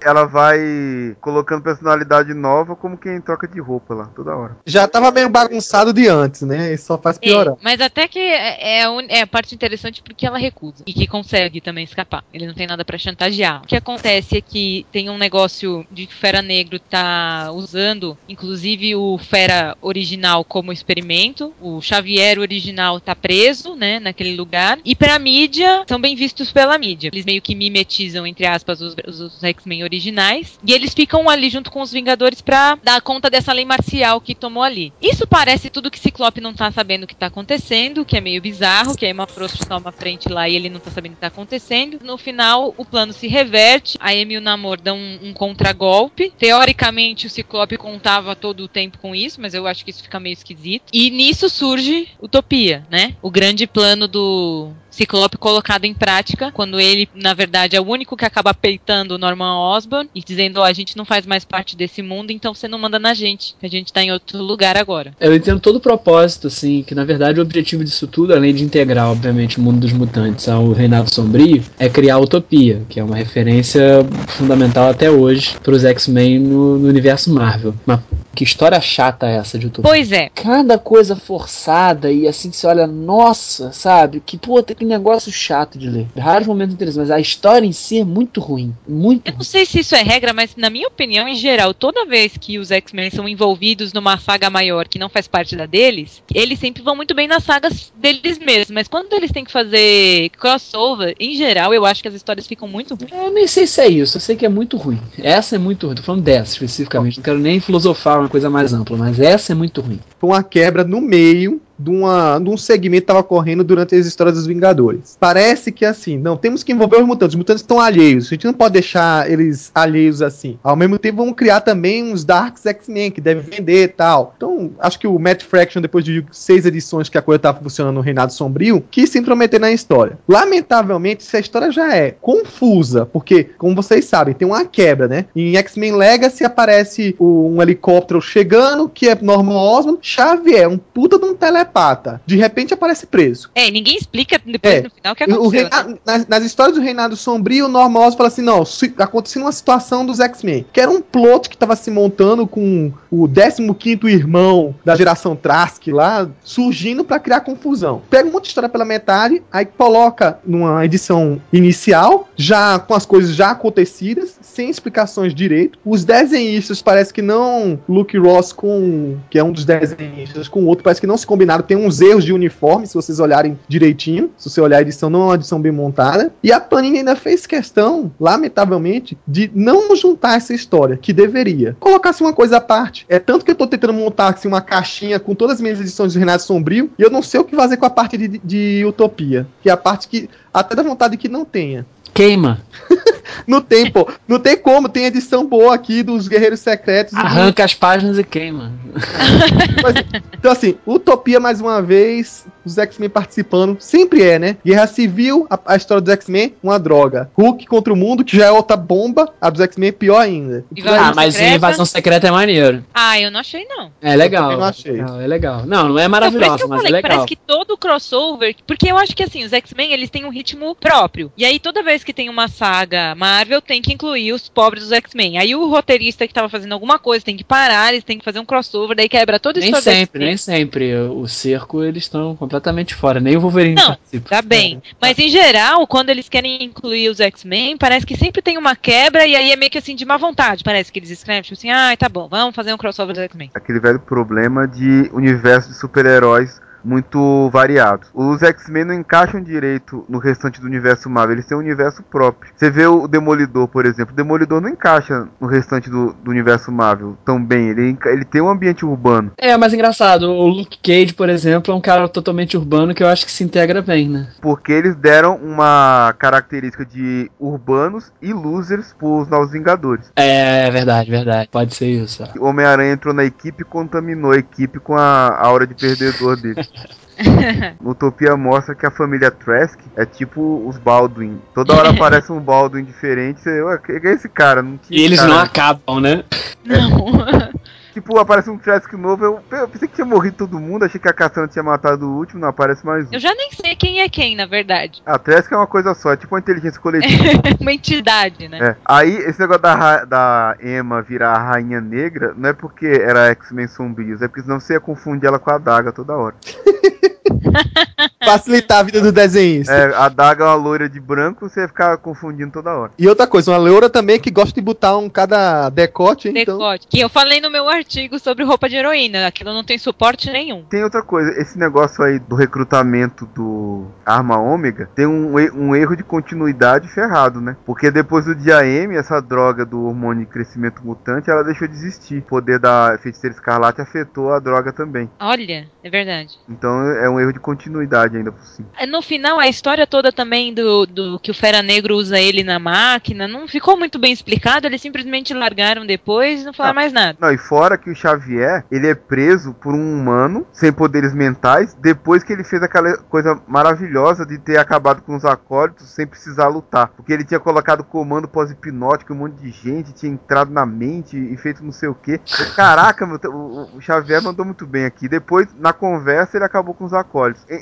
Ela 0.04 0.24
vai 0.24 1.16
colocando 1.20 1.62
personalidade 1.62 2.34
nova 2.34 2.76
como 2.76 2.96
quem 2.96 3.20
troca 3.20 3.46
de 3.46 3.60
roupa 3.60 3.94
lá, 3.94 4.06
toda 4.14 4.36
hora. 4.36 4.56
Já 4.66 4.86
tava 4.86 5.10
meio 5.10 5.28
bagunçado 5.28 5.92
de 5.92 6.08
antes, 6.08 6.42
né? 6.42 6.72
E 6.72 6.78
só 6.78 6.98
faz 6.98 7.18
piorar. 7.18 7.54
É, 7.54 7.56
mas 7.62 7.80
até 7.80 8.08
que 8.08 8.18
é, 8.18 8.78
é 8.78 8.84
a 8.84 8.92
é 9.08 9.20
a 9.22 9.26
parte 9.26 9.54
interessante 9.54 10.02
porque 10.02 10.26
ela 10.26 10.38
recusa. 10.38 10.82
E 10.86 10.92
que 10.92 11.06
consegue 11.06 11.60
também 11.60 11.84
escapar. 11.84 12.24
Ele 12.32 12.46
não 12.46 12.54
tem 12.54 12.66
nada 12.66 12.84
pra 12.84 12.98
chantagear. 12.98 13.62
O 13.62 13.66
que 13.66 13.76
acontece 13.76 14.36
é 14.36 14.40
que 14.40 14.86
tem 14.92 15.10
um 15.10 15.18
negócio 15.18 15.86
de 15.90 16.06
que 16.06 16.14
o 16.14 16.16
Fera 16.16 16.42
Negro 16.42 16.78
tá 16.78 17.50
usando, 17.52 18.16
inclusive 18.28 18.94
o 18.94 19.18
Fera 19.18 19.76
original 19.80 20.44
como 20.44 20.72
experimento. 20.72 21.52
O 21.60 21.80
Xavier 21.80 22.38
original 22.38 23.00
tá 23.00 23.14
preso, 23.14 23.74
né, 23.74 24.00
naquele 24.00 24.36
lugar. 24.36 24.78
E 24.84 24.94
pra 25.02 25.18
mídia, 25.18 25.82
são 25.88 26.00
bem 26.00 26.14
vistos 26.14 26.52
pela 26.52 26.78
mídia. 26.78 27.10
Eles 27.12 27.24
meio 27.24 27.42
que 27.42 27.56
mimetizam, 27.56 28.24
entre 28.24 28.46
aspas, 28.46 28.80
os, 28.80 28.94
os- 29.06 29.42
X-Men 29.42 29.82
originais. 29.82 30.58
E 30.64 30.72
eles 30.72 30.94
ficam 30.94 31.28
ali 31.28 31.50
junto 31.50 31.72
com 31.72 31.82
os 31.82 31.90
Vingadores 31.90 32.40
pra 32.40 32.78
dar 32.82 33.00
conta 33.00 33.28
dessa 33.28 33.52
lei 33.52 33.64
marcial 33.64 34.20
que 34.20 34.32
tomou 34.34 34.62
ali. 34.62 34.92
Isso 35.02 35.26
parece 35.26 35.70
tudo 35.70 35.90
que 35.90 35.98
Ciclope 35.98 36.40
não 36.40 36.54
tá 36.54 36.70
sabendo 36.70 37.02
o 37.02 37.06
que 37.08 37.16
tá 37.16 37.26
acontecendo, 37.26 38.04
que 38.04 38.16
é 38.16 38.20
meio 38.20 38.40
bizarro, 38.40 38.94
que 38.96 39.04
a 39.04 39.10
Emma 39.10 39.26
Frost 39.26 39.58
toma 39.66 39.88
a 39.88 39.92
frente 39.92 40.28
lá 40.28 40.48
e 40.48 40.54
ele 40.54 40.68
não 40.68 40.78
tá 40.78 40.90
sabendo 40.92 41.12
o 41.12 41.14
que 41.16 41.20
tá 41.20 41.26
acontecendo. 41.26 41.98
No 42.04 42.16
final, 42.16 42.72
o 42.76 42.84
plano 42.84 43.12
se 43.12 43.26
reverte, 43.26 43.98
a 43.98 44.10
Amy 44.10 44.34
e 44.34 44.38
o 44.38 44.40
Namor 44.40 44.80
dão 44.80 44.96
um, 44.96 45.18
um 45.30 45.32
contragolpe. 45.32 46.32
Teoricamente, 46.38 47.26
o 47.26 47.30
Ciclope 47.30 47.76
contava 47.76 48.36
todo 48.36 48.60
o 48.62 48.68
tempo 48.68 48.98
com 48.98 49.14
isso, 49.14 49.40
mas 49.40 49.52
eu 49.52 49.66
acho 49.66 49.84
que 49.84 49.90
isso 49.90 50.02
fica 50.04 50.20
meio 50.20 50.34
esquisito. 50.34 50.84
E 50.92 51.10
nisso 51.10 51.48
surge 51.48 52.06
Utopia, 52.20 52.86
né? 52.88 53.16
O 53.20 53.30
grande 53.30 53.66
plano 53.66 54.06
do 54.06 54.70
Ciclope 54.92 55.38
colocado 55.38 55.84
em 55.84 55.94
prática, 55.94 56.52
quando 56.52 56.78
ele, 56.78 57.08
na 57.14 57.34
verdade, 57.34 57.74
é 57.74 57.80
o 57.80 57.86
único 57.86 58.16
que 58.16 58.24
acaba 58.24 58.52
peitando 58.52 59.14
o 59.14 59.18
Norman 59.18 59.58
Osborn 59.58 60.08
e 60.14 60.22
dizendo, 60.22 60.60
ó, 60.60 60.64
a 60.64 60.72
gente 60.72 60.96
não 60.96 61.04
faz 61.04 61.26
mais 61.26 61.44
parte 61.44 61.76
desse 61.76 62.02
mundo, 62.02 62.30
então 62.30 62.54
você 62.54 62.68
não 62.68 62.78
manda 62.78 62.98
na 62.98 63.14
gente, 63.14 63.56
que 63.58 63.66
a 63.66 63.70
gente 63.70 63.92
tá 63.92 64.02
em 64.02 64.12
outro 64.12 64.38
lugar 64.42 64.76
agora. 64.76 65.14
Eu 65.18 65.34
entendo 65.34 65.58
todo 65.60 65.76
o 65.76 65.80
propósito, 65.80 66.46
assim, 66.46 66.82
que 66.82 66.94
na 66.94 67.04
verdade 67.04 67.40
o 67.40 67.42
objetivo 67.42 67.82
disso 67.82 68.06
tudo, 68.06 68.34
além 68.34 68.54
de 68.54 68.62
integrar, 68.62 69.10
obviamente, 69.10 69.58
o 69.58 69.62
mundo 69.62 69.80
dos 69.80 69.92
mutantes 69.92 70.48
ao 70.48 70.72
Reinado 70.72 71.12
Sombrio, 71.12 71.64
é 71.78 71.88
criar 71.88 72.16
a 72.16 72.20
Utopia, 72.20 72.82
que 72.88 73.00
é 73.00 73.04
uma 73.04 73.16
referência 73.16 74.04
fundamental 74.28 74.90
até 74.90 75.10
hoje 75.10 75.56
para 75.62 75.74
os 75.74 75.84
X-Men 75.84 76.38
no, 76.38 76.78
no 76.78 76.88
universo 76.88 77.32
Marvel. 77.32 77.74
Mas 77.86 78.00
que 78.34 78.44
história 78.44 78.80
chata 78.80 79.26
é 79.26 79.36
essa 79.36 79.58
de 79.58 79.66
Utopia? 79.66 79.90
Pois 79.90 80.12
é, 80.12 80.30
Cada 80.34 80.78
coisa 80.78 81.14
forçada 81.14 82.10
e 82.10 82.26
assim 82.26 82.50
que 82.50 82.56
você 82.56 82.66
olha, 82.66 82.86
nossa, 82.86 83.72
sabe? 83.72 84.22
Que 84.24 84.38
puta, 84.38 84.74
que 84.82 84.86
negócio 84.86 85.30
chato 85.30 85.78
de 85.78 85.88
ler. 85.88 86.08
Raros 86.18 86.48
momentos 86.48 86.74
interessantes, 86.74 87.08
mas 87.08 87.16
a 87.16 87.20
história 87.20 87.64
em 87.64 87.70
si 87.72 88.00
é 88.00 88.04
muito 88.04 88.40
ruim. 88.40 88.74
Muito 88.86 89.28
Eu 89.28 89.32
não 89.32 89.38
ruim. 89.38 89.44
sei 89.44 89.64
se 89.64 89.78
isso 89.78 89.94
é 89.94 90.02
regra, 90.02 90.32
mas 90.32 90.56
na 90.56 90.68
minha 90.68 90.88
opinião, 90.88 91.28
em 91.28 91.36
geral, 91.36 91.72
toda 91.72 92.04
vez 92.04 92.36
que 92.36 92.58
os 92.58 92.72
X-Men 92.72 93.10
são 93.10 93.28
envolvidos 93.28 93.92
numa 93.92 94.18
saga 94.18 94.50
maior 94.50 94.88
que 94.88 94.98
não 94.98 95.08
faz 95.08 95.28
parte 95.28 95.54
da 95.54 95.66
deles, 95.66 96.20
eles 96.34 96.58
sempre 96.58 96.82
vão 96.82 96.96
muito 96.96 97.14
bem 97.14 97.28
nas 97.28 97.44
sagas 97.44 97.92
deles 97.96 98.40
mesmos. 98.40 98.72
Mas 98.72 98.88
quando 98.88 99.12
eles 99.12 99.30
têm 99.30 99.44
que 99.44 99.52
fazer 99.52 100.30
crossover, 100.30 101.14
em 101.20 101.36
geral, 101.36 101.72
eu 101.72 101.86
acho 101.86 102.02
que 102.02 102.08
as 102.08 102.14
histórias 102.14 102.48
ficam 102.48 102.66
muito 102.66 102.96
ruins. 102.96 103.12
Eu 103.12 103.30
nem 103.32 103.46
sei 103.46 103.68
se 103.68 103.80
é 103.80 103.88
isso, 103.88 104.16
eu 104.16 104.20
sei 104.20 104.34
que 104.34 104.44
é 104.44 104.48
muito 104.48 104.76
ruim. 104.76 104.98
Essa 105.22 105.54
é 105.54 105.58
muito 105.60 105.86
ruim, 105.86 105.94
tô 105.94 106.02
falando 106.02 106.24
dessa 106.24 106.54
especificamente, 106.54 107.18
não 107.18 107.24
quero 107.24 107.38
nem 107.38 107.60
filosofar 107.60 108.18
uma 108.18 108.28
coisa 108.28 108.50
mais 108.50 108.72
ampla, 108.72 108.96
mas 108.96 109.20
essa 109.20 109.52
é 109.52 109.54
muito 109.54 109.80
ruim. 109.80 110.00
Foi 110.18 110.30
uma 110.30 110.42
quebra 110.42 110.82
no 110.82 111.00
meio 111.00 111.60
de, 111.82 111.90
uma, 111.90 112.38
de 112.38 112.48
um 112.48 112.56
segmento 112.56 113.02
que 113.02 113.04
estava 113.04 113.22
correndo 113.22 113.64
durante 113.64 113.94
as 113.94 114.06
histórias 114.06 114.36
dos 114.36 114.46
Vingadores. 114.46 115.16
Parece 115.18 115.72
que 115.72 115.84
assim, 115.84 116.18
não, 116.18 116.36
temos 116.36 116.62
que 116.62 116.72
envolver 116.72 116.96
os 116.96 117.06
mutantes. 117.06 117.34
Os 117.34 117.38
mutantes 117.38 117.62
estão 117.62 117.80
alheios. 117.80 118.26
A 118.26 118.30
gente 118.30 118.46
não 118.46 118.54
pode 118.54 118.74
deixar 118.74 119.30
eles 119.30 119.70
alheios 119.74 120.22
assim. 120.22 120.58
Ao 120.62 120.76
mesmo 120.76 120.98
tempo, 120.98 121.18
vamos 121.18 121.34
criar 121.34 121.60
também 121.60 122.12
uns 122.12 122.24
Darks 122.24 122.64
X-Men 122.66 123.10
que 123.10 123.20
devem 123.20 123.42
vender 123.42 123.84
e 123.84 123.88
tal. 123.88 124.34
Então, 124.36 124.70
acho 124.78 124.98
que 124.98 125.06
o 125.06 125.18
Matt 125.18 125.42
Fraction, 125.42 125.80
depois 125.80 126.04
de 126.04 126.24
seis 126.30 126.66
edições 126.66 127.08
que 127.08 127.18
a 127.18 127.22
coisa 127.22 127.36
estava 127.36 127.60
funcionando 127.60 127.94
no 127.94 128.00
Reinado 128.00 128.32
Sombrio, 128.32 128.84
quis 128.90 129.10
se 129.10 129.18
intrometer 129.18 129.60
na 129.60 129.72
história. 129.72 130.18
Lamentavelmente, 130.28 131.24
essa 131.26 131.38
história 131.38 131.70
já 131.70 131.94
é 131.94 132.10
confusa, 132.10 133.06
porque, 133.06 133.44
como 133.58 133.74
vocês 133.74 134.04
sabem, 134.04 134.34
tem 134.34 134.46
uma 134.46 134.64
quebra, 134.64 135.08
né? 135.08 135.26
Em 135.34 135.56
X-Men 135.56 135.96
Legacy 135.96 136.44
aparece 136.44 137.16
um 137.18 137.60
helicóptero 137.60 138.20
chegando, 138.20 138.88
que 138.88 139.08
é 139.08 139.18
Norman 139.20 139.56
Osborn. 139.56 139.98
Xavier, 140.00 140.68
um 140.68 140.78
puta 140.78 141.18
de 141.18 141.24
um 141.24 141.34
telepata. 141.72 142.20
De 142.26 142.36
repente 142.36 142.74
aparece 142.74 143.06
preso. 143.06 143.50
É, 143.54 143.70
ninguém 143.70 143.96
explica 143.96 144.38
depois 144.44 144.74
É. 144.74 144.82
no 144.82 144.90
final 144.90 145.12
o 145.12 145.16
que 145.16 145.24
O 145.24 145.32
aconteceu. 145.34 145.50
né? 145.64 145.70
reina- 145.72 145.98
nas, 146.04 146.26
nas 146.28 146.44
histórias 146.44 146.76
do 146.76 146.82
Reinado 146.82 147.16
Sombrio, 147.16 147.66
o 147.66 147.68
Norman 147.68 148.00
Osborn 148.00 148.16
fala 148.16 148.28
assim: 148.28 148.42
não, 148.42 148.64
se, 148.64 148.92
acontecendo 148.98 149.42
uma 149.42 149.52
situação 149.52 150.04
dos 150.04 150.20
X-Men, 150.20 150.66
que 150.72 150.80
era 150.80 150.90
um 150.90 151.00
plot 151.00 151.48
que 151.48 151.56
tava 151.56 151.74
se 151.76 151.90
montando 151.90 152.46
com 152.46 152.92
o 153.10 153.28
15 153.28 153.98
irmão 154.06 154.74
da 154.84 154.94
geração 154.96 155.34
Trask 155.34 155.86
lá, 155.88 156.28
surgindo 156.44 157.04
pra 157.04 157.18
criar 157.18 157.40
confusão. 157.40 158.02
Pega 158.10 158.28
um 158.28 158.32
monte 158.32 158.44
de 158.44 158.48
história 158.48 158.68
pela 158.68 158.84
metade, 158.84 159.42
aí 159.52 159.64
coloca 159.64 160.38
numa 160.44 160.84
edição 160.84 161.40
inicial, 161.52 162.28
já 162.36 162.78
com 162.78 162.94
as 162.94 163.06
coisas 163.06 163.34
já 163.34 163.50
acontecidas, 163.50 164.36
sem 164.42 164.68
explicações 164.70 165.34
direito. 165.34 165.78
Os 165.84 166.04
desenhistas 166.04 166.82
parece 166.82 167.12
que 167.12 167.22
não. 167.22 167.78
Luke 167.88 168.16
Ross 168.18 168.52
com. 168.52 169.16
que 169.30 169.38
é 169.38 169.44
um 169.44 169.52
dos 169.52 169.64
desenhistas, 169.64 170.48
com 170.48 170.62
o 170.62 170.66
outro, 170.66 170.84
parece 170.84 171.00
que 171.00 171.06
não 171.06 171.16
se 171.16 171.26
combinaram. 171.26 171.61
Tem 171.62 171.76
uns 171.76 172.00
erros 172.00 172.24
de 172.24 172.32
uniforme, 172.32 172.86
se 172.86 172.94
vocês 172.94 173.20
olharem 173.20 173.58
direitinho. 173.68 174.30
Se 174.36 174.50
você 174.50 174.60
olhar 174.60 174.78
a 174.78 174.82
edição, 174.82 175.08
não 175.08 175.22
é 175.22 175.24
uma 175.26 175.34
edição 175.34 175.60
bem 175.60 175.72
montada. 175.72 176.32
E 176.42 176.52
a 176.52 176.60
Panini 176.60 176.98
ainda 176.98 177.16
fez 177.16 177.46
questão, 177.46 178.12
lamentavelmente, 178.18 179.16
de 179.26 179.50
não 179.54 179.94
juntar 179.96 180.36
essa 180.36 180.54
história, 180.54 180.96
que 180.96 181.12
deveria. 181.12 181.76
Colocasse 181.78 182.22
uma 182.22 182.32
coisa 182.32 182.56
à 182.58 182.60
parte. 182.60 183.06
É 183.08 183.18
tanto 183.18 183.44
que 183.44 183.50
eu 183.50 183.54
tô 183.54 183.66
tentando 183.66 183.92
montar 183.92 184.28
assim, 184.28 184.48
uma 184.48 184.60
caixinha 184.60 185.18
com 185.18 185.34
todas 185.34 185.56
as 185.56 185.60
minhas 185.60 185.80
edições 185.80 186.14
do 186.14 186.18
Renato 186.18 186.44
Sombrio, 186.44 186.90
e 186.98 187.02
eu 187.02 187.10
não 187.10 187.22
sei 187.22 187.40
o 187.40 187.44
que 187.44 187.56
fazer 187.56 187.76
com 187.76 187.86
a 187.86 187.90
parte 187.90 188.16
de, 188.16 188.28
de 188.38 188.84
Utopia. 188.84 189.46
Que 189.62 189.68
é 189.68 189.72
a 189.72 189.76
parte 189.76 190.08
que 190.08 190.28
até 190.52 190.74
dá 190.74 190.82
vontade 190.82 191.16
que 191.16 191.28
não 191.28 191.44
tenha. 191.44 191.86
Queima, 192.14 192.60
Não 193.46 193.60
tem, 193.60 193.90
pô. 193.90 194.08
Não 194.28 194.38
tem 194.38 194.56
como. 194.56 194.88
Tem 194.88 195.06
edição 195.06 195.46
boa 195.46 195.74
aqui 195.74 196.02
dos 196.02 196.28
Guerreiros 196.28 196.60
Secretos. 196.60 197.12
e 197.12 197.16
do- 197.16 197.22
arranca 197.22 197.64
as 197.64 197.74
páginas 197.74 198.18
e 198.18 198.24
queima. 198.24 198.72
Mas, 199.82 199.94
então, 200.38 200.52
assim, 200.52 200.76
Utopia, 200.86 201.40
mais 201.40 201.60
uma 201.60 201.80
vez, 201.80 202.44
os 202.64 202.76
X-Men 202.78 203.08
participando. 203.08 203.76
Sempre 203.80 204.22
é, 204.22 204.38
né? 204.38 204.56
Guerra 204.64 204.86
Civil, 204.86 205.46
a, 205.50 205.58
a 205.66 205.76
história 205.76 206.00
dos 206.00 206.12
X-Men, 206.12 206.54
uma 206.62 206.78
droga. 206.78 207.30
Hulk 207.36 207.66
contra 207.66 207.92
o 207.92 207.96
mundo, 207.96 208.24
que 208.24 208.36
já 208.36 208.46
é 208.46 208.50
outra 208.50 208.76
bomba. 208.76 209.32
A 209.40 209.50
dos 209.50 209.60
X-Men, 209.60 209.92
pior 209.92 210.18
ainda. 210.18 210.64
Invasão 210.76 211.04
ah, 211.04 211.12
mas 211.14 211.34
secreta? 211.34 211.52
a 211.52 211.56
invasão 211.56 211.84
secreta 211.84 212.28
é 212.28 212.30
maneiro. 212.30 212.84
Ah, 212.94 213.20
eu 213.20 213.30
não 213.30 213.40
achei, 213.40 213.64
não. 213.64 213.90
É 214.00 214.14
legal. 214.14 214.42
também 214.44 214.58
não 214.58 214.66
achei. 214.66 215.00
É 215.00 215.26
legal. 215.26 215.64
Não, 215.66 215.88
não 215.88 215.98
é 215.98 216.04
Então, 216.06 216.56
que 216.56 216.62
eu 216.64 216.68
mas 216.68 216.80
é 216.80 216.82
falei, 216.84 216.92
legal. 216.92 217.10
parece 217.10 217.26
que 217.26 217.36
todo 217.36 217.76
crossover. 217.76 218.54
Porque 218.66 218.90
eu 218.90 218.96
acho 218.98 219.16
que 219.16 219.22
assim, 219.22 219.44
os 219.44 219.52
X-Men 219.52 219.92
eles 219.92 220.10
têm 220.10 220.24
um 220.24 220.30
ritmo 220.30 220.74
próprio. 220.74 221.32
E 221.36 221.44
aí, 221.44 221.58
toda 221.58 221.82
vez 221.82 222.01
que 222.04 222.12
tem 222.12 222.28
uma 222.28 222.48
saga 222.48 223.14
Marvel, 223.14 223.60
tem 223.60 223.82
que 223.82 223.92
incluir 223.92 224.32
os 224.32 224.48
pobres 224.48 224.84
dos 224.84 224.92
X-Men. 224.92 225.38
Aí 225.38 225.54
o 225.54 225.68
roteirista 225.68 226.26
que 226.26 226.34
tava 226.34 226.48
fazendo 226.48 226.72
alguma 226.72 226.98
coisa 226.98 227.24
tem 227.24 227.36
que 227.36 227.44
parar, 227.44 227.92
eles 227.92 228.04
têm 228.04 228.18
que 228.18 228.24
fazer 228.24 228.38
um 228.38 228.44
crossover, 228.44 228.96
daí 228.96 229.08
quebra 229.08 229.38
toda 229.38 229.58
a 229.58 229.60
Nem 229.60 229.70
história 229.70 229.92
do 229.92 229.98
sempre, 229.98 230.24
nem 230.24 230.36
sempre. 230.36 230.94
O 230.94 231.26
cerco, 231.26 231.82
eles 231.82 232.04
estão 232.04 232.36
completamente 232.36 232.94
fora. 232.94 233.20
Nem 233.20 233.36
o 233.36 233.40
Wolverine 233.40 233.74
Não, 233.74 233.88
participa. 233.88 234.30
Tá 234.30 234.42
bem. 234.42 234.82
Mas 235.00 235.18
em 235.18 235.28
geral, 235.28 235.86
quando 235.86 236.10
eles 236.10 236.28
querem 236.28 236.62
incluir 236.64 237.08
os 237.08 237.20
X-Men, 237.20 237.76
parece 237.76 238.06
que 238.06 238.16
sempre 238.16 238.42
tem 238.42 238.58
uma 238.58 238.76
quebra 238.76 239.26
e 239.26 239.34
aí 239.36 239.52
é 239.52 239.56
meio 239.56 239.70
que 239.70 239.78
assim, 239.78 239.94
de 239.94 240.04
má 240.04 240.16
vontade. 240.16 240.64
Parece 240.64 240.92
que 240.92 240.98
eles 240.98 241.10
escrevem, 241.10 241.42
tipo 241.42 241.54
assim, 241.54 241.70
ah, 241.70 241.96
tá 241.96 242.08
bom, 242.08 242.28
vamos 242.28 242.54
fazer 242.54 242.72
um 242.72 242.78
crossover 242.78 243.14
dos 243.14 243.24
X-Men. 243.24 243.50
Aquele 243.54 243.80
velho 243.80 244.00
problema 244.00 244.66
de 244.66 245.10
universo 245.12 245.68
de 245.68 245.78
super-heróis 245.78 246.60
muito 246.84 247.50
variados. 247.50 248.08
Os 248.14 248.42
X-Men 248.42 248.84
não 248.84 248.94
encaixam 248.94 249.42
direito 249.42 250.04
no 250.08 250.18
restante 250.18 250.60
do 250.60 250.66
universo 250.66 251.08
Marvel, 251.08 251.36
eles 251.36 251.46
têm 251.46 251.56
um 251.56 251.60
universo 251.60 252.02
próprio. 252.02 252.52
Você 252.56 252.70
vê 252.70 252.86
o 252.86 253.06
Demolidor, 253.06 253.68
por 253.68 253.86
exemplo, 253.86 254.12
o 254.12 254.16
Demolidor 254.16 254.60
não 254.60 254.68
encaixa 254.68 255.26
no 255.40 255.46
restante 255.46 255.90
do, 255.90 256.12
do 256.12 256.30
universo 256.30 256.70
Marvel 256.70 257.16
tão 257.24 257.42
bem, 257.42 257.68
ele, 257.68 257.96
ele 258.06 258.24
tem 258.24 258.40
um 258.40 258.48
ambiente 258.48 258.84
urbano. 258.84 259.32
É, 259.38 259.56
mas 259.56 259.72
engraçado, 259.72 260.30
o 260.30 260.48
Luke 260.48 260.78
Cage, 260.82 261.14
por 261.14 261.28
exemplo, 261.28 261.72
é 261.72 261.76
um 261.76 261.80
cara 261.80 262.08
totalmente 262.08 262.56
urbano 262.56 262.94
que 262.94 263.02
eu 263.02 263.08
acho 263.08 263.24
que 263.24 263.32
se 263.32 263.44
integra 263.44 263.82
bem, 263.82 264.08
né? 264.08 264.28
Porque 264.40 264.72
eles 264.72 264.94
deram 264.96 265.36
uma 265.36 266.14
característica 266.18 266.84
de 266.84 267.30
urbanos 267.38 268.12
e 268.20 268.32
losers 268.32 268.94
pros 268.98 269.28
Novos 269.28 269.52
Vingadores. 269.52 270.10
É, 270.16 270.70
verdade, 270.70 271.10
verdade. 271.10 271.48
Pode 271.50 271.74
ser 271.74 271.86
isso. 271.86 272.24
Homem-Aranha 272.38 272.92
entrou 272.92 273.14
na 273.14 273.24
equipe 273.24 273.62
e 273.62 273.66
contaminou 273.66 274.32
a 274.32 274.36
equipe 274.36 274.78
com 274.78 274.96
a 274.96 275.36
aura 275.38 275.66
de 275.66 275.74
perdedor 275.74 276.36
dele. 276.36 276.62
Utopia 277.84 278.36
mostra 278.36 278.74
que 278.74 278.86
a 278.86 278.90
família 278.90 279.30
Trask 279.30 279.78
é 279.96 280.04
tipo 280.04 280.66
os 280.66 280.78
Baldwin. 280.78 281.40
Toda 281.54 281.74
hora 281.74 281.90
aparece 281.90 282.32
um 282.32 282.40
Baldwin 282.40 282.84
diferente. 282.84 283.40
Você, 283.40 283.62
ué, 283.62 283.78
quem 283.78 283.96
é 283.96 284.14
esse 284.14 284.28
cara? 284.28 284.62
Não 284.62 284.78
tinha 284.78 284.98
E 284.98 285.04
eles 285.04 285.20
cara. 285.20 285.30
não 285.32 285.38
acabam, 285.38 286.00
né? 286.00 286.24
Não. 286.64 287.52
Tipo, 287.92 288.18
aparece 288.18 288.48
um 288.50 288.58
Trask 288.58 288.92
novo. 288.94 289.24
Eu, 289.24 289.42
eu 289.50 289.68
pensei 289.68 289.86
que 289.86 289.94
tinha 289.94 290.06
morrido 290.06 290.36
todo 290.36 290.58
mundo. 290.58 290.84
Achei 290.84 291.00
que 291.00 291.08
a 291.08 291.12
Cassandra 291.12 291.48
tinha 291.48 291.62
matado 291.62 292.06
o 292.06 292.16
último. 292.16 292.40
Não 292.40 292.48
aparece 292.48 292.84
mais 292.84 293.06
um. 293.06 293.08
Eu 293.12 293.20
já 293.20 293.34
nem 293.34 293.50
sei 293.50 293.76
quem 293.76 294.00
é 294.00 294.08
quem, 294.08 294.34
na 294.34 294.46
verdade. 294.46 295.02
A 295.04 295.18
Trask 295.18 295.52
é 295.52 295.56
uma 295.56 295.66
coisa 295.66 295.94
só. 295.94 296.12
É 296.12 296.16
tipo 296.16 296.34
uma 296.34 296.40
inteligência 296.40 296.80
coletiva. 296.80 297.12
Uma 297.60 297.72
entidade, 297.72 298.48
né? 298.48 298.58
É. 298.60 298.76
Aí, 298.84 299.14
esse 299.16 299.38
negócio 299.38 299.62
da, 299.62 300.04
da 300.04 300.56
Emma 300.60 301.00
virar 301.02 301.32
a 301.32 301.38
Rainha 301.38 301.80
Negra 301.80 302.34
não 302.36 302.48
é 302.48 302.52
porque 302.52 302.86
era 302.86 303.30
X-Men 303.30 303.68
sombrios, 303.68 304.22
é 304.22 304.28
porque 304.28 304.42
senão 304.42 304.58
você 304.58 304.74
ia 304.74 304.80
confundir 304.80 305.28
ela 305.28 305.38
com 305.38 305.50
a 305.50 305.58
Daga 305.58 305.92
toda 305.92 306.16
hora. 306.16 306.34
Facilitar 308.24 308.78
a 308.78 308.82
vida 308.82 309.00
do 309.00 309.12
desenhista. 309.12 309.72
É, 309.72 309.94
a 309.94 310.08
Daga 310.08 310.44
é 310.44 310.46
uma 310.46 310.54
loira 310.54 310.88
de 310.88 311.00
branco, 311.00 311.48
você 311.48 311.60
ia 311.60 311.68
ficar 311.68 311.96
confundindo 311.98 312.52
toda 312.52 312.74
hora. 312.74 312.92
E 312.98 313.08
outra 313.08 313.26
coisa, 313.26 313.50
uma 313.50 313.58
loura 313.58 313.90
também 313.90 314.20
que 314.20 314.30
gosta 314.30 314.54
de 314.54 314.60
botar 314.60 314.96
um 314.96 315.08
cada 315.08 315.68
decote, 315.70 316.28
então. 316.28 316.58
Decote. 316.58 316.86
Que 316.88 317.00
eu 317.00 317.08
falei 317.08 317.40
no 317.40 317.50
meu 317.50 317.68
artigo 317.68 318.18
sobre 318.18 318.44
roupa 318.44 318.68
de 318.68 318.76
heroína. 318.76 319.26
Aquilo 319.26 319.52
não 319.52 319.64
tem 319.64 319.78
suporte 319.78 320.30
nenhum. 320.30 320.62
Tem 320.64 320.84
outra 320.84 321.02
coisa, 321.02 321.30
esse 321.40 321.58
negócio 321.58 322.02
aí 322.04 322.18
do 322.18 322.34
recrutamento 322.34 323.26
do 323.26 323.86
Arma 324.04 324.38
Ômega 324.38 324.88
tem 324.94 325.06
um, 325.06 325.34
um 325.54 325.74
erro 325.74 325.96
de 325.96 326.02
continuidade 326.02 326.88
ferrado, 326.88 327.40
né? 327.40 327.56
Porque 327.64 327.90
depois 327.90 328.24
do 328.24 328.34
dia 328.34 328.64
M, 328.66 328.96
essa 328.96 329.20
droga 329.20 329.64
do 329.64 329.84
hormônio 329.84 330.24
de 330.24 330.30
crescimento 330.30 330.84
mutante, 330.84 331.30
ela 331.30 331.42
deixou 331.42 331.66
de 331.68 331.74
existir. 331.74 332.18
O 332.18 332.22
poder 332.22 332.58
da 332.58 332.98
feiticeira 333.02 333.34
escarlate 333.34 333.80
afetou 333.80 334.32
a 334.32 334.38
droga 334.38 334.72
também. 334.72 335.10
Olha, 335.20 335.66
é 335.82 335.90
verdade. 335.90 336.38
Então 336.48 336.80
é 336.90 337.08
um 337.08 337.20
erro 337.22 337.32
de 337.32 337.40
continuidade 337.40 338.16
ainda 338.16 338.32
por 338.32 338.44
cima. 338.44 338.68
É, 338.78 338.86
No 338.86 339.02
final, 339.02 339.38
a 339.38 339.48
história 339.48 339.86
toda 339.86 340.12
também 340.12 340.52
do, 340.52 340.86
do 340.86 341.18
que 341.18 341.30
o 341.30 341.34
Fera 341.34 341.62
Negro 341.62 341.96
usa 341.96 342.18
ele 342.18 342.42
na 342.42 342.58
máquina 342.58 343.28
não 343.28 343.48
ficou 343.48 343.76
muito 343.76 343.98
bem 343.98 344.12
explicado. 344.12 344.66
Eles 344.66 344.80
simplesmente 344.80 345.32
largaram 345.34 345.86
depois 345.86 346.42
e 346.42 346.44
não 346.44 346.52
falaram 346.52 346.74
mais 346.74 346.92
nada. 346.92 347.16
Não, 347.20 347.30
e 347.30 347.38
fora 347.38 347.78
que 347.78 347.90
o 347.90 347.94
Xavier, 347.94 348.64
ele 348.70 348.88
é 348.88 348.94
preso 348.94 349.54
por 349.54 349.74
um 349.74 349.94
humano 349.94 350.46
sem 350.52 350.72
poderes 350.72 351.14
mentais, 351.14 351.74
depois 351.80 352.22
que 352.22 352.32
ele 352.32 352.44
fez 352.44 352.62
aquela 352.62 352.96
coisa 352.96 353.40
maravilhosa 353.46 354.26
de 354.26 354.38
ter 354.38 354.58
acabado 354.58 355.02
com 355.02 355.16
os 355.16 355.24
acólitos 355.24 355.88
sem 355.90 356.06
precisar 356.06 356.48
lutar. 356.48 356.88
Porque 356.96 357.12
ele 357.12 357.24
tinha 357.24 357.40
colocado 357.40 357.84
comando 357.84 358.28
pós-hipnótico, 358.28 359.12
um 359.12 359.16
monte 359.16 359.34
de 359.40 359.50
gente, 359.50 359.92
tinha 359.92 360.12
entrado 360.12 360.50
na 360.50 360.66
mente 360.66 361.16
e 361.16 361.36
feito 361.36 361.64
não 361.64 361.72
sei 361.72 361.88
o 361.88 361.94
que. 361.94 362.18
Caraca, 362.56 363.06
meu, 363.06 363.18
o, 363.26 363.76
o 363.76 363.80
Xavier 363.80 364.22
mandou 364.22 364.44
muito 364.44 364.66
bem 364.66 364.84
aqui. 364.84 365.08
Depois, 365.08 365.48
na 365.58 365.72
conversa, 365.72 366.36
ele 366.36 366.44
acabou 366.44 366.74
com 366.74 366.84
os 366.84 366.92
acólitos. 366.92 367.11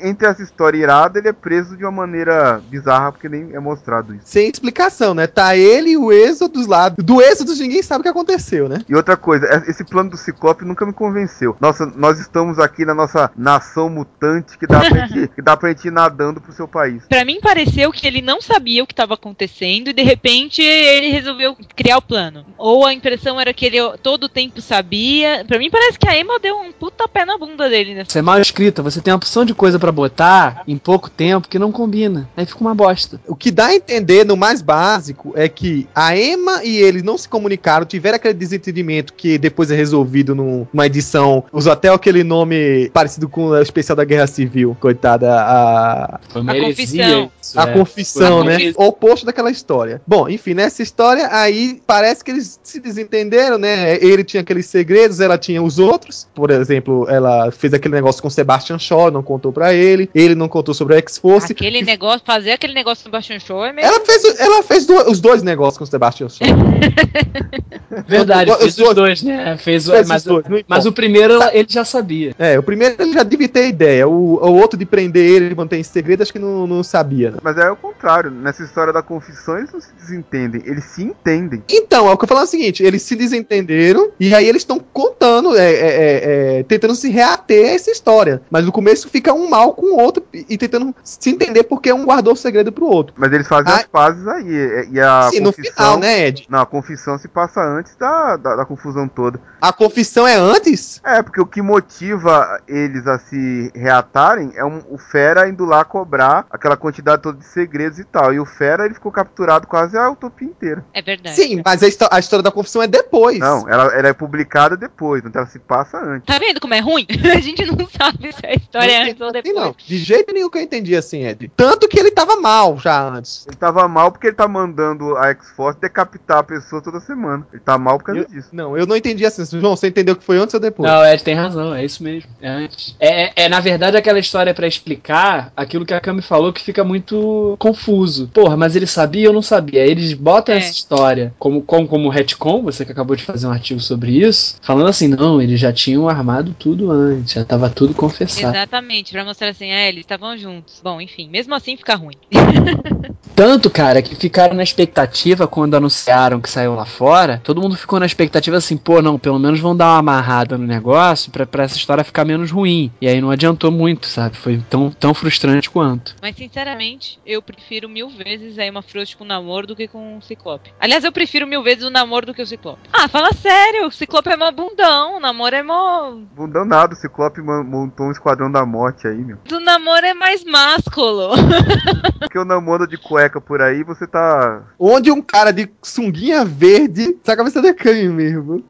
Entre 0.03 0.27
essa 0.27 0.43
história 0.43 0.79
irada, 0.79 1.19
ele 1.19 1.29
é 1.29 1.33
preso 1.33 1.77
de 1.77 1.85
uma 1.85 1.91
maneira 1.93 2.61
bizarra, 2.69 3.13
porque 3.13 3.29
nem 3.29 3.55
é 3.55 3.61
mostrado 3.61 4.15
isso. 4.15 4.25
Sem 4.27 4.49
explicação, 4.49 5.15
né? 5.15 5.27
Tá 5.27 5.57
ele 5.57 5.91
e 5.91 5.97
o 5.97 6.13
Êxodo 6.13 6.67
lá. 6.69 6.89
Do 6.89 7.21
Êxodo 7.21 7.55
ninguém 7.57 7.83
sabe 7.83 8.01
o 8.01 8.03
que 8.03 8.09
aconteceu, 8.09 8.69
né? 8.69 8.79
E 8.89 8.95
outra 8.95 9.17
coisa, 9.17 9.47
é- 9.47 9.71
esse 9.71 9.85
plano 9.85 10.11
do 10.11 10.17
Ciclope 10.17 10.65
nunca 10.65 10.87
me 10.87 10.93
convenceu. 10.93 11.57
Nossa, 11.61 11.87
nós 11.87 12.19
estamos 12.21 12.59
aqui 12.59 12.85
na 12.85 12.95
nossa 12.95 13.31
nação 13.37 13.89
mutante 13.89 14.57
que 14.59 14.67
dá 14.67 14.81
pra 14.81 15.07
gente, 15.07 15.29
que 15.35 15.43
dá 15.43 15.57
pra 15.57 15.69
gente 15.71 15.87
ir 15.89 15.91
nadando 15.93 16.41
pro 16.41 16.53
seu 16.53 16.69
país. 16.69 17.03
Pra 17.09 17.25
mim 17.25 17.41
pareceu 17.41 17.91
que 17.93 18.07
ele 18.07 18.23
não 18.23 18.41
sabia 18.41 18.83
o 18.83 18.87
que 18.87 18.93
estava 18.93 19.15
acontecendo 19.15 19.89
e 19.89 19.93
de 19.93 20.03
repente 20.03 20.63
ele 20.63 21.11
resolveu 21.11 21.57
criar 21.77 21.99
o 21.99 22.03
plano. 22.03 22.45
Ou 22.57 22.87
a 22.87 22.93
impressão 22.93 23.41
era 23.41 23.53
que 23.53 23.67
ele 23.67 23.79
todo 24.03 24.25
o 24.25 24.29
tempo 24.29 24.61
sabia. 24.61 25.45
Pra 25.47 25.59
mim 25.59 25.71
parece 25.71 25.99
que 25.99 26.09
a 26.09 26.19
Emma 26.19 26.39
deu 26.39 26.57
um 26.59 26.73
puta 26.73 27.09
pé 27.09 27.25
na 27.25 27.37
bunda 27.39 27.69
dele 27.69 27.95
nessa. 27.95 28.11
Você 28.13 28.19
é 28.19 28.23
mal 28.23 28.41
escrita, 28.41 28.83
você 28.83 29.01
tem 29.01 29.13
uma 29.13 29.17
opção 29.19 29.40
de 29.45 29.55
coisa 29.55 29.79
pra 29.79 29.91
botar 29.93 30.63
em 30.67 30.77
pouco 30.77 31.09
tempo 31.11 31.49
que 31.49 31.59
não 31.59 31.71
combina. 31.73 32.29
Aí 32.37 32.47
fica 32.47 32.61
uma 32.61 32.75
bosta. 32.75 33.21
O 33.27 33.35
que 33.35 33.51
dá 33.51 33.67
a 33.67 33.75
entender 33.75 34.25
no 34.25 34.37
mais 34.37 34.63
básico 34.63 35.33
é 35.37 35.49
que 35.49 35.87
a 35.95 36.17
Emma 36.17 36.65
e 36.65 36.77
ele 36.77 37.03
não 37.03 37.17
se 37.19 37.29
comunicaram, 37.29 37.85
tiveram 37.87 38.17
aquele 38.17 38.35
desentendimento 38.35 39.13
que 39.15 39.39
depois 39.39 39.71
é 39.71 39.77
resolvido 39.77 40.35
num- 40.35 40.67
numa 40.73 40.87
edição. 40.87 41.45
Usou 41.53 41.73
até 41.73 41.89
aquele 41.89 42.23
nome 42.25 42.91
parecido 42.91 43.29
com 43.29 43.47
o 43.49 43.61
especial 43.61 43.97
da 43.97 44.05
Guerra 44.05 44.27
Civil, 44.27 44.77
coitada. 44.81 45.31
A, 45.41 46.21
Foi 46.31 46.43
uma 46.43 46.53
A 46.53 46.57
heresia 46.57 47.05
confissão. 47.05 47.31
Isso, 47.51 47.61
a 47.61 47.65
é. 47.65 47.73
confissão, 47.73 48.45
né? 48.45 48.73
O 48.77 48.85
oposto 48.87 49.27
daquela 49.27 49.51
história. 49.51 50.01
Bom, 50.07 50.29
enfim, 50.29 50.55
nessa 50.55 50.83
história 50.83 51.29
aí 51.31 51.81
parece 51.87 52.25
que 52.25 52.31
eles 52.31 52.59
se 52.63 52.81
desentenderam, 52.81 53.59
né? 53.59 53.97
Ele 54.03 54.25
tinha 54.25 54.41
aqueles 54.41 54.67
segredos, 54.67 55.21
ela 55.21 55.37
tinha 55.39 55.63
os 55.63 55.79
outros. 55.79 56.29
Por 56.35 56.51
exemplo, 56.51 57.07
ela 57.09 57.51
fez 57.51 57.75
aquele 57.75 57.95
negócio 57.95 58.23
com 58.23 58.31
Sebastian 58.31 58.79
Shaw, 58.79 59.11
não 59.11 59.23
contou 59.23 59.53
pra 59.53 59.73
ele. 59.75 60.09
Ele 60.15 60.35
não 60.35 60.49
contou 60.49 60.75
sobre 60.75 60.95
a 60.95 60.99
X-Force. 60.99 61.53
Aquele 61.53 61.83
negócio, 61.83 62.23
fazer 62.25 62.53
aquele 62.53 62.75
negócio 62.75 63.05
no 63.07 63.11
Bastian 63.11 63.39
Show 63.39 63.65
é 63.65 63.73
meio. 63.73 63.87
Ela 63.87 64.01
fez, 64.05 64.41
ela 64.41 64.63
fez 64.63 64.87
do- 64.87 65.11
os 65.11 65.21
dois 65.21 65.43
negócios 65.43 65.79
com 65.79 65.85
o 65.85 65.87
Sebastian 65.87 66.29
Shaw. 66.29 66.47
Verdade, 68.07 68.51
fez 68.59 68.77
dois- 68.77 68.89
os 68.91 68.95
dois, 68.95 69.23
né? 69.23 69.57
Fez, 69.59 69.89
o- 69.89 69.93
Fez 69.93 70.09
mas, 70.09 70.27
os 70.27 70.43
dois, 70.45 70.65
mas 70.67 70.87
o 70.87 70.93
primeiro 70.93 71.35
ela- 71.35 71.51
ele 71.55 71.67
já 71.69 71.85
sabia. 71.85 72.35
É, 72.39 72.59
o 72.59 72.63
primeiro 72.63 72.95
ele 72.99 73.13
já 73.13 73.23
devia 73.23 73.49
ter 73.49 73.69
ideia. 73.69 74.07
O, 74.09 74.37
o 74.37 74.55
outro 74.55 74.79
de 74.79 74.87
prender 74.87 75.25
ele 75.29 75.51
e 75.53 75.55
manter 75.55 75.77
em 75.79 75.83
segredo, 75.83 76.23
acho 76.23 76.33
que 76.33 76.39
não, 76.39 76.67
não 76.67 76.83
sabia, 76.83 77.31
né? 77.33 77.39
Mas 77.43 77.57
é 77.57 77.71
o 77.71 77.77
contrário, 77.77 78.31
nessa 78.31 78.63
história 78.63 78.93
da 78.93 79.03
confissão 79.03 79.57
eles 79.59 79.73
não 79.73 79.81
se 79.81 79.93
desentendem, 79.95 80.63
eles 80.65 80.85
se 80.85 81.03
entendem. 81.03 81.63
Então, 81.69 82.09
é 82.09 82.13
o 82.13 82.17
que 82.19 82.25
eu 82.25 82.29
falo 82.29 82.41
é 82.41 82.45
o 82.45 82.47
seguinte: 82.47 82.83
eles 82.83 83.03
se 83.03 83.17
desentenderam 83.17 84.11
e 84.19 84.35
aí 84.35 84.47
eles 84.49 84.63
estão 84.63 84.79
contando, 84.79 85.57
é, 85.57 85.71
é, 85.73 85.87
é, 85.87 86.59
é, 86.59 86.63
tentando 86.65 86.95
se 86.95 87.09
reater 87.11 87.67
a 87.67 87.75
essa 87.75 87.91
história. 87.91 88.43
Mas 88.51 88.65
no 88.65 88.73
começo 88.73 89.09
fica 89.09 89.33
um 89.33 89.49
mal 89.49 89.75
com 89.75 89.87
o 89.87 89.99
outro 89.99 90.23
e, 90.33 90.57
tentando 90.59 90.95
se 91.03 91.31
entender 91.31 91.65
porque 91.65 91.93
um 91.93 92.05
guardou 92.05 92.35
o 92.35 92.37
segredo 92.37 92.71
pro 92.73 92.87
outro. 92.87 93.15
Mas 93.17 93.33
eles 93.33 93.49
fazem 93.49 93.73
Ah. 93.73 93.77
as 93.77 93.85
pazes 93.87 94.27
aí. 94.27 94.89
E 94.93 95.01
a 95.01 95.29
Sim, 95.31 95.41
no 95.41 95.53
confissão. 95.53 95.75
final, 95.75 95.99
né, 95.99 96.27
Ed? 96.27 96.47
Não, 96.49 96.61
a 96.61 96.67
confissão 96.67 97.19
se 97.19 97.29
passa 97.29 97.61
antes 97.63 97.95
da, 97.97 98.37
da, 98.37 98.57
da 98.57 98.65
confusão 98.65 99.09
toda. 99.09 99.41
A 99.61 99.73
confissão 99.73 100.27
é 100.27 100.37
antes? 100.37 101.01
É, 101.05 101.23
porque 101.23 101.41
o 101.41 101.47
que 101.47 101.63
motiva 101.63 102.61
eles 102.69 103.07
a 103.07 103.19
se 103.19 103.71
reatarem 103.75 104.53
é 104.57 104.65
um- 104.65 104.83
o 104.91 104.99
Fera 104.99 105.49
indo 105.49 105.65
lá 105.65 105.85
cobrar 105.85 106.47
aquela 106.51 106.77
quantidade 106.77 107.23
toda 107.23 107.30
de 107.33 107.45
segredos 107.45 107.99
e 107.99 108.05
tal. 108.05 108.33
E 108.33 108.41
o 108.41 108.45
Fera 108.47 108.85
ele 108.85 108.95
ficou 108.95 109.11
capturado 109.13 109.67
quase 109.67 109.97
a 109.97 110.11
utopia 110.11 110.47
inteira. 110.49 110.85
É 110.93 111.03
verdade. 111.03 111.37
Sim, 111.37 111.63
mas 111.65 111.83
a, 111.83 112.09
a 112.11 112.19
história 112.19 112.43
da 112.43 112.51
confissão 112.51 112.83
é 112.83 112.87
depois. 112.87 113.39
Não, 113.39 113.69
ela, 113.69 113.85
ela 113.97 114.09
é 114.09 114.13
publicada 114.13 114.77
depois, 114.77 115.23
então 115.25 115.43
ela 115.43 115.51
se 115.51 115.59
passa 115.59 115.99
antes. 115.99 116.27
Tá 116.27 116.39
vendo 116.39 116.61
como 116.61 116.75
é 116.75 116.81
ruim? 116.81 117.07
A 117.35 117.41
gente 117.41 117.65
não 117.67 117.89
sabe 117.89 118.33
se 118.33 118.47
a 118.47 118.53
história 118.55 118.91
é 118.93 119.03
antes 119.11 119.21
ou 119.21 119.29
Assim, 119.29 119.33
depois. 119.43 119.55
não. 119.55 119.75
De 119.79 119.97
jeito 119.99 120.33
nenhum 120.33 120.51
que 120.51 120.59
eu 120.59 120.63
entendi 120.63 120.97
assim, 120.97 121.25
Ed. 121.27 121.51
Tanto 121.57 121.89
que 121.89 121.99
ele 121.99 122.11
tava 122.11 122.37
mal 122.37 122.79
já 122.79 123.03
antes. 123.03 123.47
Ele 123.47 123.57
tava 123.57 123.87
mal 123.89 124.11
porque 124.13 124.29
ele 124.29 124.37
tá 124.37 124.49
mandando 124.49 125.17
a 125.17 125.29
X-Force 125.31 125.79
decapitar 125.81 126.39
a 126.39 126.43
pessoa 126.43 126.83
toda 126.83 127.01
semana. 127.01 127.47
Ele 127.53 127.63
tá 127.63 127.79
mal 127.79 127.99
por 127.99 128.05
causa 128.07 128.21
Eu- 128.23 128.27
disso. 128.29 128.49
Não, 128.53 128.77
eu 128.77 128.87
não 128.87 128.97
entendi 128.97 129.25
assim. 129.25 129.45
João, 129.59 129.77
você 129.77 129.89
entendeu 129.89 130.17
que 130.17 130.25
foi 130.25 130.39
antes 130.39 130.55
ou 130.55 130.61
depois? 130.61 130.91
Não, 130.91 131.05
Ed 131.05 131.23
tem 131.23 131.35
razão, 131.35 131.75
é 131.75 131.85
isso 131.85 132.03
mesmo. 132.03 132.31
É 132.41 132.49
antes. 132.49 132.97
É, 133.01 133.25
é, 133.25 133.33
é, 133.45 133.49
na 133.49 133.61
verdade 133.61 133.97
aquela 133.97 134.19
história 134.19 134.53
pra 134.55 134.67
explicar 134.67 135.53
aquilo 135.57 135.87
que 135.87 135.95
a 135.95 136.01
Cami 136.01 136.23
falou 136.23 136.53
que 136.53 136.63
fica 136.63 136.83
muito 136.85 137.17
confuso. 137.59 138.29
Porra, 138.33 138.57
mas 138.57 138.77
ele 138.77 138.87
sabia 138.87 139.29
ou 139.29 139.35
não 139.35 139.43
sabia? 139.43 139.83
Aí 139.83 139.91
Eles 139.91 140.13
botam 140.13 140.55
É. 140.55 140.59
essa 140.59 140.73
história 140.73 141.35
como, 141.39 141.63
como, 141.63 141.87
como 141.89 142.09
retcon, 142.09 142.63
você 142.63 142.85
que 142.85 142.93
acabou 142.93 143.17
de 143.17 143.23
fazer 143.23 143.47
um 143.47 143.53
artigo 143.53 143.81
sobre 143.81 144.13
isso, 144.13 144.57
falando 144.63 144.89
assim, 144.89 145.09
não, 145.09 145.41
eles 145.41 145.59
já 145.61 145.73
tinham 145.73 146.09
armado 146.09 146.55
tudo 146.59 146.91
antes, 146.91 147.35
já 147.35 147.45
tava 147.45 147.69
tudo 147.69 147.95
confessado. 147.95 148.55
Exatamente, 148.55 149.13
pra 149.13 149.25
mostrar 149.25 149.49
assim, 149.49 149.71
é, 149.71 149.89
eles 149.89 150.01
estavam 150.01 150.37
juntos. 150.37 150.81
Bom, 150.83 151.01
enfim, 151.01 151.29
mesmo 151.29 151.55
assim 151.55 151.77
fica 151.77 151.95
ruim. 151.95 152.17
Tanto, 153.35 153.71
cara, 153.71 154.03
que 154.03 154.15
ficaram 154.15 154.55
na 154.55 154.63
expectativa 154.63 155.47
quando 155.47 155.75
anunciaram 155.75 156.41
que 156.41 156.51
saiu 156.51 156.75
lá 156.75 156.85
fora. 156.85 157.41
Todo 157.43 157.61
mundo 157.61 157.75
ficou 157.75 157.99
na 157.99 158.05
expectativa 158.05 158.59
assim, 158.59 158.77
pô, 158.77 159.01
não, 159.01 159.19
pelo 159.19 159.39
menos 159.39 159.59
vão 159.61 159.75
dar 159.75 159.87
uma 159.93 159.99
amarrada 159.99 160.59
no 160.59 160.67
negócio 160.67 161.33
pra, 161.33 161.47
pra 161.47 161.65
essa 161.65 161.77
história 161.77 162.05
ficar 162.05 162.25
menos 162.27 162.51
ruim. 162.51 162.91
E 163.01 163.09
aí 163.09 163.19
não 163.19 163.31
adiantou 163.31 163.71
muito, 163.71 164.07
sabe? 164.07 164.37
Foi 164.37 164.61
tão, 164.69 164.91
tão 164.91 165.15
frustrante 165.15 165.71
quanto. 165.71 166.15
Mas 166.21 166.37
sinceramente, 166.37 167.10
eu 167.25 167.41
prefiro 167.43 167.89
mil 167.89 168.09
vezes 168.09 168.59
a 168.59 168.67
Emma 168.67 168.83
Frost 168.83 169.17
com 169.17 169.25
o 169.25 169.27
namoro 169.27 169.67
do 169.67 169.75
que 169.77 169.89
com 169.89 170.19
o 170.19 170.23
Ciclope. 170.23 170.73
Aliás, 170.79 171.03
eu 171.05 171.13
prefiro 171.13 171.47
mil 171.47 171.63
vezes 171.63 171.85
o 171.85 171.91
namoro 171.91 172.27
do 172.27 172.35
que 172.35 172.43
o 172.43 172.47
Ciclope. 172.47 172.89
Ah, 172.93 173.09
fala 173.09 173.33
sério, 173.33 173.87
o 173.87 173.91
Ciclope 173.93 174.29
é 174.31 174.37
mó 174.37 174.51
bundão, 174.51 175.17
o 175.17 175.21
namoro 175.21 175.55
é 175.57 175.63
mó. 175.63 176.13
Bundão 176.35 176.65
nada, 176.65 176.95
o 176.95 176.97
Ciclope 176.97 177.41
mon- 177.41 177.65
montou 177.65 178.07
um 178.07 178.11
esquadrão 178.13 178.51
da 178.51 178.65
morte 178.67 179.07
aí, 179.07 179.17
meu. 179.19 179.39
O 179.51 179.61
namoro 179.61 180.05
é 180.07 180.15
mais 180.15 180.45
másculo. 180.45 181.31
Porque 182.21 182.39
o 182.39 182.45
namoro 182.45 182.87
de 182.87 182.97
cueca 182.99 183.41
por 183.41 183.61
aí, 183.63 183.83
você 183.83 184.07
tá. 184.07 184.63
Onde 184.79 185.11
um 185.11 185.23
cara 185.23 185.53
de 185.53 185.69
sunguinha 185.83 186.45
verde 186.45 187.13
tá 187.15 187.33
a 187.33 187.37
cabeça 187.37 187.61
de 187.63 187.73
canho 187.75 188.13
mesmo. 188.13 188.65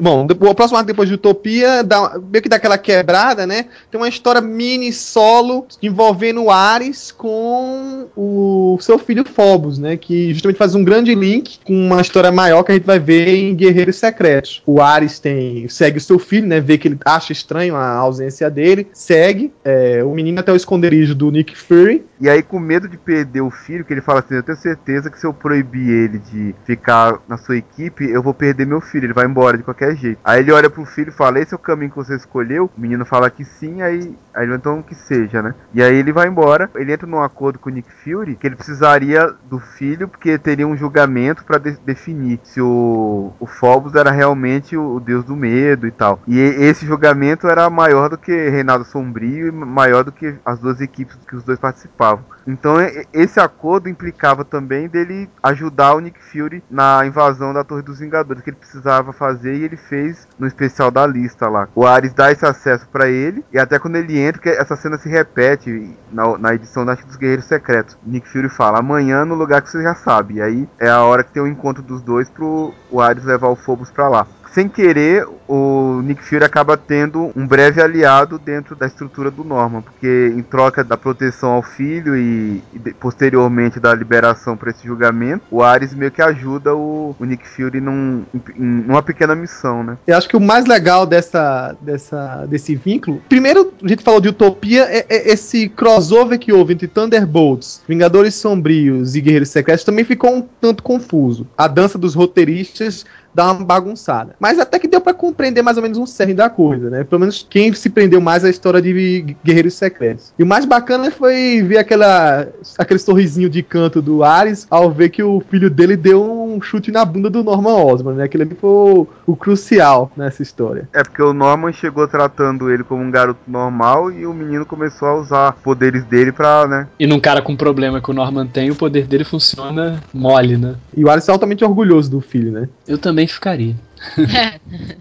Bom, 0.00 0.26
o 0.26 0.54
próximo 0.54 0.76
arco 0.76 0.86
depois 0.86 1.08
de 1.08 1.14
Utopia, 1.14 1.82
dá, 1.82 2.18
meio 2.30 2.42
que 2.42 2.48
dá 2.48 2.56
aquela 2.56 2.78
quebrada, 2.78 3.46
né? 3.46 3.66
Tem 3.90 4.00
uma 4.00 4.08
história 4.08 4.40
mini 4.40 4.92
solo 4.92 5.66
envolvendo 5.82 6.50
Ares 6.50 7.10
com 7.10 8.08
o 8.16 8.78
seu 8.80 8.98
filho 8.98 9.24
Phobos, 9.24 9.78
né? 9.78 9.96
Que 9.96 10.32
justamente 10.32 10.58
faz 10.58 10.74
um 10.74 10.84
grande 10.84 11.14
link 11.14 11.58
com 11.64 11.74
uma 11.74 12.00
história 12.00 12.30
maior 12.30 12.62
que 12.62 12.72
a 12.72 12.74
gente 12.74 12.86
vai 12.86 12.98
ver 12.98 13.28
em 13.28 13.54
Guerreiros 13.54 13.96
Secretos. 13.96 14.62
O 14.66 14.80
Ares 14.80 15.18
tem 15.18 15.68
segue 15.68 15.98
o 15.98 16.00
seu 16.00 16.18
filho, 16.18 16.46
né? 16.46 16.60
Vê 16.60 16.78
que 16.78 16.88
ele 16.88 16.98
acha 17.04 17.32
estranho 17.32 17.74
a 17.76 17.94
ausência 17.94 18.50
dele, 18.50 18.88
segue 18.92 19.52
é, 19.64 20.02
o 20.04 20.12
menino 20.14 20.40
até 20.40 20.52
o 20.52 20.56
esconderijo 20.56 21.14
do 21.14 21.30
Nick 21.30 21.56
Fury. 21.56 22.04
E 22.20 22.28
aí, 22.28 22.42
com 22.42 22.58
medo 22.58 22.88
de 22.88 22.96
perder 22.96 23.40
o 23.40 23.50
filho, 23.50 23.84
que 23.84 23.92
ele 23.92 24.00
fala 24.00 24.20
assim: 24.20 24.34
Eu 24.34 24.42
tenho 24.42 24.58
certeza 24.58 25.08
que 25.10 25.18
se 25.18 25.26
eu 25.26 25.32
proibir 25.32 25.88
ele 25.88 26.18
de 26.18 26.54
ficar 26.64 27.20
na 27.28 27.36
sua 27.36 27.56
equipe, 27.56 28.04
eu 28.04 28.22
vou 28.22 28.34
perder 28.34 28.66
meu 28.66 28.80
filho. 28.80 29.06
Ele 29.06 29.12
vai 29.12 29.26
embora 29.26 29.56
de 29.56 29.62
qualquer 29.62 29.87
jeito. 29.94 30.18
Aí 30.24 30.40
ele 30.40 30.52
olha 30.52 30.70
pro 30.70 30.84
filho 30.84 31.08
e 31.08 31.12
fala: 31.12 31.40
Esse 31.40 31.54
é 31.54 31.56
o 31.56 31.60
caminho 31.60 31.90
que 31.90 31.96
você 31.96 32.16
escolheu? 32.16 32.70
O 32.76 32.80
menino 32.80 33.04
fala 33.04 33.30
que 33.30 33.44
sim. 33.44 33.82
Aí, 33.82 34.14
Então 34.44 34.82
que 34.82 34.94
seja, 34.94 35.42
né? 35.42 35.54
E 35.74 35.82
aí 35.82 35.96
ele 35.96 36.12
vai 36.12 36.28
embora, 36.28 36.70
ele 36.74 36.92
entra 36.92 37.06
num 37.06 37.22
acordo 37.22 37.58
com 37.58 37.70
o 37.70 37.72
Nick 37.72 37.90
Fury 37.92 38.36
que 38.36 38.46
ele 38.46 38.56
precisaria 38.56 39.34
do 39.48 39.58
filho 39.58 40.08
porque 40.08 40.38
teria 40.38 40.66
um 40.66 40.76
julgamento 40.76 41.44
para 41.44 41.58
de 41.58 41.72
definir 41.84 42.40
se 42.42 42.60
o, 42.60 43.32
o 43.38 43.46
Phobos 43.46 43.94
era 43.94 44.10
realmente 44.10 44.76
o, 44.76 44.96
o, 44.96 45.00
deus 45.00 45.24
do 45.24 45.36
medo 45.36 45.86
e 45.86 45.90
tal. 45.90 46.20
E 46.26 46.38
esse 46.38 46.86
julgamento 46.86 47.48
era 47.48 47.68
maior 47.70 48.10
do 48.10 48.18
que 48.18 48.32
Reinado 48.48 48.84
Sombrio 48.84 49.48
e 49.48 49.52
maior 49.52 50.04
do 50.04 50.12
que 50.12 50.34
as 50.44 50.58
duas 50.58 50.80
equipes 50.80 51.16
que 51.26 51.36
os 51.36 51.44
dois 51.44 51.58
participavam. 51.58 52.24
Então 52.46 52.76
esse 53.12 53.38
acordo 53.38 53.88
implicava 53.88 54.44
também 54.44 54.88
dele 54.88 55.28
ajudar 55.42 55.94
o 55.94 56.00
Nick 56.00 56.18
Fury 56.22 56.62
na 56.70 57.04
invasão 57.04 57.52
da 57.52 57.64
Torre 57.64 57.82
dos 57.82 57.98
Vingadores 57.98 58.42
que 58.42 58.50
ele 58.50 58.56
precisava 58.56 59.12
fazer 59.12 59.54
e 59.54 59.64
ele 59.64 59.76
fez 59.76 60.26
no 60.38 60.46
especial 60.46 60.90
da 60.90 61.06
lista 61.06 61.48
lá. 61.48 61.68
O 61.74 61.86
Ares 61.86 62.14
dá 62.14 62.32
esse 62.32 62.46
acesso 62.46 62.88
para 62.88 63.08
ele 63.08 63.44
e 63.52 63.58
até 63.58 63.78
quando 63.78 63.96
ele 63.96 64.18
entra, 64.18 64.27
que 64.36 64.48
essa 64.48 64.76
cena 64.76 64.98
se 64.98 65.08
repete 65.08 65.96
na, 66.12 66.36
na 66.36 66.54
edição 66.54 66.84
da 66.84 66.94
dos 66.94 67.16
Guerreiros 67.16 67.46
Secretos. 67.46 67.96
Nick 68.04 68.28
Fury 68.28 68.48
fala 68.48 68.80
amanhã 68.80 69.24
no 69.24 69.34
lugar 69.34 69.62
que 69.62 69.70
você 69.70 69.82
já 69.82 69.94
sabe. 69.94 70.34
E 70.34 70.42
aí 70.42 70.68
é 70.78 70.88
a 70.88 71.02
hora 71.02 71.24
que 71.24 71.32
tem 71.32 71.42
o 71.42 71.46
encontro 71.46 71.82
dos 71.82 72.02
dois 72.02 72.28
pro 72.28 72.74
o 72.90 73.00
Ares 73.00 73.24
levar 73.24 73.48
o 73.48 73.56
Phobos 73.56 73.90
para 73.90 74.08
lá 74.08 74.26
sem 74.58 74.68
querer, 74.68 75.24
o 75.46 76.02
Nick 76.02 76.20
Fury 76.24 76.42
acaba 76.42 76.76
tendo 76.76 77.30
um 77.36 77.46
breve 77.46 77.80
aliado 77.80 78.40
dentro 78.40 78.74
da 78.74 78.86
estrutura 78.86 79.30
do 79.30 79.44
Norman, 79.44 79.82
porque 79.82 80.32
em 80.36 80.42
troca 80.42 80.82
da 80.82 80.96
proteção 80.96 81.50
ao 81.50 81.62
filho 81.62 82.16
e, 82.16 82.60
e 82.74 82.92
posteriormente 82.94 83.78
da 83.78 83.94
liberação 83.94 84.56
para 84.56 84.70
esse 84.70 84.84
julgamento, 84.84 85.44
o 85.48 85.62
Ares 85.62 85.94
meio 85.94 86.10
que 86.10 86.20
ajuda 86.20 86.74
o, 86.74 87.14
o 87.16 87.24
Nick 87.24 87.46
Fury 87.46 87.80
num, 87.80 88.24
em, 88.34 88.64
numa 88.64 89.00
pequena 89.00 89.36
missão, 89.36 89.84
né? 89.84 89.96
Eu 90.04 90.18
acho 90.18 90.28
que 90.28 90.36
o 90.36 90.40
mais 90.40 90.66
legal 90.66 91.06
dessa, 91.06 91.76
dessa, 91.80 92.44
desse 92.46 92.74
vínculo, 92.74 93.22
primeiro 93.28 93.72
a 93.80 93.86
gente 93.86 94.02
falou 94.02 94.20
de 94.20 94.30
Utopia, 94.30 94.88
é, 94.88 95.06
é 95.08 95.30
esse 95.30 95.68
crossover 95.68 96.36
que 96.36 96.52
houve 96.52 96.74
entre 96.74 96.88
Thunderbolts, 96.88 97.80
Vingadores 97.86 98.34
Sombrios 98.34 99.14
e 99.14 99.20
Guerreiros 99.20 99.50
Secretos 99.50 99.84
também 99.84 100.04
ficou 100.04 100.34
um 100.34 100.42
tanto 100.60 100.82
confuso. 100.82 101.46
A 101.56 101.68
dança 101.68 101.96
dos 101.96 102.16
roteiristas 102.16 103.06
dá 103.38 103.52
uma 103.52 103.64
bagunçada. 103.64 104.34
Mas 104.40 104.58
até 104.58 104.80
que 104.80 104.88
deu 104.88 105.00
para 105.00 105.14
compreender 105.14 105.62
mais 105.62 105.76
ou 105.76 105.82
menos 105.84 105.96
um 105.96 106.04
cerne 106.04 106.34
da 106.34 106.50
coisa, 106.50 106.90
né? 106.90 107.04
Pelo 107.04 107.20
menos 107.20 107.46
quem 107.48 107.72
se 107.72 107.88
prendeu 107.88 108.20
mais 108.20 108.44
à 108.44 108.50
história 108.50 108.82
de 108.82 109.36
Guerreiros 109.44 109.74
Secretos. 109.74 110.32
E 110.36 110.42
o 110.42 110.46
mais 110.46 110.64
bacana 110.64 111.08
foi 111.12 111.62
ver 111.62 111.78
aquela, 111.78 112.48
aquele 112.76 112.98
sorrisinho 112.98 113.48
de 113.48 113.62
canto 113.62 114.02
do 114.02 114.24
Ares 114.24 114.66
ao 114.68 114.90
ver 114.90 115.10
que 115.10 115.22
o 115.22 115.40
filho 115.48 115.70
dele 115.70 115.96
deu 115.96 116.20
um 116.20 116.60
chute 116.60 116.90
na 116.90 117.04
bunda 117.04 117.30
do 117.30 117.44
Norman 117.44 117.76
Osborn, 117.76 118.18
né? 118.18 118.24
Aquele 118.24 118.42
ali 118.42 118.56
foi 118.60 118.70
o, 118.70 119.06
o 119.24 119.36
crucial 119.36 120.10
nessa 120.16 120.42
história. 120.42 120.88
É 120.92 121.04
porque 121.04 121.22
o 121.22 121.32
Norman 121.32 121.72
chegou 121.72 122.08
tratando 122.08 122.68
ele 122.68 122.82
como 122.82 123.04
um 123.04 123.10
garoto 123.10 123.38
normal 123.46 124.10
e 124.10 124.26
o 124.26 124.34
menino 124.34 124.66
começou 124.66 125.06
a 125.06 125.14
usar 125.14 125.52
poderes 125.62 126.04
dele 126.04 126.32
pra, 126.32 126.66
né? 126.66 126.88
E 126.98 127.06
num 127.06 127.20
cara 127.20 127.40
com 127.40 127.54
problema 127.54 128.00
que 128.00 128.10
o 128.10 128.14
Norman 128.14 128.48
tem, 128.48 128.68
o 128.68 128.74
poder 128.74 129.06
dele 129.06 129.24
funciona 129.24 130.02
mole, 130.12 130.56
né? 130.56 130.74
E 130.96 131.04
o 131.04 131.08
Ares 131.10 131.28
é 131.28 131.32
altamente 131.32 131.64
orgulhoso 131.64 132.10
do 132.10 132.20
filho, 132.20 132.50
né? 132.50 132.68
Eu 132.88 132.98
também 132.98 133.27
ficaria. 133.32 133.74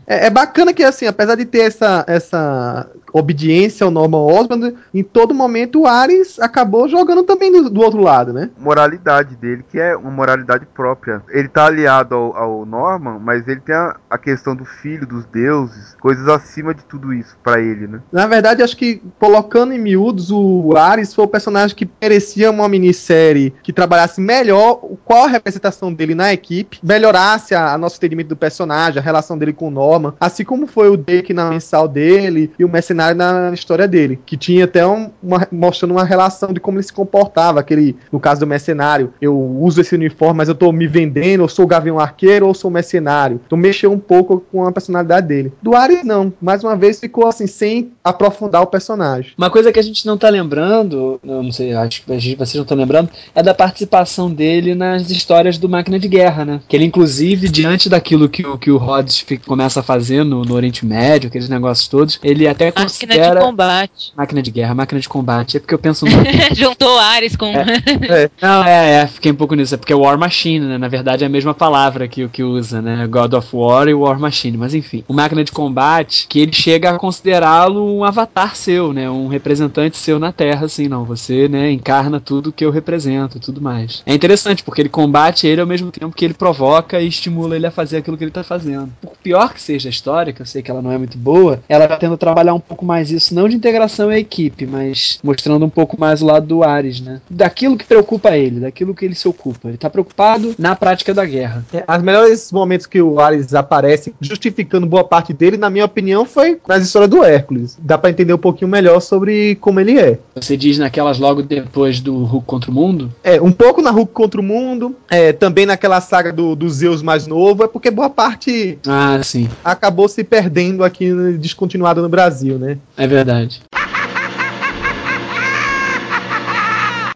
É, 0.05 0.27
é, 0.27 0.29
bacana 0.29 0.73
que, 0.73 0.83
assim, 0.83 1.05
apesar 1.05 1.35
de 1.35 1.45
ter 1.45 1.59
essa, 1.59 2.03
essa 2.07 2.89
obediência 3.11 3.85
ao 3.85 3.91
Norman 3.91 4.19
Osborn, 4.19 4.75
em 4.93 5.03
todo 5.03 5.33
momento 5.33 5.81
o 5.81 5.87
Ares 5.87 6.39
acabou 6.39 6.87
jogando 6.87 7.23
também 7.23 7.51
do, 7.51 7.69
do, 7.69 7.81
outro 7.81 8.01
lado, 8.01 8.33
né? 8.33 8.49
Moralidade 8.57 9.35
dele, 9.35 9.63
que 9.69 9.79
é 9.79 9.95
uma 9.95 10.11
moralidade 10.11 10.65
própria. 10.65 11.21
Ele 11.29 11.47
tá 11.47 11.65
aliado 11.65 12.15
ao, 12.15 12.35
ao 12.35 12.65
Norman, 12.65 13.19
mas 13.19 13.47
ele 13.47 13.61
tem 13.61 13.75
a, 13.75 13.95
a, 14.09 14.17
questão 14.17 14.55
do 14.55 14.65
filho, 14.65 15.05
dos 15.05 15.25
deuses, 15.25 15.95
coisas 15.99 16.27
acima 16.27 16.73
de 16.73 16.83
tudo 16.83 17.13
isso 17.13 17.37
para 17.43 17.61
ele, 17.61 17.87
né? 17.87 18.01
Na 18.11 18.27
verdade, 18.27 18.61
acho 18.61 18.77
que 18.77 19.01
colocando 19.19 19.73
em 19.73 19.79
miúdos, 19.79 20.31
o 20.31 20.75
Ares 20.75 21.13
foi 21.13 21.25
o 21.25 21.29
personagem 21.29 21.75
que 21.75 21.89
merecia 22.01 22.51
uma 22.51 22.67
minissérie 22.67 23.53
que 23.63 23.73
trabalhasse 23.73 24.19
melhor 24.21 24.75
qual 25.05 25.25
a 25.25 25.27
representação 25.27 25.93
dele 25.93 26.15
na 26.15 26.33
equipe, 26.33 26.79
melhorasse 26.83 27.55
a, 27.55 27.73
a 27.73 27.77
nosso 27.77 27.97
entendimento 27.97 28.29
do 28.29 28.35
personagem, 28.35 28.86
a 28.95 29.01
relação 29.01 29.37
dele 29.37 29.53
com 29.53 29.67
o 29.67 29.71
Norman, 29.71 30.13
assim 30.19 30.43
como 30.43 30.67
foi 30.67 30.89
o 30.89 30.97
Dake 30.97 31.33
na 31.33 31.49
mensal 31.49 31.87
dele 31.87 32.51
e 32.57 32.63
o 32.63 32.69
mercenário 32.69 33.17
na 33.17 33.51
história 33.53 33.87
dele, 33.87 34.19
que 34.25 34.37
tinha 34.37 34.65
até 34.65 34.85
um, 34.85 35.09
uma, 35.21 35.47
mostrando 35.51 35.91
uma 35.91 36.03
relação 36.03 36.53
de 36.53 36.59
como 36.59 36.77
ele 36.77 36.83
se 36.83 36.93
comportava, 36.93 37.59
aquele, 37.59 37.95
no 38.11 38.19
caso 38.19 38.41
do 38.41 38.47
mercenário, 38.47 39.13
eu 39.21 39.37
uso 39.37 39.81
esse 39.81 39.95
uniforme, 39.95 40.37
mas 40.37 40.49
eu 40.49 40.55
tô 40.55 40.71
me 40.71 40.87
vendendo, 40.87 41.43
eu 41.43 41.49
sou 41.49 41.65
o 41.65 41.67
Gavião 41.67 41.99
Arqueiro 41.99 42.47
ou 42.47 42.53
sou 42.53 42.71
mercenário. 42.71 43.41
Então 43.45 43.57
mexeu 43.57 43.91
um 43.91 43.99
pouco 43.99 44.39
com 44.51 44.65
a 44.65 44.71
personalidade 44.71 45.27
dele. 45.27 45.51
Do 45.61 45.75
Ares 45.75 46.03
não, 46.03 46.31
mais 46.41 46.63
uma 46.63 46.75
vez 46.75 46.99
ficou 46.99 47.27
assim, 47.27 47.47
sem 47.47 47.91
aprofundar 48.03 48.61
o 48.61 48.67
personagem. 48.67 49.33
Uma 49.37 49.49
coisa 49.49 49.71
que 49.71 49.79
a 49.79 49.83
gente 49.83 50.05
não 50.05 50.17
tá 50.17 50.29
lembrando, 50.29 51.19
não 51.23 51.51
sei, 51.51 51.73
acho 51.73 52.03
que 52.03 52.35
vocês 52.35 52.55
não 52.55 52.61
estão 52.63 52.77
lembrando, 52.77 53.09
é 53.33 53.43
da 53.43 53.53
participação 53.53 54.31
dele 54.31 54.75
nas 54.75 55.09
histórias 55.09 55.57
do 55.57 55.69
Máquina 55.69 55.99
de 55.99 56.07
Guerra, 56.07 56.45
né? 56.45 56.61
Que 56.67 56.75
ele, 56.75 56.85
inclusive, 56.85 57.49
diante 57.49 57.89
daquilo 57.89 58.29
que 58.29 58.45
o, 58.45 58.57
que 58.57 58.71
o 58.71 58.76
Rhodes 58.77 59.25
começa 59.45 59.79
a 59.79 59.83
fazer 59.83 60.23
no, 60.23 60.43
no 60.43 60.53
Oriente 60.53 60.85
Médio, 60.85 61.27
aqueles 61.27 61.49
negócios 61.49 61.87
todos, 61.87 62.19
ele 62.23 62.47
até 62.47 62.71
Máquina 62.75 63.13
de 63.13 63.39
combate. 63.39 64.13
Máquina 64.15 64.41
de 64.41 64.51
guerra, 64.51 64.75
máquina 64.75 65.01
de 65.01 65.09
combate. 65.09 65.57
É 65.57 65.59
porque 65.59 65.73
eu 65.73 65.79
penso 65.79 66.05
no... 66.05 66.11
Juntou 66.55 66.97
Ares 66.99 67.35
com. 67.35 67.47
É, 67.47 68.23
é. 68.23 68.31
Não, 68.41 68.63
é, 68.63 69.01
é, 69.01 69.07
fiquei 69.07 69.31
um 69.31 69.35
pouco 69.35 69.55
nisso. 69.55 69.75
É 69.75 69.77
porque 69.77 69.93
é 69.93 69.95
War 69.95 70.17
Machine, 70.17 70.65
né? 70.65 70.77
Na 70.77 70.87
verdade 70.87 71.23
é 71.23 71.27
a 71.27 71.29
mesma 71.29 71.53
palavra 71.53 72.07
que 72.07 72.23
o 72.23 72.29
que 72.29 72.43
usa, 72.43 72.81
né? 72.81 73.07
God 73.07 73.33
of 73.33 73.47
War 73.53 73.87
e 73.87 73.93
War 73.93 74.19
Machine. 74.19 74.57
Mas 74.57 74.73
enfim, 74.73 75.03
o 75.07 75.13
máquina 75.13 75.43
de 75.43 75.51
combate, 75.51 76.27
que 76.27 76.39
ele 76.39 76.53
chega 76.53 76.91
a 76.91 76.99
considerá-lo 76.99 77.97
um 77.97 78.03
avatar 78.03 78.55
seu, 78.55 78.93
né? 78.93 79.09
Um 79.09 79.27
representante 79.27 79.97
seu 79.97 80.19
na 80.19 80.31
Terra, 80.31 80.65
assim, 80.65 80.87
não. 80.87 81.03
Você, 81.05 81.47
né, 81.47 81.71
encarna 81.71 82.19
tudo 82.19 82.51
que 82.51 82.65
eu 82.65 82.71
represento 82.71 83.37
e 83.37 83.39
tudo 83.39 83.61
mais. 83.61 84.03
É 84.05 84.13
interessante, 84.13 84.63
porque 84.63 84.81
ele 84.81 84.89
combate 84.89 85.47
ele 85.47 85.61
ao 85.61 85.67
mesmo 85.67 85.91
tempo 85.91 86.15
que 86.15 86.25
ele 86.25 86.33
provoca 86.33 87.01
e 87.01 87.07
estimula 87.07 87.55
ele 87.55 87.65
a 87.65 87.71
fazer 87.71 87.97
aquilo 87.97 88.17
que 88.17 88.23
ele 88.23 88.31
tá 88.31 88.43
fazendo. 88.43 88.66
Por 89.01 89.13
pior 89.23 89.53
que 89.53 89.61
seja 89.61 89.89
a 89.89 89.91
história, 89.91 90.33
que 90.33 90.41
eu 90.41 90.45
sei 90.45 90.61
que 90.61 90.71
ela 90.71 90.81
não 90.81 90.91
é 90.91 90.97
muito 90.97 91.17
boa, 91.17 91.59
ela 91.67 91.87
tá 91.87 91.97
tendo 91.97 92.17
trabalhar 92.17 92.53
um 92.53 92.59
pouco 92.59 92.85
mais 92.85 93.11
isso, 93.11 93.33
não 93.33 93.47
de 93.47 93.55
integração 93.55 94.09
à 94.09 94.17
equipe, 94.17 94.65
mas 94.65 95.19
mostrando 95.23 95.65
um 95.65 95.69
pouco 95.69 95.99
mais 95.99 96.21
o 96.21 96.25
lado 96.25 96.45
do 96.45 96.63
Ares, 96.63 97.01
né? 97.01 97.21
Daquilo 97.29 97.77
que 97.77 97.85
preocupa 97.85 98.35
ele, 98.35 98.59
daquilo 98.59 98.93
que 98.93 99.05
ele 99.05 99.15
se 99.15 99.27
ocupa. 99.27 99.69
Ele 99.69 99.77
tá 99.77 99.89
preocupado 99.89 100.55
na 100.57 100.75
prática 100.75 101.13
da 101.13 101.25
guerra. 101.25 101.65
É, 101.73 101.83
as 101.87 102.01
melhores 102.01 102.51
momentos 102.51 102.85
que 102.85 103.01
o 103.01 103.19
Ares 103.19 103.53
aparece, 103.53 104.13
justificando 104.19 104.87
boa 104.87 105.03
parte 105.03 105.33
dele, 105.33 105.57
na 105.57 105.69
minha 105.69 105.85
opinião, 105.85 106.25
foi 106.25 106.59
nas 106.67 106.83
histórias 106.83 107.09
do 107.09 107.23
Hércules. 107.23 107.77
Dá 107.79 107.97
para 107.97 108.09
entender 108.09 108.33
um 108.33 108.37
pouquinho 108.37 108.69
melhor 108.69 108.99
sobre 108.99 109.55
como 109.55 109.79
ele 109.79 109.99
é. 109.99 110.19
Você 110.35 110.57
diz 110.57 110.77
naquelas 110.77 111.19
logo 111.19 111.41
depois 111.41 111.99
do 111.99 112.23
Hulk 112.23 112.45
contra 112.45 112.71
o 112.71 112.73
Mundo? 112.73 113.13
É, 113.23 113.41
um 113.41 113.51
pouco 113.51 113.81
na 113.81 113.91
Hulk 113.91 114.13
contra 114.13 114.39
o 114.39 114.43
Mundo, 114.43 114.95
é, 115.09 115.31
também 115.33 115.65
naquela 115.65 116.01
saga 116.01 116.31
do, 116.31 116.55
do 116.55 116.69
Zeus 116.69 117.01
mais 117.01 117.27
novo, 117.27 117.63
é 117.63 117.67
porque 117.67 117.91
boa 117.91 118.09
parte 118.09 118.56
ah, 118.87 119.21
sim. 119.23 119.47
acabou 119.63 120.07
se 120.07 120.23
perdendo 120.23 120.83
aqui, 120.83 121.11
descontinuada 121.37 122.01
no 122.01 122.09
Brasil, 122.09 122.57
né? 122.57 122.77
É 122.97 123.07
verdade. 123.07 123.61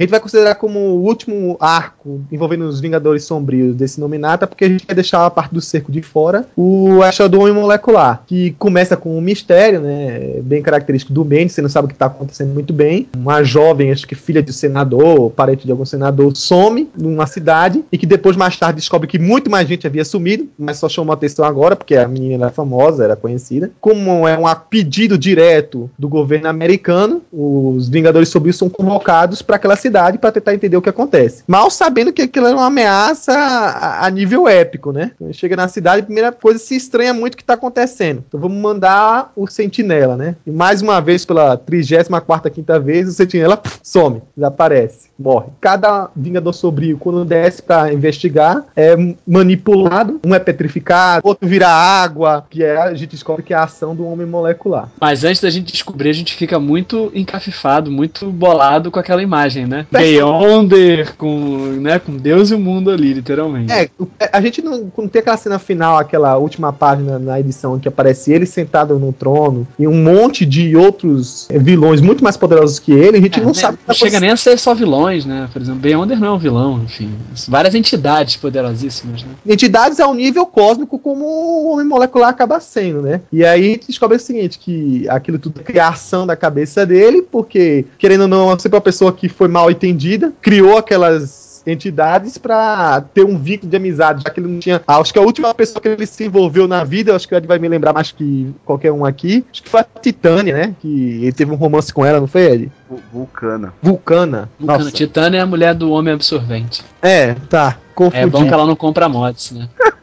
A 0.02 0.04
gente 0.04 0.10
vai 0.10 0.20
considerar 0.20 0.56
como 0.56 0.80
o 0.80 1.04
último 1.04 1.56
arco 1.60 2.22
envolvendo 2.32 2.66
os 2.66 2.80
Vingadores 2.80 3.24
Sombrios 3.24 3.76
desse 3.76 4.00
nominata, 4.00 4.48
porque 4.48 4.66
a 4.66 4.68
gente 4.68 4.84
vai 4.84 4.96
deixar 4.96 5.28
a 5.28 5.30
parte 5.30 5.54
do 5.54 5.62
cerco 5.62 5.92
de 5.92 6.02
fora, 6.02 6.48
o 6.58 7.04
Achado 7.04 7.30
do 7.30 7.40
Homem 7.40 7.54
Molecular, 7.54 8.24
que 8.26 8.50
começa 8.58 8.98
com 8.98 9.16
um 9.16 9.22
mistério, 9.22 9.80
né, 9.80 10.40
bem 10.42 10.64
característico 10.64 11.14
do 11.14 11.24
Bendis, 11.24 11.54
você 11.54 11.62
não 11.62 11.70
sabe 11.70 11.86
o 11.86 11.88
que 11.88 11.94
está 11.94 12.08
acontecendo 12.08 12.52
muito 12.52 12.74
bem. 12.74 13.10
Uma 13.16 13.44
jovem, 13.44 13.92
acho 13.92 14.08
que 14.08 14.16
filha 14.16 14.42
de 14.42 14.50
um 14.50 14.54
senador, 14.56 15.30
parente 15.30 15.68
de 15.68 15.72
algum 15.72 15.86
senador, 15.86 16.36
some 16.36 16.90
numa 16.98 17.28
cidade 17.28 17.86
e 17.92 17.96
que 17.96 18.08
depois, 18.08 18.36
mais 18.36 18.58
tarde, 18.58 18.78
descobre 18.78 19.08
que 19.08 19.20
muito 19.20 19.52
mais 19.52 19.68
gente 19.68 19.86
havia 19.86 20.04
sumido, 20.04 20.50
mas 20.58 20.80
só 20.80 20.90
chamou 20.90 21.14
atenção 21.14 21.46
agora, 21.46 21.76
porque 21.76 21.96
a 21.96 22.08
menina 22.08 22.46
era 22.46 22.52
famosa, 22.52 23.04
era 23.04 23.16
conhecida. 23.16 23.70
Como 23.80 24.28
é 24.28 24.36
um 24.36 24.52
pedido 24.68 25.16
direto 25.16 25.92
do 25.96 26.10
governo 26.10 26.48
americano, 26.48 27.22
os 27.32 27.88
Vingadores 27.88 28.30
Sombrios 28.30 28.58
são 28.58 28.68
convocados 28.68 29.44
para 29.44 29.58
aquela 29.58 29.76
cidade 29.76 29.91
cidade 29.92 30.18
para 30.18 30.32
tentar 30.32 30.54
entender 30.54 30.78
o 30.78 30.82
que 30.82 30.90
acontece. 30.90 31.44
Mal 31.46 31.70
sabendo 31.70 32.14
que 32.14 32.22
aquilo 32.22 32.48
era 32.48 32.56
uma 32.56 32.68
ameaça 32.68 33.34
a, 33.34 34.06
a 34.06 34.10
nível 34.10 34.48
épico, 34.48 34.94
né? 34.94 35.12
Então, 35.16 35.34
chega 35.34 35.56
na 35.56 35.68
cidade, 35.68 36.02
a 36.02 36.06
primeira 36.06 36.32
coisa 36.32 36.58
se 36.58 36.76
estranha 36.76 37.14
muito 37.14 37.34
o 37.34 37.38
que 37.38 37.44
está 37.44 37.56
acontecendo. 37.56 38.24
Então 38.26 38.40
vamos 38.40 38.58
mandar 38.58 39.34
o 39.36 39.46
Sentinela, 39.48 40.16
né? 40.16 40.36
E 40.48 40.52
mais 40.52 40.82
uma 40.82 41.02
vez, 41.02 41.26
pela 41.26 41.58
34 41.58 42.50
quinta 42.52 42.80
vez, 42.80 43.10
o 43.10 43.12
Sentinela 43.12 43.58
pff, 43.58 43.80
some, 43.84 44.22
desaparece 44.36 45.11
morre. 45.22 45.48
Cada 45.60 46.10
Vingador 46.16 46.54
Sobrio, 46.54 46.98
quando 46.98 47.24
desce 47.26 47.62
para 47.62 47.94
investigar, 47.94 48.64
é 48.76 48.96
manipulado. 49.28 50.20
Um 50.26 50.34
é 50.36 50.40
petrificado, 50.40 51.22
outro 51.28 51.48
vira 51.48 51.68
água, 51.68 52.46
que 52.50 52.64
é, 52.64 52.78
a 52.78 52.94
gente 52.94 53.12
descobre 53.12 53.44
que 53.44 53.54
é 53.54 53.58
a 53.58 53.64
ação 53.64 53.96
do 53.96 54.06
homem 54.06 54.26
molecular. 54.28 54.90
Mas 55.00 55.24
antes 55.24 55.42
da 55.42 55.50
gente 55.50 55.72
descobrir, 55.72 56.10
a 56.10 56.14
gente 56.14 56.34
fica 56.36 56.60
muito 56.60 57.12
encafifado, 57.14 57.92
muito 57.92 58.30
bolado 58.32 58.92
com 58.92 59.00
aquela 59.00 59.22
imagem, 59.22 59.66
né? 59.66 59.86
Beyonder 59.92 61.16
com, 61.18 61.38
né, 61.80 62.00
com 62.00 62.16
Deus 62.18 62.52
e 62.52 62.56
o 62.56 62.60
mundo 62.60 62.90
ali, 62.92 63.14
literalmente. 63.14 63.72
É, 63.72 63.90
o- 64.00 64.08
a 64.32 64.42
gente 64.42 64.62
não, 64.62 64.92
não 64.98 65.08
tem 65.08 65.20
aquela 65.22 65.38
cena 65.38 65.60
final, 65.60 65.98
aquela 65.98 66.38
última 66.38 66.72
página 66.74 67.18
na 67.20 67.40
edição 67.40 67.80
que 67.80 67.88
aparece 67.88 68.32
ele 68.32 68.46
sentado 68.46 68.98
no 69.00 69.12
trono 69.14 69.68
e 69.78 69.88
um 69.88 70.04
monte 70.04 70.46
de 70.46 70.76
outros 70.76 71.48
eh, 71.50 71.58
vilões 71.60 72.02
muito 72.02 72.24
mais 72.24 72.38
poderosos 72.38 72.80
que 72.80 72.92
ele, 72.92 73.18
a 73.18 73.22
gente 73.22 73.40
É, 73.40 73.42
não 73.42 73.48
né, 73.50 73.54
sabe. 73.54 73.78
não 73.88 73.96
chega 73.96 74.20
nem 74.20 74.30
a 74.32 74.38
ser 74.38 74.58
só 74.58 74.74
vilões, 74.74 75.11
né? 75.26 75.50
Por 75.52 75.62
exemplo, 75.62 75.82
Beyonder 75.82 76.20
não 76.20 76.28
é 76.28 76.32
um 76.32 76.38
vilão, 76.38 76.82
enfim. 76.84 77.14
Várias 77.48 77.76
entidades 77.76 78.36
poderosíssimas, 78.38 79.24
né? 79.24 79.30
entidades 79.46 80.00
ao 80.00 80.14
nível 80.14 80.46
cósmico 80.46 80.98
como 80.98 81.26
o 81.26 81.74
homem 81.74 81.86
molecular 81.86 82.30
acaba 82.30 82.60
sendo, 82.60 83.02
né? 83.02 83.22
E 83.32 83.44
aí 83.46 83.80
descobre 83.88 84.18
o 84.18 84.20
seguinte, 84.20 84.60
que 84.60 85.08
aquilo 85.10 85.40
tudo 85.40 85.62
é 85.62 85.64
criação 85.64 86.26
da 86.26 86.36
cabeça 86.36 86.86
dele, 86.86 87.22
porque, 87.22 87.86
querendo 87.98 88.22
ou 88.22 88.28
não, 88.28 88.60
sempre 88.60 88.76
uma 88.78 88.82
pessoa 88.82 89.12
que 89.12 89.28
foi 89.28 89.48
mal 89.48 89.70
entendida, 89.70 90.34
criou 90.42 90.78
aquelas 90.78 91.41
entidades 91.66 92.38
pra 92.38 93.02
ter 93.14 93.24
um 93.26 93.38
vínculo 93.38 93.70
de 93.70 93.78
amizade, 93.78 94.24
já 94.26 94.30
que 94.30 94.40
ele 94.40 94.48
não 94.48 94.60
tinha. 94.60 94.82
Ah, 94.88 94.98
acho 94.98 95.14
que 95.14 95.20
a 95.20 95.22
última 95.22 95.54
pessoa 95.54 95.82
que 95.82 95.88
ele 95.88 96.06
se 96.06 96.26
envolveu 96.26 96.68
na 96.68 96.84
vida, 96.84 97.16
acho 97.16 97.28
que 97.28 97.34
o 97.34 97.38
Ed 97.38 97.48
vai 97.48 97.60
me 97.60 97.68
lembrar 97.68 97.94
mais 97.94 98.12
que 98.12 98.54
qualquer 98.66 98.92
um 98.92 99.06
aqui, 99.06 99.46
acho 99.52 99.64
que 99.64 99.70
foi 99.70 99.82
a 99.82 99.86
Titânia, 100.02 100.54
né? 100.54 100.76
Que 100.82 101.22
ele 101.24 101.32
teve 101.32 101.52
um 101.52 101.56
romance 101.56 101.94
com 101.94 102.06
ela, 102.06 102.20
não 102.20 102.28
foi, 102.28 102.42
Ed? 102.52 102.72
Vu- 102.90 103.00
Vulcana. 103.12 103.74
Vulcana. 103.82 104.50
Vulcana, 104.60 104.80
Nossa. 104.80 104.92
Titânia 104.92 105.38
é 105.40 105.42
a 105.42 105.46
mulher 105.46 105.74
do 105.76 105.92
homem 105.92 106.14
absorvente. 106.14 106.84
É, 107.02 107.34
tá. 107.50 107.78
Confundi. 107.94 108.18
É 108.24 108.26
bom 108.28 108.48
que 108.48 108.54
ela 108.54 108.66
não 108.66 108.76
compra 108.76 109.08
mods, 109.10 109.52
né? 109.52 109.68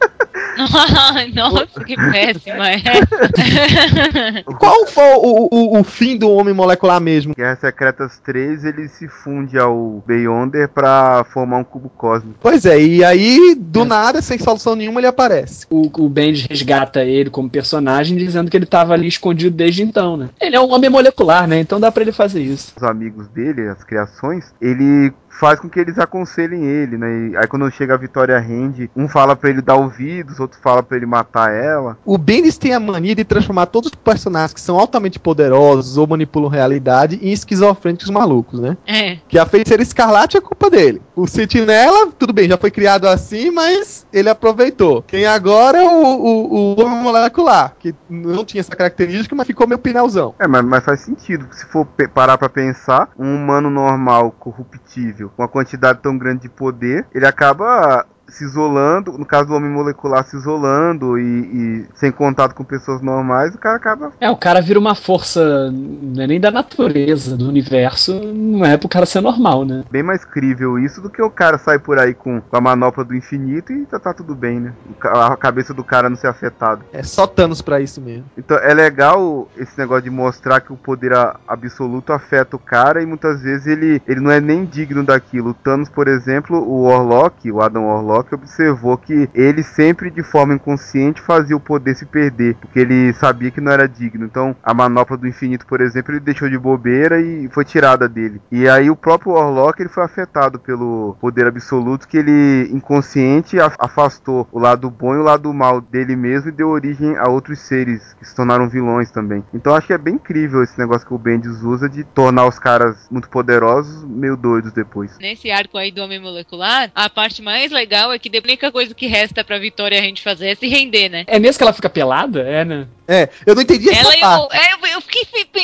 Nossa, 1.33 1.83
que 1.83 1.95
péssima 1.95 2.69
é. 2.69 4.43
Qual 4.59 4.85
foi 4.87 5.13
o, 5.15 5.47
o, 5.51 5.79
o 5.79 5.83
fim 5.83 6.17
do 6.17 6.29
homem 6.29 6.53
molecular 6.53 6.99
mesmo? 6.99 7.33
Guerras 7.35 7.59
Secretas 7.59 8.19
3, 8.19 8.65
ele 8.65 8.87
se 8.87 9.07
funde 9.07 9.57
ao 9.57 10.03
Beyonder 10.05 10.67
pra 10.67 11.25
formar 11.31 11.57
um 11.57 11.63
cubo 11.63 11.89
cósmico. 11.89 12.39
Pois 12.41 12.65
é, 12.65 12.79
e 12.79 13.03
aí, 13.03 13.55
do 13.55 13.85
nada, 13.85 14.21
sem 14.21 14.37
solução 14.37 14.75
nenhuma, 14.75 14.99
ele 14.99 15.07
aparece. 15.07 15.65
O, 15.69 15.89
o 16.03 16.09
Bendis 16.09 16.45
resgata 16.45 17.03
ele 17.03 17.29
como 17.29 17.49
personagem, 17.49 18.17
dizendo 18.17 18.51
que 18.51 18.57
ele 18.57 18.65
tava 18.65 18.93
ali 18.93 19.07
escondido 19.07 19.55
desde 19.55 19.83
então, 19.83 20.17
né? 20.17 20.29
Ele 20.39 20.55
é 20.55 20.59
um 20.59 20.71
homem 20.71 20.89
molecular, 20.89 21.47
né? 21.47 21.59
Então 21.59 21.79
dá 21.79 21.91
pra 21.91 22.03
ele 22.03 22.11
fazer 22.11 22.41
isso. 22.41 22.73
Os 22.75 22.83
amigos 22.83 23.27
dele, 23.29 23.67
as 23.67 23.83
criações, 23.83 24.53
ele 24.61 25.11
faz 25.39 25.57
com 25.57 25.69
que 25.69 25.79
eles 25.79 25.97
aconselhem 25.97 26.65
ele, 26.65 26.97
né? 26.97 27.29
E 27.29 27.37
aí 27.37 27.47
quando 27.47 27.71
chega 27.71 27.93
a 27.93 27.97
Vitória 27.97 28.37
Rende, 28.37 28.91
um 28.93 29.07
fala 29.07 29.37
pra 29.37 29.49
ele 29.49 29.61
dar 29.61 29.75
ouvidos, 29.75 30.37
outro 30.37 30.59
fala 30.61 30.83
pra 30.83 30.97
ele 30.97 31.05
matar 31.05 31.53
ela. 31.53 31.97
O 32.05 32.17
Bendis 32.17 32.57
tem 32.57 32.73
a 32.73 32.79
mania 32.79 33.15
de 33.15 33.23
transformar 33.23 33.67
todos 33.67 33.89
os 33.89 33.95
personagens 33.95 34.53
que 34.53 34.59
são 34.59 34.77
altamente 34.77 35.17
poderosos 35.17 35.97
ou 35.97 36.05
manipulam 36.05 36.49
realidade 36.49 37.19
em 37.21 37.31
esquizofrênicos 37.31 38.09
malucos, 38.09 38.59
né? 38.59 38.75
É. 38.85 39.17
Que 39.29 39.39
a 39.39 39.45
feiticeira 39.45 39.81
escarlate 39.81 40.35
é 40.35 40.41
culpa 40.41 40.69
dele. 40.69 41.01
O 41.19 41.27
Sentinela, 41.27 42.13
tudo 42.17 42.31
bem, 42.31 42.47
já 42.47 42.57
foi 42.57 42.71
criado 42.71 43.05
assim, 43.05 43.51
mas 43.51 44.07
ele 44.13 44.29
aproveitou. 44.29 45.01
Quem 45.01 45.25
agora 45.25 45.77
é 45.77 45.85
o, 45.85 46.01
o, 46.01 46.53
o 46.53 46.81
homem 46.81 47.03
molecular, 47.03 47.75
que 47.77 47.93
não 48.09 48.45
tinha 48.45 48.61
essa 48.61 48.73
característica, 48.73 49.35
mas 49.35 49.45
ficou 49.45 49.67
meio 49.67 49.79
pinalzão. 49.79 50.33
É, 50.39 50.47
mas, 50.47 50.63
mas 50.63 50.81
faz 50.81 51.01
sentido, 51.01 51.45
se 51.51 51.65
for 51.65 51.85
parar 52.13 52.37
pra 52.37 52.47
pensar, 52.47 53.09
um 53.19 53.35
humano 53.35 53.69
normal, 53.69 54.31
corruptível, 54.31 55.29
com 55.35 55.41
uma 55.41 55.49
quantidade 55.49 55.99
tão 56.01 56.17
grande 56.17 56.43
de 56.43 56.49
poder, 56.49 57.05
ele 57.13 57.25
acaba 57.25 58.05
se 58.29 58.43
isolando, 58.43 59.17
no 59.17 59.25
caso 59.25 59.47
do 59.47 59.55
homem 59.55 59.69
molecular 59.69 60.25
se 60.25 60.35
isolando 60.35 61.17
e, 61.17 61.23
e 61.23 61.85
sem 61.95 62.11
contato 62.11 62.53
com 62.53 62.63
pessoas 62.63 63.01
normais, 63.01 63.55
o 63.55 63.57
cara 63.57 63.75
acaba 63.75 64.11
É, 64.19 64.29
o 64.29 64.37
cara 64.37 64.61
vira 64.61 64.79
uma 64.79 64.95
força, 64.95 65.71
não 65.71 66.23
é 66.23 66.27
nem 66.27 66.39
da 66.39 66.51
natureza, 66.51 67.35
do 67.35 67.47
universo, 67.47 68.13
não 68.13 68.65
é 68.65 68.77
pro 68.77 68.89
cara 68.89 69.05
ser 69.05 69.21
normal, 69.21 69.65
né? 69.65 69.83
bem 69.89 70.03
mais 70.03 70.23
crível 70.23 70.79
isso 70.79 71.01
do 71.01 71.09
que 71.09 71.21
o 71.21 71.29
cara 71.29 71.57
sair 71.57 71.79
por 71.79 71.99
aí 71.99 72.13
com, 72.13 72.41
com 72.41 72.57
a 72.57 72.61
manopla 72.61 73.03
do 73.03 73.15
infinito 73.15 73.71
e 73.71 73.85
tá, 73.85 73.99
tá 73.99 74.13
tudo 74.13 74.35
bem, 74.35 74.59
né? 74.59 74.73
A 75.01 75.35
cabeça 75.35 75.73
do 75.73 75.83
cara 75.83 76.09
não 76.09 76.17
ser 76.17 76.27
afetada. 76.27 76.81
É 76.91 77.03
só 77.03 77.25
Thanos 77.25 77.61
pra 77.61 77.79
isso 77.79 78.01
mesmo. 78.01 78.25
Então 78.37 78.57
é 78.57 78.73
legal 78.73 79.47
esse 79.57 79.77
negócio 79.77 80.03
de 80.03 80.09
mostrar 80.09 80.61
que 80.61 80.71
o 80.71 80.77
poder 80.77 81.11
absoluto 81.47 82.13
afeta 82.13 82.55
o 82.55 82.59
cara 82.59 83.01
e 83.01 83.05
muitas 83.05 83.41
vezes 83.41 83.67
ele, 83.67 84.01
ele 84.07 84.19
não 84.19 84.31
é 84.31 84.39
nem 84.39 84.65
digno 84.65 85.03
daquilo. 85.03 85.51
O 85.51 85.53
Thanos, 85.53 85.89
por 85.89 86.07
exemplo, 86.07 86.57
o 86.57 86.83
Warlock, 86.83 87.51
o 87.51 87.61
Adam 87.61 87.85
Warlock, 88.19 88.33
observou 88.35 88.97
que 88.97 89.29
ele 89.33 89.63
sempre 89.63 90.09
de 90.11 90.21
forma 90.23 90.53
inconsciente 90.53 91.21
fazia 91.21 91.55
o 91.55 91.59
poder 91.59 91.95
se 91.95 92.05
perder, 92.05 92.55
porque 92.55 92.79
ele 92.79 93.13
sabia 93.13 93.51
que 93.51 93.61
não 93.61 93.71
era 93.71 93.87
digno. 93.87 94.25
Então 94.25 94.55
a 94.63 94.73
manopla 94.73 95.17
do 95.17 95.27
infinito, 95.27 95.65
por 95.65 95.81
exemplo, 95.81 96.11
ele 96.13 96.19
deixou 96.19 96.49
de 96.49 96.57
bobeira 96.57 97.19
e 97.21 97.47
foi 97.49 97.63
tirada 97.65 98.07
dele. 98.07 98.41
E 98.51 98.67
aí 98.67 98.89
o 98.89 98.95
próprio 98.95 99.33
Warlock 99.33 99.81
ele 99.81 99.89
foi 99.89 100.03
afetado 100.03 100.59
pelo 100.59 101.15
poder 101.19 101.47
absoluto 101.47 102.07
que 102.07 102.17
ele 102.17 102.69
inconsciente 102.71 103.59
af- 103.59 103.75
afastou 103.79 104.47
o 104.51 104.59
lado 104.59 104.89
bom 104.89 105.13
e 105.15 105.17
o 105.17 105.23
lado 105.23 105.53
mal 105.53 105.79
dele 105.81 106.15
mesmo 106.15 106.49
e 106.49 106.53
deu 106.53 106.69
origem 106.69 107.15
a 107.17 107.29
outros 107.29 107.59
seres 107.59 108.13
que 108.15 108.25
se 108.25 108.35
tornaram 108.35 108.67
vilões 108.69 109.11
também. 109.11 109.43
Então 109.53 109.73
acho 109.75 109.87
que 109.87 109.93
é 109.93 109.97
bem 109.97 110.15
incrível 110.15 110.63
esse 110.63 110.77
negócio 110.77 111.07
que 111.07 111.13
o 111.13 111.17
Bendis 111.17 111.61
usa 111.63 111.87
de 111.89 112.03
tornar 112.03 112.45
os 112.47 112.59
caras 112.59 113.07
muito 113.09 113.29
poderosos 113.29 114.03
meio 114.05 114.35
doidos 114.35 114.71
depois. 114.73 115.17
Nesse 115.19 115.51
arco 115.51 115.77
aí 115.77 115.91
do 115.91 116.01
Homem 116.01 116.19
Molecular, 116.19 116.91
a 116.93 117.09
parte 117.09 117.41
mais 117.41 117.71
legal 117.71 118.08
é 118.11 118.19
que 118.19 118.29
a 118.35 118.41
única 118.41 118.71
coisa 118.71 118.93
que 118.93 119.07
resta 119.07 119.43
pra 119.43 119.59
Vitória 119.59 119.99
a 119.99 120.01
gente 120.01 120.21
fazer 120.21 120.49
é 120.49 120.55
se 120.55 120.67
render, 120.67 121.09
né? 121.09 121.23
É 121.27 121.39
mesmo 121.39 121.57
que 121.57 121.63
ela 121.63 121.73
fica 121.73 121.89
pelada? 121.89 122.41
É, 122.41 122.63
né? 122.65 122.87
É, 123.11 123.27
eu 123.45 123.55
não 123.55 123.61
entendi 123.63 123.89
essa 123.89 124.01
Ela 124.01 124.15
e 124.15 124.19
parte. 124.19 124.45
o, 124.45 124.53
é, 124.55 124.73
eu, 124.73 124.87
eu 124.95 125.01
fiquei. 125.01 125.19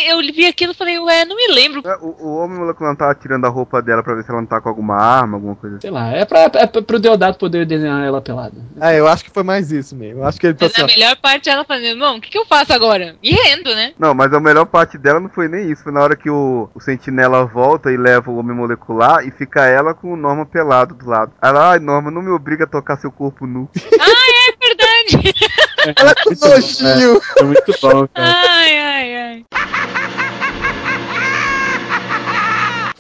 Eu 0.09 0.17
vi 0.33 0.47
aquilo 0.47 0.71
e 0.71 0.75
falei, 0.75 0.97
ué, 0.99 1.25
não 1.25 1.35
me 1.35 1.47
lembro. 1.53 1.81
É, 1.85 1.95
O, 1.97 2.15
o 2.27 2.35
homem 2.37 2.57
molecular 2.57 2.91
não 2.91 2.97
tava 2.97 3.13
tirando 3.15 3.45
a 3.45 3.49
roupa 3.49 3.81
dela 3.81 4.01
pra 4.03 4.15
ver 4.15 4.23
se 4.23 4.31
ela 4.31 4.41
não 4.41 4.47
tá 4.47 4.59
com 4.59 4.67
alguma 4.67 4.95
arma, 4.97 5.37
alguma 5.37 5.55
coisa 5.55 5.75
assim. 5.75 5.81
Sei 5.83 5.91
lá, 5.91 6.09
é, 6.11 6.25
pra, 6.25 6.39
é 6.55 6.65
pra- 6.67 6.81
pro 6.81 6.99
Deodato 6.99 7.37
poder 7.37 7.65
desenhar 7.65 8.03
ela 8.03 8.19
pelada. 8.19 8.55
É, 8.81 8.99
eu 8.99 9.07
acho 9.07 9.23
que 9.23 9.29
foi 9.29 9.43
mais 9.43 9.71
isso 9.71 9.95
mesmo. 9.95 10.21
Eu 10.21 10.27
acho 10.27 10.39
que 10.39 10.47
ele 10.47 10.57
Mas 10.59 10.77
a 10.79 10.87
melhor 10.87 11.15
parte 11.17 11.49
é 11.49 11.53
ela 11.53 11.63
fazendo, 11.63 11.95
irmão, 11.97 12.17
o 12.17 12.21
que, 12.21 12.29
que 12.31 12.37
eu 12.37 12.45
faço 12.47 12.73
agora? 12.73 13.15
E 13.21 13.31
rendo, 13.33 13.73
né? 13.75 13.93
Não, 13.99 14.13
mas 14.15 14.33
a 14.33 14.39
melhor 14.39 14.65
parte 14.65 14.97
dela 14.97 15.19
não 15.19 15.29
foi 15.29 15.47
nem 15.47 15.69
isso. 15.71 15.83
Foi 15.83 15.91
na 15.91 16.01
hora 16.01 16.15
que 16.15 16.29
o, 16.29 16.67
o 16.73 16.79
sentinela 16.79 17.45
volta 17.45 17.91
e 17.91 17.97
leva 17.97 18.31
o 18.31 18.37
homem 18.39 18.55
molecular 18.55 19.23
e 19.25 19.29
fica 19.31 19.65
ela 19.65 19.93
com 19.93 20.11
o 20.13 20.17
Norma 20.17 20.45
pelado 20.45 20.95
do 20.95 21.07
lado. 21.07 21.31
Ela, 21.41 21.71
ai, 21.71 21.79
Norma, 21.79 22.09
não 22.09 22.21
me 22.23 22.31
obriga 22.31 22.63
a 22.63 22.67
tocar 22.67 22.97
seu 22.97 23.11
corpo 23.11 23.45
nu. 23.45 23.69
É 23.75 24.67
verdade. 24.67 25.33
Ela 25.95 26.15
com 26.15 26.29
nojinho. 26.47 27.21
Muito 27.43 27.73
bom, 27.81 28.07
cara. 28.07 28.33
ai, 28.47 28.77
ai, 28.77 29.15
ai. 29.15 29.45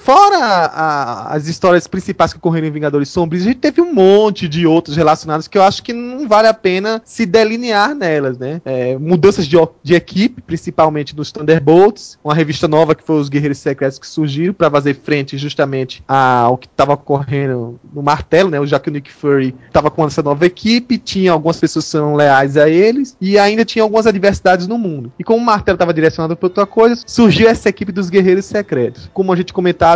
Fora 0.05 0.37
a- 0.37 1.33
as 1.33 1.47
histórias 1.47 1.87
principais 1.87 2.31
que 2.31 2.37
ocorreram 2.37 2.67
em 2.67 2.71
Vingadores 2.71 3.09
Sombrios, 3.09 3.43
a 3.43 3.47
gente 3.47 3.57
teve 3.57 3.81
um 3.81 3.91
monte 3.91 4.47
de 4.47 4.67
outros 4.67 4.95
relacionados 4.95 5.47
que 5.47 5.57
eu 5.57 5.63
acho 5.63 5.81
que 5.81 5.93
não 5.93 6.27
vale 6.27 6.47
a 6.47 6.53
pena 6.53 7.01
se 7.03 7.25
delinear 7.25 7.95
nelas, 7.95 8.37
né? 8.37 8.61
É, 8.63 8.95
mudanças 8.99 9.47
de, 9.47 9.57
de 9.81 9.95
equipe, 9.95 10.43
principalmente 10.43 11.15
nos 11.15 11.31
Thunderbolts, 11.31 12.19
uma 12.23 12.35
revista 12.35 12.67
nova 12.67 12.93
que 12.93 13.03
foi 13.03 13.15
os 13.19 13.29
Guerreiros 13.29 13.57
Secretos 13.57 13.97
que 13.97 14.05
surgiram 14.07 14.53
para 14.53 14.69
fazer 14.69 14.93
frente 14.93 15.39
justamente 15.39 16.03
ao 16.07 16.55
que 16.59 16.67
estava 16.67 16.93
ocorrendo 16.93 17.79
no 17.91 18.03
Martelo, 18.03 18.51
né? 18.51 18.63
Já 18.67 18.79
que 18.79 18.89
o 18.89 18.93
Nick 18.93 19.11
Fury 19.11 19.55
estava 19.65 19.89
com 19.89 20.05
essa 20.05 20.21
nova 20.21 20.45
equipe, 20.45 20.99
tinha 20.99 21.31
algumas 21.31 21.59
pessoas 21.59 21.83
que 21.85 21.89
são 21.91 22.13
leais 22.15 22.57
a 22.57 22.69
eles 22.69 23.17
e 23.19 23.39
ainda 23.39 23.65
tinha 23.65 23.81
algumas 23.81 24.05
adversidades 24.05 24.67
no 24.67 24.77
mundo. 24.77 25.11
E 25.17 25.23
como 25.23 25.39
o 25.41 25.43
Martelo 25.43 25.77
estava 25.77 25.91
direcionado 25.91 26.37
para 26.37 26.45
outra 26.45 26.65
coisa, 26.67 27.01
surgiu 27.07 27.49
essa 27.49 27.69
equipe 27.69 27.91
dos 27.91 28.11
Guerreiros 28.11 28.45
Secretos. 28.45 29.09
Como 29.11 29.33
a 29.33 29.35
gente 29.35 29.51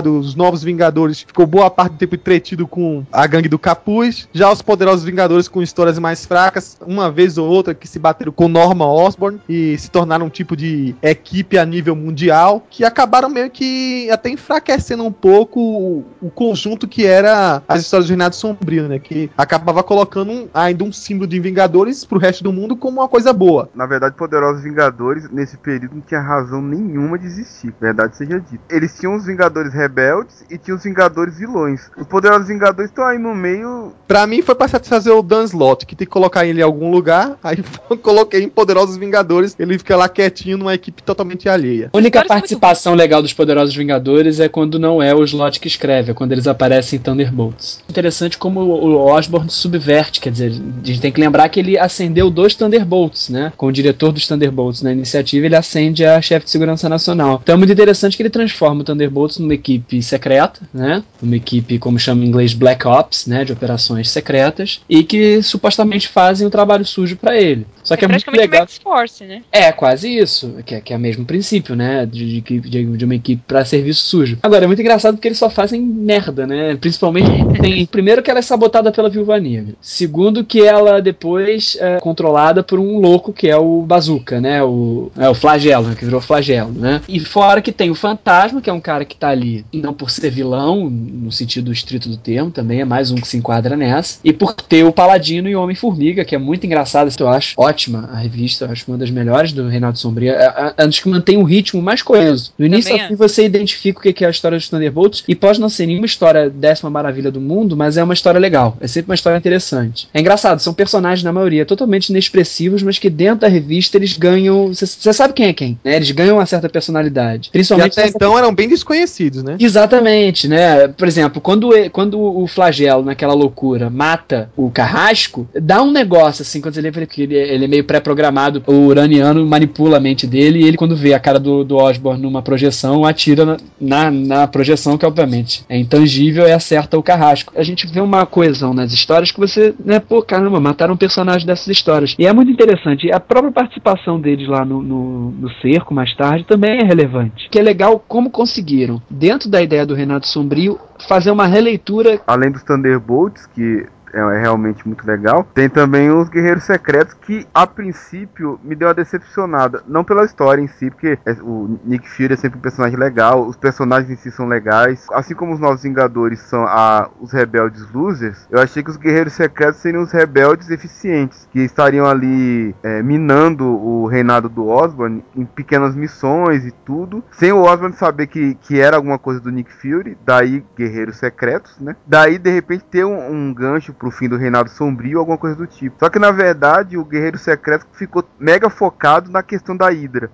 os 0.08 0.36
Novos 0.36 0.64
Vingadores 0.64 1.22
ficou 1.22 1.46
boa 1.46 1.70
parte 1.70 1.94
do 1.94 1.98
tempo 1.98 2.16
entretido 2.16 2.68
com 2.68 3.04
a 3.12 3.26
gangue 3.28 3.50
do 3.50 3.60
Capuz. 3.60 4.28
Já 4.34 4.52
os 4.52 4.62
Poderosos 4.62 5.04
Vingadores 5.04 5.48
com 5.48 5.62
histórias 5.62 5.98
mais 6.00 6.26
fracas, 6.26 6.78
uma 6.86 7.12
vez 7.12 7.38
ou 7.38 7.48
outra 7.50 7.74
que 7.74 7.88
se 7.88 8.00
bateram 8.00 8.32
com 8.32 8.48
Norman 8.48 8.86
Osborn 8.88 9.40
e 9.50 9.78
se 9.78 9.90
tornaram 9.90 10.28
um 10.28 10.30
tipo 10.30 10.56
de 10.56 10.96
equipe 11.02 11.58
a 11.58 11.66
nível 11.66 11.96
mundial, 11.96 12.66
que 12.70 12.84
acabaram 12.86 13.30
meio 13.30 13.50
que 13.50 14.10
até 14.12 14.30
enfraquecendo 14.30 15.04
um 15.04 15.12
pouco 15.12 15.60
o, 15.60 16.06
o 16.22 16.30
conjunto 16.30 16.88
que 16.88 17.06
era 17.06 17.62
as 17.68 17.82
histórias 17.82 18.08
do 18.08 18.12
Reinado 18.12 18.36
Sombrio, 18.36 18.88
né? 18.88 19.00
Que 19.00 19.30
acabava 19.38 19.84
colocando 19.84 20.32
um- 20.32 20.48
ainda 20.54 20.84
um 20.84 20.92
símbolo 20.92 21.28
de 21.28 21.40
Vingadores 21.40 22.06
pro 22.06 22.20
resto 22.20 22.44
do 22.44 22.52
mundo 22.54 22.76
como 22.76 23.00
uma 23.00 23.08
coisa 23.08 23.32
boa. 23.34 23.70
Na 23.74 23.86
verdade, 23.86 24.16
Poderosos 24.16 24.64
Vingadores, 24.64 25.30
nesse 25.32 25.58
período, 25.58 25.96
não 25.96 26.02
tinha 26.02 26.20
razão 26.22 26.62
nenhuma 26.62 27.18
de 27.18 27.26
existir. 27.26 27.74
Verdade 27.80 28.16
seja 28.18 28.40
dita. 28.40 28.64
Eles 28.70 28.96
tinham 28.98 29.16
os 29.16 29.26
Vingadores 29.26 29.74
rebeldes 29.90 30.46
e 30.50 30.58
tinham 30.58 30.78
os 30.78 30.84
Vingadores 30.84 31.38
vilões. 31.38 31.90
Os 31.98 32.08
Poderosos 32.08 32.48
Vingadores 32.48 32.90
estão 32.90 33.06
aí 33.06 33.18
no 33.18 33.36
meio. 33.36 33.94
Pra 34.08 34.26
mim 34.28 34.42
foi 34.42 34.56
pra 34.56 34.68
satisfazer 34.68 35.14
o 35.14 35.22
Dan 35.22 35.44
Slott, 35.44 35.86
que 35.86 35.96
tem 35.96 36.06
que 36.06 36.12
colocar 36.12 36.46
ele 36.46 36.62
em 36.62 36.64
algum 36.64 36.92
lugar. 36.92 37.38
Aí 37.44 37.58
coloquei 38.02 38.44
em 38.44 38.50
Poderosos 38.50 38.98
Vingadores. 38.98 39.56
Ele 39.58 39.78
fica 39.78 39.96
lá 39.96 40.08
quietinho 40.08 40.58
numa 40.58 40.74
equipe 40.74 41.02
totalmente 41.02 41.50
alheia. 41.50 41.90
A 41.94 41.98
única 41.98 42.24
participação 42.26 42.94
legal 42.94 43.22
dos 43.22 43.34
Poderosos 43.34 43.76
Vingadores 43.76 44.40
é 44.40 44.48
quando 44.48 44.78
não 44.80 45.02
é 45.02 45.14
o 45.14 45.24
Slot 45.24 45.60
que 45.60 45.68
escreve, 45.68 46.12
é 46.12 46.14
quando 46.14 46.32
eles 46.32 46.48
aparecem 46.48 46.98
em 46.98 47.02
Thunderbolts. 47.02 47.84
Interessante 47.90 48.38
como 48.38 48.62
o 48.62 48.96
Osborn 49.06 49.50
subverte, 49.50 50.20
quer 50.20 50.32
dizer, 50.32 50.52
a 50.52 50.86
gente 50.86 51.02
tem 51.02 51.12
que 51.12 51.22
lembrar 51.22 51.50
que 51.50 51.60
ele 51.60 51.78
acendeu 51.78 52.30
dois 52.30 52.56
Thunderbolts, 52.56 53.30
né? 53.30 53.52
Com 53.58 53.68
o 53.68 53.72
diretor 53.72 54.12
dos 54.12 54.28
Thunderbolts 54.28 54.82
na 54.82 54.92
iniciativa, 54.92 55.46
ele 55.46 55.56
acende 55.56 56.06
a 56.06 56.22
chefe 56.22 56.46
de 56.46 56.52
segurança 56.52 56.90
nacional. 56.90 57.40
Então 57.42 57.56
é 57.56 57.58
muito 57.58 57.74
interessante 57.74 58.16
que 58.16 58.24
ele 58.24 58.30
transforma 58.30 58.82
o 58.82 58.84
Thunderbolts 58.84 59.40
numa 59.40 59.54
equipe 59.54 59.79
secreta, 60.02 60.62
né? 60.74 61.04
Uma 61.22 61.36
equipe, 61.36 61.78
como 61.80 62.00
chama 62.00 62.24
em 62.24 62.28
inglês, 62.28 62.54
Black 62.54 62.88
Ops, 62.88 63.26
né? 63.28 63.44
De 63.46 63.52
operações 63.54 64.10
secretas, 64.10 64.82
e 64.90 65.04
que 65.04 65.42
supostamente 65.42 66.08
fazem 66.08 66.46
o 66.48 66.50
trabalho 66.50 66.86
sujo 66.86 67.16
pra 67.18 67.38
ele. 67.40 67.66
Só 67.84 67.96
que 67.96 68.06
é, 68.06 68.08
É 68.08 68.12
muito 68.12 68.32
legal. 68.32 68.62
Max 68.62 68.78
Force, 68.78 69.24
né? 69.24 69.42
É, 69.52 69.72
quase 69.72 70.10
isso. 70.16 70.56
Que 70.66 70.76
é, 70.76 70.82
que 70.82 70.94
é 70.94 70.98
o 70.98 71.00
mesmo 71.00 71.26
princípio, 71.26 71.76
né? 71.76 72.06
De, 72.06 72.42
de, 72.42 72.60
de- 72.60 73.06
uma 73.06 73.16
equipe 73.16 73.42
pra 73.48 73.66
serviço 73.66 74.06
sujo. 74.06 74.38
Agora, 74.44 74.66
é 74.66 74.68
muito 74.68 74.82
engraçado 74.82 75.16
porque 75.16 75.28
eles 75.28 75.38
só 75.38 75.50
fazem 75.50 75.82
merda, 75.82 76.46
né? 76.46 76.76
Principalmente 76.76 77.30
tem. 77.60 77.86
Primeiro 77.86 78.22
que 78.22 78.30
ela 78.30 78.40
é 78.40 78.44
sabotada 78.44 78.92
pela 78.92 79.10
Viúva 79.10 79.40
Negra. 79.40 79.74
Segundo 79.82 80.44
que 80.44 80.62
ela 80.62 81.02
depois 81.02 81.78
é 81.80 82.00
controlada 82.00 82.62
por 82.64 82.80
um 82.80 83.00
louco 83.00 83.34
que 83.34 83.48
é 83.50 83.58
o 83.58 83.82
Bazooka, 83.82 84.40
né? 84.40 84.62
O, 84.64 85.12
é 85.18 85.28
o 85.30 85.34
flagelo, 85.34 85.88
né? 85.88 85.96
Que 85.96 86.06
virou 86.06 86.22
flagelo, 86.22 86.72
né? 86.72 87.02
E 87.08 87.20
fora 87.20 87.62
que 87.62 87.72
tem 87.72 87.90
o 87.90 87.96
Fantasma, 87.96 88.62
que 88.62 88.70
é 88.70 88.74
um 88.74 88.80
cara 88.82 89.06
que 89.06 89.16
tá 89.16 89.30
ali, 89.30 89.66
não 89.74 89.94
por 89.94 90.10
ser 90.10 90.30
vilão, 90.30 90.90
no 90.90 91.32
sentido 91.32 91.72
estrito 91.72 92.10
do 92.10 92.18
termo, 92.18 92.52
também 92.52 92.82
é 92.82 92.86
mais 92.86 93.12
um 93.12 93.16
que 93.16 93.28
se 93.28 93.38
enquadra 93.38 93.76
nessa. 93.76 94.20
E 94.24 94.34
por 94.34 94.54
ter 94.54 94.84
o 94.84 94.92
Paladino 94.92 95.50
e 95.50 95.56
o 95.56 95.62
Homem-Formiga, 95.62 96.26
que 96.26 96.36
é 96.36 96.38
muito 96.38 96.66
engraçado, 96.66 97.10
eu 97.20 97.28
acho 97.28 97.54
ótima 97.58 98.10
a 98.12 98.18
revista, 98.18 98.66
eu 98.66 98.72
acho 98.72 98.86
uma 98.88 98.98
das 98.98 99.10
melhores 99.10 99.52
do 99.52 99.68
Reinaldo 99.68 99.98
Sombria. 99.98 100.34
É, 100.34 100.46
é, 100.46 100.74
é 100.78 100.88
dos 100.88 101.00
que 101.00 101.10
mantém 101.10 101.38
um 101.38 101.44
ritmo 101.44 101.82
mais 101.82 102.02
coeso. 102.02 102.52
No 102.58 102.66
início 102.66 102.94
ao 102.94 103.08
fim 103.08 103.16
você 103.16 103.46
identifica 103.46 104.00
o 104.00 104.14
que 104.14 104.24
é 104.24 104.28
a 104.28 104.32
história 104.32 104.58
dos 104.58 104.70
Thunderbolts 104.70 105.24
e 105.28 105.36
pode 105.36 105.60
não 105.60 105.70
ser 105.70 105.86
nenhuma 105.86 106.06
história 106.06 106.50
décima 106.50 106.90
maravilha 106.90 107.32
do 107.32 107.42
mundo, 107.42 107.76
mas 107.76 107.98
é 107.98 108.04
uma 108.04 108.14
história 108.14 108.40
legal. 108.40 108.78
É 108.80 108.88
sempre 108.88 109.12
uma 109.12 109.16
história 109.16 109.38
interessante. 109.38 110.08
É 110.14 110.20
engraçado, 110.20 110.60
são 110.60 110.74
personagens 110.74 111.24
na 111.24 111.32
maioria 111.32 111.66
totalmente 111.66 112.10
inexpressivos, 112.10 112.82
mas 112.84 112.98
que 112.98 113.10
dentro 113.10 113.42
da 113.42 113.48
revista 113.48 113.98
eles 113.98 114.18
ganham. 114.18 114.68
Você 114.68 115.14
sabe 115.14 115.34
quem 115.34 115.48
é 115.48 115.54
quem, 115.54 115.80
né? 115.84 115.96
Eles 115.96 116.12
ganham 116.12 116.38
uma 116.38 116.46
certa 116.46 116.70
personalidade. 116.70 117.50
E 117.50 117.52
Principalmente 117.52 117.94
até 117.94 118.04
nessa 118.04 118.16
então 118.16 118.38
eram 118.38 118.54
bem 118.54 118.68
desconhecidos, 118.68 119.44
né? 119.44 119.58
Exatamente, 119.60 120.48
né? 120.48 120.88
Por 120.88 121.06
exemplo, 121.06 121.42
quando, 121.42 121.70
quando 121.92 122.18
o 122.20 122.48
flagelo, 122.48 123.04
naquela 123.04 123.34
loucura, 123.34 123.90
mata 123.90 124.50
o 124.56 124.72
carrasco, 124.72 125.48
dá 125.54 125.84
um 125.84 125.92
negócio 125.92 126.42
assim, 126.44 126.62
quando 126.62 126.78
ele, 126.78 126.88
é- 126.88 127.54
ele 127.54 127.66
é 127.66 127.68
meio 127.68 127.84
pré-programado, 127.84 128.64
o 128.66 128.86
uraniano 128.88 129.46
manipula 129.46 129.98
a 129.98 130.00
mente 130.00 130.26
dele 130.26 130.60
e 130.60 130.64
ele, 130.64 130.78
quando 130.78 130.96
vê 130.96 131.14
a 131.14 131.20
cara 131.20 131.38
do, 131.38 131.66
do 131.66 131.76
Osborn 131.76 132.22
numa 132.22 132.42
projeção, 132.42 133.04
atira 133.04 133.46
na, 133.46 133.58
na, 133.80 134.12
na 134.12 134.48
projeção, 134.48 134.98
que 134.98 135.06
obviamente 135.06 135.66
é 135.68 135.78
intangível, 135.78 136.48
e 136.48 136.52
acerta 136.54 136.98
o 136.98 137.04
carrasco. 137.04 137.52
A 137.56 137.64
gente 137.64 137.86
vê 137.86 138.00
uma 138.00 138.26
coesão 138.26 138.74
nas 138.74 138.94
histórias 138.94 139.32
que 139.32 139.40
você, 139.40 139.74
né, 139.84 140.00
pô, 140.00 140.22
caramba, 140.22 140.60
mataram 140.62 140.94
um 140.94 140.98
personagem 140.98 141.46
dessas 141.46 141.68
histórias. 141.68 142.16
E 142.18 142.26
é 142.26 142.32
muito 142.32 142.50
interessante. 142.52 143.12
A 143.12 143.20
própria 143.20 143.52
participação 143.52 144.22
deles 144.22 144.48
lá 144.48 144.64
no, 144.64 144.82
no, 144.82 145.32
no 145.32 145.50
cerco 145.62 145.94
mais 145.94 146.16
tarde 146.16 146.46
também 146.46 146.80
é 146.80 146.84
relevante. 146.84 147.50
Que 147.52 147.60
é 147.60 147.62
legal 147.62 148.02
como 148.08 148.30
conseguiram, 148.30 149.02
dentro 149.10 149.49
da 149.50 149.62
ideia 149.62 149.86
do 149.86 149.94
Renato 149.94 150.28
Sombrio, 150.28 150.80
fazer 151.08 151.32
uma 151.32 151.48
releitura. 151.48 152.22
Além 152.28 152.52
dos 152.52 152.64
Thunderbolts, 152.64 153.46
que 153.48 153.86
é, 154.14 154.20
é 154.20 154.40
realmente 154.40 154.88
muito 154.88 155.06
legal, 155.06 155.48
tem 155.54 155.70
também 155.70 156.12
os 156.12 156.30
Guerreiros 156.30 156.64
Secretos, 156.64 157.14
que 157.14 157.48
a 157.54 157.66
princípio 157.66 158.60
me 158.64 158.76
deu 158.76 158.88
uma 158.88 158.94
decepcionada. 158.94 159.84
Não 159.88 160.04
pela 160.04 160.26
história 160.26 160.62
em 160.62 160.68
si, 160.68 160.90
porque 160.90 161.18
é- 161.26 161.34
o 161.42 161.80
Nick 161.84 162.10
Fury 162.10 162.34
é 162.34 162.38
sempre 162.38 162.58
um 162.58 162.62
personagem 162.62 162.98
legal, 162.98 163.46
os 163.46 163.56
personagens 163.56 164.10
em 164.10 164.16
si 164.16 164.32
são 164.32 164.48
legais. 164.48 165.06
Assim 165.12 165.34
como 165.34 165.54
os 165.54 165.60
Novos 165.60 165.84
Vingadores 165.84 166.40
são 166.40 166.64
a, 166.64 167.10
os 167.20 167.32
rebeldes 167.32 167.90
losers, 167.92 168.48
eu 168.50 168.60
achei 168.60 168.84
que 168.84 168.90
os 168.90 168.98
Guerreiros 168.98 169.34
Secretos 169.34 169.82
seriam 169.82 170.04
os 170.04 170.12
rebeldes 170.12 170.70
eficientes, 170.70 171.48
que 171.52 171.60
estariam 171.60 172.06
ali 172.06 172.76
é, 172.84 173.02
minando 173.02 173.66
o 173.66 174.08
reinado 174.08 174.50
do 174.50 174.68
Osborn 174.68 175.24
em 175.36 175.46
pequenas 175.46 175.96
missões 175.96 176.66
e 176.66 176.72
tudo, 176.72 177.24
sem 177.32 177.52
o 177.52 177.62
Osborn 177.62 177.96
saber 177.96 178.28
que, 178.28 178.56
que 178.56 178.80
era 178.80 178.96
alguma 178.98 179.18
coisa 179.18 179.40
do 179.40 179.52
Nick 179.52 179.72
Fury, 179.74 180.18
daí 180.26 180.64
Guerreiros 180.78 181.18
Secretos, 181.18 181.78
né? 181.80 181.96
Daí 182.06 182.38
de 182.38 182.50
repente 182.50 182.84
ter 182.86 183.06
um, 183.06 183.32
um 183.32 183.54
gancho 183.54 183.94
pro 184.00 184.10
fim 184.10 184.30
do 184.30 184.38
Reinado 184.38 184.70
Sombrio, 184.70 185.20
alguma 185.20 185.38
coisa 185.38 185.58
do 185.58 185.68
tipo. 185.68 185.98
Só 186.00 186.10
que 186.10 186.18
na 186.18 186.32
verdade 186.32 186.98
o 186.98 187.04
Guerreiro 187.04 187.38
Secreto 187.38 187.86
ficou 187.94 188.24
mega 188.40 188.70
focado 188.70 189.30
na 189.30 189.44
questão 189.44 189.76
da 189.76 189.90
Hydra. 189.90 190.32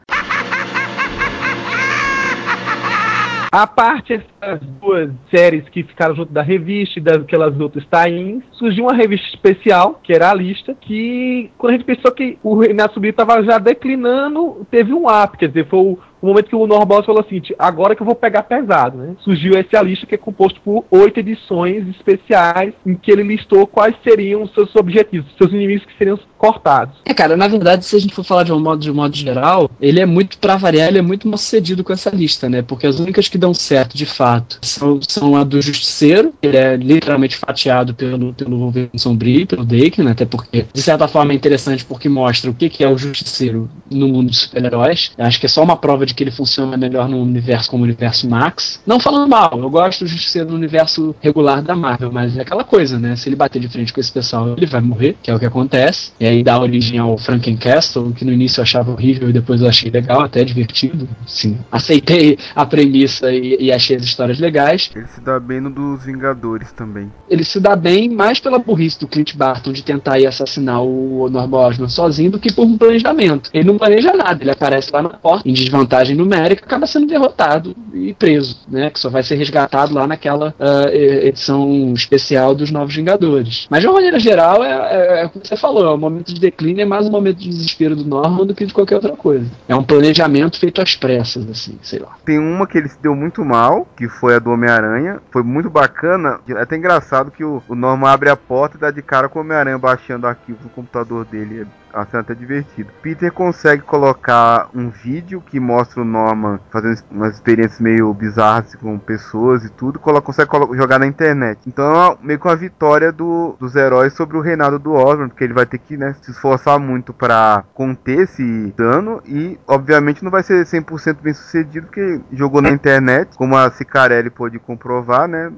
A 3.58 3.66
parte 3.66 4.18
dessas 4.18 4.60
duas 4.82 5.10
séries 5.34 5.70
que 5.70 5.82
ficaram 5.82 6.14
junto 6.14 6.34
da 6.34 6.42
revista 6.42 7.00
e 7.00 7.02
daquelas 7.02 7.58
outras 7.58 7.86
tie 7.86 8.44
surgiu 8.52 8.84
uma 8.84 8.94
revista 8.94 9.26
especial, 9.28 10.02
que 10.04 10.12
era 10.12 10.30
a 10.30 10.34
lista, 10.34 10.76
que 10.76 11.50
quando 11.58 11.74
a 11.74 11.78
gente 11.78 11.86
pensou 11.86 12.12
que 12.12 12.38
o 12.44 12.60
Renato 12.60 12.96
Subir 12.96 13.12
estava 13.12 13.42
já 13.44 13.58
declinando, 13.58 14.68
teve 14.70 14.94
um 14.94 15.06
up, 15.08 15.38
quer 15.38 15.48
dizer, 15.48 15.70
foi 15.70 15.80
o, 15.80 15.98
o 16.26 16.30
momento 16.30 16.50
que 16.50 16.56
o 16.56 16.66
Norboss 16.66 17.06
falou 17.06 17.22
assim, 17.22 17.42
agora 17.60 17.96
que 17.96 18.02
eu 18.02 18.06
vou 18.06 18.16
pegar 18.16 18.44
pesado, 18.44 18.98
né? 18.98 19.16
Surgiu 19.24 19.54
essa 19.56 19.82
lista 19.82 20.06
que 20.08 20.16
é 20.16 20.18
composto 20.18 20.60
por 20.62 20.84
oito 20.90 21.20
edições 21.20 21.88
especiais, 21.90 22.74
em 22.86 22.96
que 22.96 23.12
ele 23.12 23.22
listou 23.22 23.68
quais 23.68 23.96
seriam 24.04 24.44
os 24.44 24.54
seus 24.54 24.76
objetivos, 24.76 25.32
seus 25.38 25.52
inimigos 25.52 25.86
que 25.86 25.96
seriam 25.98 26.18
cortados. 26.38 26.96
É, 27.06 27.14
cara, 27.14 27.38
na 27.38 27.48
verdade, 27.48 27.86
se 27.86 27.96
a 27.96 28.00
gente 28.00 28.14
for 28.14 28.24
falar 28.24 28.44
de 28.44 28.52
um 28.52 28.60
modo, 28.60 28.82
de 28.82 28.90
um 28.90 28.96
modo 28.96 29.16
geral, 29.16 29.70
ele 29.80 30.00
é 30.00 30.06
muito, 30.06 30.38
pra 30.40 30.58
variar, 30.58 30.88
ele 30.88 30.98
é 30.98 31.02
muito 31.02 31.28
mal 31.28 31.38
sucedido 31.38 31.84
com 31.84 31.94
essa 31.94 32.10
lista, 32.10 32.50
né? 32.50 32.62
Porque 32.62 32.88
as 32.88 33.00
únicas 33.00 33.28
que 33.28 33.38
dão 33.38 33.54
certo, 33.54 33.96
de 33.96 34.06
fato, 34.06 34.60
são, 34.62 35.00
são 35.08 35.36
a 35.36 35.44
do 35.44 35.62
Justiceiro, 35.62 36.34
ele 36.42 36.58
é 36.58 36.76
literalmente 36.76 37.38
fatiado 37.38 37.94
pelo, 37.94 38.34
pelo 38.34 38.58
Wolverine 38.58 38.98
Sombrio, 38.98 39.48
pelo 39.48 39.64
Dake, 39.64 40.02
né? 40.02 40.12
Até 40.12 40.26
porque, 40.26 40.66
de 40.74 40.82
certa 40.82 41.08
forma, 41.08 41.34
é 41.34 41.36
interessante 41.36 41.86
porque 41.86 42.10
mostra 42.10 42.50
o 42.50 42.54
que, 42.54 42.70
que 42.70 42.84
é 42.84 42.90
o 42.90 42.98
Justiceiro 42.98 43.70
no 43.92 44.08
mundo 44.08 44.32
de 44.32 44.38
super-heróis. 44.38 45.12
Acho 45.18 45.40
que 45.40 45.46
é 45.46 45.50
só 45.50 45.64
uma 45.64 45.78
prova 45.78 46.06
de 46.06 46.15
que 46.16 46.24
ele 46.24 46.32
funciona 46.32 46.78
melhor 46.78 47.08
no 47.08 47.22
universo 47.22 47.70
como 47.70 47.84
o 47.84 47.86
universo 47.86 48.30
Max. 48.30 48.82
Não 48.86 49.00
falando 49.00 49.30
mal, 49.30 49.52
eu 49.54 49.70
gosto 49.70 50.06
do 50.06 50.08
Justiceiro 50.08 50.50
no 50.50 50.56
universo 50.56 51.16
regular 51.22 51.62
da 51.62 51.76
Marvel, 51.76 52.12
mas 52.12 52.38
é 52.38 52.42
aquela 52.42 52.64
coisa, 52.64 52.98
né? 52.98 53.16
Se 53.16 53.30
ele 53.30 53.36
bater 53.36 53.60
de 53.60 53.68
frente 53.68 53.94
com 53.94 54.00
esse 54.00 54.12
pessoal, 54.12 54.54
ele 54.56 54.66
vai 54.66 54.82
morrer, 54.82 55.16
que 55.22 55.30
é 55.30 55.36
o 55.36 55.40
que 55.40 55.46
acontece. 55.46 56.12
E 56.20 56.26
aí 56.26 56.44
dá 56.44 56.60
origem 56.60 56.98
ao 56.98 57.18
Frankencastle, 57.18 58.14
que 58.14 58.26
no 58.26 58.32
início 58.32 58.60
eu 58.60 58.64
achava 58.64 58.92
horrível 58.92 59.30
e 59.30 59.34
depois 59.34 59.62
eu 59.62 59.68
achei 59.68 59.92
legal, 59.92 60.22
até 60.22 60.44
divertido. 60.44 61.08
Sim, 61.28 61.58
aceitei 61.72 62.38
a 62.56 62.66
premissa 62.66 63.32
e, 63.32 63.58
e 63.60 63.72
achei 63.72 63.96
as 63.96 64.04
histórias 64.04 64.40
legais. 64.40 64.90
Ele 64.96 65.08
se 65.08 65.22
dá 65.22 65.40
bem 65.40 65.62
no 65.62 65.70
dos 65.70 66.04
Vingadores 66.06 66.72
também. 66.72 67.12
Ele 67.30 67.44
se 67.44 67.60
dá 67.60 67.76
bem 67.76 68.10
mais 68.10 68.40
pela 68.40 68.58
burrice 68.58 69.00
do 69.00 69.08
Clint 69.08 69.36
Barton 69.36 69.72
de 69.72 69.84
tentar 69.84 70.20
ir 70.20 70.28
assassinar 70.28 70.82
o 70.82 71.30
Norman 71.30 71.58
Osborn 71.58 71.92
sozinho 71.92 72.32
do 72.32 72.40
que 72.40 72.54
por 72.54 72.66
um 72.66 72.78
planejamento. 72.78 73.50
Ele 73.54 73.66
não 73.66 73.78
planeja 73.78 74.14
nada, 74.14 74.42
ele 74.42 74.52
aparece 74.52 74.92
lá 74.92 75.02
na 75.02 75.10
porta, 75.10 75.48
em 75.48 75.54
desvantagem 75.54 75.95
numérica, 76.16 76.66
acaba 76.66 76.88
sendo 76.88 77.08
derrotado 77.08 77.76
e 77.94 78.14
preso, 78.14 78.58
né? 78.68 78.90
Que 78.90 79.00
só 79.00 79.10
vai 79.10 79.24
ser 79.24 79.36
resgatado 79.36 79.94
lá 79.94 80.06
naquela 80.08 80.54
e- 80.92 81.28
edição 81.28 81.94
especial 81.94 82.54
dos 82.56 82.72
Novos 82.72 82.96
Vingadores. 82.96 83.68
Mas 83.70 83.82
de 83.82 83.88
uma 83.88 83.96
maneira 83.96 84.20
geral, 84.20 84.64
é, 84.64 84.72
é, 84.72 85.22
é 85.22 85.26
o 85.26 85.30
que 85.30 85.48
você 85.48 85.56
falou, 85.56 85.86
é 85.86 85.94
um 85.94 85.98
momento 85.98 86.34
de 86.34 86.40
declínio, 86.40 86.82
é 86.82 86.86
mais 86.86 87.08
um 87.08 87.12
momento 87.12 87.38
de 87.38 87.50
desespero 87.50 87.96
do 87.96 88.06
Norman 88.06 88.46
do 88.46 88.54
que 88.54 88.66
de 88.66 88.74
qualquer 88.74 88.96
outra 88.96 89.16
coisa. 89.16 89.46
É 89.68 89.76
um 89.76 89.84
planejamento 89.84 90.60
feito 90.60 90.82
às 90.82 90.96
pressas, 90.96 91.50
assim, 91.50 91.78
sei 91.82 92.00
lá. 92.00 92.16
Tem 92.26 92.40
uma 92.40 92.68
que 92.68 92.78
ele 92.78 92.90
se 92.90 93.02
deu 93.02 93.16
muito 93.16 93.44
mal, 93.44 93.88
que 93.96 94.08
foi 94.08 94.36
a 94.36 94.40
do 94.40 94.52
Homem-Aranha. 94.52 95.20
Foi 95.32 95.44
muito 95.44 95.70
bacana. 95.70 96.40
É 96.48 96.62
até 96.62 96.76
engraçado 96.76 97.32
que 97.32 97.44
o, 97.44 97.62
o 97.68 97.76
Norman 97.76 98.10
abre 98.10 98.30
a 98.30 98.36
porta 98.36 98.78
e 98.78 98.80
dá 98.80 98.92
de 98.92 99.02
cara 99.02 99.30
com 99.30 99.40
o 99.40 99.42
Homem-Aranha 99.42 99.78
baixando 99.78 100.28
arquivos 100.28 100.64
no 100.64 100.70
computador 100.70 101.26
dele. 101.26 101.66
É 101.96 102.00
uma 102.00 102.06
cena 102.08 102.24
até 102.24 102.36
divertida. 102.36 102.92
Peter 103.02 103.32
consegue 103.32 103.82
colocar 103.82 104.68
um 104.76 104.90
vídeo 104.90 105.40
que 105.40 105.62
mostra 105.62 106.02
o 106.02 106.06
Norman 106.06 106.60
fazendo 106.70 107.02
umas 107.10 107.36
experiências 107.36 107.80
meio 107.80 108.14
bizarras 108.14 108.76
com 108.76 109.00
pessoas 109.00 109.64
e 109.64 109.70
tudo. 109.70 109.98
Consegue 109.98 110.52
jogar 110.76 111.00
na 111.00 111.08
internet. 111.08 111.58
Então 111.66 112.12
é 112.12 112.18
meio 112.22 112.38
que 112.38 112.46
uma 112.46 112.56
vitória 112.58 113.14
do- 113.14 113.56
dos 113.58 113.78
heróis 113.78 114.12
sobre 114.14 114.36
o 114.36 114.42
reinado 114.42 114.78
do 114.78 114.92
Osborn, 114.92 115.30
porque 115.30 115.46
ele 115.46 115.54
vai 115.54 115.66
ter 115.66 115.78
que 115.78 115.96
né, 115.96 116.14
se 116.22 116.32
esforçar 116.32 116.78
muito 116.80 117.14
pra 117.14 117.64
conter 117.74 118.24
esse 118.24 118.74
dano 118.76 119.22
e 119.26 119.58
obviamente 119.66 120.22
não 120.22 120.30
vai 120.32 120.44
ser 120.44 120.66
100% 120.66 121.20
bem 121.22 121.34
sucedido 121.34 121.88
porque 121.88 122.20
jogou 122.34 122.62
na 122.62 122.72
internet, 122.72 123.30
como 123.38 123.56
a 123.56 123.72
Cicarelli 123.72 124.30
pôde 124.30 124.60
comprovar, 124.60 125.30
né? 125.30 125.50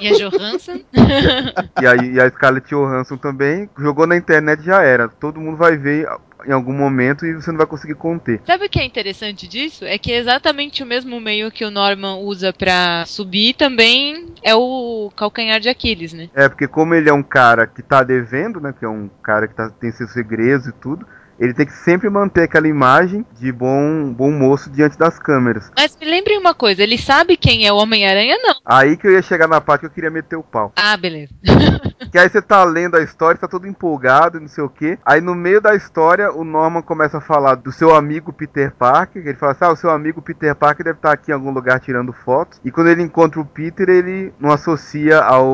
E 0.00 0.08
a 0.08 0.12
Johansson? 0.12 0.80
E 1.80 1.86
a, 1.86 1.96
e 1.96 2.20
a 2.20 2.30
Scarlett 2.30 2.68
Johansson 2.68 3.16
também 3.16 3.68
jogou 3.78 4.06
na 4.06 4.16
internet 4.16 4.62
já 4.62 4.82
era. 4.82 5.08
Todo 5.08 5.40
mundo 5.40 5.56
vai 5.56 5.76
ver 5.76 6.06
em 6.46 6.52
algum 6.52 6.72
momento 6.72 7.26
e 7.26 7.34
você 7.34 7.50
não 7.50 7.58
vai 7.58 7.66
conseguir 7.66 7.94
conter. 7.94 8.40
Sabe 8.46 8.66
o 8.66 8.68
que 8.68 8.78
é 8.78 8.84
interessante 8.84 9.48
disso? 9.48 9.84
É 9.84 9.98
que 9.98 10.12
é 10.12 10.18
exatamente 10.18 10.82
o 10.82 10.86
mesmo 10.86 11.20
meio 11.20 11.50
que 11.50 11.64
o 11.64 11.70
Norman 11.70 12.16
usa 12.16 12.52
pra 12.52 13.04
subir 13.06 13.54
também 13.54 14.26
é 14.42 14.54
o 14.54 15.10
calcanhar 15.16 15.60
de 15.60 15.68
Aquiles, 15.68 16.12
né? 16.12 16.28
É, 16.34 16.48
porque 16.48 16.68
como 16.68 16.94
ele 16.94 17.08
é 17.08 17.12
um 17.12 17.22
cara 17.22 17.66
que 17.66 17.82
tá 17.82 18.02
devendo, 18.02 18.60
né? 18.60 18.74
Que 18.78 18.84
é 18.84 18.88
um 18.88 19.08
cara 19.22 19.48
que 19.48 19.54
tá, 19.54 19.70
tem 19.70 19.90
seus 19.90 20.12
segredos 20.12 20.66
e 20.66 20.72
tudo. 20.72 21.06
Ele 21.38 21.54
tem 21.54 21.66
que 21.66 21.72
sempre 21.72 22.08
manter 22.08 22.42
aquela 22.44 22.68
imagem 22.68 23.24
de 23.38 23.50
bom, 23.52 24.12
bom 24.12 24.30
moço 24.30 24.70
diante 24.70 24.98
das 24.98 25.18
câmeras. 25.18 25.70
Mas 25.76 25.96
me 26.00 26.06
lembrem 26.06 26.38
uma 26.38 26.54
coisa, 26.54 26.82
ele 26.82 26.98
sabe 26.98 27.36
quem 27.36 27.66
é 27.66 27.72
o 27.72 27.76
Homem-Aranha, 27.76 28.36
não. 28.42 28.54
Aí 28.64 28.96
que 28.96 29.06
eu 29.06 29.12
ia 29.12 29.22
chegar 29.22 29.48
na 29.48 29.60
parte 29.60 29.80
que 29.80 29.86
eu 29.86 29.90
queria 29.90 30.10
meter 30.10 30.36
o 30.36 30.42
pau. 30.42 30.72
Ah, 30.76 30.96
beleza. 30.96 31.32
Que 32.12 32.18
aí 32.18 32.28
você 32.28 32.40
tá 32.40 32.62
lendo 32.62 32.96
a 32.96 33.02
história, 33.02 33.40
tá 33.40 33.48
todo 33.48 33.66
empolgado, 33.66 34.38
não 34.38 34.46
sei 34.46 34.62
o 34.62 34.68
que. 34.68 34.96
Aí 35.04 35.20
no 35.20 35.34
meio 35.34 35.60
da 35.60 35.74
história, 35.74 36.30
o 36.30 36.44
Norman 36.44 36.80
começa 36.80 37.18
a 37.18 37.20
falar 37.20 37.56
do 37.56 37.72
seu 37.72 37.92
amigo 37.92 38.32
Peter 38.32 38.72
Parker. 38.72 39.20
que 39.20 39.28
Ele 39.30 39.38
fala 39.38 39.50
assim: 39.50 39.64
ah, 39.64 39.72
o 39.72 39.76
seu 39.76 39.90
amigo 39.90 40.22
Peter 40.22 40.54
Parker 40.54 40.84
deve 40.84 40.98
estar 40.98 41.10
aqui 41.10 41.32
em 41.32 41.34
algum 41.34 41.50
lugar 41.50 41.80
tirando 41.80 42.12
fotos. 42.12 42.60
E 42.64 42.70
quando 42.70 42.88
ele 42.88 43.02
encontra 43.02 43.40
o 43.40 43.44
Peter, 43.44 43.88
ele 43.88 44.32
não 44.38 44.52
associa 44.52 45.18
ao, 45.18 45.44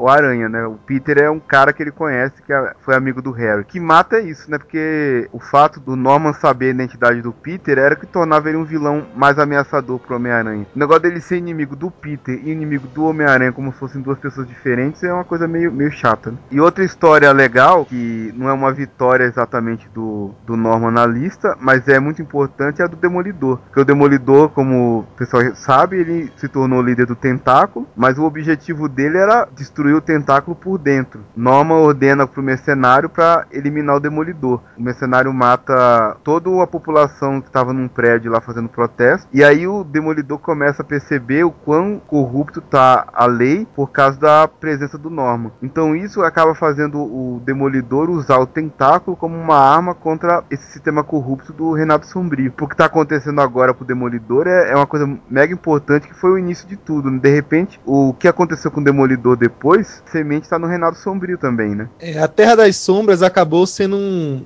ao 0.00 0.08
Aranha, 0.10 0.46
né? 0.48 0.66
O 0.66 0.74
Peter 0.74 1.16
é 1.16 1.30
um 1.30 1.40
cara 1.40 1.72
que 1.72 1.82
ele 1.82 1.90
conhece, 1.92 2.42
que 2.42 2.52
é- 2.52 2.74
foi 2.80 2.94
amigo 2.94 3.22
do 3.22 3.30
Harry. 3.30 3.64
Que 3.64 3.80
mata 3.80 4.16
é 4.16 4.20
isso, 4.20 4.50
né? 4.50 4.58
Porque 4.58 5.26
o 5.32 5.38
fato 5.38 5.80
do 5.80 5.96
Norman 5.96 6.32
saber 6.32 6.66
a 6.66 6.70
identidade 6.70 7.22
do 7.22 7.32
Peter 7.32 7.78
era 7.78 7.96
que 7.96 8.06
tornava 8.06 8.48
ele 8.48 8.58
um 8.58 8.64
vilão 8.64 9.06
mais 9.14 9.38
ameaçador 9.38 9.98
pro 9.98 10.16
Homem-Aranha. 10.16 10.66
O 10.74 10.78
negócio 10.78 11.02
dele 11.02 11.20
ser 11.20 11.36
inimigo 11.36 11.76
do 11.76 11.90
Peter 11.90 12.40
e 12.42 12.50
inimigo 12.50 12.86
do 12.88 13.04
Homem-Aranha 13.04 13.52
como 13.52 13.72
se 13.72 13.78
fossem 13.78 14.00
duas 14.00 14.18
pessoas 14.18 14.46
diferentes 14.46 15.02
é 15.02 15.12
uma 15.12 15.24
coisa 15.24 15.46
meio, 15.46 15.72
meio 15.72 15.90
chata. 15.90 16.30
Né? 16.30 16.38
E 16.50 16.60
outra 16.60 16.84
história 16.84 17.32
legal, 17.32 17.84
que 17.84 18.32
não 18.36 18.48
é 18.48 18.52
uma 18.52 18.72
vitória 18.72 19.24
exatamente 19.24 19.88
do, 19.94 20.32
do 20.46 20.56
Norman 20.56 20.90
na 20.90 21.06
lista, 21.06 21.56
mas 21.60 21.86
é 21.88 21.98
muito 21.98 22.22
importante, 22.22 22.80
é 22.80 22.84
a 22.84 22.88
do 22.88 22.96
Demolidor. 22.96 23.58
Porque 23.66 23.80
o 23.80 23.84
Demolidor, 23.84 24.50
como 24.50 25.00
o 25.00 25.16
pessoal 25.16 25.42
sabe, 25.54 25.96
ele 25.96 26.32
se 26.36 26.48
tornou 26.48 26.82
líder 26.82 27.06
do 27.06 27.14
Tentáculo, 27.14 27.86
mas 27.96 28.18
o 28.18 28.24
objetivo 28.24 28.88
dele 28.88 29.18
era 29.18 29.46
destruir 29.54 29.94
o 29.94 30.00
Tentáculo 30.00 30.56
por 30.56 30.78
dentro. 30.78 31.20
Norman 31.36 31.76
ordena 31.76 32.26
pro 32.26 32.42
mercenário 32.42 33.08
para 33.08 33.46
eliminar 33.52 33.96
o 33.96 34.00
Demolidor. 34.00 34.60
O 34.76 34.82
mercenário 34.82 35.19
mata 35.28 36.16
toda 36.24 36.62
a 36.62 36.66
população 36.66 37.40
que 37.40 37.48
estava 37.48 37.72
num 37.72 37.88
prédio 37.88 38.30
lá 38.32 38.40
fazendo 38.40 38.68
protesto. 38.68 39.28
E 39.32 39.42
aí 39.44 39.66
o 39.66 39.84
Demolidor 39.84 40.38
começa 40.38 40.82
a 40.82 40.84
perceber 40.84 41.44
o 41.44 41.50
quão 41.50 42.00
corrupto 42.06 42.60
tá 42.60 43.06
a 43.12 43.26
lei 43.26 43.66
por 43.74 43.90
causa 43.90 44.18
da 44.18 44.48
presença 44.48 44.96
do 44.98 45.10
Norman. 45.10 45.50
Então 45.62 45.94
isso 45.94 46.22
acaba 46.22 46.54
fazendo 46.54 46.98
o 46.98 47.40
Demolidor 47.44 48.10
usar 48.10 48.38
o 48.38 48.46
tentáculo 48.46 49.16
como 49.16 49.36
uma 49.36 49.56
arma 49.56 49.94
contra 49.94 50.42
esse 50.50 50.72
sistema 50.72 51.02
corrupto 51.04 51.52
do 51.52 51.72
Renato 51.72 52.06
Sombrio. 52.06 52.52
O 52.60 52.68
que 52.68 52.76
tá 52.76 52.86
acontecendo 52.86 53.40
agora 53.40 53.74
pro 53.74 53.84
Demolidor 53.84 54.46
é, 54.46 54.70
é 54.70 54.76
uma 54.76 54.86
coisa 54.86 55.08
mega 55.28 55.52
importante 55.52 56.08
que 56.08 56.14
foi 56.14 56.30
o 56.30 56.38
início 56.38 56.66
de 56.68 56.76
tudo. 56.76 57.10
né? 57.10 57.18
De 57.18 57.30
repente, 57.30 57.80
o 57.84 58.14
que 58.14 58.28
aconteceu 58.28 58.70
com 58.70 58.80
o 58.80 58.84
Demolidor 58.84 59.36
depois, 59.36 60.02
semente 60.06 60.48
tá 60.48 60.58
no 60.58 60.66
Renato 60.66 60.98
Sombrio 60.98 61.38
também, 61.38 61.74
né? 61.74 61.88
É, 61.98 62.18
a 62.18 62.28
Terra 62.28 62.54
das 62.56 62.76
Sombras 62.76 63.22
acabou 63.22 63.66
sendo 63.66 63.96
um- 63.96 64.44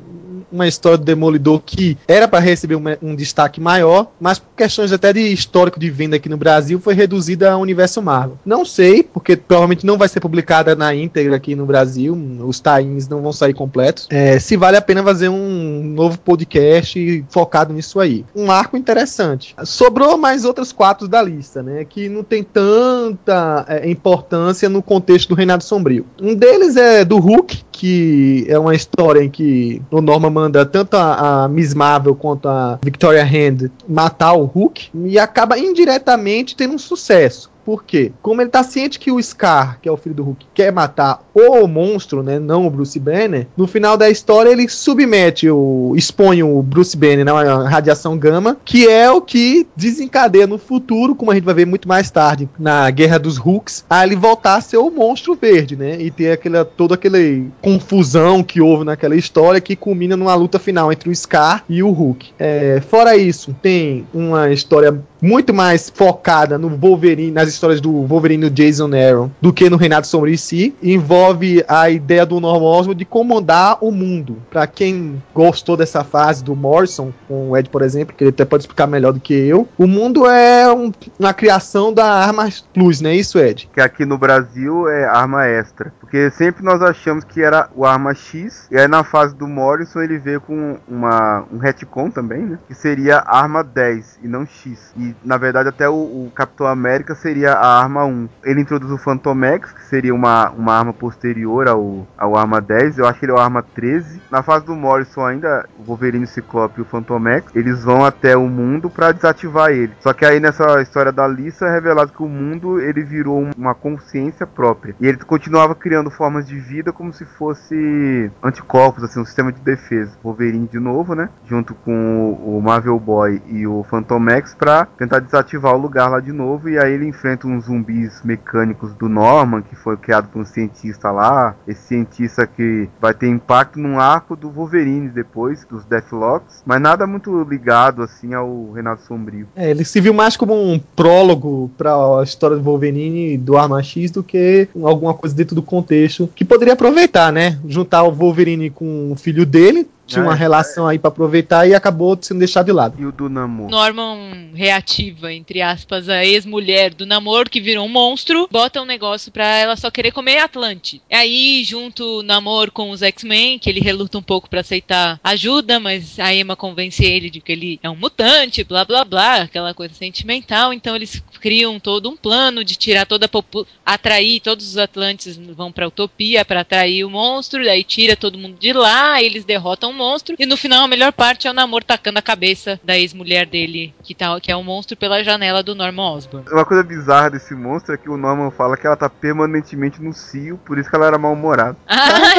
uma 0.51 0.67
história 0.67 0.99
do 0.99 1.05
Demolidor 1.05 1.61
que 1.65 1.97
era 2.07 2.27
para 2.29 2.39
receber 2.41 2.77
um, 2.77 2.83
um 3.03 3.15
destaque 3.15 3.61
maior, 3.61 4.13
mas 4.21 4.39
por 4.39 4.55
questões 4.57 4.93
até 4.93 5.13
de 5.13 5.21
histórico 5.21 5.79
de 5.79 5.91
venda 5.91 6.17
aqui 6.17 6.29
no 6.29 6.37
Brasil 6.37 6.81
foi 6.81 6.95
reduzida 6.95 7.53
ao 7.53 7.61
universo 7.61 8.03
Marvel. 8.03 8.39
Não 8.45 8.65
sei, 8.65 9.03
porque 9.03 9.37
provavelmente 9.37 9.87
não 9.87 9.99
vai 9.99 10.09
ser 10.09 10.21
publicada 10.21 10.75
na 10.75 10.95
íntegra 10.95 11.37
aqui 11.37 11.55
no 11.55 11.67
Brasil, 11.67 12.17
os 12.41 12.61
tie-ins 12.61 13.09
não 13.09 13.23
vão 13.23 13.33
sair 13.33 13.55
completos. 13.55 14.07
É, 14.11 14.39
se 14.39 14.57
vale 14.57 14.77
a 14.77 14.83
pena 14.83 15.03
fazer 15.03 15.29
um 15.29 15.83
novo 15.83 16.19
podcast 16.19 17.25
focado 17.29 17.73
nisso 17.73 18.01
aí. 18.01 18.25
Um 18.35 18.51
arco 18.51 18.77
interessante. 18.77 19.55
Sobrou 19.65 20.17
mais 20.17 20.45
outros 20.45 20.73
quatro 20.73 21.09
da 21.09 21.23
lista, 21.23 21.63
né? 21.63 21.85
Que 21.85 22.09
não 22.09 22.23
tem 22.23 22.43
tanta 22.43 23.65
é, 23.69 23.89
importância 23.89 24.69
no 24.69 24.83
contexto 24.83 25.29
do 25.29 25.35
Reinado 25.35 25.65
Sombrio. 25.65 26.07
Um 26.21 26.35
deles 26.35 26.77
é 26.77 27.05
do 27.05 27.19
Hulk, 27.19 27.65
que 27.71 28.47
é 28.49 28.59
uma 28.59 28.75
história 28.75 29.23
em 29.23 29.31
que 29.31 29.83
o 29.91 30.01
Norman 30.01 30.31
manda 30.35 30.67
tanto 30.67 30.97
a, 30.97 31.45
a 31.45 31.49
Miss 31.49 31.73
Marvel 31.73 32.15
quanto 32.17 32.49
a 32.49 32.79
Victoria 32.83 33.23
Hand 33.25 33.71
matar 33.89 34.35
o 34.35 34.51
Hulk 34.53 34.91
e 35.07 35.19
acaba 35.19 35.57
indiretamente 35.57 36.57
tendo 36.57 36.75
um 36.75 36.79
sucesso. 36.79 37.54
Por 37.65 37.85
quê? 37.85 38.13
Como 38.21 38.41
ele 38.41 38.51
tá 38.51 38.63
ciente 38.63 38.99
que 38.99 39.11
o 39.11 39.23
Scar, 39.23 39.79
que 39.81 39.89
é 39.89 39.93
o 39.93 39.97
filho 39.97 40.15
do 40.15 40.23
Hulk, 40.23 40.47
quer 40.53 40.73
matar 40.73 41.23
o 41.35 41.67
monstro, 41.67 42.23
né, 42.23 42.39
não 42.39 42.67
o 42.67 42.71
Bruce 42.71 42.99
Banner, 42.99 43.47
no 43.57 43.67
final 43.67 43.97
da 43.97 44.09
história 44.11 44.51
ele 44.51 44.69
submete 44.69 45.51
o 45.51 45.95
expõe 45.97 46.43
o 46.43 46.63
Bruce 46.63 46.97
Banner 46.97 47.25
na 47.25 47.69
radiação 47.69 48.17
gama, 48.17 48.57
que 48.65 48.87
é 48.87 49.11
o 49.11 49.21
que 49.21 49.67
desencadeia 49.75 50.47
no 50.47 50.59
futuro, 50.59 51.15
como 51.15 51.31
a 51.31 51.35
gente 51.35 51.45
vai 51.45 51.55
ver 51.55 51.67
muito 51.67 51.89
mais 51.89 52.11
tarde, 52.11 52.49
na 52.59 52.91
Guerra 52.91 53.19
dos 53.19 53.37
Hulks, 53.37 53.85
a 53.89 54.05
ele 54.05 54.17
voltar 54.17 54.57
a 54.57 54.61
ser 54.61 54.77
o 54.77 54.91
monstro 54.91 55.35
verde, 55.35 55.77
né, 55.77 56.01
e 56.01 56.11
ter 56.11 56.33
aquela 56.33 56.65
toda 56.65 56.95
aquela 56.95 57.19
confusão 57.61 58.43
que 58.43 58.61
houve 58.61 58.85
naquela 58.85 59.17
história 59.17 59.61
que 59.61 59.75
culmina 59.75 60.17
numa 60.17 60.35
luta 60.35 60.59
final 60.59 60.93
entre 60.93 61.09
o 61.09 61.15
Scar 61.15 61.65
e 61.69 61.83
o 61.83 61.91
Hulk. 61.91 62.33
É, 62.39 62.83
fora 62.89 63.17
isso, 63.17 63.55
tem 63.63 64.07
uma 64.13 64.51
história 64.51 65.03
muito 65.25 65.55
mais 65.55 65.91
focada 65.95 66.59
no 66.59 66.69
Wolverine, 66.69 67.31
nas 67.31 67.49
histórias 67.49 67.81
do 67.81 68.03
Wolverine 68.07 68.47
e 68.47 68.51
do 68.51 68.55
Jason 68.55 68.91
Aaron, 68.95 69.31
do 69.41 69.53
que 69.53 69.71
no 69.71 69.77
Renato 69.77 70.07
Sombrio 70.07 70.35
em 70.35 70.37
si. 70.37 70.75
Envolve 70.83 71.65
a 71.67 71.89
ideia 71.89 72.27
do 72.27 72.39
Norman 72.41 72.67
Osborn 72.67 72.95
de 72.99 73.05
comandar 73.05 73.79
o 73.81 73.91
mundo. 73.91 74.37
Pra 74.51 74.67
quem 74.67 75.23
gostou 75.35 75.77
dessa 75.77 76.05
fase 76.05 76.45
do 76.45 76.55
Morrison, 76.55 77.11
com 77.27 77.51
o 77.51 77.57
Ed, 77.57 77.71
por 77.71 77.81
exemplo, 77.83 78.15
que 78.15 78.23
ele 78.25 78.31
até 78.31 78.45
pode 78.45 78.65
explicar 78.65 78.87
melhor 78.87 79.13
do 79.13 79.21
que 79.21 79.33
eu, 79.33 79.67
o 79.79 79.87
mundo 79.87 80.27
é 80.27 80.71
um- 80.73 80.93
uma 81.19 81.33
criação 81.33 81.93
da 81.93 82.05
Arma 82.07 82.49
Plus, 82.75 83.01
não 83.01 83.11
é 83.11 83.15
isso, 83.17 83.39
Ed? 83.39 83.69
que 83.73 83.81
aqui 83.81 84.05
no 84.05 84.19
Brasil 84.19 84.89
é 84.89 85.05
arma 85.07 85.47
extra. 85.47 85.93
Porque 86.15 86.31
sempre 86.31 86.63
nós 86.63 86.81
achamos 86.81 87.25
que 87.25 87.43
era 87.43 87.69
o 87.75 87.85
arma 87.85 88.15
X, 88.15 88.69
e 88.71 88.79
aí 88.79 88.87
na 88.87 89.03
fase 89.03 89.35
do 89.35 89.49
Morrison 89.49 90.01
ele 90.01 90.17
veio 90.17 90.41
com 90.41 90.79
uma, 90.87 91.45
um 91.53 91.59
retcon 91.59 92.09
também, 92.09 92.41
né? 92.47 92.59
Que 92.69 92.73
seria 92.75 93.19
arma 93.27 93.65
10 93.65 94.21
e 94.23 94.29
não 94.29 94.47
X. 94.47 94.93
E 94.97 95.13
na 95.25 95.37
verdade 95.37 95.71
até 95.71 95.89
o, 95.89 95.93
o 95.95 96.33
Capitão 96.33 96.69
América 96.69 97.17
seria 97.17 97.55
a 97.55 97.81
arma 97.83 98.05
1. 98.05 98.29
Ele 98.45 98.61
introduz 98.61 98.93
o 98.93 98.97
Phantom 98.97 99.43
X, 99.45 99.73
que 99.73 99.83
seria 99.87 100.15
uma, 100.15 100.51
uma 100.51 100.79
arma 100.79 100.93
posterior 100.93 101.67
ao, 101.67 102.07
ao 102.17 102.37
arma 102.37 102.61
10. 102.61 102.99
Eu 102.99 103.09
acho 103.09 103.19
que 103.19 103.25
ele 103.25 103.33
é 103.33 103.35
o 103.35 103.39
arma 103.41 103.61
13. 103.75 104.23
Na 104.31 104.41
fase 104.41 104.65
do 104.67 104.77
Morrison 104.77 105.27
ainda, 105.27 105.69
o 105.81 105.83
Wolverine, 105.83 106.27
o 106.27 106.29
Ciclope 106.29 106.79
e 106.79 106.83
o 106.83 106.85
Phantom 106.85 107.27
X, 107.27 107.47
eles 107.57 107.83
vão 107.83 108.05
até 108.05 108.37
o 108.37 108.47
mundo 108.47 108.89
pra 108.89 109.11
desativar 109.11 109.71
ele. 109.73 109.93
Só 109.99 110.13
que 110.13 110.25
aí 110.25 110.39
nessa 110.39 110.81
história 110.81 111.11
da 111.11 111.27
Lisa 111.27 111.67
é 111.67 111.73
revelado 111.73 112.13
que 112.13 112.23
o 112.23 112.29
mundo 112.29 112.79
ele 112.81 113.03
virou 113.03 113.43
um- 113.43 113.51
uma 113.59 113.75
consciência 113.75 114.47
própria. 114.47 114.95
E 115.01 115.09
ele 115.09 115.19
continuava 115.19 115.75
criando 115.75 116.04
formas 116.11 116.47
de 116.47 116.59
vida 116.59 116.93
como 116.93 117.13
se 117.13 117.25
fosse 117.25 118.31
anticorpos, 118.43 119.05
assim, 119.05 119.21
um 119.21 119.25
sistema 119.25 119.53
de 119.53 119.61
defesa. 119.61 120.13
Wolverine 120.23 120.69
de 120.71 120.79
novo, 120.79 121.15
né? 121.15 121.29
Junto 121.47 121.75
com 121.75 122.33
o, 122.33 122.61
Marvel 122.61 122.99
Boy 122.99 123.43
e 123.49 123.67
o 123.67 123.83
Phantom 123.85 124.29
X 124.31 124.55
pra 124.55 124.87
tentar 124.99 125.21
desativar 125.21 125.75
o 125.75 125.79
lugar 125.79 126.09
lá 126.09 126.21
de 126.21 126.33
novo. 126.33 126.69
E 126.69 126.79
aí 126.79 126.93
ele 126.93 127.07
enfrenta 127.07 127.47
uns 127.47 127.65
zumbis 127.65 128.23
mecânicos 128.23 128.95
do 128.95 129.09
Norman, 129.09 129.63
que 129.63 129.75
foi 129.77 129.97
criado 129.97 130.29
por 130.29 130.43
um 130.43 130.45
cientista 130.45 131.11
lá. 131.11 131.55
Esse 131.67 131.89
cientista 131.89 132.47
que 132.47 132.89
vai 133.01 133.15
ter 133.15 133.29
impacto 133.29 133.79
num 133.79 133.99
arco 133.99 134.37
do 134.37 134.51
Wolverine 134.51 135.09
depois, 135.09 135.65
dos 135.65 135.85
Deathlocks. 135.85 136.63
Mas 136.65 136.81
nada 136.81 137.07
muito 137.07 137.43
ligado, 137.43 138.03
assim, 138.03 138.35
ao 138.35 138.73
Renato 138.73 139.03
Sombrio. 139.03 139.49
É, 139.57 139.71
ele 139.71 139.85
se 139.85 140.01
viu 140.01 140.15
mais 140.15 140.37
como 140.37 140.55
um 140.55 140.79
prólogo 140.79 141.71
para 141.77 141.93
a 142.21 142.23
história 142.23 142.57
do 142.57 142.63
Wolverine 142.63 143.35
e 143.35 143.39
do 143.39 143.57
Arma 143.57 143.83
X 143.83 144.11
do 144.11 144.23
que 144.23 144.69
alguma 144.83 145.15
coisa 145.15 145.35
dentro 145.35 145.55
do 145.55 145.63
contexto 145.63 145.94
que 146.35 146.45
poderia 146.45 146.75
aproveitar, 146.75 147.33
né? 147.33 147.59
Juntar 147.67 148.03
o 148.05 148.13
Wolverine 148.13 148.71
com 148.71 149.13
o 149.13 149.17
filho 149.17 149.45
dele, 149.47 149.87
tinha 150.07 150.23
uma 150.23 150.35
relação 150.35 150.87
aí 150.87 150.99
para 150.99 151.09
aproveitar 151.09 151.67
e 151.67 151.75
acabou 151.75 152.19
sendo 152.21 152.39
deixado 152.39 152.67
de 152.67 152.73
lado. 152.73 153.01
E 153.01 153.07
o 153.07 153.13
do 153.13 153.29
Namor. 153.29 153.71
Norman 153.71 154.53
reativa, 154.55 155.33
entre 155.33 155.63
aspas, 155.63 156.09
a 156.09 156.25
ex-mulher 156.25 156.95
do 156.95 157.07
namoro 157.07 157.51
que 157.51 157.61
virou 157.61 157.87
um 157.87 157.89
monstro, 157.89 158.49
bota 158.51 158.81
um 158.81 158.85
negócio 158.85 159.33
pra 159.33 159.47
ela 159.47 159.77
só 159.77 159.91
querer 159.91 160.13
comer 160.13 160.39
Atlante. 160.39 161.03
Aí, 161.11 161.65
junto 161.65 162.21
o 162.21 162.23
namoro 162.23 162.71
com 162.71 162.91
os 162.91 163.03
X-Men, 163.03 163.59
que 163.59 163.69
ele 163.69 163.81
reluta 163.81 164.19
um 164.19 164.23
pouco 164.23 164.49
pra 164.49 164.61
aceitar 164.61 165.19
ajuda, 165.23 165.81
mas 165.81 166.19
a 166.19 166.35
Emma 166.35 166.57
convence 166.57 167.05
ele 167.05 167.31
de 167.31 167.41
que 167.41 167.53
ele 167.53 167.81
é 167.83 167.91
um 167.91 167.97
mutante, 167.97 168.65
blá 168.65 168.85
blá 168.85 169.05
blá, 169.05 169.43
aquela 169.43 169.75
coisa 169.75 169.95
sentimental. 169.95 170.73
Então 170.73 170.95
eles 170.95 171.23
criam 171.41 171.81
todo 171.81 172.09
um 172.09 172.17
plano 172.17 172.65
de 172.65 172.77
tirar 172.77 173.07
toda 173.07 173.27
a 173.27 173.29
popu 173.29 173.67
atrair 173.85 174.41
todos 174.41 174.67
os 174.67 174.79
Atlantes 174.79 175.37
vão 175.37 175.73
pra 175.73 175.89
Utopia 175.89 176.45
pra 176.45 176.61
atrair 176.61 177.05
o 177.05 177.11
monstro, 177.11 177.65
daí 177.65 177.85
tira 177.85 178.17
todo 178.17 178.39
mundo 178.39 178.57
de 178.59 178.73
lá, 178.73 179.23
eles 179.23 179.45
derrotam 179.45 179.94
monstro. 179.95 180.35
E 180.39 180.47
no 180.47 180.57
final, 180.57 180.85
a 180.85 180.89
melhor 180.89 181.13
parte 181.13 181.47
é 181.47 181.51
o 181.51 181.55
Namor 181.55 181.85
tacando 181.85 182.19
a 182.19 182.23
cabeça 182.23 182.79
da 182.85 182.99
ex-mulher 182.99 183.47
dele, 183.47 183.95
que, 184.03 184.15
tá, 184.15 184.39
que 184.41 184.51
é 184.51 184.57
um 184.57 184.63
monstro, 184.65 184.97
pela 184.97 185.23
janela 185.23 185.63
do 185.63 185.75
Norman 185.75 186.15
Osborn. 186.15 186.47
Uma 186.51 186.65
coisa 186.65 186.83
bizarra 186.83 187.31
desse 187.31 187.55
monstro 187.55 187.95
é 187.95 187.97
que 187.97 188.09
o 188.11 188.17
Norman 188.17 188.51
fala 188.51 188.77
que 188.77 188.87
ela 188.87 188.97
tá 188.97 189.09
permanentemente 189.09 190.03
no 190.03 190.13
cio, 190.13 190.59
por 190.65 190.79
isso 190.79 190.89
que 190.91 190.97
ela 190.97 191.07
era 191.07 191.19
mal-humorada. 191.19 191.77
Ah, 191.87 192.21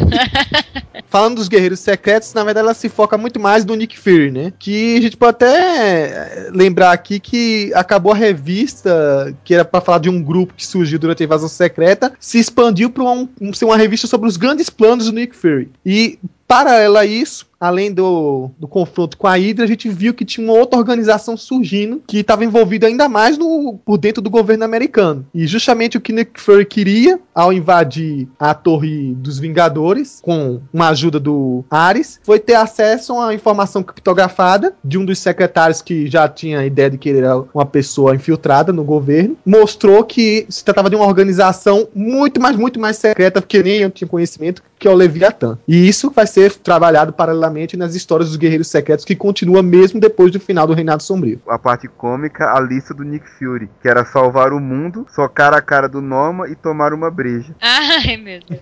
Falando 1.08 1.36
dos 1.36 1.48
Guerreiros 1.48 1.80
Secretos, 1.80 2.32
na 2.34 2.44
verdade 2.44 2.64
ela 2.64 2.74
se 2.74 2.88
foca 2.88 3.16
muito 3.18 3.40
mais 3.40 3.64
no 3.64 3.74
Nick 3.74 3.98
Fury, 3.98 4.30
né? 4.30 4.52
Que 4.58 4.96
a 4.96 5.00
gente 5.00 5.16
pode 5.16 5.30
até 5.30 6.48
lembrar 6.52 6.92
aqui 6.92 7.18
que 7.18 7.72
acabou 7.74 8.12
a 8.12 8.16
revista, 8.16 9.34
que 9.44 9.54
era 9.54 9.64
pra 9.64 9.80
falar 9.80 9.98
de 9.98 10.08
um 10.08 10.22
grupo 10.22 10.54
que 10.54 10.66
surgiu 10.66 10.98
durante 10.98 11.22
a 11.22 11.26
invasão 11.26 11.48
secreta, 11.48 12.12
se 12.20 12.38
expandiu 12.38 12.90
para 12.90 13.04
um- 13.04 13.28
ser 13.52 13.64
uma 13.64 13.76
revista 13.76 14.06
sobre 14.06 14.28
os 14.28 14.36
grandes 14.36 14.70
planos 14.70 15.06
do 15.06 15.12
Nick 15.12 15.34
Fury. 15.34 15.70
E 15.84 16.18
paralelo 16.50 16.98
a 16.98 17.06
isso, 17.06 17.46
além 17.60 17.92
do, 17.92 18.50
do 18.58 18.66
confronto 18.66 19.18
com 19.18 19.26
a 19.26 19.36
Hydra, 19.36 19.64
a 19.64 19.68
gente 19.68 19.88
viu 19.88 20.14
que 20.14 20.24
tinha 20.24 20.44
uma 20.44 20.58
outra 20.58 20.78
organização 20.78 21.36
surgindo 21.36 22.02
que 22.06 22.18
estava 22.18 22.44
envolvida 22.44 22.86
ainda 22.86 23.08
mais 23.08 23.36
no, 23.36 23.78
por 23.84 23.98
dentro 23.98 24.22
do 24.22 24.30
governo 24.30 24.64
americano. 24.64 25.26
E 25.34 25.46
justamente 25.46 25.98
o 25.98 26.00
que 26.00 26.12
Nick 26.12 26.40
Fury 26.40 26.64
queria 26.64 27.20
ao 27.34 27.52
invadir 27.52 28.26
a 28.38 28.54
Torre 28.54 29.14
dos 29.14 29.38
Vingadores, 29.38 30.20
com 30.22 30.60
uma 30.72 30.88
ajuda 30.88 31.20
do 31.20 31.62
Ares, 31.70 32.18
foi 32.22 32.38
ter 32.38 32.54
acesso 32.54 33.18
a 33.20 33.34
informação 33.34 33.82
criptografada 33.82 34.74
de 34.82 34.96
um 34.96 35.04
dos 35.04 35.18
secretários 35.18 35.82
que 35.82 36.06
já 36.06 36.28
tinha 36.28 36.60
a 36.60 36.66
ideia 36.66 36.90
de 36.90 36.96
que 36.96 37.10
ele 37.10 37.18
era 37.18 37.42
uma 37.52 37.66
pessoa 37.66 38.14
infiltrada 38.14 38.72
no 38.72 38.84
governo. 38.84 39.36
Mostrou 39.44 40.02
que 40.04 40.46
se 40.48 40.64
tratava 40.64 40.88
de 40.88 40.96
uma 40.96 41.06
organização 41.06 41.88
muito, 41.94 42.40
mas 42.40 42.56
muito 42.56 42.80
mais 42.80 42.96
secreta, 42.96 43.42
que 43.42 43.62
nem 43.62 43.80
eu 43.80 43.90
tinha 43.90 44.08
conhecimento, 44.08 44.62
que 44.78 44.88
é 44.88 44.90
o 44.90 44.94
Leviatã. 44.94 45.58
E 45.68 45.86
isso 45.86 46.10
vai 46.10 46.26
ser 46.26 46.54
trabalhado 46.54 47.12
paralelamente 47.12 47.49
nas 47.76 47.94
histórias 47.94 48.28
dos 48.28 48.36
Guerreiros 48.36 48.68
Secretos, 48.68 49.04
que 49.04 49.14
continua 49.14 49.62
mesmo 49.62 50.00
depois 50.00 50.30
do 50.30 50.40
final 50.40 50.66
do 50.66 50.74
Reinado 50.74 51.02
Sombrio. 51.02 51.40
A 51.48 51.58
parte 51.58 51.88
cômica, 51.88 52.52
a 52.52 52.60
lista 52.60 52.94
do 52.94 53.04
Nick 53.04 53.28
Fury, 53.28 53.68
que 53.82 53.88
era 53.88 54.04
salvar 54.04 54.52
o 54.52 54.60
mundo, 54.60 55.06
socar 55.14 55.52
a 55.54 55.60
cara 55.60 55.88
do 55.88 56.00
Norman 56.00 56.48
e 56.50 56.54
tomar 56.54 56.92
uma 56.92 57.10
breja. 57.10 57.54
Ai, 57.60 58.16
meu 58.16 58.40
Deus. 58.48 58.60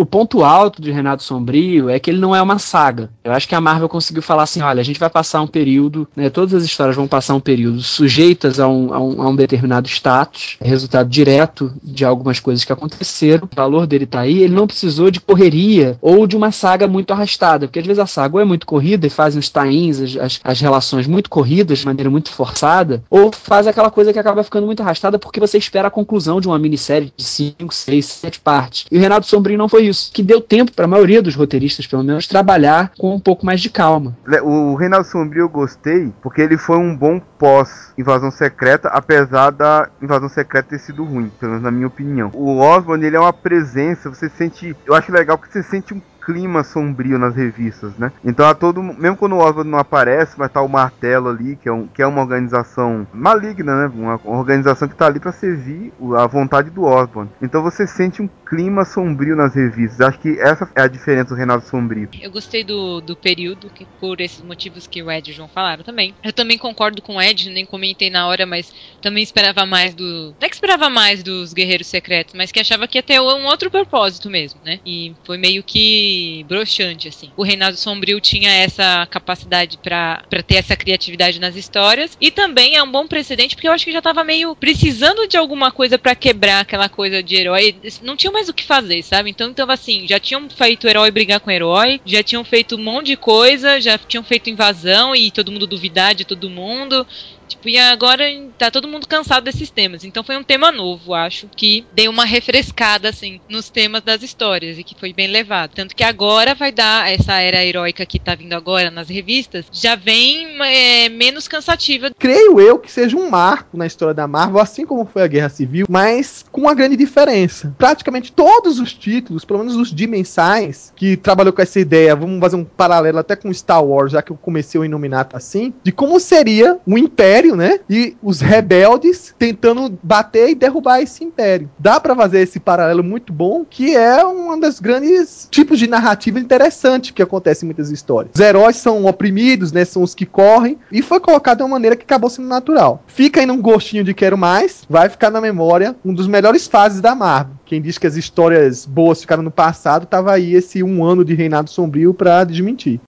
O 0.00 0.06
ponto 0.06 0.42
alto 0.42 0.80
de 0.80 0.90
Renato 0.90 1.22
Sombrio 1.22 1.90
é 1.90 1.98
que 1.98 2.08
ele 2.08 2.18
não 2.18 2.34
é 2.34 2.40
uma 2.40 2.58
saga. 2.58 3.10
Eu 3.22 3.32
acho 3.32 3.46
que 3.46 3.54
a 3.54 3.60
Marvel 3.60 3.86
conseguiu 3.86 4.22
falar 4.22 4.44
assim: 4.44 4.62
olha, 4.62 4.80
a 4.80 4.82
gente 4.82 4.98
vai 4.98 5.10
passar 5.10 5.42
um 5.42 5.46
período, 5.46 6.08
né, 6.16 6.30
todas 6.30 6.54
as 6.54 6.64
histórias 6.64 6.96
vão 6.96 7.06
passar 7.06 7.34
um 7.34 7.40
período 7.40 7.82
sujeitas 7.82 8.58
a 8.58 8.66
um, 8.66 8.94
a 8.94 8.98
um, 8.98 9.20
a 9.20 9.28
um 9.28 9.36
determinado 9.36 9.86
status, 9.88 10.56
resultado 10.58 11.06
direto 11.10 11.70
de 11.84 12.02
algumas 12.02 12.40
coisas 12.40 12.64
que 12.64 12.72
aconteceram. 12.72 13.46
O 13.46 13.54
valor 13.54 13.86
dele 13.86 14.06
tá 14.06 14.20
aí, 14.20 14.42
ele 14.42 14.54
não 14.54 14.66
precisou 14.66 15.10
de 15.10 15.20
correria 15.20 15.98
ou 16.00 16.26
de 16.26 16.34
uma 16.34 16.50
saga 16.50 16.88
muito 16.88 17.12
arrastada, 17.12 17.66
porque 17.66 17.80
às 17.80 17.86
vezes 17.86 18.00
a 18.00 18.06
saga 18.06 18.40
é 18.40 18.44
muito 18.46 18.64
corrida 18.64 19.06
e 19.06 19.10
faz 19.10 19.36
uns 19.36 19.50
tains, 19.50 20.00
as, 20.00 20.16
as, 20.16 20.40
as 20.42 20.60
relações 20.62 21.06
muito 21.06 21.28
corridas, 21.28 21.80
de 21.80 21.84
maneira 21.84 22.08
muito 22.08 22.32
forçada, 22.32 23.02
ou 23.10 23.30
faz 23.30 23.66
aquela 23.66 23.90
coisa 23.90 24.14
que 24.14 24.18
acaba 24.18 24.42
ficando 24.42 24.64
muito 24.64 24.80
arrastada 24.80 25.18
porque 25.18 25.38
você 25.38 25.58
espera 25.58 25.88
a 25.88 25.90
conclusão 25.90 26.40
de 26.40 26.48
uma 26.48 26.58
minissérie 26.58 27.12
de 27.14 27.22
5, 27.22 27.74
6, 27.74 28.06
7 28.06 28.40
partes. 28.40 28.86
E 28.90 28.96
o 28.96 29.00
Renato 29.00 29.26
Sombrio 29.26 29.58
não 29.58 29.68
foi 29.68 29.89
isso, 29.90 30.10
que 30.12 30.22
deu 30.22 30.40
tempo 30.40 30.72
para 30.72 30.84
a 30.84 30.88
maioria 30.88 31.22
dos 31.22 31.34
roteiristas, 31.34 31.86
pelo 31.86 32.02
menos, 32.02 32.26
trabalhar 32.26 32.92
com 32.98 33.14
um 33.14 33.20
pouco 33.20 33.44
mais 33.44 33.60
de 33.60 33.68
calma. 33.68 34.16
O 34.42 34.74
Reinaldo 34.74 35.06
Sombrio 35.06 35.42
eu 35.42 35.48
gostei 35.48 36.12
porque 36.22 36.40
ele 36.40 36.56
foi 36.56 36.78
um 36.78 36.96
bom 36.96 37.20
pós-invasão 37.38 38.30
secreta, 38.30 38.88
apesar 38.88 39.50
da 39.50 39.88
invasão 40.00 40.28
secreta 40.28 40.70
ter 40.70 40.78
sido 40.78 41.04
ruim, 41.04 41.30
pelo 41.38 41.52
menos 41.52 41.64
na 41.64 41.70
minha 41.70 41.86
opinião. 41.86 42.30
O 42.34 42.58
Osborn, 42.58 43.04
ele 43.04 43.16
é 43.16 43.20
uma 43.20 43.32
presença, 43.32 44.08
você 44.08 44.28
sente. 44.28 44.76
Eu 44.86 44.94
acho 44.94 45.12
legal 45.12 45.36
que 45.36 45.50
você 45.50 45.62
sente 45.62 45.94
um 45.94 46.00
clima 46.24 46.62
sombrio 46.62 47.18
nas 47.18 47.34
revistas, 47.34 47.96
né? 47.96 48.12
Então 48.24 48.46
a 48.46 48.54
todo 48.54 48.82
mesmo 48.82 49.16
quando 49.16 49.34
o 49.34 49.38
Osborn 49.38 49.70
não 49.70 49.78
aparece, 49.78 50.36
vai 50.36 50.46
estar 50.46 50.62
o 50.62 50.68
Martelo 50.68 51.28
ali, 51.28 51.56
que 51.56 51.68
é, 51.68 51.72
um, 51.72 51.86
que 51.86 52.02
é 52.02 52.06
uma 52.06 52.20
organização 52.20 53.06
maligna, 53.12 53.88
né? 53.88 53.92
Uma, 53.94 54.20
organização 54.24 54.88
que 54.88 54.94
tá 54.94 55.06
ali 55.06 55.18
para 55.18 55.32
servir 55.32 55.92
a 56.18 56.26
vontade 56.26 56.70
do 56.70 56.84
Osborn. 56.84 57.30
Então 57.40 57.62
você 57.62 57.86
sente 57.86 58.22
um 58.22 58.28
clima 58.46 58.84
sombrio 58.84 59.36
nas 59.36 59.54
revistas. 59.54 60.00
Acho 60.00 60.18
que 60.18 60.38
essa 60.40 60.68
é 60.74 60.82
a 60.82 60.88
diferença 60.88 61.30
do 61.30 61.34
Reinaldo 61.34 61.64
Sombrio. 61.64 62.08
Eu 62.20 62.30
gostei 62.30 62.64
do, 62.64 63.00
do 63.00 63.16
período, 63.16 63.70
que, 63.70 63.86
por 63.98 64.20
esses 64.20 64.42
motivos 64.42 64.86
que 64.86 65.02
o 65.02 65.10
Ed 65.10 65.30
e 65.30 65.32
o 65.32 65.36
João 65.36 65.48
falaram 65.48 65.84
também. 65.84 66.14
Eu 66.22 66.32
também 66.32 66.58
concordo 66.58 67.00
com 67.00 67.16
o 67.16 67.22
Ed, 67.22 67.48
nem 67.50 67.64
comentei 67.64 68.10
na 68.10 68.26
hora, 68.26 68.44
mas 68.46 68.72
também 69.00 69.22
esperava 69.22 69.64
mais 69.64 69.94
do. 69.94 70.34
Não 70.40 70.46
é 70.46 70.48
que 70.48 70.54
esperava 70.54 70.90
mais 70.90 71.22
dos 71.22 71.52
Guerreiros 71.52 71.86
Secretos, 71.86 72.34
mas 72.34 72.50
que 72.50 72.60
achava 72.60 72.88
que 72.88 72.98
ia 72.98 73.02
ter 73.02 73.20
um 73.20 73.46
outro 73.46 73.70
propósito 73.70 74.28
mesmo, 74.28 74.60
né? 74.64 74.80
E 74.84 75.14
foi 75.24 75.38
meio 75.38 75.62
que 75.62 76.09
broxante, 76.46 77.08
assim. 77.08 77.30
O 77.36 77.42
Reinado 77.42 77.76
Sombrio 77.76 78.20
tinha 78.20 78.50
essa 78.50 79.06
capacidade 79.10 79.78
pra 79.78 80.22
ter 80.46 80.56
essa 80.56 80.76
criatividade 80.76 81.40
nas 81.40 81.56
histórias. 81.56 82.16
E 82.20 82.30
também 82.30 82.76
é 82.76 82.82
um 82.82 82.90
bom 82.90 83.06
precedente, 83.06 83.54
porque 83.54 83.68
eu 83.68 83.72
acho 83.72 83.84
que 83.84 83.92
já 83.92 84.02
tava 84.02 84.24
meio 84.24 84.54
precisando 84.56 85.26
de 85.26 85.36
alguma 85.36 85.70
coisa 85.70 85.98
pra 85.98 86.14
quebrar 86.14 86.60
aquela 86.60 86.88
coisa 86.88 87.22
de 87.22 87.36
herói. 87.36 87.80
Não 88.02 88.16
tinha 88.16 88.32
mais 88.32 88.48
o 88.48 88.54
que 88.54 88.64
fazer, 88.64 89.02
sabe? 89.02 89.30
Então 89.30 89.52
tava 89.52 89.72
assim, 89.72 90.06
já 90.06 90.18
tinham 90.18 90.48
feito 90.50 90.88
herói 90.88 91.10
brigar 91.10 91.40
com 91.40 91.50
herói, 91.50 92.00
já 92.04 92.22
tinham 92.22 92.44
feito 92.44 92.76
um 92.76 92.82
monte 92.82 93.06
de 93.06 93.16
coisa, 93.16 93.80
já 93.80 93.98
tinham 93.98 94.22
feito 94.22 94.50
invasão 94.50 95.14
e 95.14 95.30
todo 95.30 95.52
mundo 95.52 95.66
duvidar 95.66 96.14
de 96.14 96.24
todo 96.24 96.50
mundo. 96.50 97.06
Tipo, 97.50 97.68
e 97.68 97.78
agora 97.78 98.24
tá 98.56 98.70
todo 98.70 98.88
mundo 98.88 99.06
cansado 99.06 99.44
desses 99.44 99.70
temas. 99.70 100.04
Então 100.04 100.22
foi 100.22 100.36
um 100.36 100.42
tema 100.42 100.70
novo, 100.70 101.14
acho, 101.14 101.48
que 101.56 101.84
deu 101.92 102.10
uma 102.10 102.24
refrescada, 102.24 103.08
assim, 103.08 103.40
nos 103.48 103.68
temas 103.68 104.02
das 104.02 104.22
histórias 104.22 104.78
e 104.78 104.84
que 104.84 104.94
foi 104.98 105.12
bem 105.12 105.28
levado. 105.28 105.72
Tanto 105.74 105.94
que 105.94 106.04
agora 106.04 106.54
vai 106.54 106.72
dar 106.72 107.10
essa 107.10 107.34
era 107.38 107.64
heróica 107.64 108.06
que 108.06 108.18
tá 108.18 108.34
vindo 108.34 108.52
agora 108.52 108.90
nas 108.90 109.08
revistas, 109.08 109.66
já 109.72 109.94
vem 109.94 110.46
é, 110.62 111.08
menos 111.08 111.48
cansativa. 111.48 112.10
creio 112.18 112.60
eu 112.60 112.78
que 112.78 112.90
seja 112.90 113.16
um 113.16 113.28
marco 113.28 113.76
na 113.76 113.86
história 113.86 114.14
da 114.14 114.26
Marvel, 114.26 114.60
assim 114.60 114.86
como 114.86 115.04
foi 115.04 115.22
a 115.22 115.26
Guerra 115.26 115.48
Civil, 115.48 115.86
mas 115.88 116.44
com 116.50 116.62
uma 116.62 116.74
grande 116.74 116.96
diferença. 116.96 117.74
Praticamente 117.76 118.32
todos 118.32 118.78
os 118.78 118.92
títulos, 118.92 119.44
pelo 119.44 119.60
menos 119.60 119.76
os 119.76 119.92
de 119.92 120.06
mensais, 120.06 120.92
que 120.94 121.16
trabalhou 121.16 121.52
com 121.52 121.62
essa 121.62 121.80
ideia, 121.80 122.14
vamos 122.14 122.40
fazer 122.40 122.56
um 122.56 122.64
paralelo 122.64 123.18
até 123.18 123.34
com 123.34 123.52
Star 123.52 123.84
Wars, 123.84 124.12
já 124.12 124.22
que 124.22 124.30
eu 124.30 124.36
comecei 124.36 124.80
o 124.80 124.84
Inominato 124.84 125.36
assim, 125.36 125.72
de 125.82 125.92
como 125.92 126.20
seria 126.20 126.78
o 126.86 126.98
Império, 126.98 127.39
né? 127.48 127.80
E 127.88 128.16
os 128.22 128.40
rebeldes 128.40 129.34
tentando 129.38 129.98
bater 130.02 130.50
e 130.50 130.54
derrubar 130.54 131.00
esse 131.00 131.24
Império. 131.24 131.70
Dá 131.78 131.98
pra 131.98 132.14
fazer 132.14 132.40
esse 132.40 132.60
paralelo 132.60 133.02
muito 133.02 133.32
bom, 133.32 133.64
que 133.68 133.96
é 133.96 134.24
um 134.24 134.58
dos 134.58 134.80
grandes 134.80 135.48
tipos 135.50 135.78
de 135.78 135.86
narrativa 135.86 136.38
interessante 136.38 137.12
que 137.12 137.22
acontece 137.22 137.64
em 137.64 137.68
muitas 137.68 137.90
histórias. 137.90 138.32
Os 138.34 138.40
heróis 138.40 138.76
são 138.76 139.06
oprimidos, 139.06 139.72
né? 139.72 139.84
São 139.84 140.02
os 140.02 140.14
que 140.14 140.26
correm, 140.26 140.78
e 140.92 141.02
foi 141.02 141.20
colocado 141.20 141.58
de 141.58 141.62
uma 141.62 141.70
maneira 141.70 141.96
que 141.96 142.04
acabou 142.04 142.30
sendo 142.30 142.48
natural. 142.48 143.02
Fica 143.06 143.40
aí 143.40 143.46
num 143.46 143.60
gostinho 143.60 144.04
de 144.04 144.14
quero 144.14 144.36
mais, 144.36 144.84
vai 144.88 145.08
ficar 145.08 145.30
na 145.30 145.40
memória 145.40 145.96
um 146.04 146.12
dos 146.12 146.26
melhores 146.26 146.66
fases 146.66 147.00
da 147.00 147.14
Marvel. 147.14 147.54
Quem 147.64 147.80
diz 147.80 147.98
que 147.98 148.06
as 148.06 148.16
histórias 148.16 148.84
boas 148.84 149.20
ficaram 149.20 149.42
no 149.42 149.50
passado, 149.50 150.06
tava 150.06 150.32
aí 150.32 150.54
esse 150.54 150.82
um 150.82 151.04
ano 151.04 151.24
de 151.24 151.34
Reinado 151.34 151.70
Sombrio 151.70 152.12
pra 152.12 152.44
desmentir. 152.44 153.00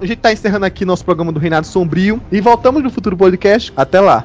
A 0.00 0.06
gente 0.06 0.18
tá 0.18 0.32
encerrando 0.32 0.66
aqui 0.66 0.84
nosso 0.84 1.04
programa 1.04 1.32
do 1.32 1.40
Reinado 1.40 1.66
Sombrio 1.66 2.20
e 2.30 2.40
voltamos 2.40 2.82
no 2.82 2.90
futuro 2.90 3.16
podcast. 3.16 3.72
Até 3.76 4.00
lá. 4.00 4.24